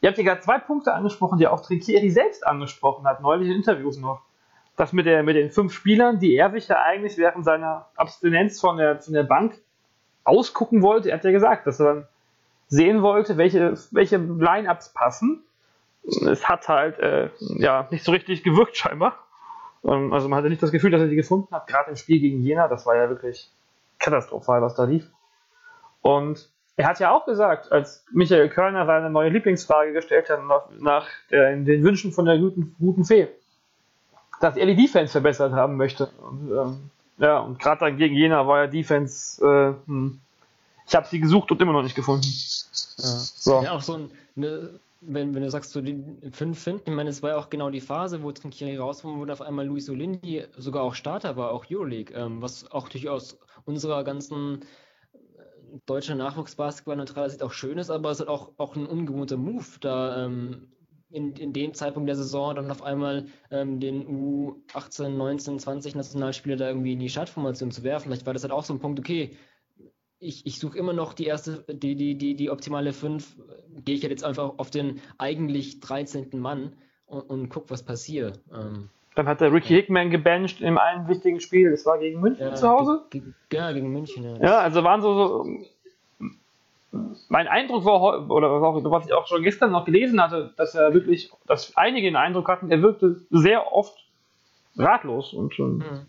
Ihr 0.00 0.08
habt 0.08 0.16
hier 0.16 0.24
gerade 0.24 0.40
zwei 0.40 0.58
Punkte 0.58 0.94
angesprochen, 0.94 1.38
die 1.38 1.46
auch 1.46 1.60
Trinkieri 1.60 2.10
selbst 2.10 2.46
angesprochen 2.46 3.06
hat, 3.06 3.20
neulich 3.20 3.48
in 3.48 3.56
Interviews 3.56 3.98
noch. 3.98 4.22
Das 4.76 4.94
mit, 4.94 5.04
der, 5.04 5.22
mit 5.22 5.36
den 5.36 5.50
fünf 5.50 5.74
Spielern, 5.74 6.18
die 6.18 6.34
er 6.34 6.50
sich 6.50 6.68
ja 6.68 6.80
eigentlich 6.80 7.18
während 7.18 7.44
seiner 7.44 7.90
Abstinenz 7.96 8.58
von 8.60 8.78
der, 8.78 8.98
von 9.00 9.12
der 9.12 9.24
Bank 9.24 9.60
ausgucken 10.24 10.80
wollte. 10.80 11.10
Er 11.10 11.18
hat 11.18 11.24
ja 11.24 11.32
gesagt, 11.32 11.66
dass 11.66 11.80
er 11.80 11.86
dann 11.86 12.08
sehen 12.68 13.02
wollte, 13.02 13.36
welche, 13.36 13.74
welche 13.90 14.16
Line-Ups 14.16 14.94
passen 14.94 15.44
es 16.04 16.48
hat 16.48 16.68
halt 16.68 16.98
äh, 16.98 17.30
ja 17.38 17.88
nicht 17.90 18.04
so 18.04 18.12
richtig 18.12 18.42
gewirkt 18.42 18.76
scheinbar. 18.76 19.18
Ähm, 19.84 20.12
also 20.12 20.28
man 20.28 20.38
hatte 20.38 20.50
nicht 20.50 20.62
das 20.62 20.72
Gefühl, 20.72 20.90
dass 20.90 21.00
er 21.00 21.08
die 21.08 21.16
gefunden 21.16 21.54
hat, 21.54 21.66
gerade 21.66 21.90
im 21.90 21.96
Spiel 21.96 22.20
gegen 22.20 22.42
Jena, 22.42 22.68
das 22.68 22.86
war 22.86 22.96
ja 22.96 23.08
wirklich 23.08 23.50
katastrophal, 23.98 24.62
was 24.62 24.74
da 24.74 24.84
lief. 24.84 25.10
Und 26.02 26.48
er 26.76 26.88
hat 26.88 26.98
ja 26.98 27.12
auch 27.12 27.26
gesagt, 27.26 27.70
als 27.72 28.04
Michael 28.10 28.48
Körner 28.48 28.86
seine 28.86 29.10
neue 29.10 29.28
Lieblingsfrage 29.28 29.92
gestellt 29.92 30.30
hat 30.30 30.42
nach, 30.46 30.62
nach 30.78 31.06
der, 31.30 31.54
den 31.56 31.82
Wünschen 31.82 32.12
von 32.12 32.24
der 32.24 32.38
guten, 32.38 32.74
guten 32.78 33.04
Fee, 33.04 33.28
dass 34.40 34.56
er 34.56 34.66
die 34.66 34.76
Defense 34.76 35.12
verbessert 35.12 35.52
haben 35.52 35.76
möchte. 35.76 36.06
Und, 36.06 36.50
ähm, 36.50 36.90
ja, 37.18 37.38
und 37.40 37.58
gerade 37.58 37.80
dann 37.80 37.98
gegen 37.98 38.14
Jena 38.14 38.46
war 38.46 38.64
ja 38.64 38.66
Defense, 38.66 39.44
äh, 39.44 39.74
hm, 39.86 40.20
ich 40.86 40.96
habe 40.96 41.06
sie 41.06 41.20
gesucht 41.20 41.52
und 41.52 41.60
immer 41.60 41.72
noch 41.72 41.82
nicht 41.82 41.94
gefunden. 41.94 42.26
Ja, 42.26 43.04
so. 43.04 43.62
ja 43.62 43.72
auch 43.72 43.82
so 43.82 43.94
ein, 43.94 44.10
eine 44.36 44.70
wenn, 45.00 45.34
wenn 45.34 45.42
du 45.42 45.50
sagst, 45.50 45.72
so 45.72 45.80
die 45.80 46.02
fünf 46.30 46.62
finden, 46.62 46.90
ich 46.90 46.94
meine, 46.94 47.10
es 47.10 47.22
war 47.22 47.30
ja 47.30 47.36
auch 47.38 47.50
genau 47.50 47.70
die 47.70 47.80
Phase, 47.80 48.22
wo 48.22 48.32
Trinkieri 48.32 48.76
raus 48.76 49.04
war, 49.04 49.16
wo 49.16 49.30
auf 49.30 49.40
einmal 49.40 49.66
Luis 49.66 49.88
Olindi 49.88 50.44
sogar 50.56 50.82
auch 50.82 50.94
Starter 50.94 51.36
war, 51.36 51.52
auch 51.52 51.64
Euroleague, 51.70 52.14
ähm, 52.14 52.42
was 52.42 52.70
auch 52.70 52.88
durchaus 52.88 53.38
unserer 53.64 54.04
ganzen 54.04 54.60
äh, 55.12 55.18
deutscher 55.86 56.14
Nachwuchsbasketball 56.14 56.96
neutraler 56.96 57.30
Sicht 57.30 57.42
auch 57.42 57.52
schön 57.52 57.78
ist, 57.78 57.90
aber 57.90 58.10
es 58.10 58.20
ist 58.20 58.28
auch, 58.28 58.52
auch 58.58 58.76
ein 58.76 58.86
ungewohnter 58.86 59.38
Move, 59.38 59.66
da 59.80 60.26
ähm, 60.26 60.68
in, 61.10 61.32
in 61.32 61.52
dem 61.52 61.74
Zeitpunkt 61.74 62.08
der 62.08 62.16
Saison 62.16 62.54
dann 62.54 62.70
auf 62.70 62.82
einmal 62.82 63.26
ähm, 63.50 63.80
den 63.80 64.06
U18, 64.06 65.08
19, 65.08 65.58
20 65.58 65.94
Nationalspieler 65.94 66.56
da 66.56 66.68
irgendwie 66.68 66.92
in 66.92 67.00
die 67.00 67.08
Startformation 67.08 67.70
zu 67.70 67.82
werfen. 67.82 68.08
Vielleicht 68.08 68.26
war 68.26 68.32
das 68.32 68.42
halt 68.42 68.52
auch 68.52 68.64
so 68.64 68.74
ein 68.74 68.80
Punkt, 68.80 69.00
okay, 69.00 69.36
ich, 70.20 70.46
ich 70.46 70.58
suche 70.58 70.78
immer 70.78 70.92
noch 70.92 71.14
die 71.14 71.24
erste, 71.24 71.64
die, 71.68 71.96
die, 71.96 72.14
die, 72.16 72.34
die 72.34 72.50
optimale 72.50 72.92
5. 72.92 73.36
Gehe 73.84 73.94
ich 73.94 74.02
halt 74.02 74.10
jetzt 74.10 74.24
einfach 74.24 74.52
auf 74.58 74.70
den 74.70 75.00
eigentlich 75.18 75.80
13. 75.80 76.28
Mann 76.34 76.74
und, 77.06 77.22
und 77.22 77.48
guck, 77.48 77.70
was 77.70 77.82
passiert. 77.82 78.38
Ähm, 78.52 78.90
dann 79.14 79.26
hat 79.26 79.40
der 79.40 79.52
Ricky 79.52 79.74
Hickman 79.74 80.10
gebencht 80.10 80.60
in 80.60 80.78
einem 80.78 81.08
wichtigen 81.08 81.40
Spiel. 81.40 81.70
Das 81.70 81.84
war 81.86 81.98
gegen 81.98 82.20
München 82.20 82.46
ja, 82.46 82.54
zu 82.54 82.68
Hause? 82.68 83.02
Ge 83.10 83.22
ja, 83.52 83.72
gegen 83.72 83.92
München. 83.92 84.24
Ja, 84.24 84.36
ja 84.40 84.58
also 84.58 84.84
waren 84.84 85.00
so, 85.00 85.14
so. 85.14 85.46
Mein 87.28 87.46
Eindruck 87.48 87.84
war, 87.84 88.30
oder 88.30 88.60
was 88.60 89.06
ich 89.06 89.12
auch 89.12 89.26
schon 89.26 89.42
gestern 89.42 89.70
noch 89.70 89.84
gelesen 89.84 90.20
hatte, 90.20 90.52
dass 90.56 90.74
er 90.74 90.92
wirklich, 90.92 91.30
dass 91.46 91.76
einige 91.76 92.08
den 92.08 92.16
Eindruck 92.16 92.48
hatten, 92.48 92.70
er 92.70 92.82
wirkte 92.82 93.20
sehr 93.30 93.72
oft 93.72 93.96
ratlos 94.76 95.32
und 95.32 95.54
schon. 95.54 95.78
Mhm. 95.78 96.06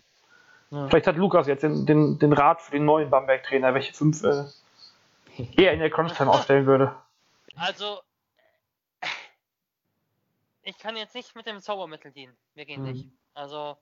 Ja. 0.72 0.88
Vielleicht 0.88 1.06
hat 1.06 1.16
Lukas 1.16 1.46
jetzt 1.46 1.62
den, 1.62 1.84
den, 1.84 2.18
den 2.18 2.32
Rat 2.32 2.62
für 2.62 2.70
den 2.70 2.86
neuen 2.86 3.10
Bamberg-Trainer, 3.10 3.74
welche 3.74 3.92
fünf 3.92 4.24
äh, 4.24 4.44
er 5.56 5.74
in 5.74 5.80
der 5.80 5.90
Crunch-Time 5.90 6.30
aufstellen 6.30 6.64
würde. 6.64 6.96
Also, 7.56 8.00
ich 10.62 10.78
kann 10.78 10.96
jetzt 10.96 11.14
nicht 11.14 11.36
mit 11.36 11.44
dem 11.44 11.60
Zaubermittel 11.60 12.10
dienen. 12.10 12.34
Wir 12.54 12.64
gehen 12.64 12.80
mhm. 12.80 12.90
nicht. 12.90 13.08
Also, 13.34 13.76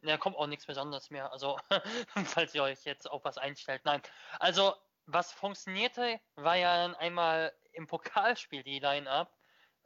da 0.00 0.16
kommt 0.16 0.36
auch 0.36 0.46
nichts 0.46 0.64
Besonderes 0.64 1.10
mehr. 1.10 1.30
Also, 1.30 1.58
falls 2.24 2.54
ihr 2.54 2.62
euch 2.62 2.84
jetzt 2.84 3.10
auf 3.10 3.22
was 3.26 3.36
einstellt. 3.36 3.82
Nein. 3.84 4.00
Also, 4.38 4.72
was 5.04 5.32
funktionierte, 5.32 6.20
war 6.36 6.56
ja 6.56 6.86
dann 6.86 6.94
einmal 6.94 7.52
im 7.74 7.86
Pokalspiel 7.86 8.62
die 8.62 8.78
Line-Up. 8.78 9.30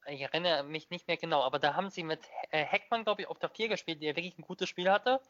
Ich 0.07 0.21
erinnere 0.21 0.63
mich 0.63 0.89
nicht 0.91 1.09
mehr 1.09 1.17
genau, 1.17 1.43
aber 1.43 1.59
da 1.59 1.75
haben 1.75 1.91
sie 1.91 2.05
mit 2.05 2.21
äh, 2.51 2.63
Heckmann, 2.63 3.03
glaube 3.03 3.23
ich, 3.23 3.29
auf 3.29 3.41
der 3.41 3.49
4 3.49 3.69
gespielt, 3.69 4.03
der 4.03 4.15
wirklich 4.15 4.39
ein 4.39 4.43
gutes 4.43 4.69
Spiel 4.69 4.89
hatte. 4.89 5.21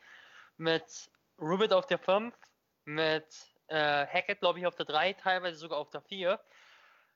Mit 0.59 1.11
Rubit 1.41 1.73
auf 1.73 1.87
der 1.87 1.99
5, 1.99 2.35
mit 2.85 3.27
äh, 3.69 4.07
Hackett, 4.07 4.41
glaube 4.41 4.59
ich, 4.59 4.67
auf 4.67 4.75
der 4.75 4.87
3, 4.87 5.15
teilweise 5.15 5.57
sogar 5.57 5.79
auf 5.79 5.91
der 5.91 6.03
4. 6.03 6.41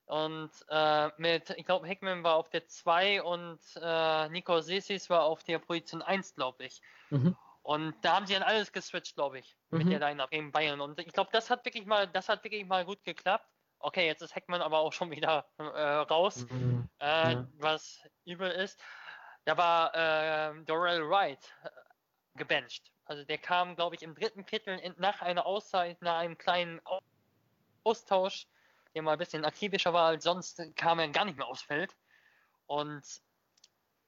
Und 0.05 0.51
äh, 0.69 1.09
mit, 1.17 1.51
ich 1.51 1.65
glaube, 1.65 1.87
Hickman 1.87 2.23
war 2.23 2.35
auf 2.35 2.49
der 2.49 2.67
2 2.67 3.21
und 3.21 3.59
äh, 3.79 4.29
Nico 4.29 4.59
Sessis 4.59 5.09
war 5.09 5.23
auf 5.23 5.43
der 5.43 5.59
Position 5.59 6.01
1, 6.01 6.33
glaube 6.33 6.65
ich. 6.65 6.81
Mhm. 7.11 7.35
Und 7.61 7.93
da 8.01 8.15
haben 8.15 8.25
sie 8.25 8.33
dann 8.33 8.41
alles 8.41 8.71
geswitcht, 8.71 9.15
glaube 9.15 9.39
ich, 9.39 9.55
mhm. 9.69 9.77
mit 9.77 9.91
der 9.91 9.99
Line-Up 9.99 10.31
gegen 10.31 10.51
Bayern. 10.51 10.81
Und 10.81 10.99
ich 10.99 11.13
glaube, 11.13 11.29
das 11.31 11.51
hat 11.51 11.63
wirklich 11.63 11.85
mal, 11.85 12.07
das 12.07 12.27
hat 12.27 12.43
wirklich 12.43 12.65
mal 12.65 12.85
gut 12.85 13.03
geklappt. 13.03 13.47
Okay, 13.77 14.07
jetzt 14.07 14.21
ist 14.21 14.35
Heckman 14.35 14.61
aber 14.61 14.79
auch 14.79 14.91
schon 14.91 15.11
wieder 15.11 15.45
äh, 15.57 15.63
raus, 15.63 16.47
mhm. 16.49 16.89
äh, 16.99 17.33
ja. 17.33 17.47
was 17.59 18.01
übel 18.25 18.49
ist. 18.49 18.79
Da 19.45 19.55
war 19.57 19.93
äh, 19.93 20.63
Dorel 20.65 21.07
Wright 21.07 21.53
äh, 21.63 21.69
gebencht 22.35 22.91
Also 23.09 23.23
der 23.23 23.39
kam, 23.39 23.75
glaube 23.75 23.95
ich, 23.95 24.03
im 24.03 24.13
dritten 24.13 24.45
Viertel 24.45 24.93
nach 24.97 25.23
einer 25.23 25.47
Auszeit, 25.47 25.99
nach 26.03 26.19
einem 26.19 26.37
kleinen 26.37 26.79
Austausch, 27.83 28.45
der 28.93 29.01
mal 29.01 29.13
ein 29.13 29.17
bisschen 29.17 29.43
akribischer 29.43 29.93
war 29.93 30.09
als 30.09 30.23
sonst, 30.23 30.61
kam 30.75 30.99
er 30.99 31.09
gar 31.09 31.25
nicht 31.25 31.35
mehr 31.35 31.47
aufs 31.47 31.63
Feld. 31.63 31.97
Und 32.67 33.03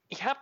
ich 0.10 0.24
habe 0.24 0.39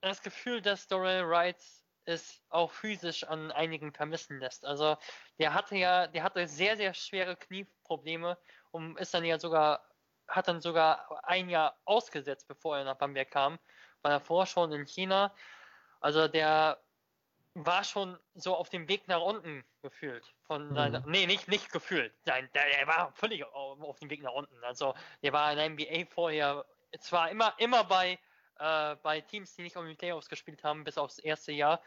das 0.00 0.22
Gefühl, 0.22 0.62
dass 0.62 0.86
Dorel 0.86 1.28
Wright 1.28 1.60
es 2.04 2.40
auch 2.50 2.70
physisch 2.70 3.24
an 3.24 3.50
einigen 3.50 3.92
vermissen 3.92 4.38
lässt. 4.38 4.64
Also 4.64 4.96
der 5.40 5.52
hatte 5.52 5.74
ja, 5.74 6.06
der 6.06 6.22
hatte 6.22 6.46
sehr, 6.46 6.76
sehr 6.76 6.94
schwere 6.94 7.34
Knieprobleme 7.34 8.38
und 8.70 8.96
ist 8.96 9.12
dann 9.12 9.24
ja 9.24 9.40
sogar, 9.40 9.84
hat 10.28 10.46
dann 10.46 10.60
sogar 10.60 11.24
ein 11.24 11.48
Jahr 11.48 11.76
ausgesetzt, 11.84 12.46
bevor 12.46 12.78
er 12.78 12.84
nach 12.84 12.96
Bamberg 12.96 13.32
kam. 13.32 13.58
War 14.02 14.12
davor 14.12 14.46
schon 14.46 14.70
in 14.70 14.86
China. 14.86 15.34
Also 16.00 16.28
der 16.28 16.80
war 17.66 17.84
schon 17.84 18.18
so 18.34 18.54
auf 18.54 18.68
dem 18.68 18.88
Weg 18.88 19.08
nach 19.08 19.20
unten 19.20 19.64
gefühlt. 19.82 20.24
Von 20.42 20.74
seiner, 20.74 21.00
mhm. 21.00 21.10
nee, 21.10 21.26
nicht, 21.26 21.48
nicht 21.48 21.72
gefühlt. 21.72 22.12
Nein, 22.24 22.48
der, 22.54 22.68
der 22.70 22.86
war 22.86 23.12
völlig 23.12 23.44
auf 23.44 23.98
dem 23.98 24.10
Weg 24.10 24.22
nach 24.22 24.32
unten. 24.32 24.62
Also 24.64 24.94
der 25.22 25.32
war 25.32 25.52
in 25.52 25.58
der 25.58 25.70
NBA 25.70 26.10
vorher 26.10 26.64
zwar 27.00 27.30
immer, 27.30 27.54
immer 27.58 27.84
bei, 27.84 28.18
äh, 28.58 28.96
bei 29.02 29.20
Teams, 29.20 29.54
die 29.54 29.62
nicht 29.62 29.76
um 29.76 29.86
die 29.86 29.94
Playoffs 29.94 30.28
gespielt 30.28 30.64
haben, 30.64 30.84
bis 30.84 30.98
aufs 30.98 31.18
erste 31.18 31.52
Jahr, 31.52 31.82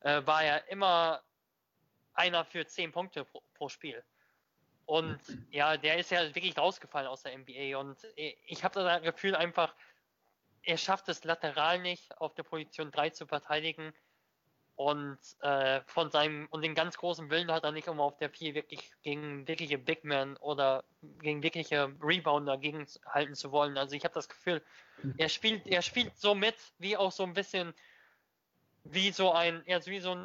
äh, 0.00 0.22
war 0.24 0.42
er 0.42 0.68
immer 0.68 1.22
einer 2.14 2.44
für 2.44 2.66
zehn 2.66 2.92
Punkte 2.92 3.24
pro, 3.24 3.42
pro, 3.54 3.68
Spiel. 3.68 4.02
Und 4.86 5.20
ja, 5.50 5.76
der 5.76 5.98
ist 5.98 6.10
ja 6.10 6.34
wirklich 6.34 6.58
rausgefallen 6.58 7.06
aus 7.06 7.22
der 7.22 7.36
NBA. 7.38 7.78
Und 7.78 7.98
ich 8.16 8.64
habe 8.64 8.82
das 8.82 9.02
Gefühl 9.02 9.36
einfach, 9.36 9.74
er 10.62 10.76
schafft 10.76 11.08
es 11.08 11.24
lateral 11.24 11.78
nicht, 11.80 12.16
auf 12.18 12.34
der 12.34 12.42
Position 12.42 12.90
3 12.90 13.10
zu 13.10 13.26
verteidigen. 13.26 13.94
Und 14.80 15.18
äh, 15.42 15.82
von 15.84 16.10
seinem 16.10 16.46
und 16.48 16.62
den 16.62 16.74
ganz 16.74 16.96
großen 16.96 17.28
Willen 17.28 17.52
hat 17.52 17.64
er 17.64 17.70
nicht, 17.70 17.86
um 17.88 18.00
auf 18.00 18.16
der 18.16 18.30
4 18.30 18.54
wirklich 18.54 18.90
gegen 19.02 19.46
wirkliche 19.46 19.76
Big 19.76 20.04
Men 20.04 20.38
oder 20.38 20.84
gegen 21.20 21.42
wirkliche 21.42 21.94
Rebounder 22.02 22.56
gegenhalten 22.56 23.34
zu 23.34 23.52
wollen. 23.52 23.76
Also 23.76 23.94
ich 23.94 24.04
habe 24.04 24.14
das 24.14 24.26
Gefühl, 24.26 24.62
er 25.18 25.28
spielt, 25.28 25.66
er 25.66 25.82
spielt 25.82 26.16
so 26.16 26.34
mit, 26.34 26.54
wie 26.78 26.96
auch 26.96 27.12
so 27.12 27.24
ein 27.24 27.34
bisschen 27.34 27.74
wie 28.84 29.12
so 29.12 29.32
ein, 29.32 29.62
er 29.66 29.80
ist 29.80 29.86
wie 29.86 30.00
so 30.00 30.14
ein 30.14 30.24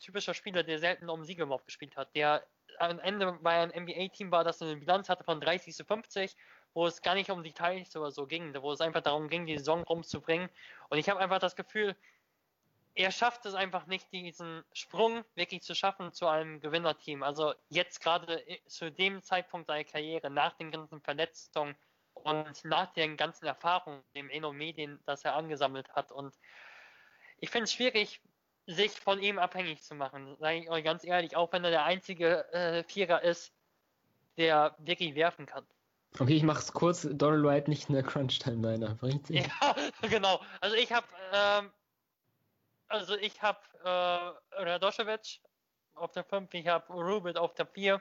typischer 0.00 0.32
Spieler, 0.32 0.62
der 0.62 0.78
selten 0.78 1.10
um 1.10 1.22
Siege 1.22 1.42
überhaupt 1.42 1.66
gespielt 1.66 1.94
hat, 1.94 2.08
der 2.16 2.42
am 2.78 2.98
Ende 3.00 3.38
bei 3.42 3.60
einem 3.60 3.84
NBA-Team 3.84 4.30
war, 4.30 4.44
das 4.44 4.62
eine 4.62 4.76
Bilanz 4.76 5.10
hatte 5.10 5.24
von 5.24 5.42
30 5.42 5.74
zu 5.74 5.84
50, 5.84 6.34
wo 6.72 6.86
es 6.86 7.02
gar 7.02 7.14
nicht 7.14 7.28
um 7.28 7.42
Details 7.42 7.94
oder 7.96 8.10
so 8.10 8.26
ging, 8.26 8.54
wo 8.62 8.72
es 8.72 8.80
einfach 8.80 9.02
darum 9.02 9.28
ging, 9.28 9.44
die 9.44 9.58
Saison 9.58 9.82
rumzubringen. 9.82 10.48
Und 10.88 10.96
ich 10.96 11.10
habe 11.10 11.20
einfach 11.20 11.38
das 11.38 11.54
Gefühl, 11.54 11.94
er 12.94 13.10
schafft 13.10 13.44
es 13.46 13.54
einfach 13.54 13.86
nicht, 13.86 14.12
diesen 14.12 14.64
Sprung 14.72 15.24
wirklich 15.34 15.62
zu 15.62 15.74
schaffen 15.74 16.12
zu 16.12 16.28
einem 16.28 16.60
Gewinnerteam. 16.60 17.22
Also 17.22 17.54
jetzt 17.68 18.00
gerade 18.00 18.42
zu 18.66 18.90
dem 18.90 19.22
Zeitpunkt 19.22 19.66
seiner 19.66 19.84
Karriere, 19.84 20.30
nach 20.30 20.52
den 20.54 20.70
ganzen 20.70 21.00
Verletzungen 21.00 21.74
und 22.14 22.64
nach 22.64 22.92
den 22.92 23.16
ganzen 23.16 23.46
Erfahrungen 23.46 24.02
im 24.12 24.30
Eno-Medien, 24.30 25.00
das 25.06 25.24
er 25.24 25.34
angesammelt 25.34 25.88
hat. 25.94 26.12
Und 26.12 26.38
ich 27.38 27.50
finde 27.50 27.64
es 27.64 27.72
schwierig, 27.72 28.20
sich 28.66 28.92
von 28.92 29.20
ihm 29.20 29.38
abhängig 29.38 29.82
zu 29.82 29.94
machen, 29.94 30.36
sage 30.38 30.58
ich 30.58 30.70
euch 30.70 30.84
ganz 30.84 31.04
ehrlich, 31.04 31.36
auch 31.36 31.52
wenn 31.52 31.64
er 31.64 31.70
der 31.70 31.84
einzige 31.84 32.50
äh, 32.52 32.84
Vierer 32.84 33.22
ist, 33.22 33.52
der 34.38 34.74
wirklich 34.78 35.14
werfen 35.14 35.46
kann. 35.46 35.66
Okay, 36.20 36.36
ich 36.36 36.44
mach's 36.44 36.72
kurz. 36.72 37.08
Donald 37.10 37.44
White 37.44 37.68
nicht 37.68 37.88
in 37.88 37.96
der 37.96 38.04
Crunch-Timeline, 38.04 38.96
richtig? 39.02 39.50
Ja, 39.60 39.74
genau. 40.08 40.40
Also 40.60 40.76
ich 40.76 40.92
habe 40.92 41.06
ähm, 41.32 41.70
also 42.88 43.16
ich 43.16 43.40
habe 43.42 43.60
äh, 43.84 44.62
Radošević 44.62 45.40
auf 45.94 46.12
der 46.12 46.24
5, 46.24 46.52
ich 46.54 46.66
habe 46.66 46.92
Rubit 46.92 47.36
auf 47.36 47.54
der 47.54 47.66
4, 47.66 48.00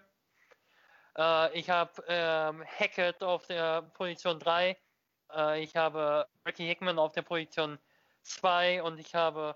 äh, 1.17 1.59
ich 1.59 1.69
habe 1.69 2.03
ähm, 2.07 2.63
Hackett 2.65 3.23
auf 3.23 3.45
der 3.47 3.81
Position 3.81 4.39
3, 4.39 4.77
äh, 5.35 5.63
ich 5.63 5.75
habe 5.75 6.27
Ricky 6.45 6.65
Hickman 6.65 6.99
auf 6.99 7.13
der 7.13 7.21
Position 7.21 7.79
2 8.23 8.83
und 8.83 8.99
ich 8.99 9.13
habe 9.13 9.55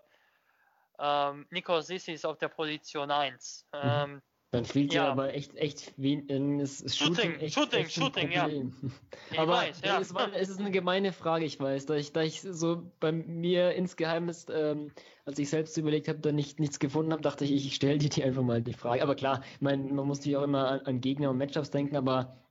ähm, 0.99 1.45
Nico 1.49 1.81
Sissis 1.81 2.25
auf 2.25 2.37
der 2.37 2.49
Position 2.49 3.11
1. 3.11 3.67
Mhm. 3.73 3.79
Ähm, 3.83 4.21
dann 4.51 4.63
fehlt 4.63 4.93
ja. 4.93 5.11
aber 5.11 5.33
echt, 5.33 5.55
echt 5.55 5.93
wenig. 5.97 6.69
Shooting, 6.87 7.35
echt, 7.39 7.53
Shooting, 7.53 7.79
echt 7.81 7.91
Shooting 7.93 8.31
ja. 8.31 8.47
aber 9.37 9.51
weiß, 9.53 9.81
ja. 9.83 9.99
Es, 9.99 10.13
war, 10.13 10.33
es, 10.33 10.49
ist 10.49 10.59
eine 10.59 10.71
gemeine 10.71 11.11
Frage, 11.11 11.45
ich 11.45 11.59
weiß, 11.59 11.85
da 11.85 11.95
ich, 11.95 12.13
da 12.13 12.21
ich 12.21 12.41
so 12.41 12.89
bei 12.99 13.11
mir 13.11 13.73
insgeheim 13.73 14.29
ist, 14.29 14.49
ähm, 14.49 14.93
als 15.27 15.37
ich 15.39 15.49
selbst 15.49 15.75
überlegt 15.75 16.07
habe, 16.07 16.19
da 16.19 16.31
nicht, 16.31 16.57
nichts 16.57 16.79
gefunden 16.79 17.11
habe, 17.11 17.21
dachte 17.21 17.43
ich, 17.43 17.51
ich 17.51 17.75
stelle 17.75 17.97
dir 17.97 18.09
die 18.09 18.23
einfach 18.23 18.43
mal 18.43 18.61
die 18.61 18.73
Frage. 18.73 19.03
Aber 19.03 19.13
klar, 19.13 19.43
ich 19.55 19.61
meine, 19.61 19.83
man 19.91 20.07
muss 20.07 20.19
natürlich 20.19 20.37
auch 20.37 20.43
immer 20.43 20.69
an, 20.69 20.79
an 20.81 21.01
Gegner 21.01 21.31
und 21.31 21.37
Matchups 21.37 21.69
denken, 21.69 21.97
aber 21.97 22.41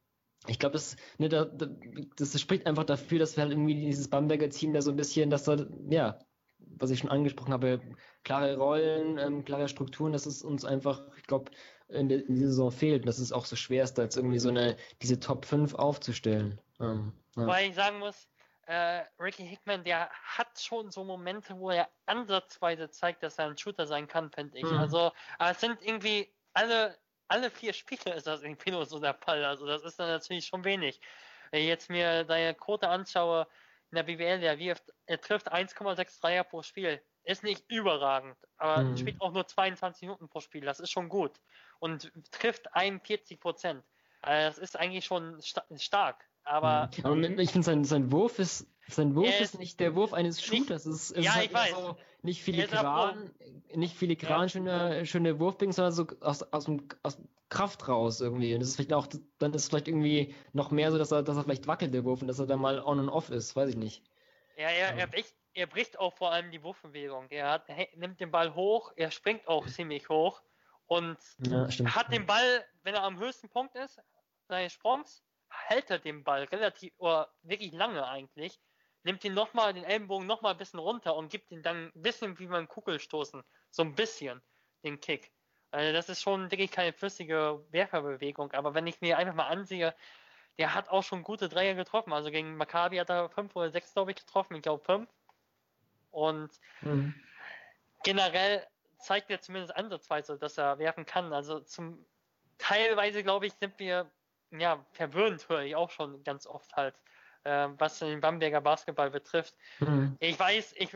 ich 0.47 0.59
glaube, 0.59 0.75
das, 0.75 0.97
ne, 1.17 1.31
da, 1.31 1.47
da, 1.47 1.69
das 2.17 2.39
spricht 2.39 2.67
einfach 2.67 2.85
dafür, 2.85 3.19
dass 3.19 3.35
wir 3.35 3.45
halt 3.45 3.53
irgendwie 3.53 3.75
dieses 3.75 4.09
Bamberger 4.09 4.51
Team 4.51 4.75
da 4.75 4.83
so 4.83 4.91
ein 4.91 4.97
bisschen, 4.97 5.31
dass 5.31 5.45
da, 5.45 5.57
ja, 5.89 6.19
was 6.59 6.91
ich 6.91 6.99
schon 6.99 7.09
angesprochen 7.09 7.55
habe, 7.55 7.81
klare 8.25 8.59
Rollen, 8.59 9.17
ähm, 9.17 9.47
klare 9.47 9.69
Strukturen, 9.69 10.13
dass 10.13 10.27
es 10.27 10.43
uns 10.43 10.67
einfach, 10.67 11.03
ich 11.17 11.27
glaube, 11.27 11.51
in, 11.89 12.11
der, 12.11 12.27
in 12.29 12.35
dieser 12.35 12.49
Saison 12.49 12.71
fehlt. 12.71 13.03
Und 13.03 13.07
dass 13.07 13.19
es 13.19 13.33
auch 13.33 13.47
so 13.47 13.57
schwer 13.57 13.85
ist, 13.85 13.95
da 13.95 14.03
jetzt 14.03 14.19
irgendwie 14.19 14.39
so 14.39 14.51
eine, 14.51 14.77
diese 15.01 15.19
Top 15.19 15.47
5 15.47 15.75
aufzustellen. 15.77 16.61
Ähm, 16.79 17.15
ja. 17.37 17.47
Weil 17.47 17.71
ich 17.71 17.75
sagen 17.75 18.01
muss, 18.01 18.29
äh, 18.67 19.05
Ricky 19.19 19.47
Hickman, 19.47 19.85
der 19.85 20.11
hat 20.11 20.61
schon 20.61 20.91
so 20.91 21.05
Momente, 21.05 21.57
wo 21.59 21.71
er 21.71 21.89
ansatzweise 22.07 22.91
zeigt, 22.91 23.23
dass 23.23 23.39
er 23.39 23.47
ein 23.47 23.59
Shooter 23.59 23.87
sein 23.87 24.09
kann, 24.09 24.31
finde 24.31 24.59
ich. 24.59 24.65
Mhm. 24.65 24.79
Also, 24.79 25.13
aber 25.39 25.51
es 25.51 25.61
sind 25.61 25.81
irgendwie 25.83 26.33
alle, 26.53 26.99
alle 27.29 27.51
vier 27.51 27.73
Spiele 27.73 28.15
ist 28.15 28.27
das 28.27 28.43
irgendwie 28.43 28.73
nur 28.73 28.87
so 28.87 28.99
der 28.99 29.15
Fall. 29.15 29.45
Also, 29.45 29.67
das 29.67 29.83
ist 29.83 29.99
dann 29.99 30.09
natürlich 30.09 30.47
schon 30.47 30.65
wenig. 30.65 31.01
Wenn 31.51 31.63
ich 31.63 31.69
jetzt 31.69 31.91
mir 31.91 32.25
deine 32.25 32.55
Quote 32.55 32.89
anschaue, 32.89 33.47
in 33.93 33.97
der 33.97 34.03
BWL, 34.03 34.41
der 34.41 34.59
wirft, 34.59 34.93
er 35.07 35.21
trifft 35.21 35.53
1,6 35.53 36.21
Dreier 36.21 36.45
pro 36.45 36.63
Spiel. 36.63 37.01
Ist 37.23 37.43
nicht 37.43 37.65
überragend, 37.71 38.37
aber 38.57 38.83
mhm. 38.83 38.97
spielt 38.97 39.21
auch 39.21 39.33
nur 39.33 39.47
22 39.47 40.03
Minuten 40.03 40.29
pro 40.29 40.41
Spiel. 40.41 40.65
Das 40.65 40.81
ist 40.81 40.91
schon 40.91 41.09
gut 41.09 41.41
und 41.79 42.13
trifft 42.31 42.73
41 42.75 43.41
Prozent. 43.41 43.85
Also 44.23 44.49
das 44.49 44.59
ist 44.59 44.77
eigentlich 44.77 45.05
schon 45.05 45.41
stark. 45.77 46.25
Aber, 46.47 46.91
aber 47.03 47.17
ich 47.39 47.51
finde, 47.51 47.65
sein, 47.65 47.85
sein 47.85 48.13
Wurf 48.13 48.39
ist 48.39 48.67
sein 48.89 49.17
Wurf 49.17 49.29
ist, 49.29 49.55
ist, 49.55 49.59
nicht 49.59 49.81
der 49.81 49.97
Wurf 49.97 50.13
eines 50.13 50.41
Shooters. 50.41 50.87
es 50.87 51.11
ist, 51.11 51.25
ja, 51.25 51.35
halt 51.35 51.47
ich 51.47 51.55
weiß. 51.55 51.71
So 51.71 51.97
nicht 52.27 52.43
filigran, 52.43 53.31
nicht 53.75 53.97
filigran 53.97 54.43
ja. 54.43 54.49
schöne, 54.49 55.07
schöne 55.07 55.41
Wurfbing, 55.41 55.73
sondern 55.73 55.93
so 55.93 56.07
aus, 56.21 56.43
aus, 56.53 56.65
dem, 56.67 56.87
aus 57.03 57.19
Kraft 57.49 57.89
raus 57.89 58.21
irgendwie. 58.21 58.53
Und 58.53 58.61
das 58.61 58.71
ist 58.71 58.77
vielleicht 58.77 58.93
auch, 58.93 59.07
dann 59.39 59.55
ist 59.55 59.63
es 59.63 59.69
vielleicht 59.69 59.89
irgendwie 59.89 60.35
noch 60.53 60.71
mehr 60.71 60.93
so, 60.93 60.99
dass 60.99 61.13
er, 61.13 61.23
dass 61.23 61.37
er 61.37 61.45
vielleicht 61.45 61.67
wackelt, 61.67 61.95
der 61.95 62.05
Wurf, 62.05 62.21
und 62.21 62.29
dass 62.29 62.39
er 62.39 62.47
dann 62.47 62.61
mal 62.61 62.81
on 62.81 62.99
und 63.01 63.09
off 63.09 63.31
ist, 63.31 63.57
weiß 63.57 63.71
ich 63.71 63.77
nicht. 63.77 64.03
Ja, 64.57 64.69
er, 64.69 64.97
er, 64.97 65.07
bricht, 65.07 65.35
er 65.55 65.67
bricht 65.67 65.99
auch 65.99 66.15
vor 66.15 66.33
allem 66.33 66.51
die 66.51 66.63
Wurfbewegung. 66.63 67.27
Er 67.31 67.51
hat, 67.51 67.69
nimmt 67.97 68.21
den 68.21 68.31
Ball 68.31 68.55
hoch, 68.55 68.93
er 68.97 69.11
springt 69.11 69.47
auch 69.47 69.67
ziemlich 69.67 70.09
hoch 70.09 70.43
und 70.87 71.19
ja, 71.39 71.69
hat 71.95 72.13
den 72.13 72.27
Ball, 72.27 72.65
wenn 72.83 72.95
er 72.95 73.05
am 73.05 73.19
höchsten 73.19 73.49
Punkt 73.49 73.75
ist, 73.77 74.01
seines 74.49 74.73
Sprungs, 74.73 75.23
hält 75.51 75.91
er 75.91 75.99
den 75.99 76.25
Ball 76.25 76.45
relativ, 76.45 76.93
oder 76.99 77.33
wirklich 77.43 77.73
lange 77.73 78.07
eigentlich, 78.07 78.59
nimmt 79.03 79.25
ihn 79.25 79.35
nochmal, 79.35 79.73
den 79.73 79.85
Ellenbogen 79.85 80.27
nochmal 80.27 80.53
ein 80.53 80.59
bisschen 80.59 80.81
runter 80.81 81.15
und 81.17 81.31
gibt 81.31 81.51
ihn 81.51 81.63
dann 81.63 81.93
ein 81.95 82.03
bisschen 82.03 82.39
wie 82.39 82.47
beim 82.47 82.69
Kugelstoßen, 82.69 83.43
so 83.71 83.83
ein 83.83 83.95
bisschen, 83.95 84.43
den 84.83 85.01
Kick. 85.01 85.33
Also 85.71 85.93
das 85.93 86.09
ist 86.09 86.23
schon 86.23 86.51
wirklich 86.51 86.71
keine 86.71 86.93
flüssige 86.93 87.65
Werferbewegung, 87.71 88.53
aber 88.53 88.75
wenn 88.75 88.87
ich 88.87 89.01
mir 89.01 89.19
einfach 89.19 89.35
mal 89.35 89.49
ansehe, 89.49 89.95
der 90.59 90.75
hat 90.75 90.89
auch 90.89 91.03
schon 91.03 91.23
gute 91.23 91.49
Dreier 91.49 91.75
getroffen. 91.75 92.13
Also 92.13 92.31
gegen 92.31 92.57
Maccabi 92.57 92.97
hat 92.97 93.11
er 93.11 93.29
fünf 93.29 93.55
oder 93.57 93.71
sechs, 93.71 93.93
glaube 93.93 94.13
ich, 94.13 94.17
getroffen, 94.17 94.55
ich 94.57 94.63
glaube 94.63 94.83
fünf. 94.85 95.09
Und 96.11 96.51
mhm. 96.81 97.15
generell 98.03 98.67
zeigt 98.99 99.31
er 99.31 99.41
zumindest 99.41 99.77
ansatzweise, 99.77 100.39
dass 100.39 100.57
er 100.57 100.79
werfen 100.79 101.05
kann. 101.05 101.33
Also 101.33 101.61
zum 101.61 102.05
teilweise, 102.59 103.23
glaube 103.23 103.47
ich, 103.47 103.53
sind 103.53 103.79
wir 103.79 104.11
ja 104.51 104.85
verwöhnt, 104.93 105.49
höre 105.49 105.63
ich 105.63 105.77
auch 105.77 105.91
schon 105.91 106.23
ganz 106.25 106.47
oft 106.47 106.75
halt, 106.75 106.95
äh, 107.45 107.69
was 107.79 107.99
den 107.99 108.21
Bamberger 108.21 108.61
Basketball 108.61 109.11
betrifft. 109.11 109.55
Mhm. 109.81 110.17
Ich 110.21 110.39
weiß, 110.39 110.75
ich, 110.77 110.93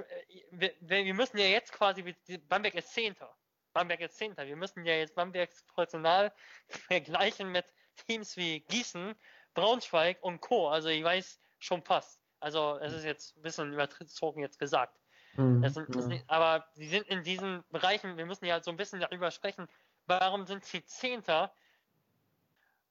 wir, 0.51 0.73
wir, 0.81 1.15
müssen 1.15 1.39
ja 1.39 1.47
jetzt 1.47 1.73
quasi, 1.73 2.15
Bamberg 2.49 2.75
ist 2.75 2.93
Zehnter. 2.93 3.35
Bamberg 3.73 4.01
ist 4.01 4.17
Zehnter. 4.17 4.47
Wir 4.47 4.57
müssen 4.57 4.85
ja 4.85 4.95
jetzt 4.95 5.15
Bambergs 5.15 5.65
Personal 5.75 6.33
vergleichen 6.69 7.53
mit 7.53 7.67
Teams 8.07 8.37
wie 8.37 8.61
Gießen, 8.61 9.15
Braunschweig 9.55 10.23
und 10.23 10.41
Co. 10.41 10.69
Also 10.69 10.89
ich 10.89 11.05
weiß 11.05 11.41
schon 11.59 11.83
fast. 11.83 12.21
Also 12.41 12.79
es 12.81 12.93
ist 12.93 13.05
jetzt 13.05 13.37
ein 13.37 13.43
bisschen 13.43 13.73
überzogen 13.73 14.41
jetzt 14.41 14.59
gesagt. 14.59 14.99
Mhm. 15.37 15.63
Das 15.63 15.75
sind, 15.75 15.95
das 15.95 16.07
sind, 16.07 16.25
aber 16.27 16.67
sie 16.75 16.89
sind 16.89 17.07
in 17.07 17.23
diesen 17.23 17.63
Bereichen, 17.71 18.17
wir 18.17 18.27
müssen 18.27 18.47
ja 18.47 18.63
so 18.63 18.71
ein 18.71 18.77
bisschen 18.77 19.01
darüber 19.01 19.31
sprechen, 19.31 19.69
warum 20.07 20.47
sind 20.47 20.65
sie 20.65 20.85
Zehnter 20.85 21.53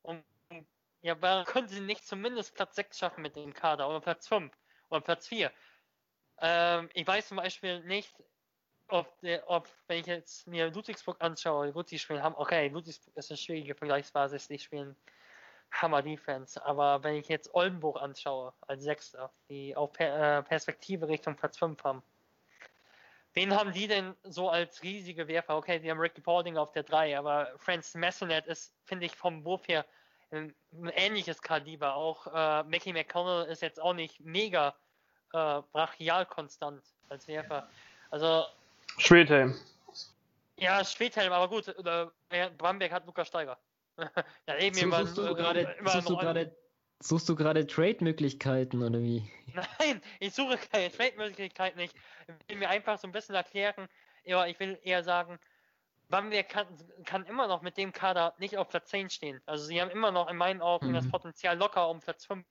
und 0.02 0.24
ja, 1.02 1.22
warum 1.22 1.46
können 1.46 1.68
sie 1.68 1.82
nicht 1.82 2.06
zumindest 2.06 2.56
Platz 2.56 2.76
6 2.76 2.98
schaffen 2.98 3.22
mit 3.22 3.36
dem 3.36 3.54
Kader 3.54 3.90
oder 3.90 4.02
Platz 4.02 4.28
5 4.28 4.52
oder 4.90 5.02
Platz 5.02 5.28
4? 5.28 5.52
Ähm, 6.42 6.90
ich 6.94 7.06
weiß 7.06 7.28
zum 7.28 7.38
Beispiel 7.38 7.82
nicht, 7.84 8.14
ob, 8.88 9.14
ob, 9.46 9.70
wenn 9.88 10.00
ich 10.00 10.08
jetzt 10.08 10.48
mir 10.48 10.72
Ludwigsburg 10.72 11.18
anschaue, 11.20 11.72
gut, 11.72 11.92
die 11.92 12.00
spielen 12.00 12.24
haben, 12.24 12.36
okay, 12.36 12.70
Ludwigsburg 12.70 13.16
ist 13.18 13.30
eine 13.30 13.38
schwierige 13.38 13.76
Vergleichsbasis, 13.76 14.48
die 14.48 14.60
spielen 14.60 14.96
Hammer 15.72 16.02
Defense, 16.02 16.64
aber 16.66 17.04
wenn 17.04 17.16
ich 17.16 17.28
jetzt 17.28 17.54
Oldenburg 17.54 18.02
anschaue, 18.02 18.54
als 18.62 18.84
Sechster, 18.84 19.32
die 19.50 19.76
auch 19.76 19.92
per, 19.92 20.40
äh, 20.40 20.44
Perspektive 20.44 21.08
Richtung 21.08 21.36
Platz 21.36 21.58
5 21.58 21.84
haben, 21.84 22.02
wen 23.34 23.56
haben 23.56 23.72
die 23.72 23.88
denn 23.88 24.16
so 24.24 24.50
als 24.50 24.82
riesige 24.82 25.28
Werfer? 25.28 25.58
Okay, 25.58 25.80
die 25.80 25.92
haben 25.92 26.00
Ricky 26.00 26.22
Paulding 26.22 26.58
auf 26.58 26.72
der 26.72 26.84
3, 26.84 27.18
aber 27.18 27.54
Franz 27.58 27.94
Messenet 27.94 28.48
ist, 28.48 28.74
finde 28.86 29.06
ich, 29.06 29.16
vom 29.16 29.46
Wurf 29.46 29.68
her 29.68 29.86
ein, 30.32 30.54
ähnliches 30.96 31.42
Kaliber. 31.42 31.96
Auch 31.96 32.28
äh, 32.28 32.64
Mackie 32.64 32.94
McConnell 32.94 33.48
ist 33.50 33.62
jetzt 33.62 33.82
auch 33.82 33.94
nicht 33.94 34.20
mega 34.20 34.76
äh, 35.34 35.62
brachial 35.72 36.26
konstant 36.26 36.84
als 37.10 37.28
Werfer. 37.28 37.70
Also. 38.12 38.46
Schwedhelm. 38.98 39.56
Ja, 40.58 40.84
Schwedhelm, 40.84 41.32
aber 41.32 41.48
gut, 41.48 41.68
äh, 41.68 42.50
Bamberg 42.58 42.92
hat 42.92 43.06
Lukas 43.06 43.28
Steiger. 43.28 43.58
ja, 44.48 44.58
eben 44.58 44.76
so, 44.76 44.92
suchst 44.92 45.18
du 45.18 45.36
gerade, 45.36 45.76
suchst 45.86 46.10
du 46.10 46.18
gerade 46.18 46.56
Suchst 47.02 47.30
du 47.30 47.36
gerade 47.36 47.66
Trade-Möglichkeiten 47.66 48.84
oder 48.84 49.00
wie? 49.00 49.24
Nein, 49.54 50.02
ich 50.20 50.34
suche 50.34 50.58
keine 50.58 50.92
Trade-Möglichkeiten. 50.92 51.80
Ich 51.80 51.94
will 52.48 52.58
mir 52.58 52.70
einfach 52.70 53.00
so 53.00 53.08
ein 53.08 53.14
bisschen 53.14 53.36
erklären, 53.36 53.88
ja, 54.26 54.46
ich 54.46 54.60
will 54.60 54.78
eher 54.84 55.04
sagen, 55.04 55.40
Bamberg 56.10 56.50
kann, 56.50 56.68
kann 57.06 57.26
immer 57.26 57.48
noch 57.48 57.62
mit 57.62 57.78
dem 57.78 57.94
Kader 57.94 58.34
nicht 58.40 58.58
auf 58.58 58.70
Platz 58.70 58.90
10 58.90 59.10
stehen. 59.10 59.42
Also 59.46 59.66
sie 59.66 59.80
haben 59.82 59.92
immer 59.92 60.12
noch 60.12 60.30
in 60.30 60.38
meinen 60.38 60.62
Augen 60.62 60.90
mhm. 60.90 60.94
das 60.94 61.10
Potenzial 61.10 61.58
locker, 61.58 61.90
um 61.90 62.00
Platz 62.00 62.26
5 62.26 62.44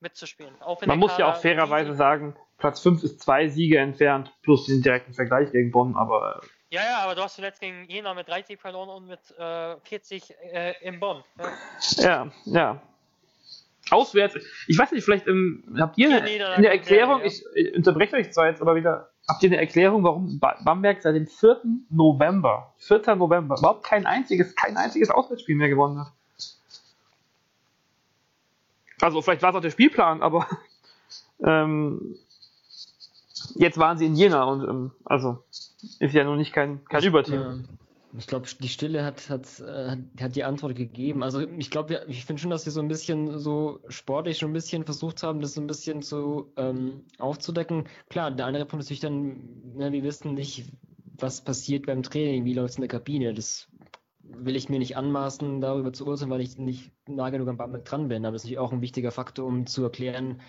mitzuspielen. 0.00 0.54
Man 0.86 0.98
muss 0.98 1.12
Kader 1.12 1.20
ja 1.20 1.32
auch 1.32 1.40
fairerweise 1.40 1.94
sagen, 1.94 2.36
Platz 2.56 2.80
5 2.80 3.02
ist 3.04 3.20
zwei 3.20 3.48
Siege 3.48 3.78
entfernt, 3.78 4.32
plus 4.42 4.66
den 4.66 4.82
direkten 4.82 5.12
Vergleich 5.12 5.52
gegen 5.52 5.70
Bonn, 5.70 5.96
aber. 5.96 6.40
Ja, 6.70 6.82
ja, 6.82 6.98
aber 6.98 7.14
du 7.14 7.22
hast 7.22 7.36
zuletzt 7.36 7.60
gegen 7.60 7.84
Jena 7.88 8.14
mit 8.14 8.28
30 8.28 8.60
verloren 8.60 8.88
und 8.90 9.06
mit 9.06 9.20
äh, 9.38 9.76
40 9.84 10.34
äh, 10.52 10.74
in 10.82 11.00
Bonn. 11.00 11.24
Ja, 11.96 12.02
ja. 12.02 12.32
ja. 12.44 12.82
Auswärts, 13.90 14.36
ich 14.66 14.78
weiß 14.78 14.92
nicht, 14.92 15.02
vielleicht 15.02 15.26
ähm, 15.28 15.64
habt 15.78 15.96
ihr 15.96 16.14
eine, 16.14 16.28
in 16.28 16.62
der 16.62 16.72
Erklärung, 16.72 17.22
ich, 17.24 17.42
ich 17.54 17.74
unterbreche 17.74 18.16
euch 18.16 18.30
zwar 18.32 18.48
jetzt 18.48 18.60
aber 18.60 18.74
wieder, 18.74 19.10
habt 19.28 19.42
ihr 19.42 19.50
eine 19.50 19.58
Erklärung, 19.58 20.02
warum 20.02 20.40
Bamberg 20.40 21.02
seit 21.02 21.14
dem 21.14 21.26
4. 21.26 21.60
November, 21.90 22.72
4. 22.78 23.14
November, 23.16 23.56
überhaupt 23.58 23.84
kein 23.84 24.06
einziges, 24.06 24.54
kein 24.54 24.76
einziges 24.76 25.10
Auswärtsspiel 25.10 25.54
mehr 25.54 25.68
gewonnen 25.68 26.00
hat? 26.00 26.12
Also 29.00 29.22
vielleicht 29.22 29.42
war 29.42 29.50
es 29.50 29.56
auch 29.56 29.60
der 29.60 29.70
Spielplan, 29.70 30.22
aber 30.22 30.48
ähm, 31.44 32.16
jetzt 33.54 33.78
waren 33.78 33.98
sie 33.98 34.06
in 34.06 34.14
Jena 34.14 34.44
und 34.44 34.68
ähm, 34.68 34.90
also 35.04 35.44
ist 36.00 36.14
ja 36.14 36.24
nun 36.24 36.38
nicht 36.38 36.52
kein, 36.52 36.84
kein 36.86 37.04
Überteam. 37.04 37.68
Ich 38.18 38.26
glaube, 38.26 38.46
die 38.60 38.68
Stille 38.68 39.04
hat, 39.04 39.30
hat, 39.30 39.60
äh, 39.60 39.96
hat 40.20 40.34
die 40.34 40.44
Antwort 40.44 40.74
gegeben. 40.74 41.22
Also 41.22 41.40
ich 41.40 41.70
glaube, 41.70 42.04
ich 42.08 42.24
finde 42.24 42.42
schon, 42.42 42.50
dass 42.50 42.64
wir 42.64 42.72
so 42.72 42.80
ein 42.80 42.88
bisschen 42.88 43.38
so 43.38 43.80
sportlich 43.88 44.38
schon 44.38 44.50
ein 44.50 44.54
bisschen 44.54 44.84
versucht 44.84 45.22
haben, 45.22 45.40
das 45.40 45.54
so 45.54 45.60
ein 45.60 45.66
bisschen 45.66 46.02
zu 46.02 46.52
ähm, 46.56 47.04
aufzudecken. 47.18 47.84
Klar, 48.08 48.30
der 48.32 48.46
andere 48.46 48.66
Punkt 48.66 48.82
ist 48.82 48.88
natürlich 48.88 49.00
dann, 49.00 49.76
ne, 49.76 49.92
wir 49.92 50.02
wissen 50.02 50.34
nicht, 50.34 50.72
was 51.16 51.42
passiert 51.42 51.86
beim 51.86 52.02
Training, 52.02 52.44
wie 52.44 52.54
läuft 52.54 52.70
es 52.70 52.76
in 52.76 52.82
der 52.82 52.88
Kabine. 52.88 53.34
Das 53.34 53.68
will 54.20 54.56
ich 54.56 54.68
mir 54.68 54.78
nicht 54.78 54.96
anmaßen, 54.96 55.60
darüber 55.60 55.92
zu 55.92 56.06
urteilen, 56.06 56.30
weil 56.30 56.40
ich 56.40 56.58
nicht 56.58 56.90
nah 57.06 57.30
genug 57.30 57.48
am 57.48 57.56
Bamberg 57.56 57.84
dran 57.84 58.08
bin. 58.08 58.24
Aber 58.24 58.32
das 58.32 58.42
ist 58.42 58.46
natürlich 58.46 58.58
auch 58.58 58.72
ein 58.72 58.82
wichtiger 58.82 59.12
Faktor, 59.12 59.46
um 59.46 59.66
zu 59.66 59.82
erklären, 59.84 60.40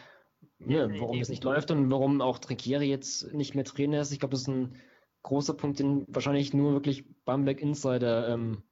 ja, 0.66 0.90
warum 1.00 1.20
es 1.20 1.30
nicht 1.30 1.44
läuft 1.44 1.72
und 1.72 1.90
warum 1.90 2.22
auch 2.22 2.40
Trinkieri 2.40 2.90
jetzt 2.90 3.34
nicht 3.34 3.56
mehr 3.56 3.64
Trainer 3.64 4.02
ist. 4.02 4.12
Ich 4.12 4.20
glaube, 4.20 4.32
das 4.32 4.42
ist 4.42 4.50
ein 4.50 4.76
großer 5.24 5.54
Punkt, 5.54 5.80
den 5.80 6.06
wahrscheinlich 6.08 6.54
nur 6.54 6.74
wirklich 6.74 7.06
Bamberg 7.26 7.62
Insider 7.62 8.30
ähm, 8.30 8.64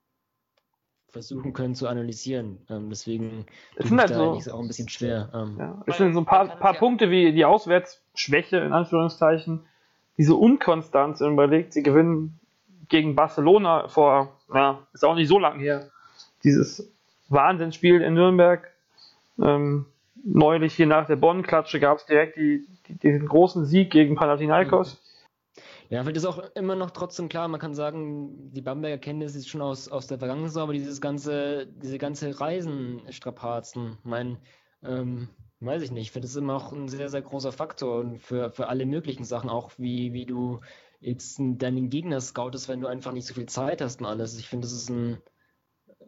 versuchen 1.10 1.54
können 1.54 1.76
zu 1.76 1.88
analysieren. 1.88 2.60
Ähm, 2.70 2.90
deswegen 2.90 3.46
es 3.76 3.90
sind 3.90 4.00
halt 4.00 4.14
so, 4.14 4.54
auch 4.54 4.60
ein 4.60 4.68
bisschen 4.68 4.90
schwer. 4.90 5.30
Ähm. 5.34 5.58
Ja, 5.60 5.84
es 5.86 5.98
sind 5.98 6.14
so 6.14 6.20
ein 6.20 6.26
paar, 6.26 6.48
paar 6.48 6.74
Punkte 6.74 7.10
wie 7.10 7.32
die 7.32 7.46
Auswärtsschwäche 7.46 8.58
in 8.58 8.74
Anführungszeichen, 8.74 9.66
diese 10.18 10.36
Unkonstanz 10.36 11.22
überlegt, 11.22 11.74
sie 11.74 11.84
gewinnen 11.84 12.40
gegen 12.90 13.16
Barcelona 13.16 13.88
vor, 13.88 14.34
ja, 14.54 14.80
ist 14.94 15.06
auch 15.06 15.16
nicht 15.16 15.28
so 15.28 15.40
lang 15.40 15.60
her, 15.60 15.90
dieses 16.44 16.92
Wahnsinnsspiel 17.30 18.02
in 18.02 18.14
Nürnberg. 18.14 18.72
Ähm, 19.42 19.86
neulich 20.24 20.74
hier 20.76 20.88
nach 20.88 21.08
der 21.08 21.16
Bonn-Klatsche 21.16 21.80
gab 21.80 21.98
es 21.98 22.06
direkt 22.06 22.38
die, 22.38 22.66
die, 22.88 22.96
diesen 22.96 23.28
großen 23.28 23.66
Sieg 23.66 23.92
gegen 23.92 24.16
Panathinaikos. 24.16 25.02
Ja, 25.90 26.04
vielleicht 26.04 26.18
ist 26.18 26.26
auch 26.26 26.40
immer 26.56 26.76
noch 26.76 26.92
trotzdem 26.92 27.30
klar, 27.30 27.48
man 27.48 27.62
kann 27.62 27.74
sagen, 27.74 28.52
die 28.52 28.62
Bamberger 28.62 28.98
kennen 28.98 29.22
das 29.22 29.36
jetzt 29.36 29.48
schon 29.50 29.62
aus, 29.62 29.88
aus 29.88 30.08
der 30.08 30.20
Vergangenheit, 30.20 30.58
aber 30.58 30.74
dieses 30.74 31.00
ganze, 31.00 31.68
diese 31.68 31.98
ganze 31.98 32.40
Reisenstrapazen, 32.40 33.98
mein, 34.04 34.38
ähm, 34.84 35.30
weiß 35.62 35.82
ich 35.84 35.92
nicht, 35.92 36.04
ich 36.04 36.12
finde 36.12 36.28
das 36.28 36.36
immer 36.36 36.56
auch 36.56 36.74
ein 36.74 36.90
sehr, 36.90 37.08
sehr 37.10 37.22
großer 37.22 37.54
Faktor 37.54 38.16
für, 38.20 38.52
für 38.52 38.68
alle 38.68 38.86
möglichen 38.86 39.24
Sachen, 39.24 39.50
auch 39.50 39.72
wie, 39.78 40.12
wie 40.12 40.26
du 40.26 40.60
jetzt 41.00 41.40
deinen 41.40 41.90
Gegner 41.90 42.20
scoutest, 42.20 42.68
wenn 42.68 42.82
du 42.82 42.88
einfach 42.88 43.14
nicht 43.14 43.26
so 43.26 43.34
viel 43.34 43.48
Zeit 43.48 43.82
hast 43.82 44.02
und 44.02 44.08
alles. 44.08 44.38
Ich 44.38 44.48
finde, 44.48 44.66
das 44.66 44.74
ist 44.74 44.90
ein, 44.90 45.20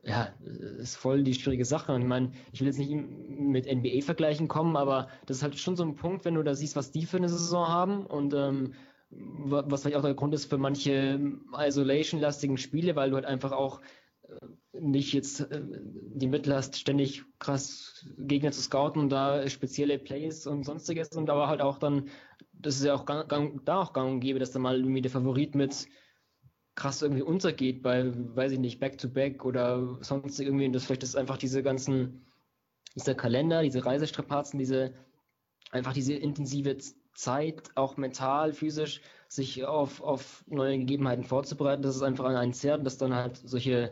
ja, 0.03 0.33
ist 0.79 0.97
voll 0.97 1.23
die 1.23 1.33
schwierige 1.33 1.65
Sache. 1.65 1.93
Und 1.93 2.01
ich 2.01 2.07
meine, 2.07 2.31
ich 2.51 2.59
will 2.59 2.67
jetzt 2.67 2.79
nicht 2.79 2.91
mit 2.91 3.65
NBA-Vergleichen 3.65 4.47
kommen, 4.47 4.75
aber 4.75 5.09
das 5.25 5.37
ist 5.37 5.43
halt 5.43 5.57
schon 5.59 5.75
so 5.75 5.83
ein 5.83 5.95
Punkt, 5.95 6.25
wenn 6.25 6.35
du 6.35 6.43
da 6.43 6.55
siehst, 6.55 6.75
was 6.75 6.91
die 6.91 7.05
für 7.05 7.17
eine 7.17 7.29
Saison 7.29 7.67
haben 7.67 8.05
und 8.05 8.33
ähm, 8.33 8.73
was 9.11 9.81
vielleicht 9.81 9.97
auch 9.97 10.03
der 10.03 10.13
Grund 10.13 10.33
ist 10.33 10.45
für 10.45 10.57
manche 10.57 11.19
Isolation-lastigen 11.57 12.57
Spiele, 12.57 12.95
weil 12.95 13.09
du 13.09 13.15
halt 13.15 13.25
einfach 13.25 13.51
auch 13.51 13.81
äh, 14.23 14.79
nicht 14.79 15.13
jetzt 15.13 15.41
äh, 15.51 15.61
die 15.63 16.27
Mittel 16.27 16.53
hast, 16.53 16.77
ständig 16.77 17.23
krass 17.39 18.05
Gegner 18.17 18.51
zu 18.51 18.61
scouten 18.61 19.01
und 19.01 19.09
da 19.09 19.47
spezielle 19.49 19.97
Plays 19.97 20.45
und 20.45 20.63
sonstiges 20.63 21.09
und 21.15 21.29
aber 21.29 21.47
halt 21.47 21.61
auch 21.61 21.79
dann, 21.79 22.09
das 22.53 22.75
ist 22.75 22.85
ja 22.85 22.93
auch 22.93 23.05
gang, 23.05 23.27
gang, 23.27 23.65
da 23.65 23.81
auch 23.81 23.93
gang 23.93 24.11
und 24.11 24.19
gäbe, 24.19 24.39
dass 24.39 24.51
da 24.51 24.59
mal 24.59 24.79
irgendwie 24.79 25.01
der 25.01 25.11
Favorit 25.11 25.55
mit 25.55 25.87
krass 26.75 27.01
irgendwie 27.01 27.23
untergeht 27.23 27.81
bei, 27.81 28.11
weiß 28.35 28.53
ich 28.53 28.59
nicht, 28.59 28.79
Back-to-Back 28.79 29.41
-back 29.41 29.45
oder 29.45 29.97
sonst 30.01 30.39
irgendwie, 30.39 30.65
und 30.65 30.73
das 30.73 30.85
vielleicht 30.85 31.03
ist 31.03 31.15
einfach 31.15 31.37
diese 31.37 31.63
ganzen, 31.63 32.25
dieser 32.95 33.15
Kalender, 33.15 33.63
diese 33.63 33.85
Reisestrapazen, 33.85 34.59
diese, 34.59 34.93
einfach 35.71 35.93
diese 35.93 36.13
intensive 36.13 36.77
Zeit, 37.19 37.69
auch 37.75 37.97
mental, 37.97 38.53
physisch, 38.53 39.01
sich 39.27 39.65
auf, 39.65 40.01
auf 40.01 40.43
neue 40.47 40.77
Gegebenheiten 40.79 41.25
vorzubereiten. 41.25 41.81
Das 41.81 41.95
ist 41.95 42.01
einfach 42.01 42.25
an 42.25 42.37
einen 42.37 42.53
zerrt, 42.53 42.85
dass 42.85 42.97
dann 42.97 43.13
halt 43.13 43.37
solche 43.37 43.91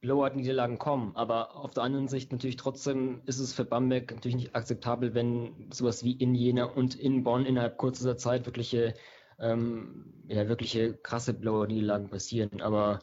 Blowout-Niederlagen 0.00 0.78
kommen. 0.78 1.16
Aber 1.16 1.56
auf 1.56 1.74
der 1.74 1.82
anderen 1.82 2.06
Sicht 2.06 2.30
natürlich 2.30 2.56
trotzdem 2.56 3.20
ist 3.26 3.40
es 3.40 3.52
für 3.52 3.64
Bamberg 3.64 4.12
natürlich 4.12 4.36
nicht 4.36 4.54
akzeptabel, 4.54 5.12
wenn 5.14 5.68
sowas 5.72 6.04
wie 6.04 6.12
in 6.12 6.36
Jena 6.36 6.64
und 6.64 6.94
in 6.94 7.24
Bonn 7.24 7.46
innerhalb 7.46 7.78
kurzer 7.78 8.16
Zeit 8.16 8.46
wirkliche, 8.46 8.94
ähm, 9.40 10.14
ja, 10.28 10.48
wirkliche 10.48 10.94
krasse 10.94 11.34
Blowout-Niederlagen 11.34 12.08
passieren. 12.10 12.60
Aber 12.62 13.00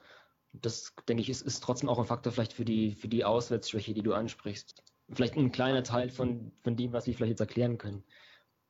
das, 0.53 0.95
denke 1.09 1.21
ich, 1.21 1.29
ist, 1.29 1.41
ist 1.41 1.61
trotzdem 1.61 1.89
auch 1.89 1.99
ein 1.99 2.05
Faktor 2.05 2.31
vielleicht 2.31 2.53
für 2.53 2.65
die, 2.65 2.93
für 2.93 3.09
die 3.09 3.25
Auswärtsschwäche, 3.25 3.93
die 3.93 4.03
du 4.03 4.13
ansprichst. 4.13 4.81
Vielleicht 5.11 5.35
ein 5.35 5.51
kleiner 5.51 5.83
Teil 5.83 6.09
von, 6.09 6.53
von 6.63 6.77
dem, 6.77 6.93
was 6.93 7.07
wir 7.07 7.13
vielleicht 7.13 7.31
jetzt 7.31 7.41
erklären 7.41 7.77
können 7.77 8.05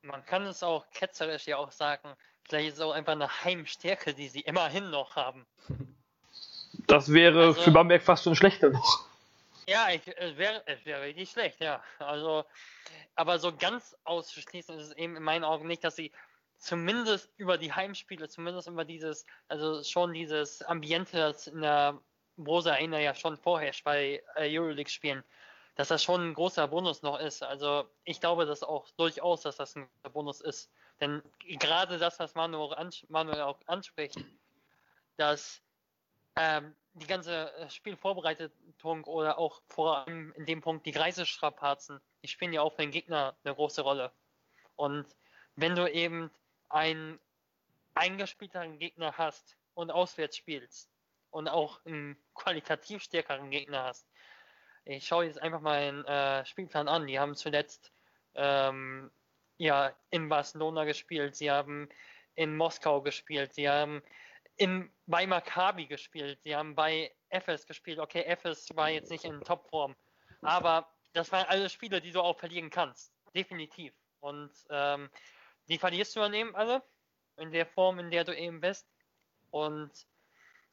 man 0.05 0.25
kann 0.25 0.45
es 0.45 0.63
auch 0.63 0.85
ketzerisch 0.91 1.47
ja 1.47 1.57
auch 1.57 1.71
sagen, 1.71 2.15
vielleicht 2.47 2.69
ist 2.69 2.73
es 2.75 2.81
auch 2.81 2.91
einfach 2.91 3.13
eine 3.13 3.43
Heimstärke, 3.43 4.13
die 4.13 4.27
sie 4.27 4.41
immerhin 4.41 4.89
noch 4.89 5.15
haben. 5.15 5.45
Das 6.87 7.11
wäre 7.11 7.47
also, 7.47 7.61
für 7.61 7.71
Bamberg 7.71 8.03
fast 8.03 8.25
schon 8.25 8.35
schlechter 8.35 8.69
noch. 8.69 9.07
Ja, 9.65 9.89
ich, 9.89 10.01
es 10.17 10.37
wäre 10.37 10.61
es 10.67 10.85
wäre 10.85 11.01
richtig 11.01 11.31
schlecht, 11.31 11.59
ja. 11.59 11.81
Also, 11.97 12.43
aber 13.15 13.39
so 13.39 13.55
ganz 13.55 13.95
auszuschließen 14.03 14.77
ist 14.77 14.89
es 14.89 14.97
eben 14.97 15.15
in 15.15 15.23
meinen 15.23 15.45
Augen 15.45 15.67
nicht, 15.67 15.83
dass 15.83 15.95
sie 15.95 16.11
zumindest 16.57 17.31
über 17.37 17.57
die 17.57 17.73
Heimspiele, 17.73 18.27
zumindest 18.27 18.67
über 18.67 18.85
dieses, 18.85 19.25
also 19.47 19.83
schon 19.83 20.13
dieses 20.13 20.61
Ambiente, 20.63 21.17
das 21.17 21.47
in 21.47 21.61
der 21.61 21.99
Rosa 22.37 22.73
Arena 22.73 22.99
ja 22.99 23.15
schon 23.15 23.37
vorherrscht 23.37 23.83
bei 23.83 24.21
äh, 24.35 24.59
Euroleague-Spielen, 24.59 25.23
dass 25.75 25.89
das 25.89 26.03
schon 26.03 26.29
ein 26.29 26.33
großer 26.33 26.67
Bonus 26.67 27.01
noch 27.01 27.19
ist. 27.19 27.43
Also 27.43 27.85
ich 28.03 28.21
glaube 28.21 28.45
das 28.45 28.63
auch 28.63 28.89
durchaus, 28.91 29.41
dass 29.41 29.57
das 29.57 29.75
ein 29.75 29.87
Bonus 30.13 30.41
ist. 30.41 30.71
Denn 31.01 31.21
gerade 31.43 31.97
das, 31.97 32.19
was 32.19 32.33
Manuel, 32.35 32.73
ans 32.75 33.05
Manuel 33.09 33.41
auch 33.41 33.59
anspricht, 33.67 34.17
dass 35.17 35.61
ähm, 36.37 36.73
die 36.93 37.07
ganze 37.07 37.53
äh, 37.55 37.69
Spielvorbereitung 37.69 39.03
oder 39.03 39.37
auch 39.37 39.61
vor 39.67 40.07
allem 40.07 40.33
in 40.37 40.45
dem 40.45 40.61
Punkt 40.61 40.85
die 40.85 40.91
Reisestrapazen, 40.91 41.99
die 42.23 42.27
spielen 42.29 42.53
ja 42.53 42.61
auch 42.61 42.71
für 42.71 42.81
den 42.81 42.91
Gegner 42.91 43.35
eine 43.43 43.53
große 43.53 43.81
Rolle. 43.81 44.11
Und 44.77 45.05
wenn 45.55 45.75
du 45.75 45.91
eben 45.91 46.31
einen 46.69 47.19
eingespielteren 47.95 48.79
Gegner 48.79 49.17
hast 49.17 49.57
und 49.73 49.91
auswärts 49.91 50.37
spielst 50.37 50.89
und 51.31 51.49
auch 51.49 51.85
einen 51.85 52.17
qualitativ 52.33 53.03
stärkeren 53.03 53.49
Gegner 53.49 53.83
hast, 53.83 54.07
ich 54.85 55.07
schaue 55.07 55.25
jetzt 55.25 55.41
einfach 55.41 55.61
mal 55.61 55.81
den 55.81 56.05
äh, 56.05 56.45
Spielplan 56.45 56.87
an. 56.87 57.07
Die 57.07 57.19
haben 57.19 57.35
zuletzt 57.35 57.91
ähm, 58.35 59.11
ja 59.57 59.91
in 60.11 60.29
Barcelona 60.29 60.85
gespielt. 60.85 61.35
Sie 61.35 61.51
haben 61.51 61.89
in 62.35 62.55
Moskau 62.55 63.01
gespielt, 63.01 63.53
sie 63.53 63.69
haben 63.69 64.03
in, 64.57 64.91
bei 65.07 65.25
Maccabi 65.25 65.87
gespielt, 65.87 66.41
sie 66.43 66.55
haben 66.55 66.75
bei 66.75 67.13
FS 67.29 67.65
gespielt. 67.65 67.99
Okay, 67.99 68.23
FS 68.35 68.75
war 68.75 68.89
jetzt 68.89 69.09
nicht 69.09 69.25
in 69.25 69.41
Topform, 69.41 69.95
aber 70.41 70.93
das 71.13 71.31
waren 71.31 71.45
alle 71.47 71.69
Spiele, 71.69 72.01
die 72.01 72.11
du 72.11 72.21
auch 72.21 72.37
verlieren 72.37 72.69
kannst. 72.69 73.13
Definitiv. 73.33 73.93
Und 74.19 74.51
ähm, 74.69 75.09
die 75.67 75.77
verlierst 75.77 76.15
du 76.15 76.19
dann 76.19 76.33
eben 76.33 76.55
alle 76.55 76.83
in 77.37 77.51
der 77.51 77.65
Form, 77.65 77.99
in 77.99 78.11
der 78.11 78.23
du 78.23 78.35
eben 78.35 78.61
bist. 78.61 78.87
Und 79.51 79.91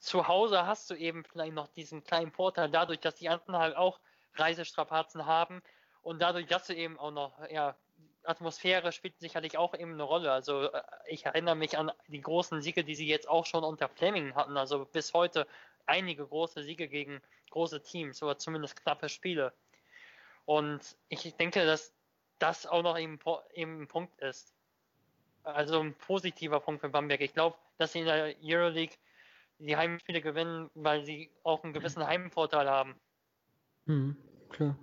zu 0.02 0.26
Hause 0.26 0.66
hast 0.66 0.90
du 0.90 0.94
eben 0.94 1.24
vielleicht 1.24 1.54
noch 1.54 1.68
diesen 1.68 2.02
kleinen 2.02 2.32
Vorteil, 2.32 2.68
dadurch, 2.70 2.98
dass 2.98 3.14
die 3.14 3.28
anderen 3.28 3.56
halt 3.56 3.76
auch 3.76 4.00
Reisestrapazen 4.34 5.26
haben 5.26 5.62
und 6.02 6.20
dadurch, 6.20 6.46
dass 6.46 6.66
du 6.66 6.74
eben 6.74 6.98
auch 6.98 7.12
noch, 7.12 7.38
ja, 7.50 7.76
Atmosphäre 8.24 8.92
spielt 8.92 9.18
sicherlich 9.18 9.58
auch 9.58 9.74
eben 9.74 9.92
eine 9.92 10.02
Rolle. 10.02 10.32
Also 10.32 10.70
äh, 10.72 10.82
ich 11.06 11.26
erinnere 11.26 11.56
mich 11.56 11.78
an 11.78 11.90
die 12.08 12.20
großen 12.20 12.62
Siege, 12.62 12.84
die 12.84 12.94
sie 12.94 13.06
jetzt 13.06 13.28
auch 13.28 13.46
schon 13.46 13.64
unter 13.64 13.88
Fleming 13.88 14.34
hatten. 14.34 14.56
Also 14.56 14.84
bis 14.84 15.12
heute 15.12 15.46
einige 15.86 16.26
große 16.26 16.62
Siege 16.62 16.88
gegen 16.88 17.20
große 17.50 17.82
Teams 17.82 18.22
oder 18.22 18.38
zumindest 18.38 18.80
knappe 18.80 19.08
Spiele. 19.08 19.52
Und 20.44 20.80
ich 21.08 21.34
denke, 21.34 21.64
dass 21.64 21.92
das 22.38 22.66
auch 22.66 22.82
noch 22.82 22.98
eben, 22.98 23.18
eben 23.54 23.82
ein 23.82 23.88
Punkt 23.88 24.20
ist. 24.20 24.52
Also 25.44 25.80
ein 25.80 25.94
positiver 25.94 26.60
Punkt 26.60 26.80
für 26.80 26.88
Bamberg. 26.88 27.20
Ich 27.20 27.34
glaube, 27.34 27.56
dass 27.78 27.92
sie 27.92 28.00
in 28.00 28.06
der 28.06 28.34
Euroleague 28.42 28.96
die 29.66 29.76
Heimspiele 29.76 30.20
gewinnen, 30.20 30.70
weil 30.74 31.04
sie 31.04 31.30
auch 31.44 31.62
einen 31.62 31.72
gewissen 31.72 32.06
Heimvorteil 32.06 32.68
haben. 32.68 32.94
Mhm, 33.86 34.16
klar. 34.50 34.76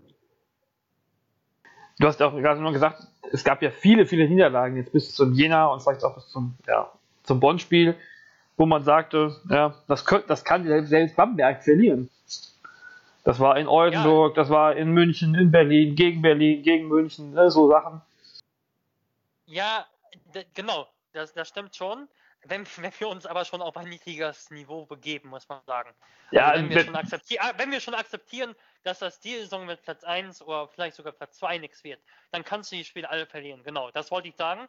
Du 1.99 2.07
hast 2.07 2.19
ja 2.19 2.27
auch 2.27 2.35
gerade 2.35 2.61
nur 2.61 2.71
gesagt, 2.71 3.03
es 3.31 3.43
gab 3.43 3.61
ja 3.61 3.71
viele, 3.71 4.05
viele 4.05 4.27
Niederlagen 4.29 4.77
jetzt 4.77 4.93
bis 4.93 5.13
zum 5.13 5.33
Jena 5.33 5.67
und 5.67 5.81
vielleicht 5.81 6.03
auch 6.03 6.15
bis 6.15 6.29
zum, 6.29 6.55
ja, 6.65 6.91
zum 7.23 7.39
Bonn-Spiel, 7.39 7.95
wo 8.55 8.65
man 8.65 8.83
sagte, 8.83 9.35
ja, 9.49 9.75
das, 9.87 10.05
könnt, 10.05 10.29
das 10.29 10.45
kann 10.45 10.65
selbst 10.85 11.15
Bamberg 11.15 11.63
verlieren. 11.63 12.09
Das 13.25 13.39
war 13.39 13.57
in 13.57 13.67
Oldenburg, 13.67 14.35
ja. 14.35 14.41
das 14.41 14.49
war 14.49 14.75
in 14.75 14.91
München, 14.91 15.35
in 15.35 15.51
Berlin, 15.51 15.95
gegen 15.95 16.21
Berlin, 16.21 16.63
gegen 16.63 16.87
München, 16.87 17.31
ne, 17.31 17.51
so 17.51 17.69
Sachen. 17.69 18.01
Ja, 19.45 19.85
genau, 20.53 20.87
das, 21.11 21.33
das 21.33 21.49
stimmt 21.49 21.75
schon 21.75 22.07
wenn, 22.43 22.65
wenn, 22.77 22.93
wir 22.97 23.09
uns 23.09 23.25
aber 23.25 23.45
schon 23.45 23.61
auf 23.61 23.75
ein 23.75 23.89
niedriges 23.89 24.49
Niveau 24.49 24.85
begeben, 24.85 25.29
muss 25.29 25.47
man 25.49 25.61
sagen. 25.65 25.93
Ja, 26.31 26.49
also 26.49 26.63
wenn, 26.63 26.69
wir 26.69 26.83
schon 26.83 26.95
ah, 26.95 27.53
wenn 27.57 27.71
wir 27.71 27.79
schon 27.79 27.95
akzeptieren, 27.95 28.55
dass 28.83 28.99
das 28.99 29.19
die 29.19 29.35
Saison 29.35 29.65
mit 29.65 29.81
Platz 29.81 30.03
1 30.03 30.41
oder 30.41 30.67
vielleicht 30.67 30.95
sogar 30.95 31.11
Platz 31.11 31.37
2 31.37 31.57
nichts 31.57 31.83
wird, 31.83 32.01
dann 32.31 32.43
kannst 32.43 32.71
du 32.71 32.77
die 32.77 32.85
Spiele 32.85 33.09
alle 33.09 33.25
verlieren. 33.25 33.63
Genau, 33.63 33.91
das 33.91 34.09
wollte 34.11 34.29
ich 34.29 34.35
sagen. 34.35 34.67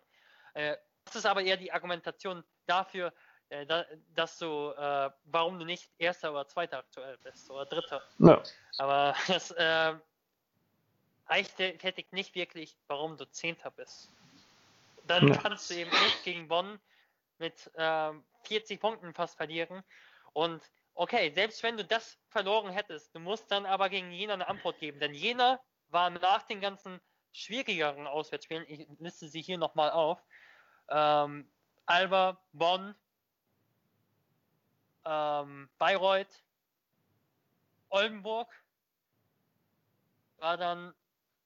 Äh, 0.55 0.76
das 1.05 1.16
ist 1.16 1.26
aber 1.26 1.42
eher 1.42 1.56
die 1.56 1.72
Argumentation 1.72 2.44
dafür, 2.66 3.12
äh, 3.51 3.66
dass 4.14 4.38
du, 4.38 4.70
äh, 4.76 5.10
warum 5.24 5.59
du 5.59 5.64
nicht 5.64 5.90
Erster 5.98 6.32
oder 6.32 6.47
Zweiter 6.47 6.78
aktuell 6.78 7.18
bist 7.18 7.51
oder 7.51 7.66
Dritter. 7.66 8.02
Ja. 8.18 8.42
Aber 8.78 9.14
das 9.28 9.51
äh, 9.52 9.94
rechtfertigt 11.28 12.12
nicht 12.12 12.34
wirklich, 12.34 12.76
warum 12.88 13.16
du 13.16 13.24
Zehnter 13.30 13.70
bist. 13.70 14.10
Dann 15.06 15.28
ja. 15.28 15.36
kannst 15.36 15.70
du 15.70 15.74
eben 15.74 15.90
nicht 15.90 16.24
gegen 16.24 16.48
Bonn 16.48 16.80
mit 17.41 17.71
äh, 17.75 18.12
40 18.45 18.81
Punkten 18.81 19.15
fast 19.15 19.37
verlieren. 19.37 19.83
Und 20.33 20.62
okay, 20.95 21.33
selbst 21.35 21.62
wenn 21.62 21.77
du 21.77 21.85
das 21.85 22.19
verloren 22.29 22.71
hättest, 22.71 23.15
du 23.15 23.21
musst 23.21 23.51
dann 23.51 23.67
aber 23.67 23.89
gegen 23.89 24.12
Jena 24.12 24.35
eine 24.35 24.49
Antwort 24.49 24.79
geben. 24.79 25.01
Denn 25.01 25.15
Jena 25.15 25.61
war 25.89 26.11
nach 26.11 26.43
den 26.43 26.61
ganzen 26.61 27.01
schwierigeren 27.33 28.07
Auswärtsspielen, 28.07 28.65
ich 28.69 28.87
liste 28.99 29.29
sie 29.29 29.43
hier 29.43 29.59
nochmal 29.59 29.91
auf, 29.91 30.23
ähm, 30.89 31.51
Alba, 31.87 32.41
Bonn, 32.53 32.95
ähm, 35.05 35.69
Bayreuth, 35.79 36.45
Oldenburg, 37.89 38.53
war 40.39 40.57
dann 40.57 40.95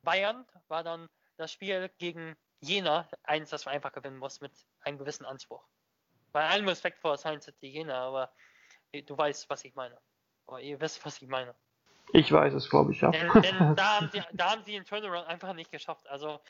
Bayern, 0.03 0.47
war 0.69 0.85
dann 0.85 1.09
das 1.37 1.53
Spiel 1.53 1.91
gegen 1.99 2.37
Jena, 2.61 3.09
eins, 3.23 3.51
das 3.51 3.65
man 3.65 3.75
einfach 3.75 3.93
gewinnen 3.93 4.19
muss 4.19 4.41
mit 4.41 4.53
einem 4.81 4.99
gewissen 4.99 5.25
Anspruch. 5.25 5.67
Bei 6.35 6.49
allem 6.49 6.67
Respekt 6.67 6.99
vor 6.99 7.17
Science 7.17 7.45
City 7.45 7.69
Jena, 7.69 8.09
aber 8.09 8.33
du 8.93 9.17
weißt, 9.17 9.49
was 9.49 9.65
ich 9.65 9.77
meine. 9.77 9.97
Aber 10.49 10.61
ihr 10.61 10.81
wisst, 10.81 11.07
was 11.07 11.23
ich 11.23 11.29
meine. 11.29 11.55
Ich 12.13 12.33
weiß 12.33 12.53
es, 12.55 12.69
glaube 12.69 12.91
ich, 12.91 13.01
ja. 13.01 13.13
Denn, 13.13 13.31
denn 13.41 13.77
da, 13.77 14.01
haben 14.01 14.11
sie, 14.13 14.21
da 14.33 14.51
haben 14.51 14.65
sie 14.65 14.73
den 14.73 14.85
Turnaround 14.85 15.29
einfach 15.29 15.53
nicht 15.55 15.71
geschafft. 15.71 16.09
Also 16.09 16.41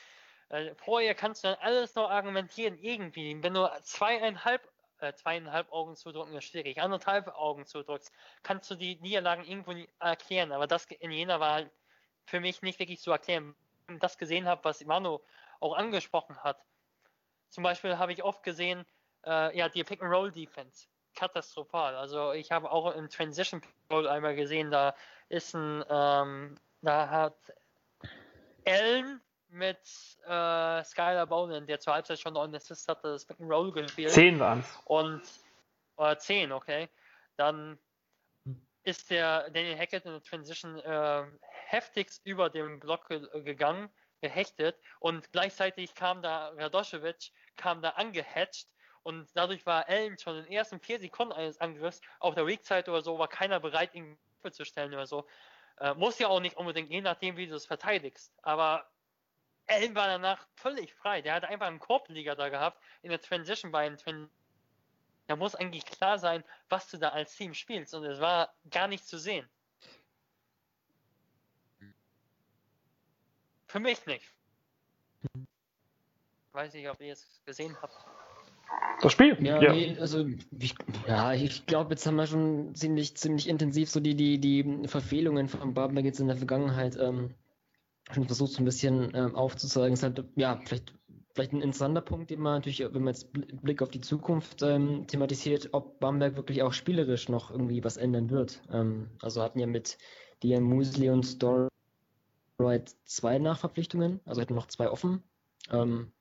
äh, 0.49 0.73
vorher 0.73 1.13
kannst 1.13 1.43
du 1.43 1.49
dann 1.49 1.57
alles 1.59 1.93
noch 1.93 2.09
argumentieren, 2.09 2.79
irgendwie. 2.79 3.37
Wenn 3.43 3.53
du 3.53 3.69
zweieinhalb, 3.83 4.67
äh, 5.01 5.13
zweieinhalb 5.13 5.71
Augen 5.71 5.95
zudrücken, 5.95 6.33
ist 6.33 6.45
schwierig. 6.45 6.81
Anderthalb 6.81 7.27
Augen 7.35 7.67
zudrückst, 7.67 8.11
kannst 8.41 8.71
du 8.71 8.75
die 8.75 8.95
Niederlagen 9.01 9.45
irgendwo 9.45 9.75
erklären. 9.99 10.51
Aber 10.51 10.65
das 10.65 10.85
in 10.85 11.11
Jena 11.11 11.39
war 11.39 11.53
halt 11.53 11.71
für 12.25 12.39
mich 12.39 12.63
nicht 12.63 12.79
wirklich 12.79 13.01
zu 13.01 13.11
erklären. 13.11 13.55
Wenn 13.85 13.97
ich 13.97 14.01
das 14.01 14.17
gesehen 14.17 14.47
habe, 14.47 14.63
was 14.63 14.83
Manu 14.83 15.19
auch 15.59 15.75
angesprochen 15.75 16.39
hat. 16.39 16.65
Zum 17.49 17.63
Beispiel 17.63 17.99
habe 17.99 18.13
ich 18.13 18.23
oft 18.23 18.41
gesehen, 18.41 18.83
äh, 19.25 19.57
ja, 19.57 19.69
die 19.69 19.83
Pick-and-Roll-Defense. 19.83 20.87
Katastrophal. 21.15 21.95
Also 21.95 22.33
ich 22.33 22.51
habe 22.51 22.69
auch 22.69 22.93
im 22.93 23.09
Transition 23.09 23.61
Roll 23.89 24.07
einmal 24.07 24.35
gesehen, 24.35 24.69
da 24.69 24.95
ist 25.29 25.55
ein, 25.55 25.83
ähm, 25.89 26.57
da 26.81 27.09
hat 27.09 27.37
Allen 28.65 29.21
mit 29.49 29.79
äh, 30.25 30.83
Skylar 30.83 31.25
Bowman, 31.27 31.65
der 31.65 31.79
zur 31.79 31.93
Halbzeit 31.93 32.19
schon 32.19 32.35
einen 32.37 32.55
Assist 32.55 32.87
hatte, 32.87 33.13
das 33.13 33.25
Pick 33.25 33.39
and 33.39 33.49
Roll 33.49 33.71
gespielt. 33.71 34.11
Zehn 34.11 34.39
waren 34.39 34.59
es. 34.59 34.79
Und 34.85 35.21
äh, 35.97 36.17
zehn, 36.17 36.51
okay. 36.51 36.89
Dann 37.37 37.79
ist 38.83 39.09
der 39.09 39.49
Daniel 39.49 39.77
Hackett 39.77 40.05
in 40.05 40.11
der 40.11 40.23
Transition 40.23 40.77
äh, 40.79 41.23
heftigst 41.67 42.25
über 42.25 42.49
den 42.49 42.79
Block 42.79 43.07
ge 43.07 43.27
gegangen, 43.43 43.89
gehechtet 44.21 44.77
und 44.99 45.31
gleichzeitig 45.31 45.95
kam 45.95 46.21
da 46.21 46.49
Radoschewitsch, 46.57 47.31
kam 47.55 47.81
da 47.81 47.91
angehatcht 47.91 48.67
und 49.05 49.29
dadurch 49.35 49.63
war 49.67 49.87
Allen 49.87 50.17
schon 50.17 50.35
in 50.37 50.43
den 50.45 50.53
ersten 50.53 50.79
vier 50.79 50.99
Sekunden 50.99 51.31
eines 51.31 51.61
Angriffs 51.61 52.01
auf 52.19 52.33
der 52.33 52.47
Weak-Side 52.47 52.89
oder 52.89 53.03
so, 53.03 53.19
war 53.19 53.27
keiner 53.27 53.59
bereit, 53.59 53.93
ihn 53.93 54.17
zu 54.51 54.65
stellen 54.65 54.93
oder 54.93 55.05
so. 55.05 55.27
Äh, 55.77 55.93
muss 55.93 56.17
ja 56.17 56.27
auch 56.27 56.39
nicht 56.39 56.57
unbedingt, 56.57 56.89
je 56.89 57.01
nachdem, 57.01 57.37
wie 57.37 57.45
du 57.45 57.55
es 57.55 57.67
verteidigst. 57.67 58.33
Aber 58.41 58.89
Allen 59.67 59.93
war 59.93 60.07
danach 60.07 60.47
völlig 60.55 60.91
frei. 60.95 61.21
Der 61.21 61.35
hatte 61.35 61.47
einfach 61.47 61.67
einen 61.67 61.79
Korbleger 61.79 62.35
da 62.35 62.49
gehabt 62.49 62.81
in 63.03 63.11
der 63.11 63.21
Transition 63.21 63.71
bei 63.71 63.85
einem 63.85 63.97
Twin. 63.97 64.27
Da 65.27 65.35
muss 65.35 65.53
eigentlich 65.53 65.85
klar 65.85 66.17
sein, 66.17 66.43
was 66.69 66.89
du 66.89 66.97
da 66.97 67.09
als 67.09 67.35
Team 67.35 67.53
spielst. 67.53 67.93
Und 67.93 68.05
es 68.05 68.19
war 68.19 68.55
gar 68.71 68.87
nicht 68.87 69.07
zu 69.07 69.19
sehen. 69.19 69.47
Für 73.67 73.79
mich 73.79 74.03
nicht. 74.07 74.33
Weiß 76.53 76.73
nicht, 76.73 76.89
ob 76.89 76.99
ihr 77.01 77.13
es 77.13 77.41
gesehen 77.45 77.79
habt. 77.81 78.14
Das 79.01 79.11
Spiel? 79.11 79.37
Ja, 79.41 79.61
ja. 79.61 79.73
Nee, 79.73 79.97
also 79.99 80.25
ich, 80.57 80.75
ja, 81.07 81.33
ich 81.33 81.65
glaube, 81.65 81.91
jetzt 81.91 82.05
haben 82.05 82.15
wir 82.15 82.27
schon 82.27 82.73
ziemlich, 82.75 83.15
ziemlich 83.17 83.47
intensiv 83.47 83.89
so 83.89 83.99
die, 83.99 84.15
die, 84.15 84.39
die 84.39 84.87
Verfehlungen 84.87 85.47
von 85.47 85.75
jetzt 86.03 86.19
in 86.19 86.27
der 86.27 86.37
Vergangenheit 86.37 86.97
ähm, 86.99 87.31
schon 88.11 88.25
versucht, 88.25 88.53
so 88.53 88.61
ein 88.61 88.65
bisschen 88.65 89.11
ähm, 89.13 89.35
aufzuzeigen. 89.35 89.93
Ist 89.93 90.03
halt, 90.03 90.23
ja, 90.35 90.59
vielleicht, 90.65 90.93
vielleicht 91.33 91.53
ein 91.53 91.61
interessanter 91.61 92.01
Punkt, 92.01 92.29
den 92.29 92.39
man 92.39 92.55
natürlich, 92.55 92.79
wenn 92.79 93.03
man 93.03 93.13
jetzt 93.13 93.31
Blick 93.31 93.81
auf 93.81 93.89
die 93.89 94.01
Zukunft 94.01 94.61
ähm, 94.61 95.05
thematisiert, 95.07 95.69
ob 95.73 95.99
Bamberg 95.99 96.35
wirklich 96.35 96.63
auch 96.63 96.73
spielerisch 96.73 97.29
noch 97.29 97.51
irgendwie 97.51 97.83
was 97.83 97.97
ändern 97.97 98.29
wird. 98.29 98.61
Ähm, 98.71 99.09
also 99.21 99.41
hatten 99.41 99.59
ja 99.59 99.67
mit 99.67 99.97
Dian 100.41 100.63
Muesli 100.63 101.09
und 101.09 101.23
Storroyd 101.23 101.69
zwei 103.03 103.39
Nachverpflichtungen, 103.39 104.21
also 104.25 104.41
hätten 104.41 104.55
noch 104.55 104.67
zwei 104.67 104.89
offen. 104.89 105.23
Ähm, 105.71 106.11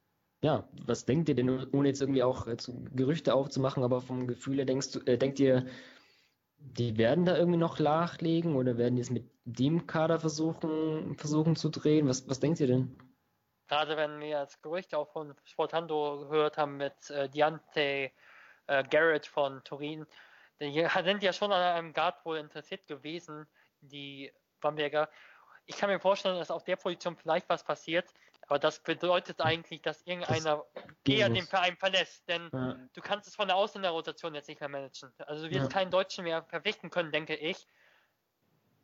ja, 0.44 0.68
was 0.84 1.06
denkt 1.06 1.30
ihr 1.30 1.34
denn, 1.34 1.72
ohne 1.72 1.88
jetzt 1.88 2.02
irgendwie 2.02 2.22
auch 2.22 2.46
jetzt 2.46 2.70
Gerüchte 2.94 3.32
aufzumachen, 3.32 3.82
aber 3.82 4.02
vom 4.02 4.26
Gefühl 4.26 4.58
her 4.58 4.66
denkst 4.66 4.92
du, 4.92 5.00
äh, 5.06 5.16
denkt 5.16 5.40
ihr, 5.40 5.64
die 6.58 6.98
werden 6.98 7.24
da 7.24 7.34
irgendwie 7.34 7.58
noch 7.58 7.78
nachlegen 7.78 8.54
oder 8.54 8.76
werden 8.76 8.96
die 8.96 9.00
es 9.00 9.08
mit 9.08 9.30
dem 9.46 9.86
Kader 9.86 10.20
versuchen, 10.20 11.16
versuchen 11.16 11.56
zu 11.56 11.70
drehen? 11.70 12.06
Was, 12.08 12.28
was 12.28 12.40
denkt 12.40 12.60
ihr 12.60 12.66
denn? 12.66 12.94
Gerade 13.68 13.96
wenn 13.96 14.20
wir 14.20 14.40
das 14.40 14.60
Gerücht 14.60 14.94
auch 14.94 15.10
von 15.12 15.34
Sportando 15.44 16.28
gehört 16.28 16.58
haben 16.58 16.76
mit 16.76 17.08
äh, 17.08 17.26
Diante 17.30 18.10
äh, 18.66 18.84
Garrett 18.90 19.26
von 19.26 19.64
Turin, 19.64 20.04
die 20.60 20.86
sind 21.04 21.22
ja 21.22 21.32
schon 21.32 21.52
an 21.52 21.62
einem 21.62 21.94
Guard 21.94 22.22
wohl 22.26 22.36
interessiert 22.36 22.86
gewesen, 22.86 23.46
die 23.80 24.30
Bamberger. 24.60 25.08
Ich 25.64 25.78
kann 25.78 25.88
mir 25.88 26.00
vorstellen, 26.00 26.36
dass 26.36 26.50
auf 26.50 26.64
der 26.64 26.76
Position 26.76 27.16
vielleicht 27.16 27.48
was 27.48 27.64
passiert. 27.64 28.12
Aber 28.46 28.58
das 28.58 28.82
bedeutet 28.82 29.40
eigentlich, 29.40 29.82
dass 29.82 30.02
irgendeiner 30.02 30.64
eher 31.06 31.28
den 31.28 31.46
Verein 31.46 31.76
verlässt, 31.76 32.28
denn 32.28 32.50
ja. 32.52 32.76
du 32.92 33.00
kannst 33.00 33.28
es 33.28 33.34
von 33.34 33.48
der 33.48 33.56
Ausländerrotation 33.56 34.34
jetzt 34.34 34.48
nicht 34.48 34.60
mehr 34.60 34.68
managen. 34.68 35.10
Also 35.18 35.44
du 35.44 35.50
wirst 35.50 35.62
ja. 35.62 35.68
keinen 35.68 35.90
Deutschen 35.90 36.24
mehr 36.24 36.42
verpflichten 36.44 36.90
können, 36.90 37.10
denke 37.10 37.34
ich. 37.34 37.66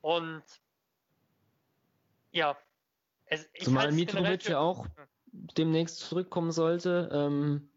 Und 0.01 0.43
ja. 2.33 2.57
Es, 3.27 3.49
Zumal 3.63 3.93
Mitrovic 3.93 4.49
ja 4.49 4.59
auch 4.59 4.87
demnächst 5.33 5.99
zurückkommen 5.99 6.53
sollte. 6.53 7.11
Ähm, 7.13 7.71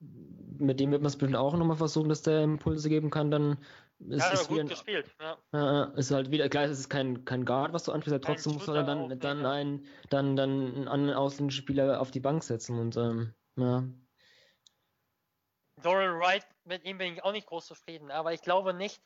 mit 0.00 0.80
dem 0.80 0.90
wird 0.92 1.02
man 1.02 1.08
es 1.08 1.16
bestimmt 1.16 1.36
auch 1.36 1.54
nochmal 1.54 1.76
versuchen, 1.76 2.08
dass 2.08 2.22
der 2.22 2.42
Impulse 2.42 2.88
geben 2.88 3.10
kann, 3.10 3.30
dann 3.30 3.58
ist 4.00 4.32
ja, 4.32 4.42
gut 4.44 4.60
ein, 4.60 4.68
gespielt. 4.68 5.14
Ja. 5.20 5.88
Äh, 5.92 5.98
ist 5.98 6.10
halt 6.10 6.30
wieder, 6.30 6.48
klar, 6.48 6.64
es 6.64 6.78
ist 6.78 6.88
kein, 6.88 7.24
kein 7.24 7.44
Guard, 7.44 7.72
was 7.72 7.84
du 7.84 7.92
anspielst, 7.92 8.24
trotzdem 8.24 8.54
musst 8.54 8.68
du 8.68 8.72
dann, 8.72 9.18
dann, 9.18 9.46
einen, 9.46 9.86
dann, 10.10 10.36
dann 10.36 10.50
einen 10.50 10.88
anderen 10.88 11.18
ausländischen 11.18 11.62
Spieler 11.62 12.00
auf 12.00 12.10
die 12.10 12.20
Bank 12.20 12.44
setzen 12.44 12.78
und 12.78 12.96
ähm, 12.96 13.34
ja. 13.56 13.84
Doral 15.82 16.18
Wright, 16.18 16.46
mit 16.64 16.84
ihm 16.84 16.98
bin 16.98 17.14
ich 17.14 17.24
auch 17.24 17.32
nicht 17.32 17.46
groß 17.46 17.66
zufrieden, 17.66 18.10
aber 18.10 18.32
ich 18.32 18.42
glaube 18.42 18.72
nicht, 18.74 19.00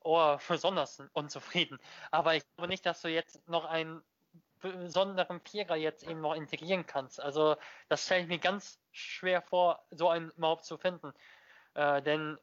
oder 0.00 0.40
besonders 0.48 1.02
unzufrieden, 1.12 1.78
aber 2.10 2.34
ich 2.34 2.42
glaube 2.56 2.68
nicht, 2.68 2.84
dass 2.84 3.02
du 3.02 3.08
jetzt 3.08 3.46
noch 3.48 3.64
einen 3.64 4.02
besonderen 4.60 5.40
Vierer 5.40 5.76
jetzt 5.76 6.02
eben 6.02 6.20
noch 6.20 6.34
integrieren 6.34 6.86
kannst. 6.86 7.20
Also 7.20 7.56
das 7.88 8.04
stelle 8.04 8.22
ich 8.22 8.28
mir 8.28 8.38
ganz 8.38 8.80
schwer 8.90 9.42
vor, 9.42 9.84
so 9.90 10.08
einen 10.08 10.30
überhaupt 10.30 10.64
zu 10.64 10.76
finden. 10.78 11.12
Äh, 11.74 12.02
denn 12.02 12.38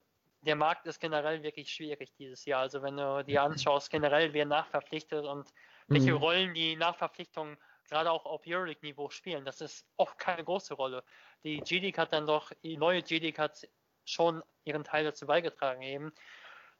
der 0.46 0.56
Markt 0.56 0.86
ist 0.88 1.00
generell 1.00 1.44
wirklich 1.44 1.72
schwierig 1.72 2.14
dieses 2.18 2.46
Jahr. 2.46 2.62
Also 2.62 2.82
wenn 2.82 2.98
du 2.98 3.24
dir 3.24 3.44
anschaust, 3.44 3.90
generell 3.90 4.34
wer 4.34 4.46
nachverpflichtet 4.46 5.26
und 5.26 5.52
welche 5.88 6.12
mhm. 6.12 6.18
Rollen 6.18 6.54
die 6.54 6.76
Nachverpflichtungen 6.76 7.58
gerade 7.88 8.12
auch 8.12 8.26
auf 8.26 8.44
Euroleague-Niveau 8.48 9.10
spielen, 9.10 9.46
das 9.46 9.62
ist 9.62 9.86
oft 9.98 10.18
keine 10.18 10.44
große 10.44 10.74
Rolle. 10.74 11.04
Die 11.44 11.60
G-League 11.60 11.98
hat 11.98 12.14
dann 12.14 12.26
doch, 12.26 12.52
die 12.64 12.78
neue 12.78 13.04
G-League 13.04 13.38
hat 13.38 13.68
schon 14.06 14.44
ihren 14.64 14.84
Teil 14.84 15.04
dazu 15.04 15.28
beigetragen 15.28 15.82
eben, 15.82 16.14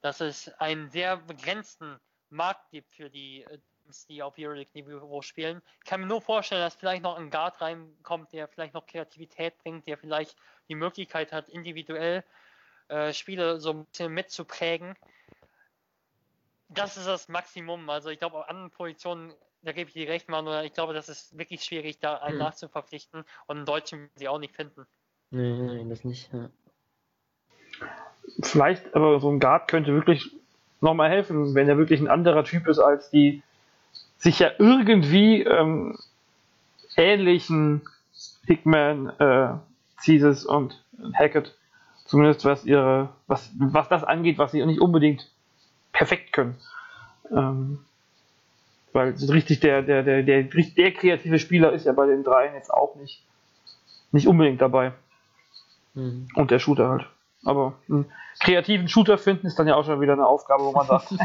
dass 0.02 0.22
es 0.22 0.50
einen 0.60 0.90
sehr 0.90 1.18
begrenzten 1.18 2.00
Markt 2.30 2.70
gibt 2.72 2.94
für 2.94 3.10
die 3.10 3.46
Teams, 3.86 4.06
die 4.08 4.24
auf 4.24 4.36
Euroleague-Niveau 4.38 5.22
spielen. 5.22 5.62
Ich 5.80 5.90
kann 5.90 6.02
mir 6.02 6.08
nur 6.08 6.22
vorstellen, 6.22 6.62
dass 6.62 6.76
vielleicht 6.76 7.04
noch 7.04 7.18
ein 7.18 7.30
Guard 7.30 7.62
reinkommt, 7.62 8.34
der 8.34 8.48
vielleicht 8.48 8.74
noch 8.74 8.86
Kreativität 8.86 9.58
bringt, 9.60 9.88
der 9.88 9.98
vielleicht 9.98 10.36
die 10.68 10.76
Möglichkeit 10.76 11.32
hat, 11.32 11.50
individuell 11.50 12.24
äh, 12.88 13.14
Spiele 13.14 13.60
so 13.60 13.72
ein 13.72 13.86
bisschen 13.86 14.14
mitzuprägen. 14.14 14.96
Das 16.70 16.98
ist 16.98 17.08
das 17.08 17.28
Maximum. 17.30 17.90
Also 17.90 18.10
ich 18.10 18.20
glaube, 18.20 18.38
auf 18.38 18.50
anderen 18.50 18.72
Positionen, 18.72 19.34
da 19.62 19.72
gebe 19.72 19.88
ich 19.90 19.94
dir 19.94 20.08
recht, 20.08 20.30
Manuel, 20.30 20.66
ich 20.66 20.74
glaube, 20.74 20.94
das 20.94 21.10
ist 21.10 21.38
wirklich 21.38 21.64
schwierig, 21.64 22.00
da 22.00 22.18
einen 22.18 22.34
hm. 22.34 22.40
nachzuverpflichten 22.40 23.24
und 23.48 23.58
einen 23.58 23.66
Deutschen 23.66 24.10
sie 24.16 24.28
auch 24.28 24.40
nicht 24.40 24.56
finden. 24.56 24.86
Nee, 25.32 25.52
nee, 25.52 25.90
das 25.90 26.04
nicht. 26.04 26.32
Ja. 26.34 26.50
Vielleicht, 28.42 28.96
aber 28.96 29.20
so 29.20 29.30
ein 29.30 29.40
Guard 29.40 29.68
könnte 29.68 29.94
wirklich 29.94 30.32
nochmal 30.82 31.10
helfen, 31.10 31.56
wenn 31.56 31.70
er 31.70 31.78
wirklich 31.78 32.00
ein 32.00 32.08
anderer 32.08 32.44
Typ 32.44 32.68
ist 32.68 32.80
als 32.80 33.10
die 33.10 33.42
sich 34.18 34.40
ja 34.40 34.52
irgendwie 34.58 35.44
ähm, 35.44 35.98
ähnlichen 36.96 37.82
Hickman, 38.46 39.10
äh, 39.20 39.54
Caesars 40.04 40.46
und 40.46 40.84
Hackett 41.14 41.56
Zumindest 42.06 42.46
was 42.46 42.66
ihre, 42.66 43.10
was, 43.28 43.52
was 43.58 43.90
das 43.90 44.04
angeht, 44.04 44.38
was 44.38 44.52
sie 44.52 44.64
nicht 44.66 44.80
unbedingt 44.80 45.30
perfekt 45.92 46.34
können. 46.34 46.56
Ähm, 47.32 47.84
weil 48.94 49.14
richtig 49.30 49.60
der, 49.60 49.82
der, 49.82 50.04
der, 50.04 50.24
der, 50.24 50.44
der 50.44 50.94
kreative 50.94 51.40
Spieler 51.40 51.74
ist 51.74 51.86
ja 51.86 51.92
bei 51.94 52.06
den 52.06 52.24
dreien 52.24 52.54
jetzt 52.54 52.72
auch 52.72 52.96
nicht, 52.96 53.24
nicht 54.12 54.28
unbedingt 54.28 54.62
dabei. 54.62 54.94
Mhm. 55.96 56.28
Und 56.36 56.52
der 56.52 56.60
Shooter 56.60 56.90
halt. 56.90 57.06
Aber 57.44 57.74
einen 57.90 58.12
kreativen 58.40 58.88
Shooter 58.88 59.18
finden 59.18 59.48
ist 59.48 59.58
dann 59.58 59.68
ja 59.68 59.76
auch 59.76 59.86
schon 59.86 60.00
wieder 60.00 60.14
eine 60.14 60.26
Aufgabe, 60.28 60.64
wo 60.64 60.72
man 60.72 60.88
sagt. 60.88 61.10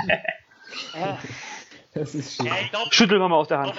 das 1.94 2.14
ist 2.14 2.36
schön. 2.36 2.46
Ja, 2.46 2.54
glaub, 2.70 2.92
Schütteln 2.92 3.20
wir 3.20 3.28
mal 3.28 3.36
aus 3.36 3.48
der 3.48 3.58
Hand. 3.58 3.74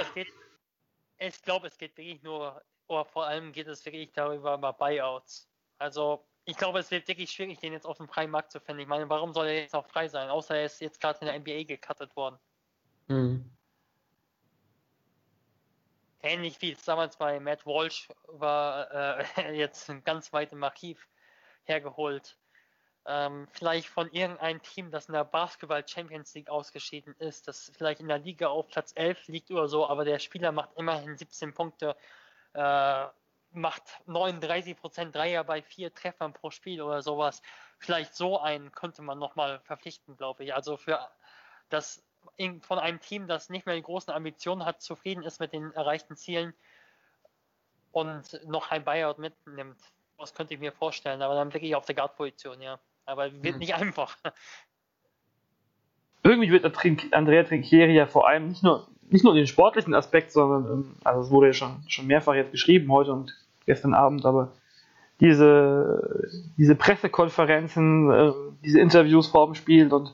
Ich 1.17 1.41
glaube, 1.43 1.67
es 1.67 1.77
geht 1.77 1.97
wirklich 1.97 2.21
nur, 2.23 2.61
oder 2.87 3.05
vor 3.05 3.25
allem 3.27 3.51
geht 3.51 3.67
es 3.67 3.85
wirklich 3.85 4.11
darüber 4.13 4.55
über 4.55 4.73
Buyouts. 4.73 5.47
Also 5.77 6.23
ich 6.45 6.57
glaube, 6.57 6.79
es 6.79 6.91
wird 6.91 7.07
wirklich 7.07 7.31
schwierig, 7.31 7.59
den 7.59 7.73
jetzt 7.73 7.85
auf 7.85 7.97
dem 7.97 8.07
freien 8.07 8.31
Markt 8.31 8.51
zu 8.51 8.59
finden. 8.59 8.81
Ich 8.81 8.87
meine, 8.87 9.09
warum 9.09 9.33
soll 9.33 9.47
er 9.47 9.61
jetzt 9.61 9.75
auch 9.75 9.85
frei 9.85 10.07
sein? 10.07 10.29
Außer 10.29 10.55
er 10.55 10.65
ist 10.65 10.81
jetzt 10.81 10.99
gerade 10.99 11.19
in 11.19 11.27
der 11.27 11.39
NBA 11.39 11.63
gecuttet 11.63 12.15
worden. 12.15 12.39
Mhm. 13.07 13.51
Ähnlich 16.23 16.61
wie 16.61 16.71
es 16.71 16.83
damals 16.83 17.17
bei 17.17 17.39
Matt 17.39 17.65
Walsh 17.65 18.07
war, 18.27 18.91
äh, 18.91 19.25
jetzt 19.57 19.91
ganz 20.03 20.33
weit 20.33 20.51
im 20.51 20.63
Archiv 20.63 21.07
hergeholt. 21.63 22.37
Ähm, 23.05 23.47
vielleicht 23.51 23.87
von 23.87 24.11
irgendeinem 24.11 24.61
Team, 24.61 24.91
das 24.91 25.07
in 25.07 25.13
der 25.13 25.23
Basketball 25.23 25.87
Champions 25.87 26.35
League 26.35 26.49
ausgeschieden 26.49 27.15
ist, 27.17 27.47
das 27.47 27.71
vielleicht 27.75 27.99
in 27.99 28.07
der 28.07 28.19
Liga 28.19 28.47
auf 28.47 28.67
Platz 28.67 28.91
11 28.95 29.27
liegt 29.27 29.49
oder 29.49 29.67
so, 29.67 29.87
aber 29.87 30.05
der 30.05 30.19
Spieler 30.19 30.51
macht 30.51 30.69
immerhin 30.75 31.17
17 31.17 31.53
Punkte. 31.53 31.95
Äh, 32.53 33.07
macht 33.53 33.83
39% 34.07 35.11
Dreier 35.11 35.43
bei 35.43 35.61
vier 35.61 35.93
Treffern 35.93 36.33
pro 36.33 36.51
Spiel 36.51 36.81
oder 36.81 37.01
sowas. 37.01 37.41
Vielleicht 37.79 38.15
so 38.15 38.39
einen 38.39 38.71
könnte 38.71 39.01
man 39.01 39.19
nochmal 39.19 39.59
verpflichten, 39.61 40.17
glaube 40.17 40.43
ich. 40.43 40.53
Also 40.53 40.77
für 40.77 40.99
das 41.69 42.03
von 42.61 42.79
einem 42.79 42.99
Team, 42.99 43.27
das 43.27 43.49
nicht 43.49 43.65
mehr 43.65 43.75
die 43.75 43.81
großen 43.81 44.13
Ambitionen 44.13 44.65
hat, 44.65 44.81
zufrieden 44.81 45.23
ist 45.23 45.39
mit 45.39 45.53
den 45.53 45.71
erreichten 45.71 46.15
Zielen 46.15 46.53
und 47.91 48.39
noch 48.47 48.71
ein 48.71 48.83
Buyout 48.83 49.17
mitnimmt. 49.17 49.79
Das 50.17 50.33
könnte 50.33 50.53
ich 50.53 50.59
mir 50.59 50.71
vorstellen, 50.71 51.21
aber 51.21 51.35
dann 51.35 51.53
wirklich 51.53 51.75
auf 51.75 51.85
der 51.85 51.95
Guard-Position, 51.95 52.61
ja. 52.61 52.79
Aber 53.05 53.31
wird 53.31 53.53
hm. 53.53 53.59
nicht 53.59 53.75
einfach. 53.75 54.17
Irgendwie 56.23 56.51
wird 56.51 56.65
Andrea 57.13 57.43
Trinchieri 57.43 57.93
ja 57.93 58.05
vor 58.05 58.27
allem 58.27 58.49
nicht 58.49 58.61
nur, 58.61 58.87
nicht 59.11 59.23
nur 59.23 59.33
den 59.33 59.47
sportlichen 59.47 59.93
Aspekt, 59.93 60.31
sondern, 60.31 60.65
ähm, 60.71 60.95
also 61.03 61.21
es 61.21 61.29
wurde 61.29 61.47
ja 61.47 61.53
schon, 61.53 61.83
schon 61.87 62.07
mehrfach 62.07 62.33
jetzt 62.33 62.51
geschrieben 62.51 62.91
heute 62.91 63.11
und 63.11 63.35
gestern 63.65 63.93
Abend, 63.93 64.25
aber 64.25 64.49
diese, 65.19 66.29
diese 66.57 66.75
Pressekonferenzen, 66.75 68.11
äh, 68.11 68.31
diese 68.63 68.79
Interviews 68.79 69.27
vor 69.27 69.45
dem 69.45 69.55
Spiel 69.55 69.93
und 69.93 70.13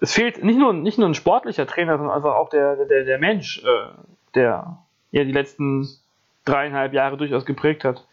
es 0.00 0.12
fehlt 0.12 0.42
nicht 0.42 0.58
nur, 0.58 0.72
nicht 0.72 0.98
nur 0.98 1.08
ein 1.08 1.14
sportlicher 1.14 1.66
Trainer, 1.66 1.98
sondern 1.98 2.14
einfach 2.14 2.34
auch 2.34 2.48
der, 2.48 2.76
der, 2.86 3.04
der 3.04 3.18
Mensch, 3.18 3.62
äh, 3.64 3.88
der 4.34 4.78
ja 5.10 5.24
die 5.24 5.32
letzten 5.32 5.88
dreieinhalb 6.44 6.92
Jahre 6.92 7.16
durchaus 7.16 7.44
geprägt 7.44 7.84
hat. 7.84 8.04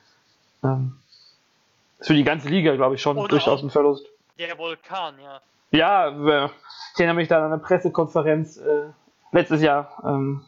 Ähm, 0.63 0.97
ist 1.99 2.07
für 2.07 2.13
die 2.13 2.23
ganze 2.23 2.49
Liga, 2.49 2.75
glaube 2.75 2.95
ich, 2.95 3.01
schon 3.01 3.17
Oder 3.17 3.27
durchaus 3.27 3.61
ein 3.61 3.69
Verlust. 3.69 4.05
Der 4.39 4.57
Vulkan, 4.57 5.15
ja. 5.21 5.41
Ja, 5.71 6.09
ich 6.09 6.99
erinnere 6.99 7.15
mich 7.15 7.27
da 7.27 7.37
an 7.37 7.51
eine 7.51 7.61
Pressekonferenz 7.61 8.57
äh, 8.57 8.89
letztes 9.31 9.61
Jahr, 9.61 10.01
ähm, 10.05 10.45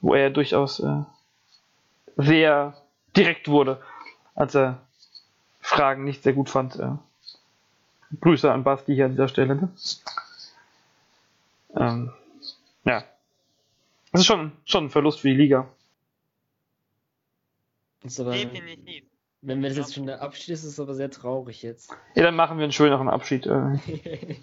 wo 0.00 0.14
er 0.14 0.30
durchaus 0.30 0.80
äh, 0.80 1.02
sehr 2.16 2.74
direkt 3.16 3.48
wurde, 3.48 3.80
als 4.34 4.54
er 4.54 4.80
Fragen 5.60 6.04
nicht 6.04 6.22
sehr 6.22 6.32
gut 6.32 6.50
fand. 6.50 6.76
Äh, 6.76 6.92
Grüße 8.20 8.50
an 8.50 8.64
Basti 8.64 8.94
hier 8.94 9.06
an 9.06 9.12
dieser 9.12 9.28
Stelle. 9.28 9.54
Ne? 9.54 9.68
Ähm, 11.76 12.12
ja. 12.84 13.04
Das 14.10 14.20
ist 14.20 14.26
schon, 14.26 14.52
schon 14.66 14.86
ein 14.86 14.90
Verlust 14.90 15.20
für 15.20 15.28
die 15.28 15.36
Liga. 15.36 15.68
aber, 18.18 18.32
Definitiv. 18.32 19.04
Wenn 19.40 19.60
wir 19.60 19.70
das 19.70 19.78
jetzt 19.78 19.94
schon 19.94 20.06
der 20.06 20.22
Abschied 20.22 20.50
ist, 20.50 20.62
ist 20.62 20.72
es 20.72 20.80
aber 20.80 20.94
sehr 20.94 21.10
traurig 21.10 21.62
jetzt. 21.62 21.90
Ja, 22.14 22.22
dann 22.22 22.36
machen 22.36 22.58
wir 22.58 22.64
einen 22.64 22.72
schöneren 22.72 23.08
Abschied. 23.08 23.46
Äh. 23.46 23.50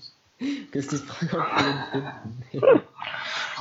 das 0.74 0.88
ist 0.88 0.92
die 0.92 1.28
Frage, 1.28 1.38
ob 1.38 2.04
wir 2.04 2.22
finden. 2.52 2.82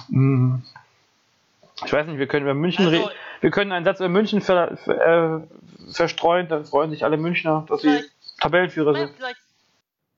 Ich 0.08 1.92
weiß 1.92 2.06
nicht, 2.06 2.18
wir 2.18 2.26
können 2.26 2.44
über 2.44 2.54
München 2.54 2.86
also, 2.86 2.96
reden. 2.96 3.10
Wir 3.40 3.50
können 3.50 3.72
einen 3.72 3.84
Satz 3.84 4.00
über 4.00 4.08
München 4.08 4.40
ver, 4.40 4.76
ver, 4.76 5.42
äh, 5.42 5.92
verstreuen, 5.92 6.48
dann 6.48 6.64
freuen 6.64 6.90
sich 6.90 7.04
alle 7.04 7.16
Münchner, 7.16 7.64
dass 7.68 7.82
sie 7.82 8.04
Tabellenführer 8.40 8.94
sind. 8.94 9.16
Vielleicht, 9.16 9.40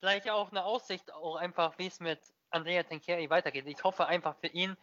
vielleicht 0.01 0.31
auch 0.31 0.51
eine 0.51 0.65
Aussicht, 0.65 1.13
auch 1.13 1.37
einfach, 1.37 1.75
wie 1.79 1.87
es 1.87 2.01
mit 2.01 2.19
Andrea 2.51 2.83
Tenkeri 2.83 3.29
weitergeht. 3.29 3.67
Ich 3.67 3.83
hoffe 3.85 4.07
einfach 4.07 4.37
für 4.37 4.49
ihn, 4.49 4.77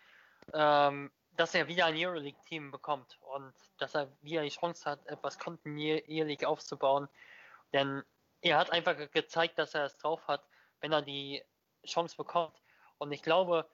ähm, 0.54 1.12
dass 1.36 1.54
er 1.54 1.68
wieder 1.68 1.86
ein 1.86 1.96
Euroleague-Team 1.96 2.72
bekommt 2.72 3.18
und 3.36 3.54
dass 3.78 3.96
er 3.96 4.08
wieder 4.22 4.42
die 4.42 4.50
Chance 4.50 4.90
hat, 4.90 5.06
etwas 5.08 5.38
kontinuierlich 5.40 6.46
aufzubauen. 6.46 7.08
Denn 7.74 8.04
er 8.42 8.58
hat 8.58 8.72
einfach 8.72 8.96
gezeigt, 9.12 9.58
dass 9.60 9.74
er 9.74 9.86
es 9.86 9.98
drauf 9.98 10.28
hat, 10.28 10.44
wenn 10.82 10.92
er 10.92 11.02
die 11.02 11.44
Chance 11.86 12.16
bekommt. 12.18 12.54
Und 12.98 13.12
ich 13.12 13.22
glaube, 13.22 13.68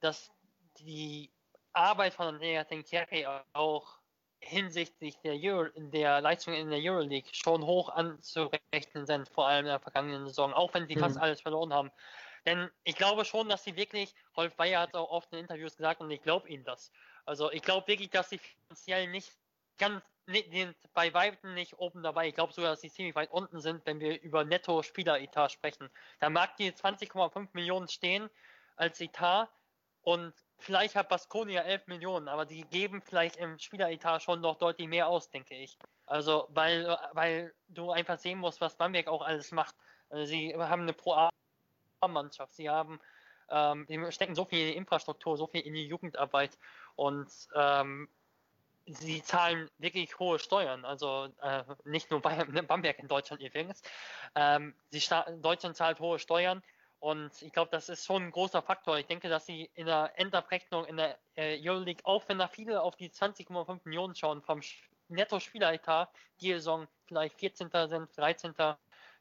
dass 0.00 0.30
die 0.78 1.30
Arbeit 1.72 2.14
von 2.14 2.26
Andrea 2.26 2.64
Tenkeri 2.64 3.26
auch 3.52 4.00
hinsichtlich 4.40 5.18
der, 5.20 5.34
Euro, 5.34 5.68
der 5.76 6.20
Leistung 6.20 6.54
in 6.54 6.70
der 6.70 6.80
Euroleague 6.80 7.28
schon 7.32 7.64
hoch 7.64 7.90
anzurechnen 7.90 9.06
sind, 9.06 9.28
vor 9.28 9.46
allem 9.46 9.66
in 9.66 9.70
der 9.70 9.80
vergangenen 9.80 10.26
Saison, 10.26 10.52
auch 10.54 10.72
wenn 10.74 10.86
sie 10.86 10.96
mhm. 10.96 11.00
fast 11.00 11.18
alles 11.18 11.40
verloren 11.42 11.72
haben. 11.72 11.90
Denn 12.46 12.70
ich 12.84 12.96
glaube 12.96 13.26
schon, 13.26 13.48
dass 13.50 13.64
sie 13.64 13.76
wirklich, 13.76 14.14
Rolf 14.36 14.56
Bayer 14.56 14.80
hat 14.80 14.94
auch 14.94 15.10
oft 15.10 15.30
in 15.32 15.40
Interviews 15.40 15.76
gesagt 15.76 16.00
und 16.00 16.10
ich 16.10 16.22
glaube 16.22 16.48
ihnen 16.48 16.64
das. 16.64 16.90
Also 17.26 17.52
ich 17.52 17.60
glaube 17.62 17.86
wirklich, 17.86 18.10
dass 18.10 18.30
sie 18.30 18.38
finanziell 18.38 19.08
nicht 19.08 19.30
ganz, 19.76 20.02
nicht, 20.26 20.76
bei 20.94 21.12
Weitem 21.12 21.54
nicht 21.54 21.78
oben 21.78 22.02
dabei. 22.02 22.28
Ich 22.28 22.34
glaube 22.34 22.52
sogar, 22.52 22.70
dass 22.70 22.80
sie 22.80 22.90
ziemlich 22.90 23.14
weit 23.14 23.30
unten 23.30 23.60
sind, 23.60 23.84
wenn 23.84 24.00
wir 24.00 24.20
über 24.22 24.44
Netto-Spieler-Etat 24.44 25.50
sprechen. 25.50 25.90
Da 26.18 26.30
mag 26.30 26.56
die 26.56 26.72
20,5 26.72 27.48
Millionen 27.52 27.88
stehen 27.88 28.30
als 28.76 29.00
Etat 29.00 29.50
und 30.02 30.32
vielleicht 30.60 30.94
hat 30.94 31.08
Baskonia 31.08 31.62
11 31.62 31.86
Millionen, 31.86 32.28
aber 32.28 32.46
die 32.46 32.62
geben 32.62 33.02
vielleicht 33.02 33.36
im 33.36 33.58
Spieleretat 33.58 34.22
schon 34.22 34.40
noch 34.40 34.56
deutlich 34.56 34.88
mehr 34.88 35.08
aus, 35.08 35.30
denke 35.30 35.54
ich. 35.54 35.78
Also, 36.06 36.46
weil, 36.50 36.96
weil 37.12 37.52
du 37.68 37.90
einfach 37.90 38.18
sehen 38.18 38.38
musst, 38.38 38.60
was 38.60 38.76
Bamberg 38.76 39.08
auch 39.08 39.22
alles 39.22 39.52
macht. 39.52 39.74
Also, 40.08 40.24
sie 40.24 40.54
haben 40.54 40.82
eine 40.82 40.92
Pro-A-Mannschaft, 40.92 42.54
sie 42.54 42.68
haben, 42.68 43.00
ähm, 43.50 43.86
die 43.88 44.12
stecken 44.12 44.34
so 44.34 44.44
viel 44.44 44.60
in 44.60 44.66
die 44.68 44.76
Infrastruktur, 44.76 45.36
so 45.36 45.46
viel 45.46 45.62
in 45.62 45.74
die 45.74 45.86
Jugendarbeit 45.86 46.58
und 46.96 47.28
ähm, 47.54 48.08
sie 48.86 49.22
zahlen 49.22 49.70
wirklich 49.78 50.18
hohe 50.18 50.38
Steuern. 50.38 50.84
Also 50.84 51.28
äh, 51.42 51.64
nicht 51.84 52.10
nur 52.10 52.20
Bamberg 52.22 52.98
in 52.98 53.08
Deutschland 53.08 53.42
übrigens. 53.42 53.82
Ähm, 54.34 54.74
sie 54.90 55.02
Deutschland 55.40 55.76
zahlt 55.76 56.00
hohe 56.00 56.18
Steuern 56.18 56.62
und 57.00 57.30
ich 57.40 57.52
glaube, 57.52 57.70
das 57.70 57.88
ist 57.88 58.04
schon 58.04 58.24
ein 58.24 58.30
großer 58.30 58.60
Faktor. 58.60 58.98
Ich 58.98 59.06
denke, 59.06 59.30
dass 59.30 59.46
sie 59.46 59.70
in 59.74 59.86
der 59.86 60.12
Endabrechnung 60.16 60.84
in 60.84 60.98
der 60.98 61.18
äh, 61.34 61.58
Euroleague, 61.66 62.04
auch 62.04 62.28
wenn 62.28 62.38
da 62.38 62.46
viele 62.46 62.82
auf 62.82 62.94
die 62.94 63.08
20,5 63.08 63.80
Millionen 63.84 64.14
schauen, 64.14 64.42
vom 64.42 64.60
Netto-Spieleretat 65.08 66.10
die 66.40 66.52
Saison 66.52 66.86
vielleicht 67.06 67.38
14. 67.38 67.70
sind, 67.88 68.16
13. 68.16 68.54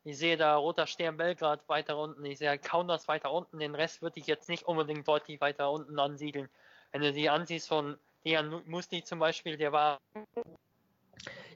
Ich 0.03 0.17
sehe 0.17 0.35
da 0.35 0.57
Roter 0.57 0.87
Stern 0.87 1.17
Belgrad 1.17 1.67
weiter 1.67 1.97
unten, 1.97 2.23
ich 2.25 2.37
sehe 2.37 2.57
Kaunas 2.59 3.07
weiter 3.07 3.31
unten, 3.31 3.59
den 3.59 3.75
Rest 3.75 4.01
würde 4.01 4.19
ich 4.19 4.27
jetzt 4.27 4.49
nicht 4.49 4.63
unbedingt 4.63 5.07
deutlich 5.07 5.39
weiter 5.39 5.71
unten 5.71 5.99
ansiedeln. 5.99 6.49
Wenn 6.91 7.01
du 7.01 7.13
die 7.13 7.29
ansiehst 7.29 7.67
von 7.69 7.97
Dejan 8.25 8.61
Musti 8.65 9.03
zum 9.03 9.19
Beispiel, 9.19 9.57
der 9.57 9.71
war 9.71 9.99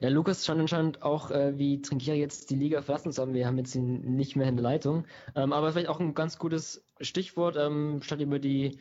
ja, 0.00 0.08
Lukas 0.08 0.44
scheint 0.44 0.60
anscheinend 0.60 1.02
auch 1.02 1.30
äh, 1.30 1.56
wie 1.58 1.80
Trinkier 1.80 2.16
jetzt 2.16 2.50
die 2.50 2.56
Liga 2.56 2.82
verlassen 2.82 3.12
zu 3.12 3.22
haben. 3.22 3.34
Wir 3.34 3.46
haben 3.46 3.58
jetzt 3.58 3.74
ihn 3.74 4.16
nicht 4.16 4.36
mehr 4.36 4.48
in 4.48 4.56
der 4.56 4.62
Leitung. 4.62 5.06
Ähm, 5.34 5.52
aber 5.52 5.72
vielleicht 5.72 5.88
auch 5.88 6.00
ein 6.00 6.14
ganz 6.14 6.38
gutes 6.38 6.84
Stichwort, 7.00 7.56
ähm, 7.56 8.00
statt 8.02 8.20
über 8.20 8.38
die 8.38 8.78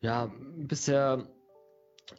ja, 0.00 0.30
bisher 0.56 1.26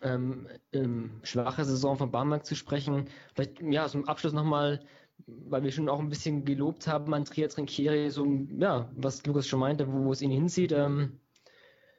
ähm, 0.02 0.48
ähm, 0.73 1.19
schwache 1.23 1.65
Saison 1.65 1.98
von 1.98 2.11
Barmark 2.11 2.45
zu 2.45 2.56
sprechen. 2.56 3.10
Vielleicht 3.34 3.61
ja, 3.61 3.88
zum 3.88 4.07
Abschluss 4.07 4.34
nochmal, 4.34 4.86
weil 5.27 5.64
wir 5.64 5.72
schon 5.72 5.90
auch 5.90 5.99
ein 5.99 6.10
bisschen 6.10 6.45
gelobt 6.45 6.88
haben 6.88 7.14
an 7.14 7.26
Trier 7.26 7.49
Trinkieri, 7.49 8.10
so 8.10 8.26
ja, 8.57 8.90
was 8.95 9.26
Lukas 9.26 9.48
schon 9.48 9.60
meinte, 9.60 9.91
wo, 9.91 10.06
wo 10.06 10.11
es 10.11 10.22
ihn 10.22 10.31
hinzieht. 10.31 10.72
Ähm, 10.72 11.19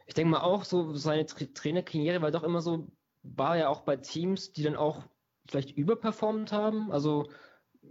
ich 0.07 0.15
denke 0.15 0.33
mal 0.33 0.41
auch 0.41 0.65
so, 0.65 0.95
seine 0.95 1.27
Tra 1.27 1.45
Trainerkarriere 1.55 2.23
war 2.23 2.31
doch 2.31 2.43
immer 2.43 2.61
so, 2.61 2.89
war 3.23 3.57
ja 3.57 3.69
auch 3.69 3.83
bei 3.83 3.97
Teams, 3.97 4.53
die 4.53 4.63
dann 4.63 4.77
auch 4.77 5.05
vielleicht 5.49 5.77
überperformt 5.77 6.53
haben. 6.53 6.93
Also 6.93 7.29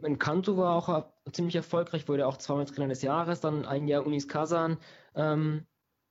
in 0.04 0.20
Kanto 0.20 0.58
war 0.58 0.76
auch 0.76 1.06
ziemlich 1.32 1.56
erfolgreich, 1.56 2.08
wurde 2.08 2.28
auch 2.28 2.38
zweimal 2.38 2.66
Trainer 2.66 2.90
des 2.90 3.02
Jahres, 3.02 3.42
dann 3.42 3.66
ein 3.66 3.88
Jahr 3.88 4.06
Unis 4.06 4.28
Kazan. 4.28 4.78
Ähm, 5.16 5.66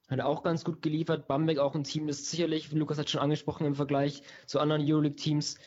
hat 0.09 0.21
auch 0.21 0.43
ganz 0.43 0.65
gut 0.65 0.81
geliefert. 0.81 1.29
Bamberg 1.29 1.59
auch 1.59 1.75
ein 1.75 1.85
Team, 1.85 2.07
das 2.07 2.31
sicherlich, 2.31 2.73
wie 2.73 2.79
Lukas 2.79 2.99
hat 2.99 3.11
schon 3.11 3.21
angesprochen, 3.21 3.67
im 3.67 3.75
Vergleich 3.75 4.23
zu 4.47 4.59
anderen 4.59 4.83
Euroleague-Teams 4.83 5.59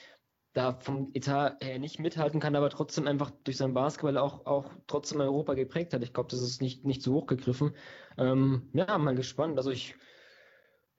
da 0.54 0.74
vom 0.74 1.12
Etat 1.14 1.58
her 1.62 1.80
nicht 1.80 2.00
mithalten 2.00 2.42
kann, 2.42 2.56
aber 2.56 2.70
trotzdem 2.70 3.08
einfach 3.08 3.32
durch 3.44 3.58
seinen 3.58 3.74
Basketball 3.74 4.18
auch, 4.18 4.46
auch 4.46 4.72
trotzdem 4.88 5.22
Europa 5.22 5.54
geprägt 5.54 5.94
hat. 5.94 6.04
Ich 6.04 6.14
glaube, 6.14 6.30
das 6.30 6.42
ist 6.42 6.62
nicht, 6.62 6.84
nicht 6.84 7.02
zu 7.02 7.14
hoch 7.14 7.26
gegriffen. 7.26 7.74
Ähm, 8.18 8.70
ja, 8.74 8.98
mal 8.98 9.16
gespannt. 9.16 9.58
Also 9.58 9.72
ich 9.72 9.96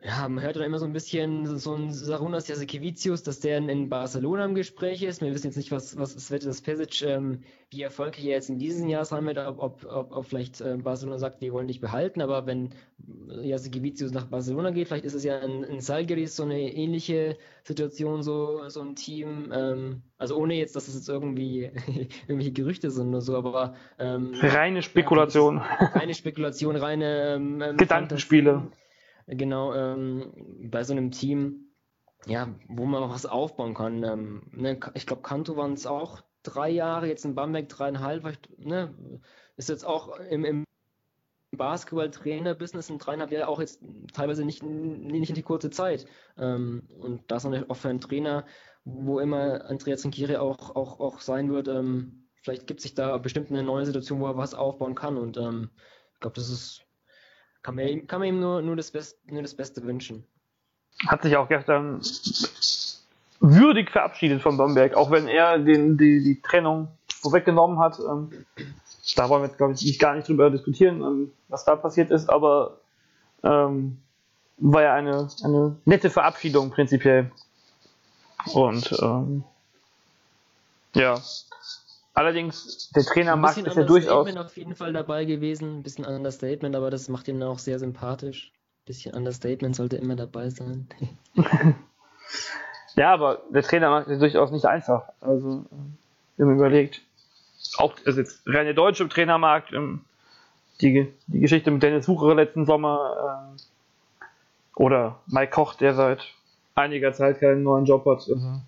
ja, 0.04 0.28
man 0.28 0.42
hört 0.42 0.56
dann 0.56 0.64
immer 0.64 0.80
so 0.80 0.84
ein 0.86 0.92
bisschen 0.92 1.58
so 1.58 1.74
ein 1.74 1.92
Sarunas 1.92 2.48
Jasikevicius, 2.48 3.22
dass 3.22 3.38
der 3.38 3.58
in 3.58 3.88
Barcelona 3.88 4.44
im 4.44 4.56
Gespräch 4.56 5.02
ist. 5.02 5.20
Wir 5.20 5.32
wissen 5.32 5.46
jetzt 5.46 5.56
nicht, 5.56 5.70
was, 5.70 5.96
was 5.96 6.12
Svetas 6.12 6.60
Pesic, 6.60 7.02
ähm, 7.02 7.42
wie 7.70 7.82
erfolgreich 7.82 8.24
er 8.24 8.32
jetzt 8.32 8.50
in 8.50 8.58
diesem 8.58 8.88
Jahr 8.88 9.04
sein 9.04 9.24
wird, 9.26 9.38
ob, 9.38 9.62
ob, 9.62 9.86
ob, 9.88 10.12
ob 10.16 10.26
vielleicht 10.26 10.60
äh, 10.60 10.76
Barcelona 10.76 11.18
sagt, 11.18 11.40
die 11.40 11.52
wollen 11.52 11.68
dich 11.68 11.80
behalten, 11.80 12.20
aber 12.20 12.46
wenn 12.46 12.70
Jasikevicius 13.42 14.10
nach 14.10 14.26
Barcelona 14.26 14.70
geht, 14.70 14.88
vielleicht 14.88 15.04
ist 15.04 15.14
es 15.14 15.22
ja 15.22 15.38
in, 15.38 15.62
in 15.62 15.80
Salgiris 15.80 16.34
so 16.34 16.42
eine 16.42 16.60
ähnliche 16.60 17.36
Situation, 17.62 18.24
so, 18.24 18.68
so 18.68 18.80
ein 18.80 18.96
Team, 18.96 19.52
ähm, 19.54 20.02
also 20.18 20.36
ohne 20.36 20.54
jetzt, 20.54 20.74
dass 20.74 20.88
es 20.88 20.94
jetzt 20.94 21.08
irgendwie 21.08 21.70
irgendwelche 22.26 22.52
Gerüchte 22.52 22.90
sind 22.90 23.10
oder 23.10 23.20
so, 23.20 23.36
aber 23.36 23.74
ähm, 24.00 24.32
reine 24.40 24.82
Spekulation. 24.82 25.58
Ja, 25.58 25.86
reine 25.94 26.14
Spekulation, 26.14 26.74
reine 26.74 27.34
ähm, 27.36 27.62
ähm 27.62 27.76
Gedankenspiele. 27.76 28.52
Fantasie 28.52 28.82
genau 29.26 29.74
ähm, 29.74 30.32
bei 30.70 30.84
so 30.84 30.92
einem 30.92 31.10
Team, 31.10 31.72
ja, 32.26 32.48
wo 32.68 32.84
man 32.84 33.08
was 33.10 33.26
aufbauen 33.26 33.74
kann. 33.74 34.02
Ähm, 34.04 34.42
ne, 34.52 34.78
ich 34.94 35.06
glaube, 35.06 35.22
Kanto 35.22 35.56
waren 35.56 35.72
es 35.72 35.86
auch 35.86 36.22
drei 36.42 36.70
Jahre, 36.70 37.08
jetzt 37.08 37.24
in 37.24 37.34
Bamberg 37.34 37.68
dreieinhalb, 37.68 38.38
ne, 38.58 38.94
ist 39.56 39.68
jetzt 39.68 39.84
auch 39.84 40.18
im, 40.18 40.44
im 40.44 40.64
Basketball-Trainer-Business 41.52 42.90
in 42.90 42.98
dreieinhalb 42.98 43.30
Jahren 43.30 43.48
auch 43.48 43.60
jetzt 43.60 43.80
teilweise 44.12 44.44
nicht, 44.44 44.62
nicht 44.62 45.28
in 45.28 45.34
die 45.34 45.42
kurze 45.42 45.70
Zeit. 45.70 46.06
Ähm, 46.38 46.88
und 46.98 47.30
das 47.30 47.44
auch 47.44 47.76
für 47.76 47.88
einen 47.88 48.00
Trainer, 48.00 48.46
wo 48.84 49.20
immer 49.20 49.64
Andrea 49.66 49.96
Zinkiri 49.96 50.36
auch, 50.36 50.74
auch, 50.74 50.98
auch 50.98 51.20
sein 51.20 51.50
wird, 51.50 51.68
ähm, 51.68 52.28
vielleicht 52.42 52.66
gibt 52.66 52.80
sich 52.80 52.94
da 52.94 53.16
bestimmt 53.18 53.50
eine 53.50 53.62
neue 53.62 53.86
Situation, 53.86 54.20
wo 54.20 54.26
er 54.26 54.36
was 54.36 54.54
aufbauen 54.54 54.94
kann. 54.94 55.16
Und 55.16 55.36
ähm, 55.36 55.70
ich 56.14 56.20
glaube, 56.20 56.36
das 56.36 56.48
ist 56.48 56.84
kann 57.62 57.74
man 57.76 57.86
ihm, 57.86 58.06
kann 58.06 58.20
man 58.20 58.28
ihm 58.28 58.40
nur, 58.40 58.62
nur, 58.62 58.76
das 58.76 58.90
Best, 58.90 59.18
nur 59.30 59.42
das 59.42 59.54
Beste 59.54 59.82
wünschen. 59.84 60.24
Hat 61.06 61.22
sich 61.22 61.36
auch 61.36 61.48
gestern 61.48 62.00
würdig 63.40 63.90
verabschiedet 63.90 64.42
von 64.42 64.56
Bamberg, 64.56 64.94
auch 64.94 65.10
wenn 65.10 65.26
er 65.28 65.58
den, 65.58 65.96
die, 65.96 66.22
die 66.22 66.40
Trennung 66.40 66.88
vorweggenommen 67.20 67.78
hat. 67.78 67.98
Ähm, 67.98 68.44
da 69.16 69.28
wollen 69.28 69.42
wir 69.42 69.48
jetzt, 69.48 69.58
glaube 69.58 69.72
ich, 69.72 69.82
nicht, 69.82 70.00
gar 70.00 70.14
nicht 70.14 70.28
drüber 70.28 70.50
diskutieren, 70.50 71.02
ähm, 71.02 71.32
was 71.48 71.64
da 71.64 71.76
passiert 71.76 72.10
ist, 72.10 72.28
aber 72.28 72.78
ähm, 73.42 73.98
war 74.58 74.82
ja 74.82 74.94
eine, 74.94 75.28
eine 75.42 75.76
nette 75.84 76.10
Verabschiedung 76.10 76.70
prinzipiell. 76.70 77.30
Und 78.52 78.92
ähm, 79.00 79.44
ja, 80.94 81.20
Allerdings, 82.14 82.90
der 82.90 83.04
Trainer 83.04 83.36
macht 83.36 83.56
es 83.56 83.74
ja 83.74 83.84
durchaus. 83.84 84.36
auf 84.36 84.56
jeden 84.56 84.74
Fall 84.74 84.92
dabei 84.92 85.24
gewesen, 85.24 85.78
ein 85.78 85.82
bisschen 85.82 86.04
Understatement, 86.04 86.76
aber 86.76 86.90
das 86.90 87.08
macht 87.08 87.26
ihn 87.28 87.42
auch 87.42 87.58
sehr 87.58 87.78
sympathisch. 87.78 88.52
Ein 88.52 88.86
bisschen 88.86 89.14
Understatement 89.14 89.74
sollte 89.74 89.96
immer 89.96 90.14
dabei 90.14 90.50
sein. 90.50 90.88
ja, 92.96 93.14
aber 93.14 93.42
der 93.48 93.62
Trainer 93.62 93.88
macht 93.88 94.08
es 94.08 94.18
durchaus 94.18 94.50
nicht 94.50 94.66
einfach. 94.66 95.04
Also, 95.22 95.64
wenn 96.36 96.48
man 96.48 96.56
überlegt, 96.56 97.00
auch 97.78 97.94
also 98.04 98.20
jetzt 98.20 98.42
rein 98.46 98.66
der 98.66 98.74
deutsche 98.74 99.08
Trainermarkt, 99.08 99.72
ähm, 99.72 100.04
die, 100.82 101.10
die 101.28 101.40
Geschichte 101.40 101.70
mit 101.70 101.82
Dennis 101.82 102.08
Wucherer 102.08 102.34
letzten 102.34 102.66
Sommer 102.66 103.56
äh, 103.56 104.22
oder 104.76 105.20
Mike 105.28 105.52
Koch, 105.52 105.74
der 105.74 105.94
seit 105.94 106.26
einiger 106.74 107.14
Zeit 107.14 107.40
keinen 107.40 107.62
neuen 107.62 107.86
Job 107.86 108.04
hat. 108.04 108.18
Also, 108.18 108.60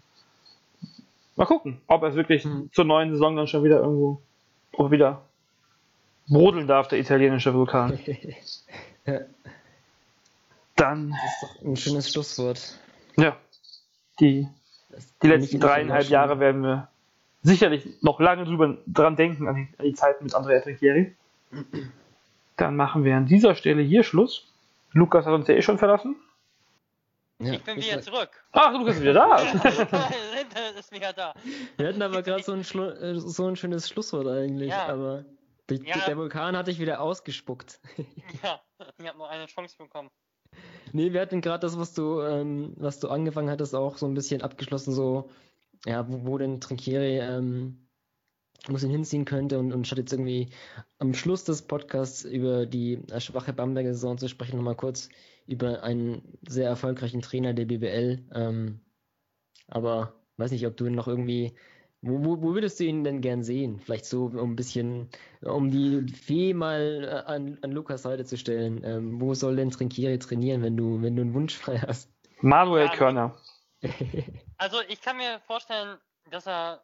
Mal 1.36 1.46
gucken, 1.46 1.80
ob 1.86 2.02
er 2.02 2.10
es 2.10 2.14
wirklich 2.14 2.44
mhm. 2.44 2.70
zur 2.72 2.84
neuen 2.84 3.10
Saison 3.10 3.36
dann 3.36 3.46
schon 3.46 3.64
wieder 3.64 3.80
irgendwo 3.80 4.20
ob 4.76 4.90
wieder 4.90 5.22
brodeln 6.28 6.66
darf, 6.66 6.88
der 6.88 6.98
italienische 6.98 7.54
Vulkan. 7.54 7.98
ja. 9.06 9.20
Dann. 10.76 11.10
Das 11.10 11.32
ist 11.32 11.42
doch 11.42 11.64
ein 11.64 11.76
schönes 11.76 12.12
Schlusswort. 12.12 12.78
Ja. 13.16 13.36
Die, 14.20 14.48
die 15.22 15.26
letzten 15.26 15.60
dreieinhalb 15.60 16.08
Jahre 16.08 16.38
werden 16.40 16.62
wir 16.62 16.88
sicherlich 17.42 18.02
noch 18.02 18.20
lange 18.20 18.44
drüber 18.44 18.78
dran 18.86 19.16
denken, 19.16 19.48
an 19.48 19.54
die, 19.56 19.68
an 19.78 19.84
die 19.84 19.94
Zeit 19.94 20.22
mit 20.22 20.34
Andrea 20.34 20.60
Trinchieri. 20.60 21.14
Dann 22.56 22.76
machen 22.76 23.04
wir 23.04 23.16
an 23.16 23.26
dieser 23.26 23.54
Stelle 23.54 23.82
hier 23.82 24.04
Schluss. 24.04 24.46
Lukas 24.92 25.26
hat 25.26 25.34
uns 25.34 25.48
ja 25.48 25.54
eh 25.54 25.62
schon 25.62 25.78
verlassen. 25.78 26.16
Ja, 27.44 27.54
ich 27.54 27.62
bin 27.62 27.76
wieder 27.76 28.00
zurück. 28.00 28.30
Ach, 28.52 28.72
du 28.72 28.84
bist 28.84 29.00
wieder 29.00 29.14
da. 29.14 29.36
ist 30.78 30.92
wieder 30.92 31.12
da. 31.12 31.34
Wir 31.76 31.88
hatten 31.88 32.02
aber 32.02 32.22
gerade 32.22 32.42
so, 32.42 32.52
ein 32.52 32.60
äh, 32.60 33.18
so 33.18 33.46
ein 33.46 33.56
schönes 33.56 33.88
Schlusswort 33.88 34.26
eigentlich, 34.26 34.70
ja. 34.70 34.86
aber 34.86 35.24
die, 35.70 35.82
ja. 35.84 35.98
der 36.06 36.16
Vulkan 36.16 36.56
hat 36.56 36.68
dich 36.68 36.78
wieder 36.78 37.00
ausgespuckt. 37.00 37.80
ja, 38.42 38.60
ich 38.98 39.06
habe 39.06 39.18
noch 39.18 39.28
eine 39.28 39.46
Chance 39.46 39.76
bekommen. 39.78 40.10
Nee, 40.92 41.12
wir 41.12 41.20
hatten 41.20 41.40
gerade 41.40 41.60
das, 41.60 41.78
was 41.78 41.94
du, 41.94 42.20
ähm, 42.20 42.72
was 42.76 43.00
du 43.00 43.08
angefangen 43.08 43.50
hattest, 43.50 43.74
auch 43.74 43.98
so 43.98 44.06
ein 44.06 44.14
bisschen 44.14 44.42
abgeschlossen, 44.42 44.92
so, 44.92 45.30
ja, 45.86 46.08
wo, 46.08 46.26
wo 46.26 46.38
denn 46.38 46.60
Trinkieri 46.60 47.18
ähm, 47.18 47.84
wo 48.68 48.76
es 48.76 48.84
ihn 48.84 48.90
hinziehen 48.90 49.24
könnte 49.24 49.58
und, 49.58 49.72
und 49.72 49.86
statt 49.86 49.98
jetzt 49.98 50.12
irgendwie 50.12 50.48
am 50.98 51.14
Schluss 51.14 51.44
des 51.44 51.62
Podcasts 51.62 52.24
über 52.24 52.66
die 52.66 53.00
schwache 53.18 53.52
Bamberger 53.52 53.92
Saison 53.92 54.16
zu 54.18 54.28
sprechen, 54.28 54.56
nochmal 54.56 54.76
kurz 54.76 55.08
über 55.46 55.82
einen 55.82 56.38
sehr 56.46 56.68
erfolgreichen 56.68 57.22
Trainer 57.22 57.54
der 57.54 57.66
BBL. 57.66 58.24
Ähm, 58.34 58.80
aber 59.68 60.14
weiß 60.36 60.50
nicht, 60.50 60.66
ob 60.66 60.76
du 60.76 60.88
noch 60.90 61.08
irgendwie, 61.08 61.54
wo, 62.02 62.24
wo, 62.24 62.42
wo, 62.42 62.54
würdest 62.54 62.80
du 62.80 62.84
ihn 62.84 63.04
denn 63.04 63.20
gern 63.20 63.42
sehen? 63.42 63.78
Vielleicht 63.78 64.06
so 64.06 64.26
um 64.26 64.52
ein 64.52 64.56
bisschen, 64.56 65.08
um 65.42 65.70
die 65.70 66.12
Fee 66.12 66.54
mal 66.54 67.04
äh, 67.04 67.30
an, 67.30 67.58
an 67.62 67.72
Lukas 67.72 68.02
Seite 68.02 68.24
zu 68.24 68.36
stellen. 68.36 68.82
Ähm, 68.84 69.20
wo 69.20 69.34
soll 69.34 69.56
denn 69.56 69.70
Trinkieri 69.70 70.18
trainieren, 70.18 70.62
wenn 70.62 70.76
du, 70.76 71.02
wenn 71.02 71.16
du 71.16 71.22
einen 71.22 71.34
Wunsch 71.34 71.56
frei 71.56 71.78
hast? 71.78 72.10
Manuel 72.40 72.88
Körner. 72.90 73.36
Also 74.56 74.78
ich 74.88 75.02
kann 75.02 75.18
mir 75.18 75.40
vorstellen, 75.40 75.98
dass 76.30 76.46
er 76.46 76.82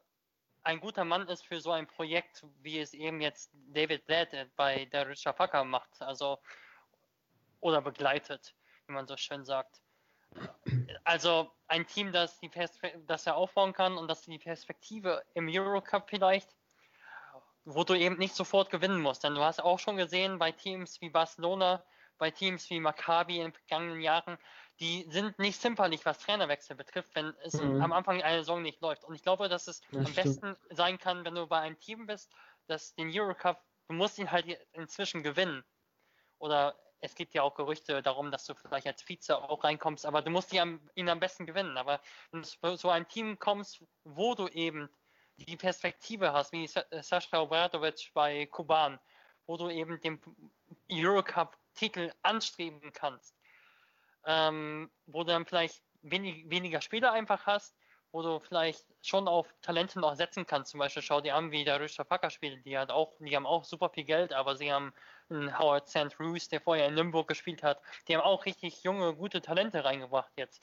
ein 0.63 0.81
guter 0.81 1.05
Mann 1.05 1.27
ist 1.29 1.47
für 1.47 1.61
so 1.61 1.71
ein 1.71 1.87
Projekt, 1.87 2.45
wie 2.63 2.79
es 2.79 2.93
eben 2.93 3.21
jetzt 3.21 3.51
David 3.73 4.07
Blatt 4.07 4.29
bei 4.57 4.85
der 4.87 5.09
Richard 5.09 5.37
Packer 5.37 5.65
macht. 5.65 5.91
Also 6.01 6.39
oder 7.61 7.81
begleitet, 7.81 8.55
wie 8.87 8.93
man 8.93 9.07
so 9.07 9.17
schön 9.17 9.45
sagt. 9.45 9.81
also 11.05 11.51
ein 11.67 11.87
Team, 11.87 12.13
das, 12.13 12.39
die 12.41 12.51
das 13.07 13.27
er 13.27 13.37
aufbauen 13.37 13.73
kann 13.73 13.97
und 13.97 14.09
das 14.09 14.23
die 14.23 14.39
Perspektive 14.39 15.23
im 15.35 15.49
Eurocup 15.49 16.09
vielleicht, 16.09 16.57
wo 17.65 17.85
du 17.85 17.95
eben 17.95 18.17
nicht 18.19 18.35
sofort 18.35 18.71
gewinnen 18.71 19.01
musst. 19.01 19.25
Denn 19.25 19.35
du 19.35 19.43
hast 19.43 19.63
auch 19.63 19.79
schon 19.79 19.97
gesehen 19.97 20.39
bei 20.39 20.53
Teams 20.53 21.01
wie 21.01 21.11
Barcelona, 21.11 21.85
bei 22.19 22.31
Teams 22.31 22.69
wie 22.71 22.81
Maccabi 22.81 23.37
in 23.37 23.45
den 23.45 23.53
vergangenen 23.53 24.01
Jahren, 24.01 24.39
die 24.79 25.07
sind 25.11 25.39
nicht 25.39 25.61
zimperlich, 25.61 26.07
was 26.07 26.19
Trainerwechsel 26.21 26.75
betrifft, 26.75 27.15
wenn 27.15 27.35
es 27.43 27.55
mhm. 27.55 27.83
am 27.83 27.93
Anfang 27.93 28.23
einer 28.23 28.39
Saison 28.39 28.63
nicht 28.63 28.81
läuft. 28.81 29.05
Und 29.05 29.15
ich 29.15 29.23
glaube, 29.23 29.49
dass 29.49 29.67
es 29.67 29.81
das 29.81 29.99
am 29.99 30.07
stimmt. 30.07 30.17
besten 30.17 30.57
sein 30.71 30.99
kann, 30.99 31.25
wenn 31.25 31.35
du 31.35 31.47
bei 31.47 31.61
einem 31.61 31.79
Team 31.79 32.07
bist, 32.07 32.33
das 32.67 32.95
den 32.95 33.11
Eurocup, 33.13 33.63
du 33.89 33.95
musst 33.95 34.19
ihn 34.19 34.31
halt 34.31 34.47
inzwischen 34.73 35.23
gewinnen. 35.23 35.65
Oder 36.39 36.79
es 37.01 37.15
gibt 37.15 37.35
ja 37.35 37.43
auch 37.43 37.55
Gerüchte 37.55 38.03
darum, 38.03 38.31
dass 38.31 38.45
du 38.45 38.55
vielleicht 38.55 38.87
als 38.87 39.03
Vize 39.03 39.37
auch 39.37 39.65
reinkommst, 39.65 40.05
aber 40.05 40.23
du 40.23 40.31
musst 40.31 40.53
ihn 40.53 40.81
am, 41.09 41.21
besten 41.21 41.47
gewinnen. 41.47 41.77
Aber 41.79 42.01
wenn 42.31 42.43
du 42.43 42.77
so 42.77 42.91
ein 42.91 43.09
Team 43.09 43.39
kommst, 43.39 43.83
wo 44.05 44.35
du 44.35 44.49
eben 44.49 44.89
die 45.37 45.57
Perspektive 45.57 46.33
hast, 46.33 46.53
wie 46.53 46.67
Sascha 46.67 47.41
Obradovic 47.41 48.11
bei 48.13 48.47
Kuban, 48.47 48.99
wo 49.47 49.57
du 49.57 49.71
eben 49.71 50.01
den 50.01 50.21
Eurocup-Titel 50.91 52.13
anstreben 52.23 52.93
kannst, 52.93 53.35
ähm, 54.27 54.91
wo 55.07 55.25
du 55.25 55.33
dann 55.33 55.47
vielleicht 55.47 55.83
wenig, 56.03 56.49
weniger 56.51 56.83
Spieler 56.83 57.13
einfach 57.13 57.47
hast, 57.47 57.77
wo 58.13 58.23
du 58.23 58.41
vielleicht 58.41 58.85
schon 59.03 59.29
auf 59.29 59.47
Talente 59.63 60.01
noch 60.01 60.17
setzen 60.17 60.47
kannst. 60.47 60.73
Zum 60.73 60.81
Beispiel 60.81 61.03
schau 61.03 61.21
dir 61.21 61.37
an, 61.37 61.53
wie 61.53 61.65
der 61.65 61.81
Rüster 61.81 62.05
Packer 62.05 62.29
spielt. 62.29 62.65
Die 62.67 62.77
hat 62.77 62.91
auch, 62.91 63.15
die 63.21 63.35
haben 63.35 63.47
auch 63.47 63.65
super 63.65 63.89
viel 63.89 64.05
Geld, 64.05 64.33
aber 64.33 64.57
sie 64.57 64.73
haben 64.73 64.93
einen 65.31 65.59
Howard 65.59 65.89
St. 65.89 66.19
Roos, 66.19 66.49
der 66.49 66.61
vorher 66.61 66.87
in 66.87 66.95
Nürnberg 66.95 67.27
gespielt 67.27 67.63
hat. 67.63 67.81
Die 68.07 68.17
haben 68.17 68.23
auch 68.23 68.45
richtig 68.47 68.83
junge, 68.83 69.15
gute 69.15 69.41
Talente 69.41 69.85
reingebracht 69.85 70.33
jetzt. 70.37 70.63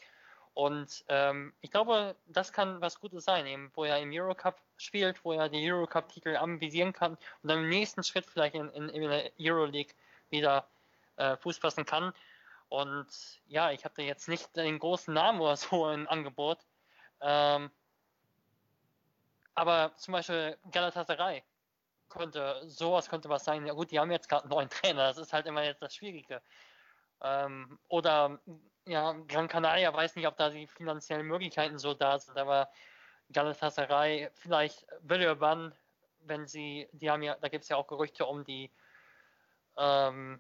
Und 0.54 1.06
ähm, 1.10 1.54
ich 1.62 1.70
glaube, 1.70 2.16
das 2.26 2.52
kann 2.52 2.82
was 2.82 3.00
Gutes 3.00 3.26
sein, 3.26 3.46
eben, 3.46 3.72
wo 3.76 3.84
er 3.84 4.00
im 4.00 4.12
Eurocup 4.12 4.60
spielt, 4.78 5.24
wo 5.24 5.34
er 5.34 5.50
die 5.50 5.72
Eurocup-Titel 5.72 6.36
anvisieren 6.36 6.94
kann 6.94 7.12
und 7.44 7.50
dann 7.50 7.60
im 7.60 7.70
nächsten 7.70 8.02
Schritt 8.04 8.26
vielleicht 8.26 8.56
in, 8.56 8.70
in, 8.72 8.90
in 8.90 9.02
der 9.04 9.32
Euroleague 9.40 9.94
wieder 10.32 10.68
äh, 11.18 11.38
Fuß 11.38 11.60
fassen 11.60 11.86
kann. 11.86 12.12
Und 12.70 13.08
ja, 13.48 13.72
ich 13.72 13.86
hatte 13.86 14.02
jetzt 14.02 14.28
nicht 14.28 14.56
den 14.56 14.80
großen 14.80 15.14
Namen 15.14 15.40
oder 15.42 15.56
so 15.58 15.90
im 15.92 16.08
Angebot. 16.08 16.58
Ähm, 17.22 17.70
aber 19.54 19.94
zum 19.96 20.14
Beispiel 20.14 20.58
Galatasaray 20.72 21.44
könnte, 22.18 22.62
sowas 22.66 23.10
könnte 23.10 23.30
was 23.30 23.44
sein. 23.46 23.66
Ja 23.66 23.74
gut, 23.74 23.92
die 23.92 24.00
haben 24.00 24.12
jetzt 24.12 24.30
gerade 24.30 24.44
einen 24.44 24.52
neuen 24.52 24.70
Trainer, 24.70 25.08
das 25.08 25.18
ist 25.18 25.34
halt 25.34 25.46
immer 25.46 25.64
jetzt 25.64 25.82
das 25.82 25.96
Schwierige. 25.96 26.42
Ähm, 27.22 27.80
oder 27.88 28.40
ja, 28.86 29.14
Gran 29.28 29.48
Canaria 29.48 29.94
weiß 29.94 30.16
nicht, 30.16 30.28
ob 30.28 30.38
da 30.38 30.50
die 30.50 30.68
finanziellen 30.68 31.28
Möglichkeiten 31.28 31.78
so 31.78 31.94
da 31.94 32.20
sind, 32.20 32.38
aber 32.38 32.70
Galatasaray, 33.32 34.30
vielleicht 34.36 34.86
Villeurbanne, 35.02 35.74
wenn 36.22 36.48
sie, 36.48 36.88
die 36.94 37.10
haben 37.10 37.24
ja, 37.24 37.36
da 37.36 37.50
gibt 37.50 37.64
es 37.64 37.70
ja 37.70 37.78
auch 37.78 37.88
Gerüchte 37.88 38.26
um 38.26 38.44
die 38.44 38.72
ähm, 39.78 40.40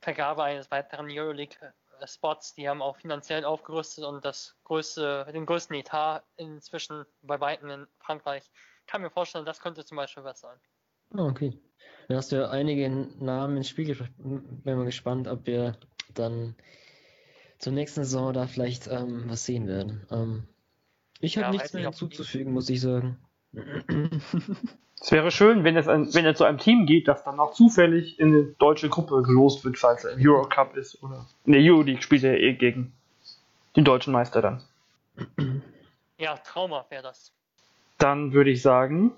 Vergabe 0.00 0.44
eines 0.44 0.70
weiteren 0.70 1.10
Euroleague-Spots. 1.10 2.54
Die 2.54 2.68
haben 2.68 2.82
auch 2.82 2.96
finanziell 2.96 3.44
aufgerüstet 3.44 4.04
und 4.04 4.24
das 4.24 4.56
größte, 4.64 5.26
den 5.32 5.46
größten 5.46 5.74
Etat 5.76 6.22
inzwischen 6.36 7.04
bei 7.22 7.40
Weitem 7.40 7.70
in 7.70 7.86
Frankreich. 7.98 8.50
Ich 8.80 8.86
kann 8.86 9.02
mir 9.02 9.10
vorstellen, 9.10 9.46
das 9.46 9.60
könnte 9.60 9.84
zum 9.84 9.96
Beispiel 9.96 10.24
was 10.24 10.40
sein. 10.40 10.60
Oh, 11.12 11.22
okay. 11.22 11.58
Dann 12.08 12.16
hast 12.16 12.32
du 12.32 12.36
ja 12.36 12.50
einige 12.50 12.88
Namen 12.90 13.56
ins 13.56 13.68
Spiel 13.68 13.86
gebracht. 13.86 14.10
Bin 14.18 14.76
mal 14.76 14.84
gespannt, 14.84 15.28
ob 15.28 15.46
wir 15.46 15.76
dann 16.12 16.54
zur 17.58 17.72
nächsten 17.72 18.04
Saison 18.04 18.32
da 18.32 18.46
vielleicht 18.46 18.88
ähm, 18.88 19.24
was 19.26 19.44
sehen 19.44 19.66
werden. 19.66 20.06
Ähm, 20.10 20.44
ich 21.20 21.36
habe 21.36 21.46
ja, 21.46 21.52
nichts 21.52 21.72
mehr 21.72 21.84
hinzuzufügen, 21.84 22.52
muss 22.52 22.68
ich 22.68 22.80
sagen. 22.80 23.18
Es 25.00 25.12
wäre 25.12 25.30
schön, 25.30 25.64
wenn 25.64 25.76
es, 25.76 25.88
ein, 25.88 26.12
wenn 26.14 26.26
es 26.26 26.38
zu 26.38 26.44
einem 26.44 26.58
Team 26.58 26.86
geht, 26.86 27.08
das 27.08 27.24
dann 27.24 27.38
auch 27.40 27.52
zufällig 27.52 28.18
in 28.18 28.28
eine 28.28 28.44
deutsche 28.58 28.88
Gruppe 28.88 29.22
gelost 29.22 29.64
wird, 29.64 29.78
falls 29.78 30.04
er 30.04 30.12
im 30.12 30.26
Eurocup 30.26 30.76
ist 30.76 31.02
oder 31.02 31.26
in 31.44 31.52
der 31.52 31.62
Euroleague 31.62 32.02
spielt 32.02 32.24
er 32.24 32.38
eh 32.38 32.54
gegen 32.54 32.92
den 33.76 33.84
deutschen 33.84 34.12
Meister 34.12 34.40
dann. 34.40 34.62
Ja, 36.18 36.36
Trauma 36.36 36.86
wäre 36.90 37.02
das. 37.02 37.32
Dann 37.98 38.32
würde 38.32 38.50
ich 38.50 38.62
sagen, 38.62 39.12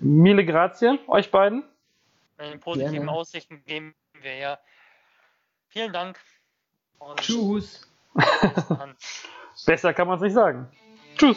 mille 0.00 0.44
grazie 0.44 0.98
euch 1.08 1.30
beiden. 1.30 1.64
In 2.38 2.60
positiven 2.60 2.92
Gerne. 2.94 3.10
Aussichten 3.12 3.62
geben 3.64 3.94
wir 4.20 4.36
ja. 4.36 4.58
Vielen 5.68 5.92
Dank. 5.92 6.18
Und 6.98 7.20
Tschüss. 7.20 7.88
Besser 9.66 9.92
kann 9.94 10.08
man 10.08 10.16
es 10.16 10.22
nicht 10.22 10.34
sagen. 10.34 10.68
Tschüss. 11.16 11.36